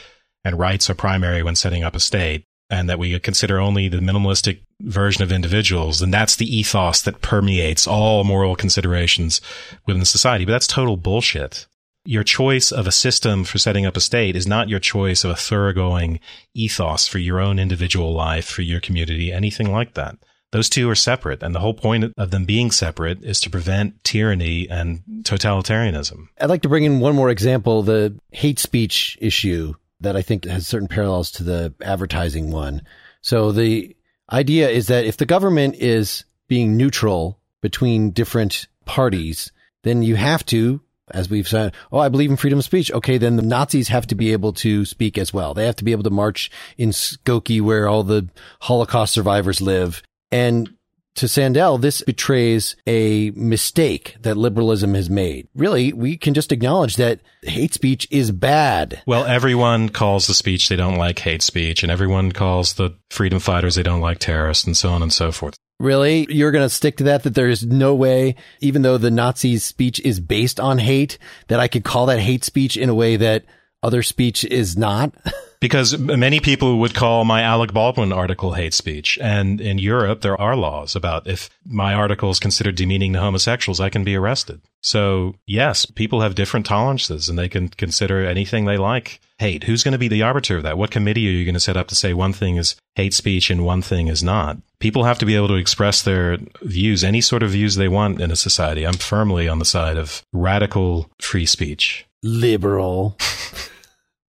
and 0.46 0.60
rights 0.60 0.88
are 0.88 0.94
primary 0.94 1.42
when 1.42 1.56
setting 1.56 1.84
up 1.84 1.96
a 1.96 2.00
state, 2.00 2.46
and 2.70 2.90
that 2.90 3.00
we 3.00 3.18
consider 3.20 3.60
only 3.60 3.88
the 3.88 3.98
minimalistic 3.98 4.60
version 4.82 5.24
of 5.24 5.32
individuals, 5.32 6.00
then 6.00 6.12
that's 6.12 6.36
the 6.36 6.54
ethos 6.54 7.02
that 7.02 7.22
permeates 7.22 7.88
all 7.88 8.24
moral 8.24 8.56
considerations 8.56 9.42
within 9.86 10.06
society. 10.06 10.46
But 10.46 10.52
that's 10.52 10.68
total 10.68 10.98
bullshit 10.98 11.66
your 12.08 12.24
choice 12.24 12.72
of 12.72 12.88
a 12.88 12.92
system 12.92 13.44
for 13.44 13.58
setting 13.58 13.86
up 13.86 13.98
a 13.98 14.00
state 14.00 14.38
is 14.38 14.48
not 14.48 14.70
your 14.70 14.80
choice 14.80 15.26
of 15.26 15.32
a 15.32 15.36
thoroughgoing 15.36 16.22
ethos 16.54 17.06
for 17.06 17.20
your 17.20 17.42
own 17.42 17.60
individual 17.60 18.14
life, 18.14 18.46
for 18.46 18.62
your 18.62 18.80
community, 18.80 19.30
anything 19.34 19.74
like 19.74 19.94
that. 19.96 20.16
Those 20.54 20.70
two 20.70 20.90
are 20.90 20.96
separate. 20.96 21.44
And 21.44 21.54
the 21.54 21.60
whole 21.60 21.74
point 21.74 22.14
of 22.16 22.32
them 22.32 22.46
being 22.46 22.72
separate 22.72 23.22
is 23.26 23.42
to 23.42 23.50
prevent 23.50 24.02
tyranny 24.06 24.70
and 24.70 25.04
totalitarianism. 25.24 26.30
I'd 26.40 26.50
like 26.50 26.62
to 26.62 26.70
bring 26.70 26.86
in 26.86 27.02
one 27.02 27.14
more 27.14 27.30
example, 27.30 27.84
the 27.84 28.18
hate 28.32 28.60
speech 28.60 29.18
issue 29.20 29.74
that 30.00 30.16
I 30.16 30.22
think 30.22 30.46
has 30.46 30.66
certain 30.66 30.88
parallels 30.88 31.32
to 31.32 31.44
the 31.44 31.74
advertising 31.82 32.52
one. 32.52 32.84
So 33.22 33.52
the 33.52 33.98
idea 34.32 34.70
is 34.70 34.88
that 34.88 35.04
if 35.04 35.18
the 35.18 35.26
government 35.26 35.76
is 35.76 36.24
being 36.48 36.78
neutral 36.78 37.42
between 37.62 38.12
different 38.12 38.68
parties, 38.86 39.52
then 39.84 40.04
you 40.04 40.16
have 40.16 40.46
to 40.46 40.82
as 41.12 41.30
we've 41.30 41.48
said, 41.48 41.74
oh, 41.92 42.00
I 42.00 42.10
believe 42.10 42.30
in 42.30 42.38
freedom 42.38 42.60
of 42.60 42.66
speech. 42.66 42.92
Okay, 42.92 43.18
then 43.18 43.36
the 43.36 43.42
Nazis 43.42 43.88
have 43.88 44.08
to 44.08 44.16
be 44.16 44.32
able 44.34 44.54
to 44.54 44.86
speak 44.86 45.18
as 45.18 45.34
well. 45.34 45.54
They 45.54 45.66
have 45.66 45.76
to 45.78 45.84
be 45.84 45.92
able 45.92 46.04
to 46.04 46.10
march 46.10 46.52
in 46.78 46.90
Skokie 46.90 47.62
where 47.62 47.88
all 47.88 48.04
the 48.04 48.28
Holocaust 48.62 49.14
survivors 49.14 49.62
live. 49.62 50.04
And 50.32 50.74
to 51.16 51.28
Sandel, 51.28 51.80
this 51.80 52.02
betrays 52.04 52.76
a 52.86 53.32
mistake 53.32 54.16
that 54.22 54.38
liberalism 54.38 54.94
has 54.94 55.10
made. 55.10 55.48
Really, 55.56 55.92
we 55.92 56.16
can 56.16 56.36
just 56.36 56.52
acknowledge 56.52 56.98
that 56.98 57.22
hate 57.42 57.74
speech 57.74 58.08
is 58.12 58.32
bad. 58.32 59.02
Well, 59.08 59.26
everyone 59.26 59.90
calls 59.90 60.28
the 60.28 60.36
speech 60.36 60.70
they 60.70 60.76
don't 60.76 60.98
like 60.98 61.18
hate 61.18 61.42
speech, 61.42 61.82
and 61.82 61.92
everyone 61.92 62.34
calls 62.34 62.74
the 62.74 62.96
freedom 63.10 63.40
fighters 63.40 63.76
they 63.76 63.84
don't 63.84 64.02
like 64.02 64.20
terrorists, 64.20 64.66
and 64.66 64.78
so 64.78 64.90
on 64.90 65.02
and 65.02 65.12
so 65.12 65.32
forth. 65.32 65.58
Really? 65.80 66.26
You're 66.30 66.52
going 66.52 66.66
to 66.66 66.74
stick 66.74 66.98
to 66.98 67.04
that? 67.06 67.24
That 67.24 67.36
there 67.36 67.50
is 67.50 67.66
no 67.66 67.94
way, 67.94 68.36
even 68.62 68.82
though 68.82 68.98
the 68.98 69.12
Nazis' 69.12 69.64
speech 69.64 70.00
is 70.00 70.20
based 70.20 70.60
on 70.60 70.80
hate, 70.80 71.18
that 71.48 71.60
I 71.60 71.68
could 71.68 71.84
call 71.84 72.08
that 72.08 72.20
hate 72.20 72.44
speech 72.44 72.78
in 72.78 72.90
a 72.90 72.96
way 72.96 73.16
that 73.18 73.46
other 73.84 74.02
speech 74.02 74.44
is 74.44 74.76
not? 74.76 75.14
because 75.60 75.98
many 75.98 76.40
people 76.40 76.80
would 76.80 76.94
call 76.94 77.26
my 77.26 77.42
Alec 77.42 77.74
Baldwin 77.74 78.14
article 78.14 78.54
hate 78.54 78.74
speech. 78.74 79.18
And 79.22 79.60
in 79.60 79.80
Europe, 79.80 80.22
there 80.22 80.40
are 80.40 80.56
laws 80.56 80.96
about 80.96 81.28
if 81.28 81.50
my 81.66 81.94
article 81.94 82.30
is 82.30 82.40
considered 82.40 82.76
demeaning 82.76 83.14
to 83.14 83.20
homosexuals, 83.20 83.80
I 83.80 83.90
can 83.90 84.04
be 84.04 84.16
arrested. 84.16 84.62
So 84.82 85.36
yes, 85.46 85.86
people 85.86 86.22
have 86.22 86.36
different 86.36 86.66
tolerances 86.66 87.28
and 87.30 87.38
they 87.38 87.50
can 87.50 87.70
consider 87.70 88.26
anything 88.26 88.66
they 88.66 88.78
like 88.78 89.20
hate. 89.40 89.64
Who's 89.64 89.84
going 89.84 89.94
to 89.94 89.98
be 89.98 90.08
the 90.08 90.24
arbiter 90.24 90.58
of 90.58 90.64
that? 90.64 90.78
What 90.78 90.92
committee 90.92 91.28
are 91.28 91.32
you 91.32 91.46
going 91.46 91.54
to 91.54 91.60
set 91.60 91.78
up 91.78 91.88
to 91.88 91.96
say 91.96 92.14
one 92.14 92.34
thing 92.34 92.58
is 92.58 92.76
hate 92.96 93.14
speech 93.14 93.50
and 93.50 93.66
one 93.66 93.82
thing 93.82 94.08
is 94.08 94.24
not? 94.24 94.58
People 94.80 95.04
have 95.04 95.20
to 95.20 95.26
be 95.26 95.36
able 95.36 95.48
to 95.50 95.56
express 95.56 96.02
their 96.02 96.38
views, 96.62 97.04
any 97.04 97.22
sort 97.22 97.44
of 97.44 97.52
views 97.52 97.76
they 97.76 97.88
want 97.88 98.22
in 98.22 98.32
a 98.32 98.36
society. 98.36 98.86
I'm 98.86 98.94
firmly 98.94 99.48
on 99.48 99.60
the 99.60 99.66
side 99.66 99.98
of 99.98 100.24
radical 100.34 101.10
free 101.20 101.46
speech. 101.46 102.06
Liberal. 102.24 103.18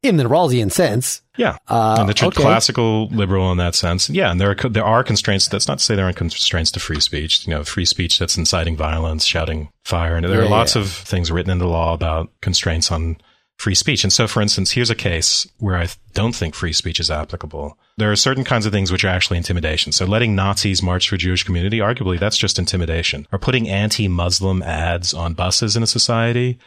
in 0.01 0.17
the 0.17 0.25
Rawlsian 0.25 0.71
sense. 0.71 1.21
Yeah, 1.37 1.57
uh, 1.67 1.95
and 1.99 2.09
the 2.09 2.13
tr- 2.13 2.25
okay. 2.25 2.41
classical 2.41 3.07
liberal 3.07 3.51
in 3.51 3.57
that 3.57 3.73
sense. 3.73 4.09
Yeah, 4.09 4.29
and 4.29 4.39
there 4.39 4.51
are 4.51 4.69
there 4.69 4.85
are 4.85 5.03
constraints. 5.03 5.47
That's 5.47 5.67
not 5.67 5.79
to 5.79 5.83
say 5.83 5.95
there 5.95 6.05
aren't 6.05 6.17
constraints 6.17 6.69
to 6.71 6.79
free 6.79 6.99
speech. 6.99 7.47
You 7.47 7.55
know, 7.55 7.63
free 7.63 7.85
speech 7.85 8.19
that's 8.19 8.37
inciting 8.37 8.77
violence, 8.77 9.25
shouting 9.25 9.69
fire, 9.83 10.15
and 10.15 10.25
there 10.25 10.41
yeah, 10.41 10.45
are 10.45 10.49
lots 10.49 10.75
yeah. 10.75 10.83
of 10.83 10.91
things 10.91 11.31
written 11.31 11.51
in 11.51 11.57
the 11.57 11.67
law 11.67 11.93
about 11.93 12.29
constraints 12.41 12.91
on 12.91 13.17
free 13.57 13.75
speech. 13.75 14.03
And 14.03 14.11
so, 14.11 14.27
for 14.27 14.41
instance, 14.41 14.71
here's 14.71 14.89
a 14.89 14.95
case 14.95 15.47
where 15.59 15.77
I 15.77 15.87
don't 16.13 16.35
think 16.35 16.53
free 16.53 16.73
speech 16.73 16.99
is 16.99 17.09
applicable. 17.09 17.77
There 17.97 18.11
are 18.11 18.15
certain 18.15 18.43
kinds 18.43 18.65
of 18.65 18.73
things 18.73 18.91
which 18.91 19.05
are 19.05 19.09
actually 19.09 19.37
intimidation. 19.37 19.91
So 19.91 20.05
letting 20.05 20.35
Nazis 20.35 20.83
march 20.83 21.07
for 21.07 21.17
Jewish 21.17 21.43
community, 21.43 21.77
arguably 21.77 22.19
that's 22.19 22.37
just 22.37 22.59
intimidation. 22.59 23.27
Or 23.31 23.39
putting 23.39 23.69
anti-Muslim 23.69 24.63
ads 24.63 25.13
on 25.13 25.33
buses 25.33 25.75
in 25.75 25.83
a 25.83 25.87
society, 25.87 26.59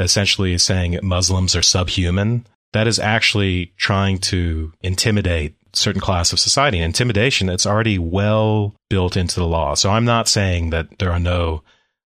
essentially 0.00 0.56
saying 0.58 0.98
Muslims 1.02 1.54
are 1.56 1.62
subhuman. 1.62 2.46
That 2.72 2.86
is 2.86 2.98
actually 2.98 3.72
trying 3.76 4.18
to 4.18 4.72
intimidate 4.82 5.56
certain 5.72 6.00
class 6.00 6.32
of 6.32 6.40
society. 6.40 6.78
And 6.78 6.86
intimidation, 6.86 7.48
it's 7.48 7.66
already 7.66 7.98
well 7.98 8.74
built 8.88 9.16
into 9.16 9.40
the 9.40 9.46
law. 9.46 9.74
So 9.74 9.90
I'm 9.90 10.04
not 10.04 10.28
saying 10.28 10.70
that 10.70 10.98
there 10.98 11.12
are 11.12 11.20
no 11.20 11.62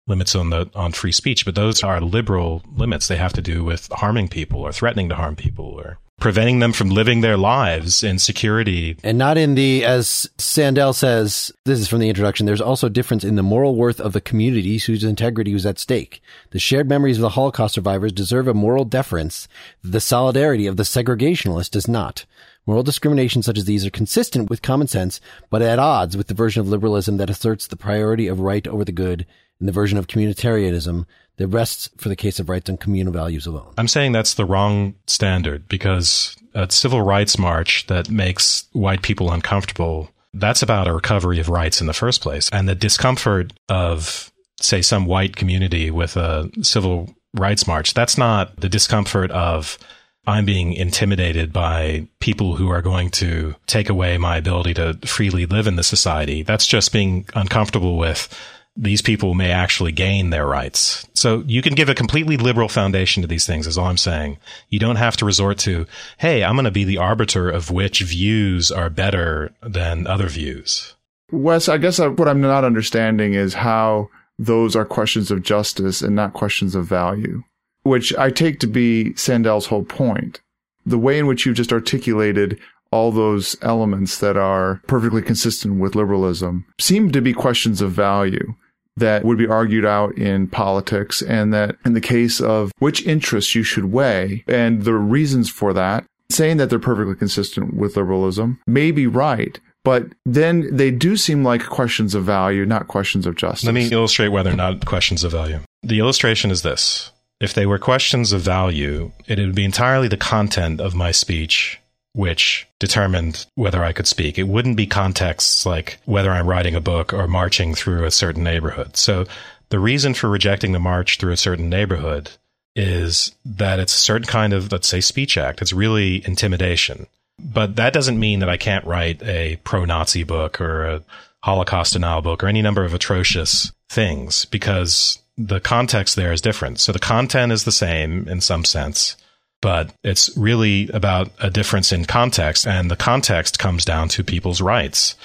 limits 0.08 0.36
on 0.36 0.50
the 0.50 0.70
on 0.76 0.92
free 0.92 1.12
speech, 1.12 1.46
but 1.46 1.56
those 1.56 1.84
are 1.84 2.02
liberal 2.02 2.62
limits. 2.76 3.08
They 3.08 3.18
have 3.18 3.34
to 3.34 3.42
do 3.42 3.64
with 3.64 3.90
harming 3.92 4.30
people 4.30 4.62
or 4.62 4.72
threatening 4.72 5.10
to 5.10 5.16
harm 5.16 5.36
people 5.36 5.66
or 5.66 6.00
preventing 6.20 6.60
them 6.60 6.72
from 6.72 6.90
living 6.90 7.22
their 7.22 7.38
lives 7.38 8.04
in 8.04 8.18
security. 8.18 8.96
And 9.04 9.18
not 9.18 9.38
in 9.38 9.56
the, 9.56 9.84
as 9.84 10.30
Sandel 10.38 10.94
says, 10.94 11.52
this 11.66 11.80
is 11.80 11.88
from 11.88 12.00
the 12.00 12.10
introduction, 12.10 12.46
there's 12.46 12.62
also 12.62 12.88
difference 12.88 13.24
in 13.24 13.36
the 13.36 13.44
moral 13.44 13.76
worth 13.76 14.00
of 14.00 14.14
the 14.14 14.22
communities 14.22 14.86
whose 14.86 15.04
integrity 15.04 15.54
was 15.54 15.66
at 15.66 15.80
stake. 15.80 16.22
The 16.52 16.60
shared 16.60 16.88
memories 16.88 17.18
of 17.18 17.24
the 17.24 17.30
Holocaust 17.30 17.76
survivors 17.76 18.14
deserve 18.14 18.48
a 18.48 18.54
moral 18.54 18.86
deference. 18.86 19.48
The 19.84 20.00
solidarity 20.00 20.68
of 20.68 20.78
the 20.78 20.84
segregationist 20.84 21.72
does 21.72 21.88
not. 21.88 22.26
Moral 22.66 22.84
discriminations 22.84 23.46
such 23.46 23.58
as 23.58 23.66
these 23.66 23.86
are 23.86 23.92
consistent 23.92 24.50
with 24.50 24.62
common 24.62 24.88
sense, 24.88 25.20
but 25.50 25.62
at 25.62 25.80
odds 25.80 26.16
with 26.16 26.28
the 26.28 26.34
version 26.34 26.62
of 26.62 26.70
liberalism 26.70 27.18
that 27.18 27.30
asserts 27.30 27.68
the 27.68 27.76
priority 27.76 28.28
of 28.28 28.40
right 28.40 28.66
over 28.68 28.86
the 28.86 28.94
good 28.94 29.26
and 29.60 29.68
the 29.68 29.74
version 29.74 29.98
of 29.98 30.08
communitarianism 30.08 31.06
that 31.38 31.48
rests 31.48 31.90
for 31.98 32.10
the 32.10 32.16
case 32.16 32.40
of 32.40 32.50
rights 32.50 32.70
on 32.70 32.78
communal 32.78 33.14
values 33.14 33.46
alone. 33.46 33.74
I'm 33.78 33.88
saying 33.88 34.12
that's 34.12 34.36
the 34.36 34.46
wrong 34.46 34.96
standard 35.08 35.68
because 35.68 36.36
a 36.54 36.70
civil 36.72 37.02
rights 37.02 37.38
march 37.38 37.88
that 37.88 38.10
makes 38.10 38.66
white 38.74 39.02
people 39.02 39.32
uncomfortable, 39.32 40.10
that's 40.34 40.62
about 40.62 40.88
a 40.88 40.94
recovery 40.94 41.40
of 41.40 41.50
rights 41.50 41.82
in 41.82 41.88
the 41.88 41.94
first 41.94 42.22
place. 42.22 42.50
And 42.52 42.68
the 42.68 42.76
discomfort 42.76 43.54
of, 43.70 44.32
say, 44.60 44.82
some 44.82 45.06
white 45.06 45.36
community 45.36 45.92
with 45.92 46.16
a 46.18 46.50
civil 46.62 47.16
rights 47.34 47.68
march, 47.68 47.94
that's 47.94 48.18
not 48.18 48.56
the 48.58 48.70
discomfort 48.70 49.32
of 49.32 49.78
I'm 50.26 50.46
being 50.46 50.74
intimidated 50.74 51.52
by 51.52 52.08
people 52.20 52.56
who 52.56 52.70
are 52.70 52.82
going 52.82 53.10
to 53.12 53.56
take 53.68 53.90
away 53.90 54.18
my 54.18 54.38
ability 54.38 54.74
to 54.76 54.98
freely 55.06 55.46
live 55.46 55.68
in 55.68 55.76
the 55.76 55.84
society. 55.84 56.44
That's 56.44 56.66
just 56.66 56.94
being 56.94 57.28
uncomfortable 57.36 57.98
with 57.98 58.30
these 58.76 59.02
people 59.02 59.36
may 59.36 59.52
actually 59.52 59.92
gain 59.92 60.30
their 60.30 60.48
rights. 60.48 61.08
So 61.14 61.44
you 61.46 61.62
can 61.62 61.76
give 61.76 61.90
a 61.90 61.96
completely 61.96 62.38
liberal 62.38 62.70
foundation 62.70 63.22
to 63.22 63.28
these 63.28 63.46
things, 63.46 63.68
is 63.68 63.78
all 63.78 63.86
I'm 63.86 63.98
saying. 63.98 64.38
You 64.70 64.80
don't 64.80 64.96
have 64.96 65.16
to 65.18 65.26
resort 65.26 65.60
to, 65.60 65.86
hey, 66.18 66.44
I'm 66.44 66.56
going 66.56 66.66
to 66.66 66.72
be 66.72 66.84
the 66.84 66.98
arbiter 66.98 67.50
of 67.50 67.70
which 67.70 68.02
views 68.02 68.72
are 68.72 68.90
better 68.90 69.54
than 69.62 70.08
other 70.08 70.28
views. 70.28 70.96
Wes, 71.32 71.70
I 71.70 71.78
guess 71.78 72.00
uh, 72.00 72.10
what 72.10 72.28
I'm 72.28 72.42
not 72.42 72.64
understanding 72.64 73.34
is 73.34 73.54
how 73.54 74.10
those 74.40 74.76
are 74.76 74.86
questions 74.86 75.30
of 75.30 75.44
justice 75.44 76.02
and 76.02 76.16
not 76.16 76.34
questions 76.34 76.74
of 76.74 76.86
value, 76.86 77.44
which 77.84 78.16
I 78.16 78.32
take 78.32 78.60
to 78.62 78.68
be 78.68 79.16
Sandel's 79.16 79.68
whole 79.68 79.84
point. 79.84 80.42
The 80.86 80.98
way 80.98 81.20
in 81.20 81.28
which 81.28 81.46
you've 81.46 81.56
just 81.56 81.72
articulated 81.72 82.60
all 82.92 83.12
those 83.12 83.56
elements 83.62 84.20
that 84.20 84.38
are 84.38 84.82
perfectly 84.88 85.22
consistent 85.22 85.80
with 85.80 85.96
liberalism 85.96 86.66
seem 86.80 87.12
to 87.12 87.22
be 87.22 87.34
questions 87.34 87.82
of 87.82 87.92
value 87.92 88.56
that 88.98 89.24
would 89.24 89.38
be 89.38 89.48
argued 89.48 89.86
out 89.86 90.18
in 90.18 90.48
politics 90.48 91.22
and 91.22 91.54
that 91.54 91.76
in 91.86 91.94
the 91.94 92.02
case 92.02 92.40
of 92.40 92.72
which 92.80 93.06
interests 93.06 93.56
you 93.56 93.64
should 93.64 93.86
weigh 93.86 94.44
and 94.48 94.84
the 94.84 94.94
reasons 94.94 95.50
for 95.50 95.74
that, 95.74 96.06
saying 96.30 96.58
that 96.58 96.70
they're 96.70 96.80
perfectly 96.80 97.16
consistent 97.16 97.76
with 97.76 97.98
liberalism 97.98 98.60
may 98.68 98.92
be 98.92 99.08
right. 99.08 99.60
But 99.84 100.08
then 100.26 100.76
they 100.76 100.92
do 100.92 101.18
seem 101.18 101.44
like 101.44 101.66
questions 101.66 102.16
of 102.16 102.24
value, 102.24 102.66
not 102.66 102.88
questions 102.88 103.26
of 103.26 103.36
justice. 103.36 103.66
Let 103.66 103.76
me 103.76 103.90
illustrate 103.92 104.30
whether 104.30 104.52
or 104.52 104.56
not 104.56 104.86
questions 104.86 105.24
of 105.24 105.32
value. 105.34 105.60
The 105.82 106.00
illustration 106.00 106.52
is 106.52 106.62
this. 106.62 107.12
If 107.42 107.54
they 107.54 107.66
were 107.66 107.80
questions 107.80 108.32
of 108.32 108.42
value, 108.42 109.12
it 109.28 109.40
would 109.40 109.56
be 109.56 109.66
entirely 109.66 110.08
the 110.08 110.16
content 110.16 110.80
of 110.80 110.96
my 110.96 111.12
speech 111.12 111.82
which 112.14 112.68
determined 112.80 113.46
whether 113.56 113.84
I 113.84 113.94
could 113.94 114.08
speak. 114.08 114.38
It 114.38 114.48
wouldn't 114.48 114.78
be 114.78 114.86
contexts 114.86 115.66
like 115.66 116.00
whether 116.06 116.32
I'm 116.32 116.48
writing 116.48 116.76
a 116.76 116.82
book 116.82 117.12
or 117.12 117.28
marching 117.28 117.74
through 117.74 118.06
a 118.06 118.12
certain 118.12 118.44
neighborhood. 118.44 118.96
So 118.96 119.26
the 119.70 119.80
reason 119.80 120.14
for 120.14 120.30
rejecting 120.30 120.72
the 120.72 120.80
march 120.80 121.18
through 121.18 121.34
a 121.34 121.38
certain 121.38 121.70
neighborhood 121.70 122.30
is 122.76 123.32
that 123.46 123.80
it's 123.80 123.96
a 123.96 124.00
certain 124.00 124.28
kind 124.28 124.54
of, 124.54 124.72
let's 124.72 124.88
say, 124.88 125.02
speech 125.02 125.38
act. 125.38 125.62
It's 125.62 125.74
really 125.74 126.26
intimidation. 126.26 127.08
But 127.40 127.76
that 127.78 127.94
doesn't 127.94 128.20
mean 128.20 128.40
that 128.40 128.50
I 128.50 128.58
can't 128.58 128.86
write 128.86 129.22
a 129.24 129.60
pro 129.64 129.86
Nazi 129.86 130.24
book 130.24 130.62
or 130.62 130.86
a 130.86 131.02
Holocaust 131.44 131.94
denial 131.94 132.22
book 132.22 132.44
or 132.44 132.48
any 132.48 132.62
number 132.62 132.86
of 132.86 132.94
atrocious 132.94 133.72
things 133.90 134.46
because 134.46 135.20
the 135.38 135.60
context 135.60 136.16
there 136.16 136.32
is 136.32 136.42
different. 136.42 136.80
So 136.80 136.92
the 136.92 137.00
content 137.00 137.52
is 137.52 137.64
the 137.64 137.72
same 137.72 138.28
in 138.28 138.40
some 138.40 138.66
sense 138.66 139.16
but 139.64 139.94
it's 140.04 140.30
really 140.36 140.90
about 140.90 141.32
a 141.40 141.50
difference 141.50 141.94
in 141.94 142.04
context. 142.04 142.68
And 142.68 142.92
the 142.92 142.98
context 142.98 143.60
comes 143.60 143.86
down 143.86 144.10
to 144.10 144.22
people's 144.22 144.60
rights. 144.60 145.16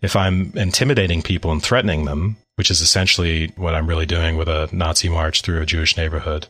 If 0.00 0.14
I'm 0.14 0.52
intimidating 0.54 1.20
people 1.20 1.50
and 1.50 1.60
threatening 1.60 2.04
them, 2.04 2.36
which 2.54 2.70
is 2.70 2.80
essentially 2.80 3.52
what 3.56 3.74
I'm 3.74 3.88
really 3.88 4.06
doing 4.06 4.36
with 4.36 4.48
a 4.48 4.68
Nazi 4.70 5.08
march 5.08 5.42
through 5.42 5.60
a 5.60 5.66
Jewish 5.66 5.96
neighborhood, 5.96 6.46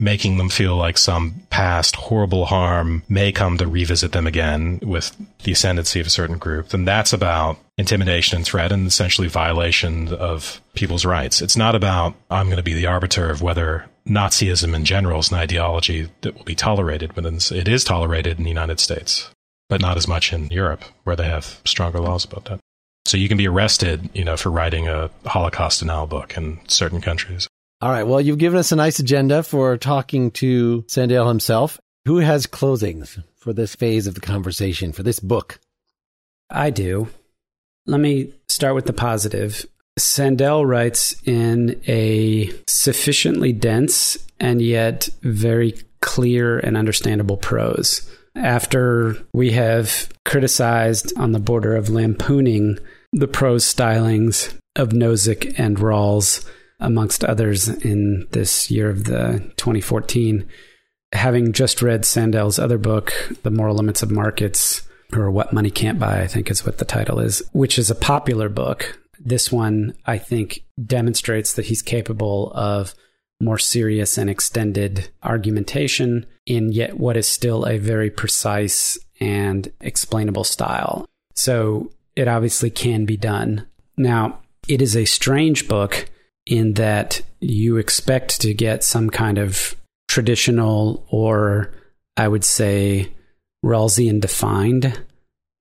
making 0.00 0.38
them 0.38 0.48
feel 0.48 0.76
like 0.76 0.96
some 0.96 1.42
past 1.50 1.94
horrible 1.94 2.46
harm 2.46 3.02
may 3.06 3.32
come 3.32 3.58
to 3.58 3.66
revisit 3.66 4.12
them 4.12 4.26
again 4.26 4.80
with 4.82 5.14
the 5.42 5.52
ascendancy 5.52 6.00
of 6.00 6.06
a 6.06 6.10
certain 6.10 6.38
group, 6.38 6.68
then 6.68 6.86
that's 6.86 7.12
about 7.12 7.58
intimidation 7.76 8.36
and 8.36 8.46
threat 8.46 8.72
and 8.72 8.86
essentially 8.86 9.28
violation 9.28 10.08
of 10.14 10.62
people's 10.74 11.04
rights. 11.04 11.42
It's 11.42 11.56
not 11.56 11.74
about, 11.74 12.14
I'm 12.30 12.46
going 12.46 12.56
to 12.56 12.62
be 12.62 12.74
the 12.74 12.86
arbiter 12.86 13.28
of 13.28 13.42
whether 13.42 13.84
Nazism 14.08 14.74
in 14.74 14.84
general 14.84 15.20
is 15.20 15.30
an 15.30 15.38
ideology 15.38 16.08
that 16.22 16.34
will 16.34 16.44
be 16.44 16.54
tolerated, 16.54 17.14
but 17.14 17.24
it 17.24 17.68
is 17.68 17.84
tolerated 17.84 18.38
in 18.38 18.44
the 18.44 18.50
United 18.50 18.80
States, 18.80 19.30
but 19.68 19.80
not 19.80 19.96
as 19.96 20.08
much 20.08 20.32
in 20.32 20.48
Europe, 20.48 20.82
where 21.04 21.16
they 21.16 21.26
have 21.28 21.60
stronger 21.64 22.00
laws 22.00 22.24
about 22.24 22.46
that. 22.46 22.60
So 23.04 23.16
you 23.16 23.28
can 23.28 23.38
be 23.38 23.48
arrested, 23.48 24.10
you 24.14 24.24
know, 24.24 24.36
for 24.36 24.50
writing 24.50 24.88
a 24.88 25.10
Holocaust 25.24 25.80
denial 25.80 26.06
book 26.06 26.36
in 26.36 26.60
certain 26.68 27.00
countries. 27.00 27.48
All 27.80 27.90
right. 27.90 28.02
Well, 28.02 28.20
you've 28.20 28.38
given 28.38 28.58
us 28.58 28.72
a 28.72 28.76
nice 28.76 28.98
agenda 28.98 29.42
for 29.42 29.76
talking 29.76 30.30
to 30.32 30.84
Sandel 30.88 31.28
himself. 31.28 31.78
Who 32.06 32.18
has 32.18 32.46
closings 32.46 33.22
for 33.36 33.52
this 33.52 33.74
phase 33.74 34.06
of 34.06 34.14
the 34.14 34.20
conversation, 34.20 34.92
for 34.92 35.02
this 35.02 35.20
book? 35.20 35.58
I 36.50 36.70
do. 36.70 37.08
Let 37.86 38.00
me 38.00 38.34
start 38.48 38.74
with 38.74 38.86
the 38.86 38.92
positive. 38.92 39.64
Sandel 40.02 40.66
writes 40.66 41.14
in 41.24 41.80
a 41.86 42.50
sufficiently 42.66 43.52
dense 43.52 44.18
and 44.40 44.60
yet 44.62 45.08
very 45.22 45.74
clear 46.00 46.58
and 46.58 46.76
understandable 46.76 47.36
prose. 47.36 48.08
After 48.34 49.16
we 49.32 49.50
have 49.52 50.08
criticized 50.24 51.12
on 51.16 51.32
the 51.32 51.40
border 51.40 51.74
of 51.74 51.90
lampooning 51.90 52.78
the 53.12 53.26
prose 53.26 53.64
stylings 53.64 54.54
of 54.76 54.90
Nozick 54.90 55.58
and 55.58 55.76
Rawls, 55.78 56.46
amongst 56.80 57.24
others, 57.24 57.68
in 57.68 58.26
this 58.30 58.70
year 58.70 58.88
of 58.90 59.04
the 59.04 59.42
2014, 59.56 60.46
having 61.12 61.52
just 61.52 61.82
read 61.82 62.04
Sandel's 62.04 62.58
other 62.58 62.78
book, 62.78 63.12
The 63.42 63.50
Moral 63.50 63.76
Limits 63.76 64.02
of 64.02 64.10
Markets, 64.10 64.82
or 65.12 65.30
What 65.30 65.52
Money 65.52 65.70
Can't 65.70 65.98
Buy, 65.98 66.20
I 66.20 66.26
think 66.26 66.50
is 66.50 66.64
what 66.64 66.78
the 66.78 66.84
title 66.84 67.18
is, 67.18 67.42
which 67.52 67.78
is 67.78 67.90
a 67.90 67.96
popular 67.96 68.48
book 68.48 68.98
this 69.20 69.50
one, 69.52 69.94
I 70.06 70.18
think, 70.18 70.64
demonstrates 70.84 71.54
that 71.54 71.66
he's 71.66 71.82
capable 71.82 72.52
of 72.54 72.94
more 73.40 73.58
serious 73.58 74.18
and 74.18 74.28
extended 74.28 75.10
argumentation 75.22 76.26
in 76.46 76.72
yet 76.72 76.98
what 76.98 77.16
is 77.16 77.26
still 77.26 77.64
a 77.64 77.78
very 77.78 78.10
precise 78.10 78.98
and 79.20 79.72
explainable 79.80 80.44
style. 80.44 81.06
So 81.34 81.92
it 82.16 82.26
obviously 82.26 82.70
can 82.70 83.04
be 83.04 83.16
done. 83.16 83.66
Now, 83.96 84.40
it 84.66 84.82
is 84.82 84.96
a 84.96 85.04
strange 85.04 85.68
book 85.68 86.10
in 86.46 86.74
that 86.74 87.22
you 87.40 87.76
expect 87.76 88.40
to 88.40 88.54
get 88.54 88.82
some 88.82 89.10
kind 89.10 89.38
of 89.38 89.76
traditional 90.08 91.06
or 91.10 91.72
I 92.16 92.26
would 92.26 92.44
say 92.44 93.12
Rawlsian 93.64 94.20
defined 94.20 95.00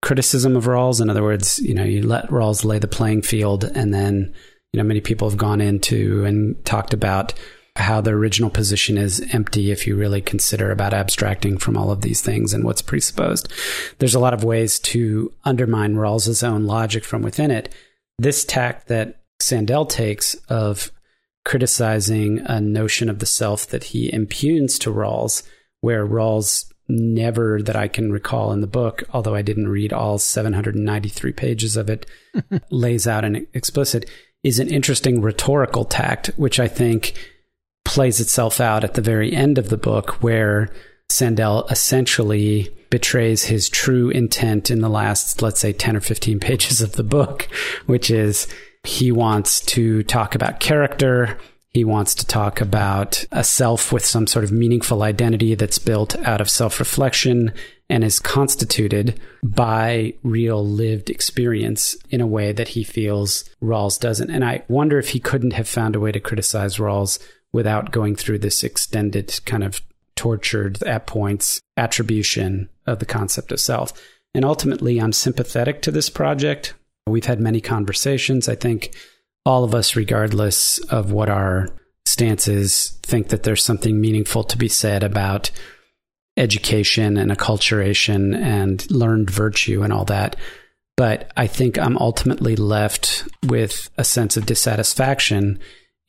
criticism 0.01 0.55
of 0.55 0.65
Rawls. 0.65 1.01
In 1.01 1.09
other 1.09 1.23
words, 1.23 1.59
you 1.59 1.73
know, 1.73 1.83
you 1.83 2.05
let 2.05 2.27
Rawls 2.29 2.63
lay 2.63 2.79
the 2.79 2.87
playing 2.87 3.21
field, 3.23 3.63
and 3.63 3.93
then 3.93 4.33
you 4.73 4.77
know 4.77 4.83
many 4.83 5.01
people 5.01 5.29
have 5.29 5.37
gone 5.37 5.61
into 5.61 6.25
and 6.25 6.63
talked 6.65 6.93
about 6.93 7.33
how 7.77 8.01
the 8.01 8.11
original 8.11 8.49
position 8.49 8.97
is 8.97 9.25
empty 9.31 9.71
if 9.71 9.85
you 9.85 9.95
really 9.95 10.21
consider 10.21 10.71
about 10.71 10.93
abstracting 10.93 11.57
from 11.57 11.77
all 11.77 11.91
of 11.91 12.01
these 12.01 12.21
things 12.21 12.53
and 12.53 12.63
what's 12.63 12.81
presupposed. 12.81 13.51
There's 13.99 14.15
a 14.15 14.19
lot 14.19 14.33
of 14.33 14.43
ways 14.43 14.79
to 14.79 15.31
undermine 15.45 15.95
Rawls's 15.95 16.43
own 16.43 16.65
logic 16.65 17.05
from 17.05 17.21
within 17.21 17.51
it. 17.51 17.73
This 18.17 18.43
tack 18.43 18.85
that 18.85 19.21
Sandel 19.39 19.85
takes 19.85 20.33
of 20.49 20.91
criticizing 21.45 22.39
a 22.45 22.59
notion 22.59 23.09
of 23.09 23.19
the 23.19 23.25
self 23.25 23.67
that 23.67 23.85
he 23.85 24.11
impugns 24.11 24.79
to 24.79 24.91
Rawls, 24.91 25.43
where 25.81 26.05
Rawls 26.05 26.65
never 26.89 27.61
that 27.61 27.75
I 27.75 27.87
can 27.87 28.11
recall 28.11 28.51
in 28.51 28.61
the 28.61 28.67
book, 28.67 29.03
although 29.13 29.35
I 29.35 29.41
didn't 29.41 29.67
read 29.67 29.93
all 29.93 30.17
793 30.17 31.33
pages 31.33 31.77
of 31.77 31.89
it, 31.89 32.05
lays 32.71 33.07
out 33.07 33.25
an 33.25 33.47
explicit, 33.53 34.09
is 34.43 34.59
an 34.59 34.69
interesting 34.69 35.21
rhetorical 35.21 35.85
tact, 35.85 36.27
which 36.37 36.59
I 36.59 36.67
think 36.67 37.13
plays 37.83 38.19
itself 38.19 38.61
out 38.61 38.83
at 38.83 38.93
the 38.93 39.01
very 39.01 39.33
end 39.33 39.57
of 39.57 39.69
the 39.69 39.77
book, 39.77 40.21
where 40.23 40.69
Sandel 41.09 41.65
essentially 41.69 42.69
betrays 42.89 43.45
his 43.45 43.69
true 43.69 44.09
intent 44.09 44.71
in 44.71 44.79
the 44.81 44.89
last, 44.89 45.41
let's 45.41 45.59
say, 45.59 45.73
10 45.73 45.97
or 45.97 46.01
15 46.01 46.39
pages 46.39 46.81
of 46.81 46.93
the 46.93 47.03
book, 47.03 47.47
which 47.85 48.09
is 48.09 48.47
he 48.83 49.11
wants 49.11 49.59
to 49.61 50.03
talk 50.03 50.35
about 50.35 50.59
character 50.59 51.37
He 51.77 51.85
wants 51.85 52.15
to 52.15 52.25
talk 52.25 52.59
about 52.59 53.23
a 53.31 53.43
self 53.43 53.91
with 53.91 54.03
some 54.03 54.25
sort 54.25 54.43
of 54.43 54.51
meaningful 54.51 55.03
identity 55.03 55.53
that's 55.53 55.77
built 55.77 56.15
out 56.25 56.41
of 56.41 56.49
self 56.49 56.79
reflection 56.79 57.53
and 57.87 58.03
is 58.03 58.19
constituted 58.19 59.21
by 59.43 60.15
real 60.23 60.65
lived 60.65 61.11
experience 61.11 61.95
in 62.09 62.19
a 62.19 62.25
way 62.25 62.51
that 62.51 62.69
he 62.69 62.83
feels 62.83 63.47
Rawls 63.61 63.99
doesn't. 63.99 64.31
And 64.31 64.43
I 64.43 64.63
wonder 64.67 64.97
if 64.97 65.09
he 65.09 65.19
couldn't 65.19 65.53
have 65.53 65.69
found 65.69 65.95
a 65.95 65.99
way 65.99 66.11
to 66.11 66.19
criticize 66.19 66.77
Rawls 66.77 67.19
without 67.53 67.91
going 67.91 68.15
through 68.15 68.39
this 68.39 68.63
extended 68.63 69.39
kind 69.45 69.63
of 69.63 69.79
tortured 70.15 70.81
at 70.81 71.05
points 71.05 71.61
attribution 71.77 72.69
of 72.87 72.97
the 72.97 73.05
concept 73.05 73.51
of 73.51 73.59
self. 73.59 73.93
And 74.33 74.43
ultimately, 74.43 74.99
I'm 74.99 75.13
sympathetic 75.13 75.83
to 75.83 75.91
this 75.91 76.09
project. 76.09 76.73
We've 77.05 77.25
had 77.25 77.39
many 77.39 77.61
conversations. 77.61 78.49
I 78.49 78.55
think 78.55 78.95
all 79.47 79.63
of 79.63 79.73
us, 79.73 79.95
regardless 79.95 80.77
of 80.89 81.13
what 81.13 81.29
our 81.29 81.69
stances, 82.05 82.99
think 83.01 83.29
that 83.29 83.43
there's 83.43 83.63
something 83.63 84.01
meaningful 84.01 84.43
to 84.43 84.57
be 84.57 84.67
said 84.67 85.03
about 85.03 85.51
education 86.35 87.15
and 87.15 87.31
acculturation 87.31 88.35
and 88.35 88.91
learned 88.91 89.29
virtue 89.29 89.83
and 89.83 89.93
all 89.93 90.03
that. 90.03 90.35
But 90.97 91.31
I 91.37 91.47
think 91.47 91.79
I'm 91.79 91.97
ultimately 91.97 92.57
left 92.57 93.25
with 93.45 93.89
a 93.97 94.03
sense 94.03 94.35
of 94.35 94.45
dissatisfaction 94.45 95.59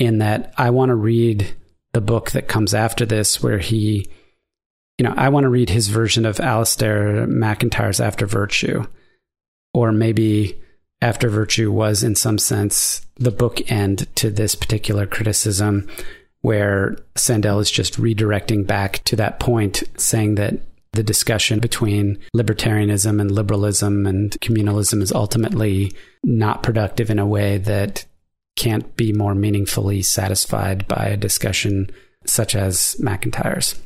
in 0.01 0.19
that 0.19 0.53
I 0.59 0.71
want 0.71 0.89
to 0.89 0.97
read 0.97 1.55
the 1.93 2.01
book 2.01 2.33
that 2.33 2.49
comes 2.49 2.75
after 2.75 3.07
this, 3.07 3.41
where 3.41 3.59
he, 3.59 4.09
you 4.99 5.05
know, 5.05 5.15
I 5.17 5.29
want 5.29 5.45
to 5.45 5.49
read 5.49 5.71
his 5.71 5.87
version 5.87 6.27
of 6.27 6.39
Alasdair 6.39 7.29
MacIntyre's 7.29 8.01
After 8.01 8.27
Virtue, 8.27 8.85
or 9.73 9.93
maybe 9.93 10.61
After 11.01 11.29
Virtue 11.29 11.71
was, 11.71 12.03
in 12.03 12.17
some 12.17 12.39
sense, 12.39 13.07
the 13.17 13.31
bookend 13.31 14.13
to 14.17 14.31
this 14.31 14.55
particular 14.55 15.07
criticism 15.07 15.89
where 16.41 16.97
Sandel 17.17 17.61
is 17.61 17.71
just 17.71 17.99
redirecting 17.99 18.67
back 18.67 19.03
to 19.05 19.17
that 19.17 19.41
point, 19.41 19.83
saying 19.97 20.37
that 20.37 20.55
the 20.93 21.03
discussion 21.03 21.61
between 21.61 22.19
libertarianism 22.35 23.21
and 23.21 23.31
liberalism 23.31 24.07
and 24.07 24.33
communalism 24.41 25.03
is 25.03 25.13
ultimately 25.13 25.93
not 26.25 26.63
productive 26.63 27.11
in 27.11 27.19
a 27.19 27.27
way 27.27 27.59
that 27.59 28.05
can't 28.57 28.97
be 28.97 29.13
more 29.13 29.35
meaningfully 29.35 30.03
satisfied 30.03 30.89
by 30.89 31.07
a 31.07 31.17
discussion 31.17 31.91
such 32.25 32.57
as 32.57 32.97
MacIntyre's. 32.99 33.81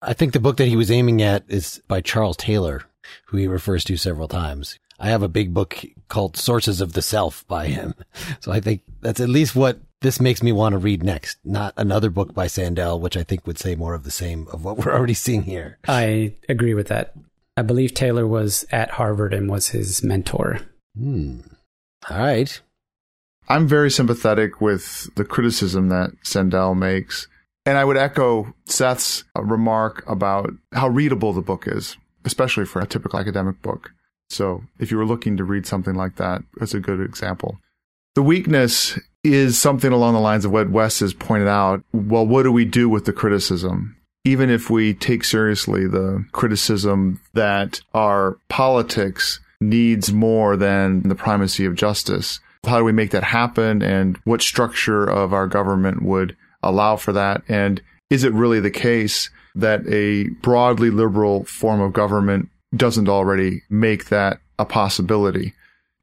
I 0.00 0.14
think 0.14 0.32
the 0.32 0.40
book 0.40 0.56
that 0.56 0.68
he 0.68 0.76
was 0.76 0.90
aiming 0.90 1.20
at 1.20 1.44
is 1.48 1.82
by 1.88 2.00
Charles 2.00 2.36
Taylor, 2.36 2.84
who 3.26 3.36
he 3.36 3.46
refers 3.46 3.84
to 3.84 3.96
several 3.96 4.28
times. 4.28 4.78
I 4.98 5.08
have 5.08 5.22
a 5.22 5.28
big 5.28 5.52
book 5.52 5.84
called 6.08 6.36
Sources 6.36 6.80
of 6.80 6.94
the 6.94 7.02
Self 7.02 7.46
by 7.46 7.66
him. 7.66 7.94
So 8.40 8.52
I 8.52 8.60
think 8.60 8.82
that's 9.00 9.20
at 9.20 9.28
least 9.28 9.56
what 9.56 9.80
this 10.00 10.20
makes 10.20 10.42
me 10.42 10.52
want 10.52 10.72
to 10.72 10.78
read 10.78 11.02
next, 11.02 11.38
not 11.44 11.74
another 11.76 12.10
book 12.10 12.34
by 12.34 12.46
Sandel, 12.46 13.00
which 13.00 13.16
I 13.16 13.22
think 13.22 13.46
would 13.46 13.58
say 13.58 13.74
more 13.74 13.94
of 13.94 14.04
the 14.04 14.10
same 14.10 14.46
of 14.52 14.64
what 14.64 14.78
we're 14.78 14.92
already 14.92 15.14
seeing 15.14 15.42
here. 15.42 15.78
I 15.88 16.34
agree 16.48 16.74
with 16.74 16.88
that. 16.88 17.14
I 17.56 17.62
believe 17.62 17.94
Taylor 17.94 18.26
was 18.26 18.66
at 18.70 18.90
Harvard 18.90 19.32
and 19.32 19.48
was 19.48 19.68
his 19.68 20.02
mentor. 20.02 20.60
Hmm. 20.96 21.40
All 22.08 22.18
right. 22.18 22.60
I'm 23.48 23.66
very 23.66 23.90
sympathetic 23.90 24.60
with 24.60 25.08
the 25.16 25.24
criticism 25.24 25.88
that 25.88 26.12
Sandel 26.22 26.74
makes. 26.74 27.26
And 27.64 27.78
I 27.78 27.84
would 27.84 27.96
echo 27.96 28.54
Seth's 28.66 29.24
remark 29.34 30.04
about 30.06 30.50
how 30.72 30.88
readable 30.88 31.32
the 31.32 31.42
book 31.42 31.66
is, 31.66 31.96
especially 32.24 32.64
for 32.64 32.80
a 32.80 32.86
typical 32.86 33.18
academic 33.18 33.60
book. 33.62 33.92
So 34.28 34.64
if 34.78 34.90
you 34.90 34.96
were 34.96 35.06
looking 35.06 35.36
to 35.36 35.44
read 35.44 35.66
something 35.66 35.94
like 35.94 36.16
that, 36.16 36.42
it's 36.60 36.74
a 36.74 36.80
good 36.80 37.00
example. 37.00 37.58
The 38.14 38.22
weakness 38.22 38.98
is 39.22 39.60
something 39.60 39.92
along 39.92 40.14
the 40.14 40.20
lines 40.20 40.44
of 40.44 40.52
what 40.52 40.70
Wes 40.70 41.00
has 41.00 41.12
pointed 41.12 41.48
out. 41.48 41.82
Well, 41.92 42.26
what 42.26 42.44
do 42.44 42.52
we 42.52 42.64
do 42.64 42.88
with 42.88 43.04
the 43.04 43.12
criticism? 43.12 43.96
Even 44.24 44.50
if 44.50 44.70
we 44.70 44.94
take 44.94 45.24
seriously 45.24 45.86
the 45.86 46.24
criticism 46.32 47.20
that 47.34 47.80
our 47.94 48.38
politics 48.48 49.40
needs 49.60 50.12
more 50.12 50.56
than 50.56 51.02
the 51.02 51.14
primacy 51.14 51.64
of 51.64 51.74
justice, 51.74 52.40
how 52.64 52.78
do 52.78 52.84
we 52.84 52.92
make 52.92 53.10
that 53.10 53.24
happen? 53.24 53.82
And 53.82 54.16
what 54.24 54.42
structure 54.42 55.04
of 55.04 55.32
our 55.32 55.46
government 55.46 56.02
would 56.02 56.36
allow 56.62 56.96
for 56.96 57.12
that? 57.12 57.42
And 57.48 57.80
is 58.10 58.24
it 58.24 58.32
really 58.32 58.60
the 58.60 58.70
case 58.70 59.30
that 59.54 59.86
a 59.88 60.28
broadly 60.42 60.90
liberal 60.90 61.44
form 61.44 61.80
of 61.80 61.92
government 61.92 62.48
doesn't 62.76 63.08
already 63.08 63.62
make 63.68 64.06
that 64.06 64.40
a 64.58 64.64
possibility? 64.64 65.54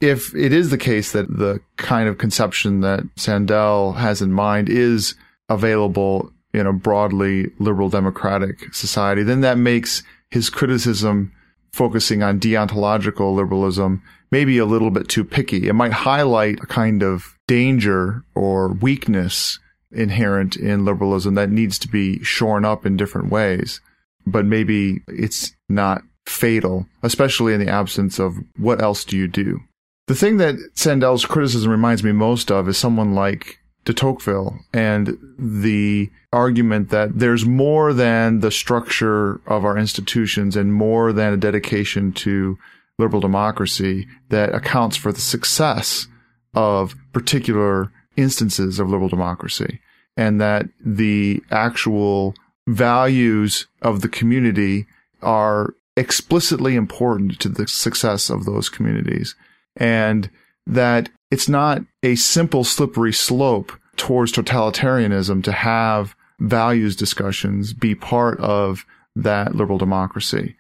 if 0.04 0.36
it 0.36 0.52
is 0.52 0.70
the 0.70 0.78
case 0.78 1.14
that 1.14 1.30
the 1.38 1.62
kind 1.78 2.10
of 2.10 2.18
conception 2.18 2.82
that 2.82 3.04
Sandel 3.16 3.94
has 3.94 4.22
in 4.22 4.34
mind 4.34 4.68
is 4.68 5.16
available 5.48 6.30
in 6.54 6.68
a 6.68 6.74
broadly 6.74 7.50
liberal 7.58 7.90
democratic 7.90 8.74
society, 8.74 9.24
then 9.24 9.42
that 9.42 9.58
makes 9.58 10.04
his 10.30 10.50
criticism 10.50 11.32
focusing 11.72 12.22
on 12.22 12.40
deontological 12.40 13.34
liberalism 13.34 14.04
maybe 14.30 14.58
a 14.58 14.66
little 14.66 14.92
bit 14.92 15.08
too 15.08 15.24
picky. 15.24 15.68
It 15.70 15.74
might 15.74 15.94
highlight 15.94 16.60
a 16.60 16.66
kind 16.66 17.02
of 17.02 17.38
danger 17.48 18.26
or 18.36 18.74
weakness 18.74 19.60
inherent 19.92 20.56
in 20.56 20.86
liberalism 20.86 21.36
that 21.36 21.52
needs 21.52 21.80
to 21.80 21.88
be 21.88 22.22
shorn 22.24 22.66
up 22.66 22.86
in 22.86 22.98
different 22.98 23.30
ways. 23.32 23.80
But 24.26 24.46
maybe 24.46 25.02
it's 25.08 25.56
not 25.70 26.02
fatal, 26.26 26.88
especially 27.02 27.54
in 27.54 27.60
the 27.60 27.72
absence 27.72 28.20
of 28.20 28.36
what 28.58 28.82
else 28.82 29.04
do 29.04 29.18
you 29.18 29.28
do? 29.28 29.60
The 30.08 30.16
thing 30.16 30.38
that 30.38 30.56
Sandel's 30.74 31.26
criticism 31.26 31.72
reminds 31.72 32.04
me 32.04 32.12
most 32.12 32.52
of 32.52 32.68
is 32.68 32.78
someone 32.78 33.16
like 33.16 33.60
de 33.86 33.94
Tocqueville 33.94 34.60
and 34.74 35.18
the 35.38 36.10
argument 36.32 36.90
that 36.90 37.20
there's 37.20 37.46
more 37.46 37.94
than 37.94 38.40
the 38.40 38.52
structure 38.52 39.42
of 39.46 39.66
our 39.66 39.78
institutions 39.78 40.56
and 40.56 40.74
more 40.74 41.14
than 41.14 41.34
a 41.34 41.38
dedication 41.38 42.12
to 42.14 42.58
liberal 42.98 43.22
democracy 43.22 44.08
that 44.30 44.54
accounts 44.54 44.96
for 44.96 45.12
the 45.12 45.22
success 45.22 46.08
of 46.54 46.96
particular 47.12 47.92
instances 48.16 48.80
of 48.80 48.90
liberal 48.90 49.10
democracy 49.10 49.80
and 50.16 50.40
that 50.40 50.66
the 50.80 51.42
actual 51.52 52.36
values 52.68 53.68
of 53.82 54.02
the 54.02 54.08
community 54.08 54.86
are 55.22 55.74
explicitly 55.96 56.76
important 56.76 57.40
to 57.40 57.50
the 57.50 57.68
success 57.68 58.30
of 58.30 58.46
those 58.46 58.70
communities 58.70 59.36
and 59.76 60.30
that 60.66 61.10
it's 61.30 61.50
not 61.50 61.82
a 62.04 62.16
simple 62.16 62.64
slippery 62.64 63.14
slope 63.14 63.72
towards 63.96 64.32
totalitarianism 64.32 65.44
to 65.44 65.52
have 65.52 66.16
values 66.40 66.96
discussions 66.96 67.74
be 67.74 67.96
part 67.96 68.40
of 68.40 68.86
that 69.16 69.56
liberal 69.56 69.78
democracy. 69.78 70.56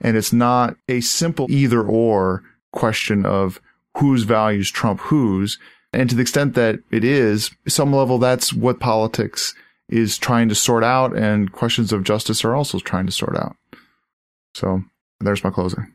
And 0.00 0.16
it's 0.16 0.32
not 0.32 0.76
a 0.88 1.00
simple 1.00 1.46
either 1.50 1.82
or 1.82 2.42
question 2.72 3.24
of 3.24 3.60
whose 3.96 4.24
values 4.24 4.70
trump 4.70 5.00
whose. 5.00 5.58
And 5.92 6.10
to 6.10 6.16
the 6.16 6.22
extent 6.22 6.54
that 6.54 6.80
it 6.90 7.04
is, 7.04 7.50
some 7.68 7.92
level, 7.94 8.18
that's 8.18 8.52
what 8.52 8.80
politics 8.80 9.54
is 9.88 10.18
trying 10.18 10.48
to 10.48 10.54
sort 10.54 10.82
out 10.82 11.16
and 11.16 11.52
questions 11.52 11.92
of 11.92 12.04
justice 12.04 12.44
are 12.44 12.54
also 12.54 12.78
trying 12.78 13.06
to 13.06 13.12
sort 13.12 13.36
out. 13.36 13.56
So 14.54 14.82
there's 15.20 15.44
my 15.44 15.50
closing. 15.50 15.92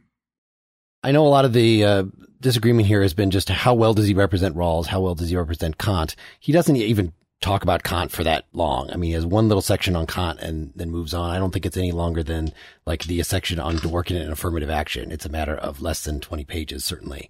I 1.03 1.11
know 1.11 1.25
a 1.25 1.29
lot 1.29 1.45
of 1.45 1.53
the 1.53 1.83
uh, 1.83 2.03
disagreement 2.41 2.87
here 2.87 3.01
has 3.01 3.13
been 3.13 3.31
just 3.31 3.49
how 3.49 3.73
well 3.73 3.93
does 3.93 4.07
he 4.07 4.13
represent 4.13 4.55
Rawls? 4.55 4.87
How 4.87 5.01
well 5.01 5.15
does 5.15 5.29
he 5.29 5.37
represent 5.37 5.77
Kant? 5.77 6.15
He 6.39 6.51
doesn't 6.51 6.75
even 6.75 7.13
talk 7.41 7.63
about 7.63 7.83
Kant 7.83 8.11
for 8.11 8.23
that 8.25 8.45
long. 8.51 8.89
I 8.91 8.97
mean, 8.97 9.09
he 9.09 9.13
has 9.13 9.25
one 9.25 9.47
little 9.47 9.61
section 9.61 9.95
on 9.95 10.07
Kant 10.07 10.39
and 10.39 10.73
then 10.75 10.89
moves 10.89 11.13
on. 11.13 11.29
I 11.31 11.39
don't 11.39 11.51
think 11.51 11.65
it's 11.65 11.77
any 11.77 11.93
longer 11.93 12.21
than 12.21 12.51
like 12.85 13.03
the 13.03 13.23
section 13.23 13.59
on 13.59 13.77
Dworkin 13.77 14.21
and 14.21 14.31
affirmative 14.31 14.69
action. 14.69 15.11
It's 15.11 15.25
a 15.25 15.29
matter 15.29 15.55
of 15.55 15.81
less 15.81 16.03
than 16.03 16.19
20 16.19 16.43
pages, 16.43 16.83
certainly. 16.83 17.29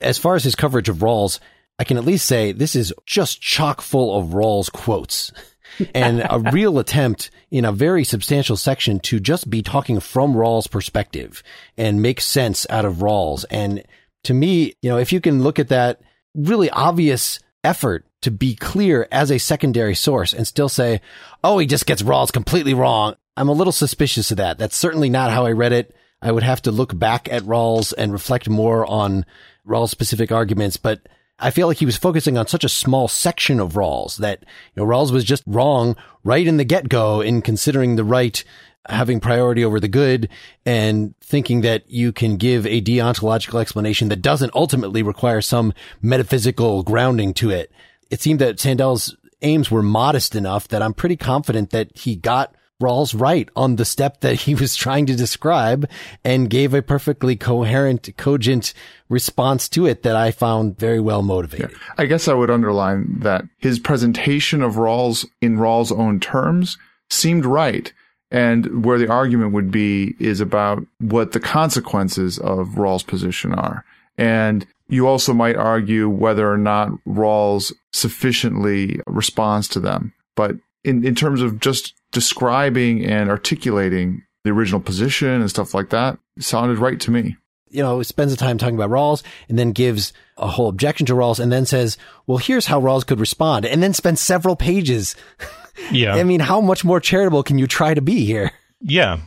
As 0.00 0.16
far 0.16 0.34
as 0.34 0.44
his 0.44 0.54
coverage 0.54 0.88
of 0.88 0.98
Rawls, 0.98 1.40
I 1.78 1.84
can 1.84 1.98
at 1.98 2.04
least 2.04 2.26
say 2.26 2.52
this 2.52 2.74
is 2.74 2.92
just 3.04 3.42
chock 3.42 3.82
full 3.82 4.18
of 4.18 4.28
Rawls 4.28 4.72
quotes 4.72 5.30
and 5.94 6.20
a 6.28 6.38
real 6.52 6.78
attempt 6.78 7.30
in 7.50 7.64
a 7.64 7.72
very 7.72 8.04
substantial 8.04 8.56
section 8.56 9.00
to 9.00 9.20
just 9.20 9.48
be 9.48 9.62
talking 9.62 10.00
from 10.00 10.34
Rawls' 10.34 10.70
perspective 10.70 11.42
and 11.76 12.02
make 12.02 12.20
sense 12.20 12.66
out 12.70 12.84
of 12.84 12.96
Rawls. 12.96 13.44
And 13.50 13.84
to 14.24 14.34
me, 14.34 14.74
you 14.82 14.90
know, 14.90 14.98
if 14.98 15.12
you 15.12 15.20
can 15.20 15.42
look 15.42 15.58
at 15.58 15.68
that 15.68 16.00
really 16.34 16.70
obvious 16.70 17.40
effort 17.64 18.04
to 18.22 18.30
be 18.30 18.54
clear 18.54 19.06
as 19.12 19.30
a 19.30 19.38
secondary 19.38 19.94
source 19.94 20.32
and 20.32 20.46
still 20.46 20.68
say, 20.68 21.00
oh, 21.44 21.58
he 21.58 21.66
just 21.66 21.86
gets 21.86 22.02
Rawls 22.02 22.32
completely 22.32 22.74
wrong. 22.74 23.14
I'm 23.36 23.48
a 23.48 23.52
little 23.52 23.72
suspicious 23.72 24.30
of 24.30 24.38
that. 24.38 24.58
That's 24.58 24.76
certainly 24.76 25.10
not 25.10 25.30
how 25.30 25.46
I 25.46 25.52
read 25.52 25.72
it. 25.72 25.94
I 26.20 26.32
would 26.32 26.42
have 26.42 26.62
to 26.62 26.72
look 26.72 26.98
back 26.98 27.28
at 27.30 27.44
Rawls 27.44 27.94
and 27.96 28.12
reflect 28.12 28.48
more 28.48 28.84
on 28.86 29.24
Rawls 29.66 29.90
specific 29.90 30.32
arguments, 30.32 30.76
but 30.76 31.08
I 31.38 31.50
feel 31.50 31.68
like 31.68 31.78
he 31.78 31.86
was 31.86 31.96
focusing 31.96 32.36
on 32.36 32.48
such 32.48 32.64
a 32.64 32.68
small 32.68 33.06
section 33.06 33.60
of 33.60 33.74
Rawls 33.74 34.16
that, 34.16 34.40
you 34.74 34.82
know, 34.82 34.88
Rawls 34.88 35.12
was 35.12 35.24
just 35.24 35.44
wrong 35.46 35.96
right 36.24 36.46
in 36.46 36.56
the 36.56 36.64
get 36.64 36.88
go 36.88 37.20
in 37.20 37.42
considering 37.42 37.96
the 37.96 38.04
right 38.04 38.42
having 38.88 39.20
priority 39.20 39.64
over 39.64 39.78
the 39.78 39.88
good 39.88 40.28
and 40.64 41.14
thinking 41.20 41.60
that 41.60 41.88
you 41.90 42.10
can 42.10 42.36
give 42.36 42.66
a 42.66 42.80
deontological 42.80 43.60
explanation 43.60 44.08
that 44.08 44.22
doesn't 44.22 44.54
ultimately 44.54 45.02
require 45.02 45.40
some 45.40 45.72
metaphysical 46.00 46.82
grounding 46.82 47.34
to 47.34 47.50
it. 47.50 47.70
It 48.10 48.20
seemed 48.20 48.40
that 48.40 48.58
Sandel's 48.58 49.14
aims 49.42 49.70
were 49.70 49.82
modest 49.82 50.34
enough 50.34 50.66
that 50.68 50.82
I'm 50.82 50.94
pretty 50.94 51.16
confident 51.16 51.70
that 51.70 51.96
he 51.96 52.16
got 52.16 52.54
Rawls 52.80 53.18
right 53.18 53.48
on 53.56 53.74
the 53.76 53.84
step 53.84 54.20
that 54.20 54.42
he 54.42 54.54
was 54.54 54.76
trying 54.76 55.06
to 55.06 55.16
describe 55.16 55.88
and 56.24 56.48
gave 56.48 56.74
a 56.74 56.82
perfectly 56.82 57.34
coherent, 57.34 58.08
cogent 58.16 58.72
response 59.08 59.68
to 59.70 59.86
it 59.86 60.04
that 60.04 60.14
I 60.14 60.30
found 60.30 60.78
very 60.78 61.00
well 61.00 61.22
motivated. 61.22 61.72
Yeah. 61.72 61.94
I 61.98 62.06
guess 62.06 62.28
I 62.28 62.34
would 62.34 62.50
underline 62.50 63.18
that 63.20 63.44
his 63.58 63.80
presentation 63.80 64.62
of 64.62 64.74
Rawls 64.74 65.26
in 65.40 65.56
Rawls' 65.56 65.90
own 65.90 66.20
terms 66.20 66.78
seemed 67.10 67.44
right. 67.44 67.92
And 68.30 68.84
where 68.84 68.98
the 68.98 69.10
argument 69.10 69.52
would 69.54 69.72
be 69.72 70.14
is 70.20 70.40
about 70.40 70.86
what 71.00 71.32
the 71.32 71.40
consequences 71.40 72.38
of 72.38 72.76
Rawls' 72.76 73.04
position 73.04 73.54
are. 73.54 73.84
And 74.16 74.66
you 74.88 75.08
also 75.08 75.32
might 75.32 75.56
argue 75.56 76.08
whether 76.08 76.50
or 76.50 76.58
not 76.58 76.90
Rawls 77.06 77.72
sufficiently 77.92 79.00
responds 79.06 79.66
to 79.68 79.80
them. 79.80 80.12
But 80.36 80.56
in, 80.84 81.04
in 81.04 81.16
terms 81.16 81.42
of 81.42 81.58
just 81.58 81.94
describing 82.12 83.04
and 83.04 83.30
articulating 83.30 84.22
the 84.44 84.50
original 84.50 84.80
position 84.80 85.28
and 85.28 85.50
stuff 85.50 85.74
like 85.74 85.90
that, 85.90 86.18
sounded 86.38 86.78
right 86.78 87.00
to 87.00 87.10
me. 87.10 87.36
You 87.70 87.82
know, 87.82 88.02
spends 88.02 88.30
the 88.30 88.38
time 88.38 88.56
talking 88.56 88.76
about 88.76 88.90
Rawls 88.90 89.22
and 89.48 89.58
then 89.58 89.72
gives 89.72 90.14
a 90.38 90.46
whole 90.48 90.68
objection 90.68 91.04
to 91.06 91.14
Rawls 91.14 91.38
and 91.38 91.52
then 91.52 91.66
says, 91.66 91.98
well, 92.26 92.38
here's 92.38 92.66
how 92.66 92.80
Rawls 92.80 93.06
could 93.06 93.20
respond 93.20 93.66
and 93.66 93.82
then 93.82 93.92
spends 93.92 94.20
several 94.20 94.56
pages. 94.56 95.14
Yeah. 95.92 96.16
I 96.16 96.24
mean, 96.24 96.40
how 96.40 96.60
much 96.60 96.84
more 96.84 96.98
charitable 96.98 97.44
can 97.44 97.56
you 97.56 97.68
try 97.68 97.94
to 97.94 98.02
be 98.02 98.24
here? 98.24 98.50
Yeah. 98.80 99.18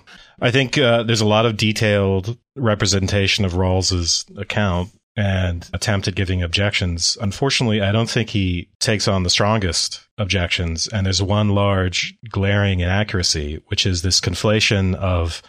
I 0.42 0.52
think 0.52 0.78
uh, 0.78 1.04
there's 1.04 1.22
a 1.22 1.26
lot 1.26 1.46
of 1.46 1.56
detailed 1.56 2.38
representation 2.58 3.46
of 3.46 3.54
Rawls's 3.54 4.26
account 4.38 4.90
and 5.16 5.70
attempt 5.74 6.08
at 6.08 6.16
giving 6.16 6.42
objections. 6.42 7.18
Unfortunately, 7.20 7.82
I 7.82 7.92
don't 7.92 8.10
think 8.10 8.30
he 8.30 8.70
takes 8.80 9.08
on 9.08 9.24
the 9.24 9.30
strongest 9.30 10.08
objections. 10.18 10.88
And 10.88 11.06
there's 11.06 11.22
one 11.22 11.50
large 11.50 12.16
glaring 12.30 12.80
inaccuracy, 12.80 13.62
which 13.68 13.86
is 13.86 14.02
this 14.02 14.22
conflation 14.22 14.96
of 14.96 15.42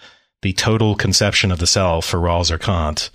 the 0.42 0.52
total 0.52 0.96
conception 0.96 1.52
of 1.52 1.60
the 1.60 1.66
self 1.66 2.06
for 2.06 2.18
Rawls 2.18 2.50
or 2.50 2.58
Kant 2.58 3.10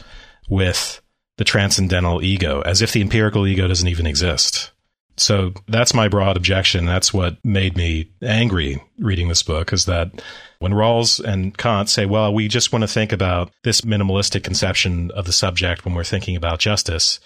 with 0.49 1.01
the 1.37 1.43
transcendental 1.43 2.23
ego, 2.23 2.61
as 2.61 2.81
if 2.81 2.93
the 2.93 3.01
empirical 3.01 3.45
ego 3.45 3.67
doesn't 3.67 3.87
even 3.87 4.07
exist. 4.07 4.71
So 5.17 5.53
that's 5.67 5.93
my 5.93 6.07
broad 6.07 6.37
objection. 6.37 6.85
That's 6.85 7.13
what 7.13 7.43
made 7.43 7.75
me 7.75 8.11
angry 8.21 8.81
reading 8.99 9.27
this 9.27 9.43
book 9.43 9.73
is 9.73 9.85
that 9.85 10.21
when 10.59 10.73
Rawls 10.73 11.23
and 11.23 11.57
Kant 11.57 11.89
say, 11.89 12.05
well, 12.05 12.33
we 12.33 12.47
just 12.47 12.71
want 12.71 12.83
to 12.83 12.87
think 12.87 13.11
about 13.11 13.51
this 13.63 13.81
minimalistic 13.81 14.43
conception 14.43 15.11
of 15.11 15.25
the 15.25 15.31
subject 15.31 15.85
when 15.85 15.93
we're 15.93 16.03
thinking 16.03 16.35
about 16.35 16.59
justice 16.59 17.19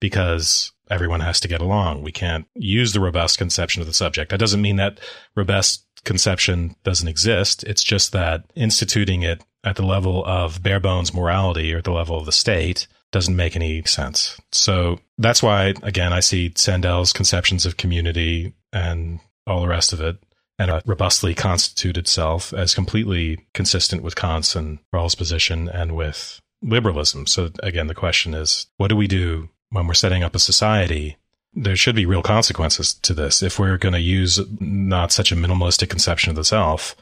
because 0.00 0.72
everyone 0.90 1.20
has 1.20 1.40
to 1.40 1.48
get 1.48 1.60
along. 1.60 2.02
We 2.02 2.12
can't 2.12 2.46
use 2.54 2.92
the 2.92 3.00
robust 3.00 3.38
conception 3.38 3.80
of 3.80 3.86
the 3.86 3.94
subject. 3.94 4.30
That 4.30 4.40
doesn't 4.40 4.60
mean 4.60 4.76
that 4.76 5.00
robust 5.34 5.84
conception 6.04 6.74
doesn't 6.82 7.08
exist. 7.08 7.64
It's 7.64 7.82
just 7.82 8.12
that 8.12 8.44
instituting 8.54 9.22
it 9.22 9.42
at 9.64 9.76
the 9.76 9.86
level 9.86 10.24
of 10.26 10.62
bare 10.62 10.80
bones 10.80 11.14
morality 11.14 11.72
or 11.72 11.78
at 11.78 11.84
the 11.84 11.92
level 11.92 12.18
of 12.18 12.26
the 12.26 12.32
state 12.32 12.88
doesn't 13.12 13.36
make 13.36 13.54
any 13.54 13.82
sense. 13.84 14.40
So 14.50 14.98
that's 15.18 15.42
why, 15.42 15.74
again, 15.82 16.12
I 16.12 16.20
see 16.20 16.52
Sandel's 16.56 17.12
conceptions 17.12 17.64
of 17.64 17.76
community 17.76 18.54
and 18.72 19.20
all 19.46 19.60
the 19.60 19.68
rest 19.68 19.92
of 19.92 20.00
it 20.00 20.16
and 20.62 20.70
a 20.70 20.82
robustly 20.86 21.34
constituted 21.34 22.06
self 22.06 22.52
as 22.54 22.74
completely 22.74 23.44
consistent 23.52 24.02
with 24.02 24.14
Kant's 24.14 24.54
and 24.54 24.78
Rawls' 24.94 25.16
position 25.16 25.68
and 25.68 25.96
with 25.96 26.40
liberalism. 26.62 27.26
So 27.26 27.50
again, 27.62 27.88
the 27.88 27.94
question 27.94 28.32
is, 28.32 28.66
what 28.76 28.88
do 28.88 28.96
we 28.96 29.08
do 29.08 29.48
when 29.70 29.88
we're 29.88 29.94
setting 29.94 30.22
up 30.22 30.36
a 30.36 30.38
society? 30.38 31.16
There 31.52 31.76
should 31.76 31.96
be 31.96 32.06
real 32.06 32.22
consequences 32.22 32.94
to 32.94 33.12
this. 33.12 33.42
If 33.42 33.58
we're 33.58 33.76
going 33.76 33.94
to 33.94 34.00
use 34.00 34.40
not 34.60 35.10
such 35.10 35.32
a 35.32 35.36
minimalistic 35.36 35.90
conception 35.90 36.30
of 36.30 36.36
the 36.36 36.44
self, 36.44 36.94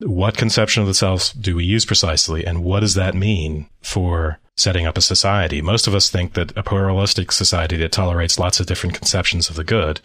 what 0.00 0.38
conception 0.38 0.80
of 0.80 0.88
the 0.88 0.94
self 0.94 1.34
do 1.38 1.54
we 1.54 1.64
use 1.64 1.84
precisely? 1.84 2.46
And 2.46 2.64
what 2.64 2.80
does 2.80 2.94
that 2.94 3.14
mean 3.14 3.68
for 3.82 4.40
setting 4.56 4.86
up 4.86 4.96
a 4.96 5.02
society? 5.02 5.60
Most 5.60 5.86
of 5.86 5.94
us 5.94 6.10
think 6.10 6.32
that 6.32 6.56
a 6.56 6.62
pluralistic 6.62 7.30
society 7.30 7.76
that 7.76 7.92
tolerates 7.92 8.38
lots 8.38 8.58
of 8.58 8.66
different 8.66 8.96
conceptions 8.96 9.50
of 9.50 9.56
the 9.56 9.64
good 9.64 10.00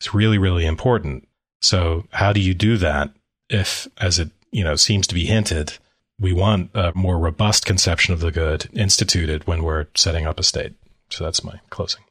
is 0.00 0.14
really, 0.14 0.38
really 0.38 0.64
important. 0.64 1.27
So 1.60 2.04
how 2.10 2.32
do 2.32 2.40
you 2.40 2.54
do 2.54 2.76
that 2.78 3.10
if, 3.48 3.88
as 3.98 4.18
it, 4.18 4.30
you 4.50 4.64
know, 4.64 4.76
seems 4.76 5.06
to 5.08 5.14
be 5.14 5.26
hinted, 5.26 5.78
we 6.20 6.32
want 6.32 6.70
a 6.74 6.92
more 6.94 7.18
robust 7.18 7.66
conception 7.66 8.14
of 8.14 8.20
the 8.20 8.30
good 8.32 8.68
instituted 8.72 9.46
when 9.46 9.62
we're 9.62 9.86
setting 9.94 10.26
up 10.26 10.38
a 10.38 10.42
state? 10.42 10.74
So 11.10 11.24
that's 11.24 11.42
my 11.44 11.60
closing. 11.70 12.02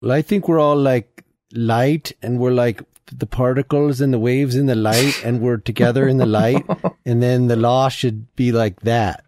Well, 0.00 0.12
I 0.12 0.22
think 0.22 0.48
we're 0.48 0.60
all 0.60 0.76
like 0.76 1.24
light 1.52 2.12
and 2.22 2.38
we're 2.38 2.52
like 2.52 2.82
the 3.12 3.26
particles 3.26 4.00
and 4.00 4.12
the 4.12 4.18
waves 4.18 4.56
in 4.56 4.66
the 4.66 4.74
light 4.74 5.22
and 5.24 5.40
we're 5.40 5.58
together 5.58 6.08
in 6.08 6.18
the 6.18 6.26
light. 6.26 6.64
And 7.06 7.22
then 7.22 7.48
the 7.48 7.56
law 7.56 7.90
should 7.90 8.34
be 8.34 8.50
like 8.50 8.80
that. 8.80 9.26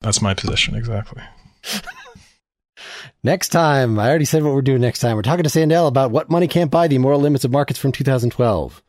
That's 0.00 0.22
my 0.22 0.32
position. 0.32 0.74
Exactly. 0.74 1.22
next 3.22 3.48
time, 3.48 3.98
I 3.98 4.08
already 4.08 4.24
said 4.24 4.42
what 4.42 4.54
we're 4.54 4.62
doing 4.62 4.80
next 4.80 5.00
time. 5.00 5.16
We're 5.16 5.22
talking 5.22 5.44
to 5.44 5.50
Sandel 5.50 5.86
about 5.86 6.10
what 6.10 6.30
money 6.30 6.48
can't 6.48 6.70
buy, 6.70 6.88
the 6.88 6.98
moral 6.98 7.20
limits 7.20 7.44
of 7.44 7.50
markets 7.50 7.78
from 7.78 7.92
2012. 7.92 8.82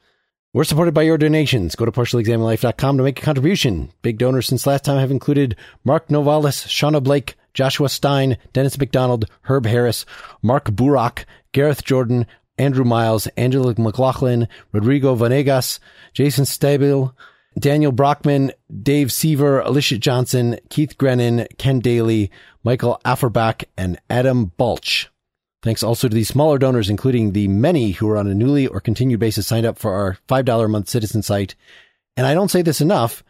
We're 0.51 0.63
supported 0.63 0.95
by 0.95 1.03
your 1.03 1.19
donations. 1.19 1.75
Go 1.75 1.85
to 1.85 1.91
partiallyexaminedlife.com 1.91 2.97
to 2.97 3.03
make 3.03 3.19
a 3.19 3.25
contribution. 3.25 3.91
Big 4.01 4.17
donors 4.17 4.47
since 4.47 4.65
last 4.65 4.83
time 4.83 4.97
have 4.97 5.11
included 5.11 5.55
Mark 5.83 6.07
Novalis, 6.07 6.65
Shauna 6.65 7.03
Blake, 7.03 7.35
Joshua 7.53 7.87
Stein, 7.87 8.37
Dennis 8.51 8.77
McDonald, 8.79 9.25
Herb 9.41 9.67
Harris, 9.67 10.05
Mark 10.41 10.65
Burak, 10.71 11.25
Gareth 11.51 11.83
Jordan, 11.83 12.25
Andrew 12.57 12.83
Miles, 12.83 13.27
Angela 13.37 13.75
McLaughlin, 13.77 14.47
Rodrigo 14.71 15.15
Vanegas, 15.15 15.79
Jason 16.13 16.45
Stabile, 16.45 17.13
Daniel 17.57 17.91
Brockman, 17.91 18.51
Dave 18.81 19.11
Seaver, 19.11 19.59
Alicia 19.61 19.97
Johnson, 19.97 20.59
Keith 20.69 20.97
Grennan, 20.97 21.47
Ken 21.57 21.79
Daly, 21.79 22.31
Michael 22.63 23.01
Afferbach, 23.05 23.63
and 23.77 23.99
Adam 24.09 24.51
Balch. 24.57 25.09
Thanks 25.61 25.83
also 25.83 26.07
to 26.07 26.15
these 26.15 26.29
smaller 26.29 26.57
donors, 26.57 26.89
including 26.89 27.33
the 27.33 27.47
many 27.49 27.91
who 27.91 28.09
are 28.09 28.17
on 28.17 28.27
a 28.27 28.33
newly 28.33 28.67
or 28.67 28.79
continued 28.79 29.19
basis 29.19 29.47
signed 29.47 29.65
up 29.65 29.77
for 29.77 29.93
our 29.93 30.17
$5 30.29 30.65
a 30.65 30.67
month 30.69 30.87
citizen 30.87 31.21
site. 31.21 31.55
And 32.15 32.25
I 32.25 32.33
don't 32.33 32.51
say 32.51 32.61
this 32.61 32.81
enough. 32.81 33.23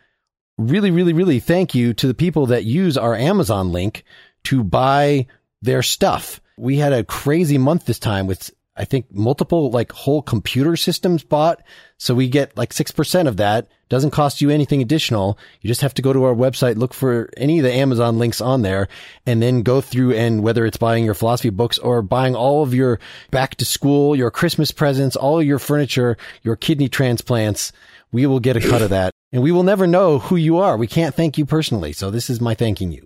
Really, 0.57 0.91
really, 0.91 1.13
really 1.13 1.39
thank 1.39 1.73
you 1.73 1.93
to 1.95 2.07
the 2.07 2.13
people 2.13 2.47
that 2.47 2.65
use 2.65 2.97
our 2.97 3.15
Amazon 3.15 3.71
link 3.71 4.03
to 4.43 4.63
buy 4.63 5.25
their 5.61 5.81
stuff. 5.81 6.39
We 6.57 6.77
had 6.77 6.93
a 6.93 7.03
crazy 7.03 7.57
month 7.57 7.85
this 7.85 7.99
time 7.99 8.27
with 8.27 8.51
I 8.79 8.85
think 8.85 9.13
multiple 9.13 9.69
like 9.71 9.91
whole 9.91 10.21
computer 10.21 10.77
systems 10.77 11.21
bought. 11.21 11.61
So 11.97 12.15
we 12.15 12.29
get 12.29 12.55
like 12.55 12.71
6% 12.73 13.27
of 13.27 13.37
that. 13.37 13.67
Doesn't 13.89 14.11
cost 14.11 14.39
you 14.39 14.49
anything 14.49 14.81
additional. 14.81 15.37
You 15.59 15.67
just 15.67 15.81
have 15.81 15.93
to 15.95 16.01
go 16.01 16.13
to 16.13 16.23
our 16.23 16.33
website, 16.33 16.77
look 16.77 16.93
for 16.93 17.29
any 17.35 17.59
of 17.59 17.63
the 17.63 17.73
Amazon 17.73 18.17
links 18.17 18.39
on 18.39 18.61
there 18.61 18.87
and 19.25 19.41
then 19.41 19.63
go 19.63 19.81
through 19.81 20.13
and 20.13 20.43
whether 20.43 20.65
it's 20.65 20.77
buying 20.77 21.03
your 21.03 21.13
philosophy 21.13 21.49
books 21.49 21.77
or 21.77 22.01
buying 22.01 22.35
all 22.35 22.63
of 22.63 22.73
your 22.73 22.99
back 23.31 23.55
to 23.55 23.65
school, 23.65 24.15
your 24.15 24.31
Christmas 24.31 24.71
presents, 24.71 25.17
all 25.17 25.43
your 25.43 25.59
furniture, 25.59 26.15
your 26.43 26.55
kidney 26.55 26.87
transplants, 26.87 27.73
we 28.13 28.25
will 28.25 28.39
get 28.39 28.55
a 28.55 28.61
cut 28.61 28.81
of 28.81 28.91
that 28.91 29.13
and 29.33 29.43
we 29.43 29.51
will 29.51 29.63
never 29.63 29.87
know 29.87 30.19
who 30.19 30.37
you 30.37 30.57
are. 30.57 30.77
We 30.77 30.87
can't 30.87 31.13
thank 31.13 31.37
you 31.37 31.45
personally. 31.45 31.91
So 31.91 32.11
this 32.11 32.29
is 32.29 32.39
my 32.39 32.55
thanking 32.55 32.93
you. 32.93 33.05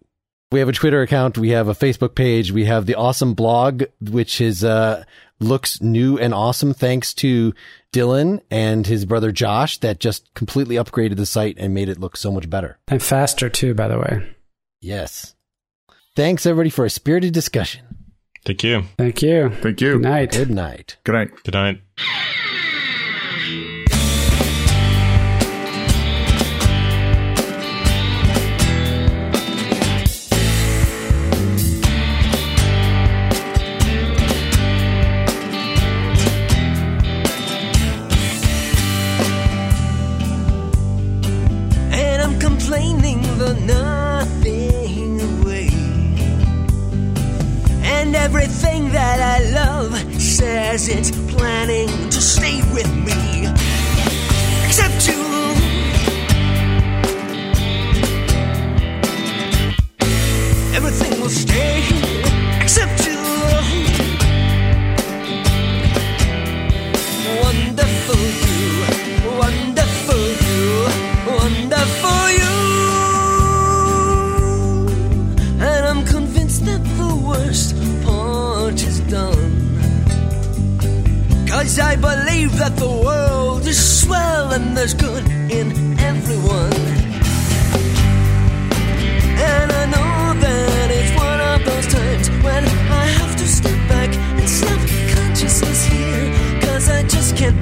We 0.53 0.59
have 0.59 0.69
a 0.69 0.73
Twitter 0.73 1.01
account. 1.01 1.35
We 1.35 1.49
have 1.49 1.67
a 1.67 1.73
Facebook 1.73 2.13
page. 2.13 2.51
We 2.51 2.65
have 2.65 2.85
the 2.85 2.93
awesome 2.93 3.33
blog, 3.33 3.85
which 3.99 4.39
is, 4.39 4.63
uh, 4.63 5.03
looks 5.39 5.81
new 5.81 6.19
and 6.19 6.31
awesome 6.31 6.75
thanks 6.75 7.11
to 7.15 7.55
Dylan 7.91 8.39
and 8.51 8.85
his 8.85 9.05
brother 9.05 9.31
Josh 9.31 9.79
that 9.79 9.99
just 9.99 10.31
completely 10.35 10.75
upgraded 10.75 11.15
the 11.15 11.25
site 11.25 11.57
and 11.57 11.73
made 11.73 11.89
it 11.89 11.99
look 11.99 12.15
so 12.15 12.31
much 12.31 12.51
better. 12.51 12.77
And 12.87 13.01
faster 13.01 13.49
too, 13.49 13.73
by 13.73 13.87
the 13.87 13.97
way. 13.97 14.35
Yes. 14.79 15.33
Thanks 16.15 16.45
everybody 16.45 16.69
for 16.69 16.85
a 16.85 16.89
spirited 16.91 17.33
discussion. 17.33 17.81
Thank 18.45 18.63
you. 18.63 18.83
Thank 18.95 19.23
you. 19.23 19.49
Thank 19.49 19.81
you. 19.81 19.93
Good 19.93 20.01
night. 20.01 20.31
Good 20.33 20.51
night. 20.51 20.97
Good 21.03 21.13
night. 21.13 21.31
Good 21.43 21.53
night. 21.55 21.81
It's 50.75 51.11
planning 51.31 51.87
to 52.09 52.19
stay 52.19 52.57
with 52.73 52.91
me. 53.05 53.45
Except 54.65 55.07
you. 55.07 55.21
Everything 60.73 61.21
will 61.21 61.29
stay 61.29 61.83
except 62.59 63.05
you. 63.05 63.19
One 67.39 67.75
Cause 81.63 81.79
I 81.79 81.95
believe 81.95 82.57
that 82.57 82.75
the 82.75 82.89
world 82.89 83.65
is 83.65 83.79
swell 84.01 84.51
and 84.51 84.75
there's 84.75 84.93
good 84.93 85.25
in 85.49 85.97
everyone. 85.97 86.73
And 89.39 89.71
I 89.71 89.85
know 89.93 90.41
that 90.41 90.87
it's 90.91 91.13
one 91.15 91.39
of 91.39 91.63
those 91.63 91.87
times 91.87 92.27
when 92.43 92.65
I 92.65 93.05
have 93.17 93.37
to 93.37 93.47
step 93.47 93.79
back 93.87 94.13
and 94.13 94.49
snap 94.49 94.81
consciousness 95.15 95.85
here. 95.85 96.59
Cause 96.63 96.89
I 96.89 97.03
just 97.03 97.37
can't 97.37 97.57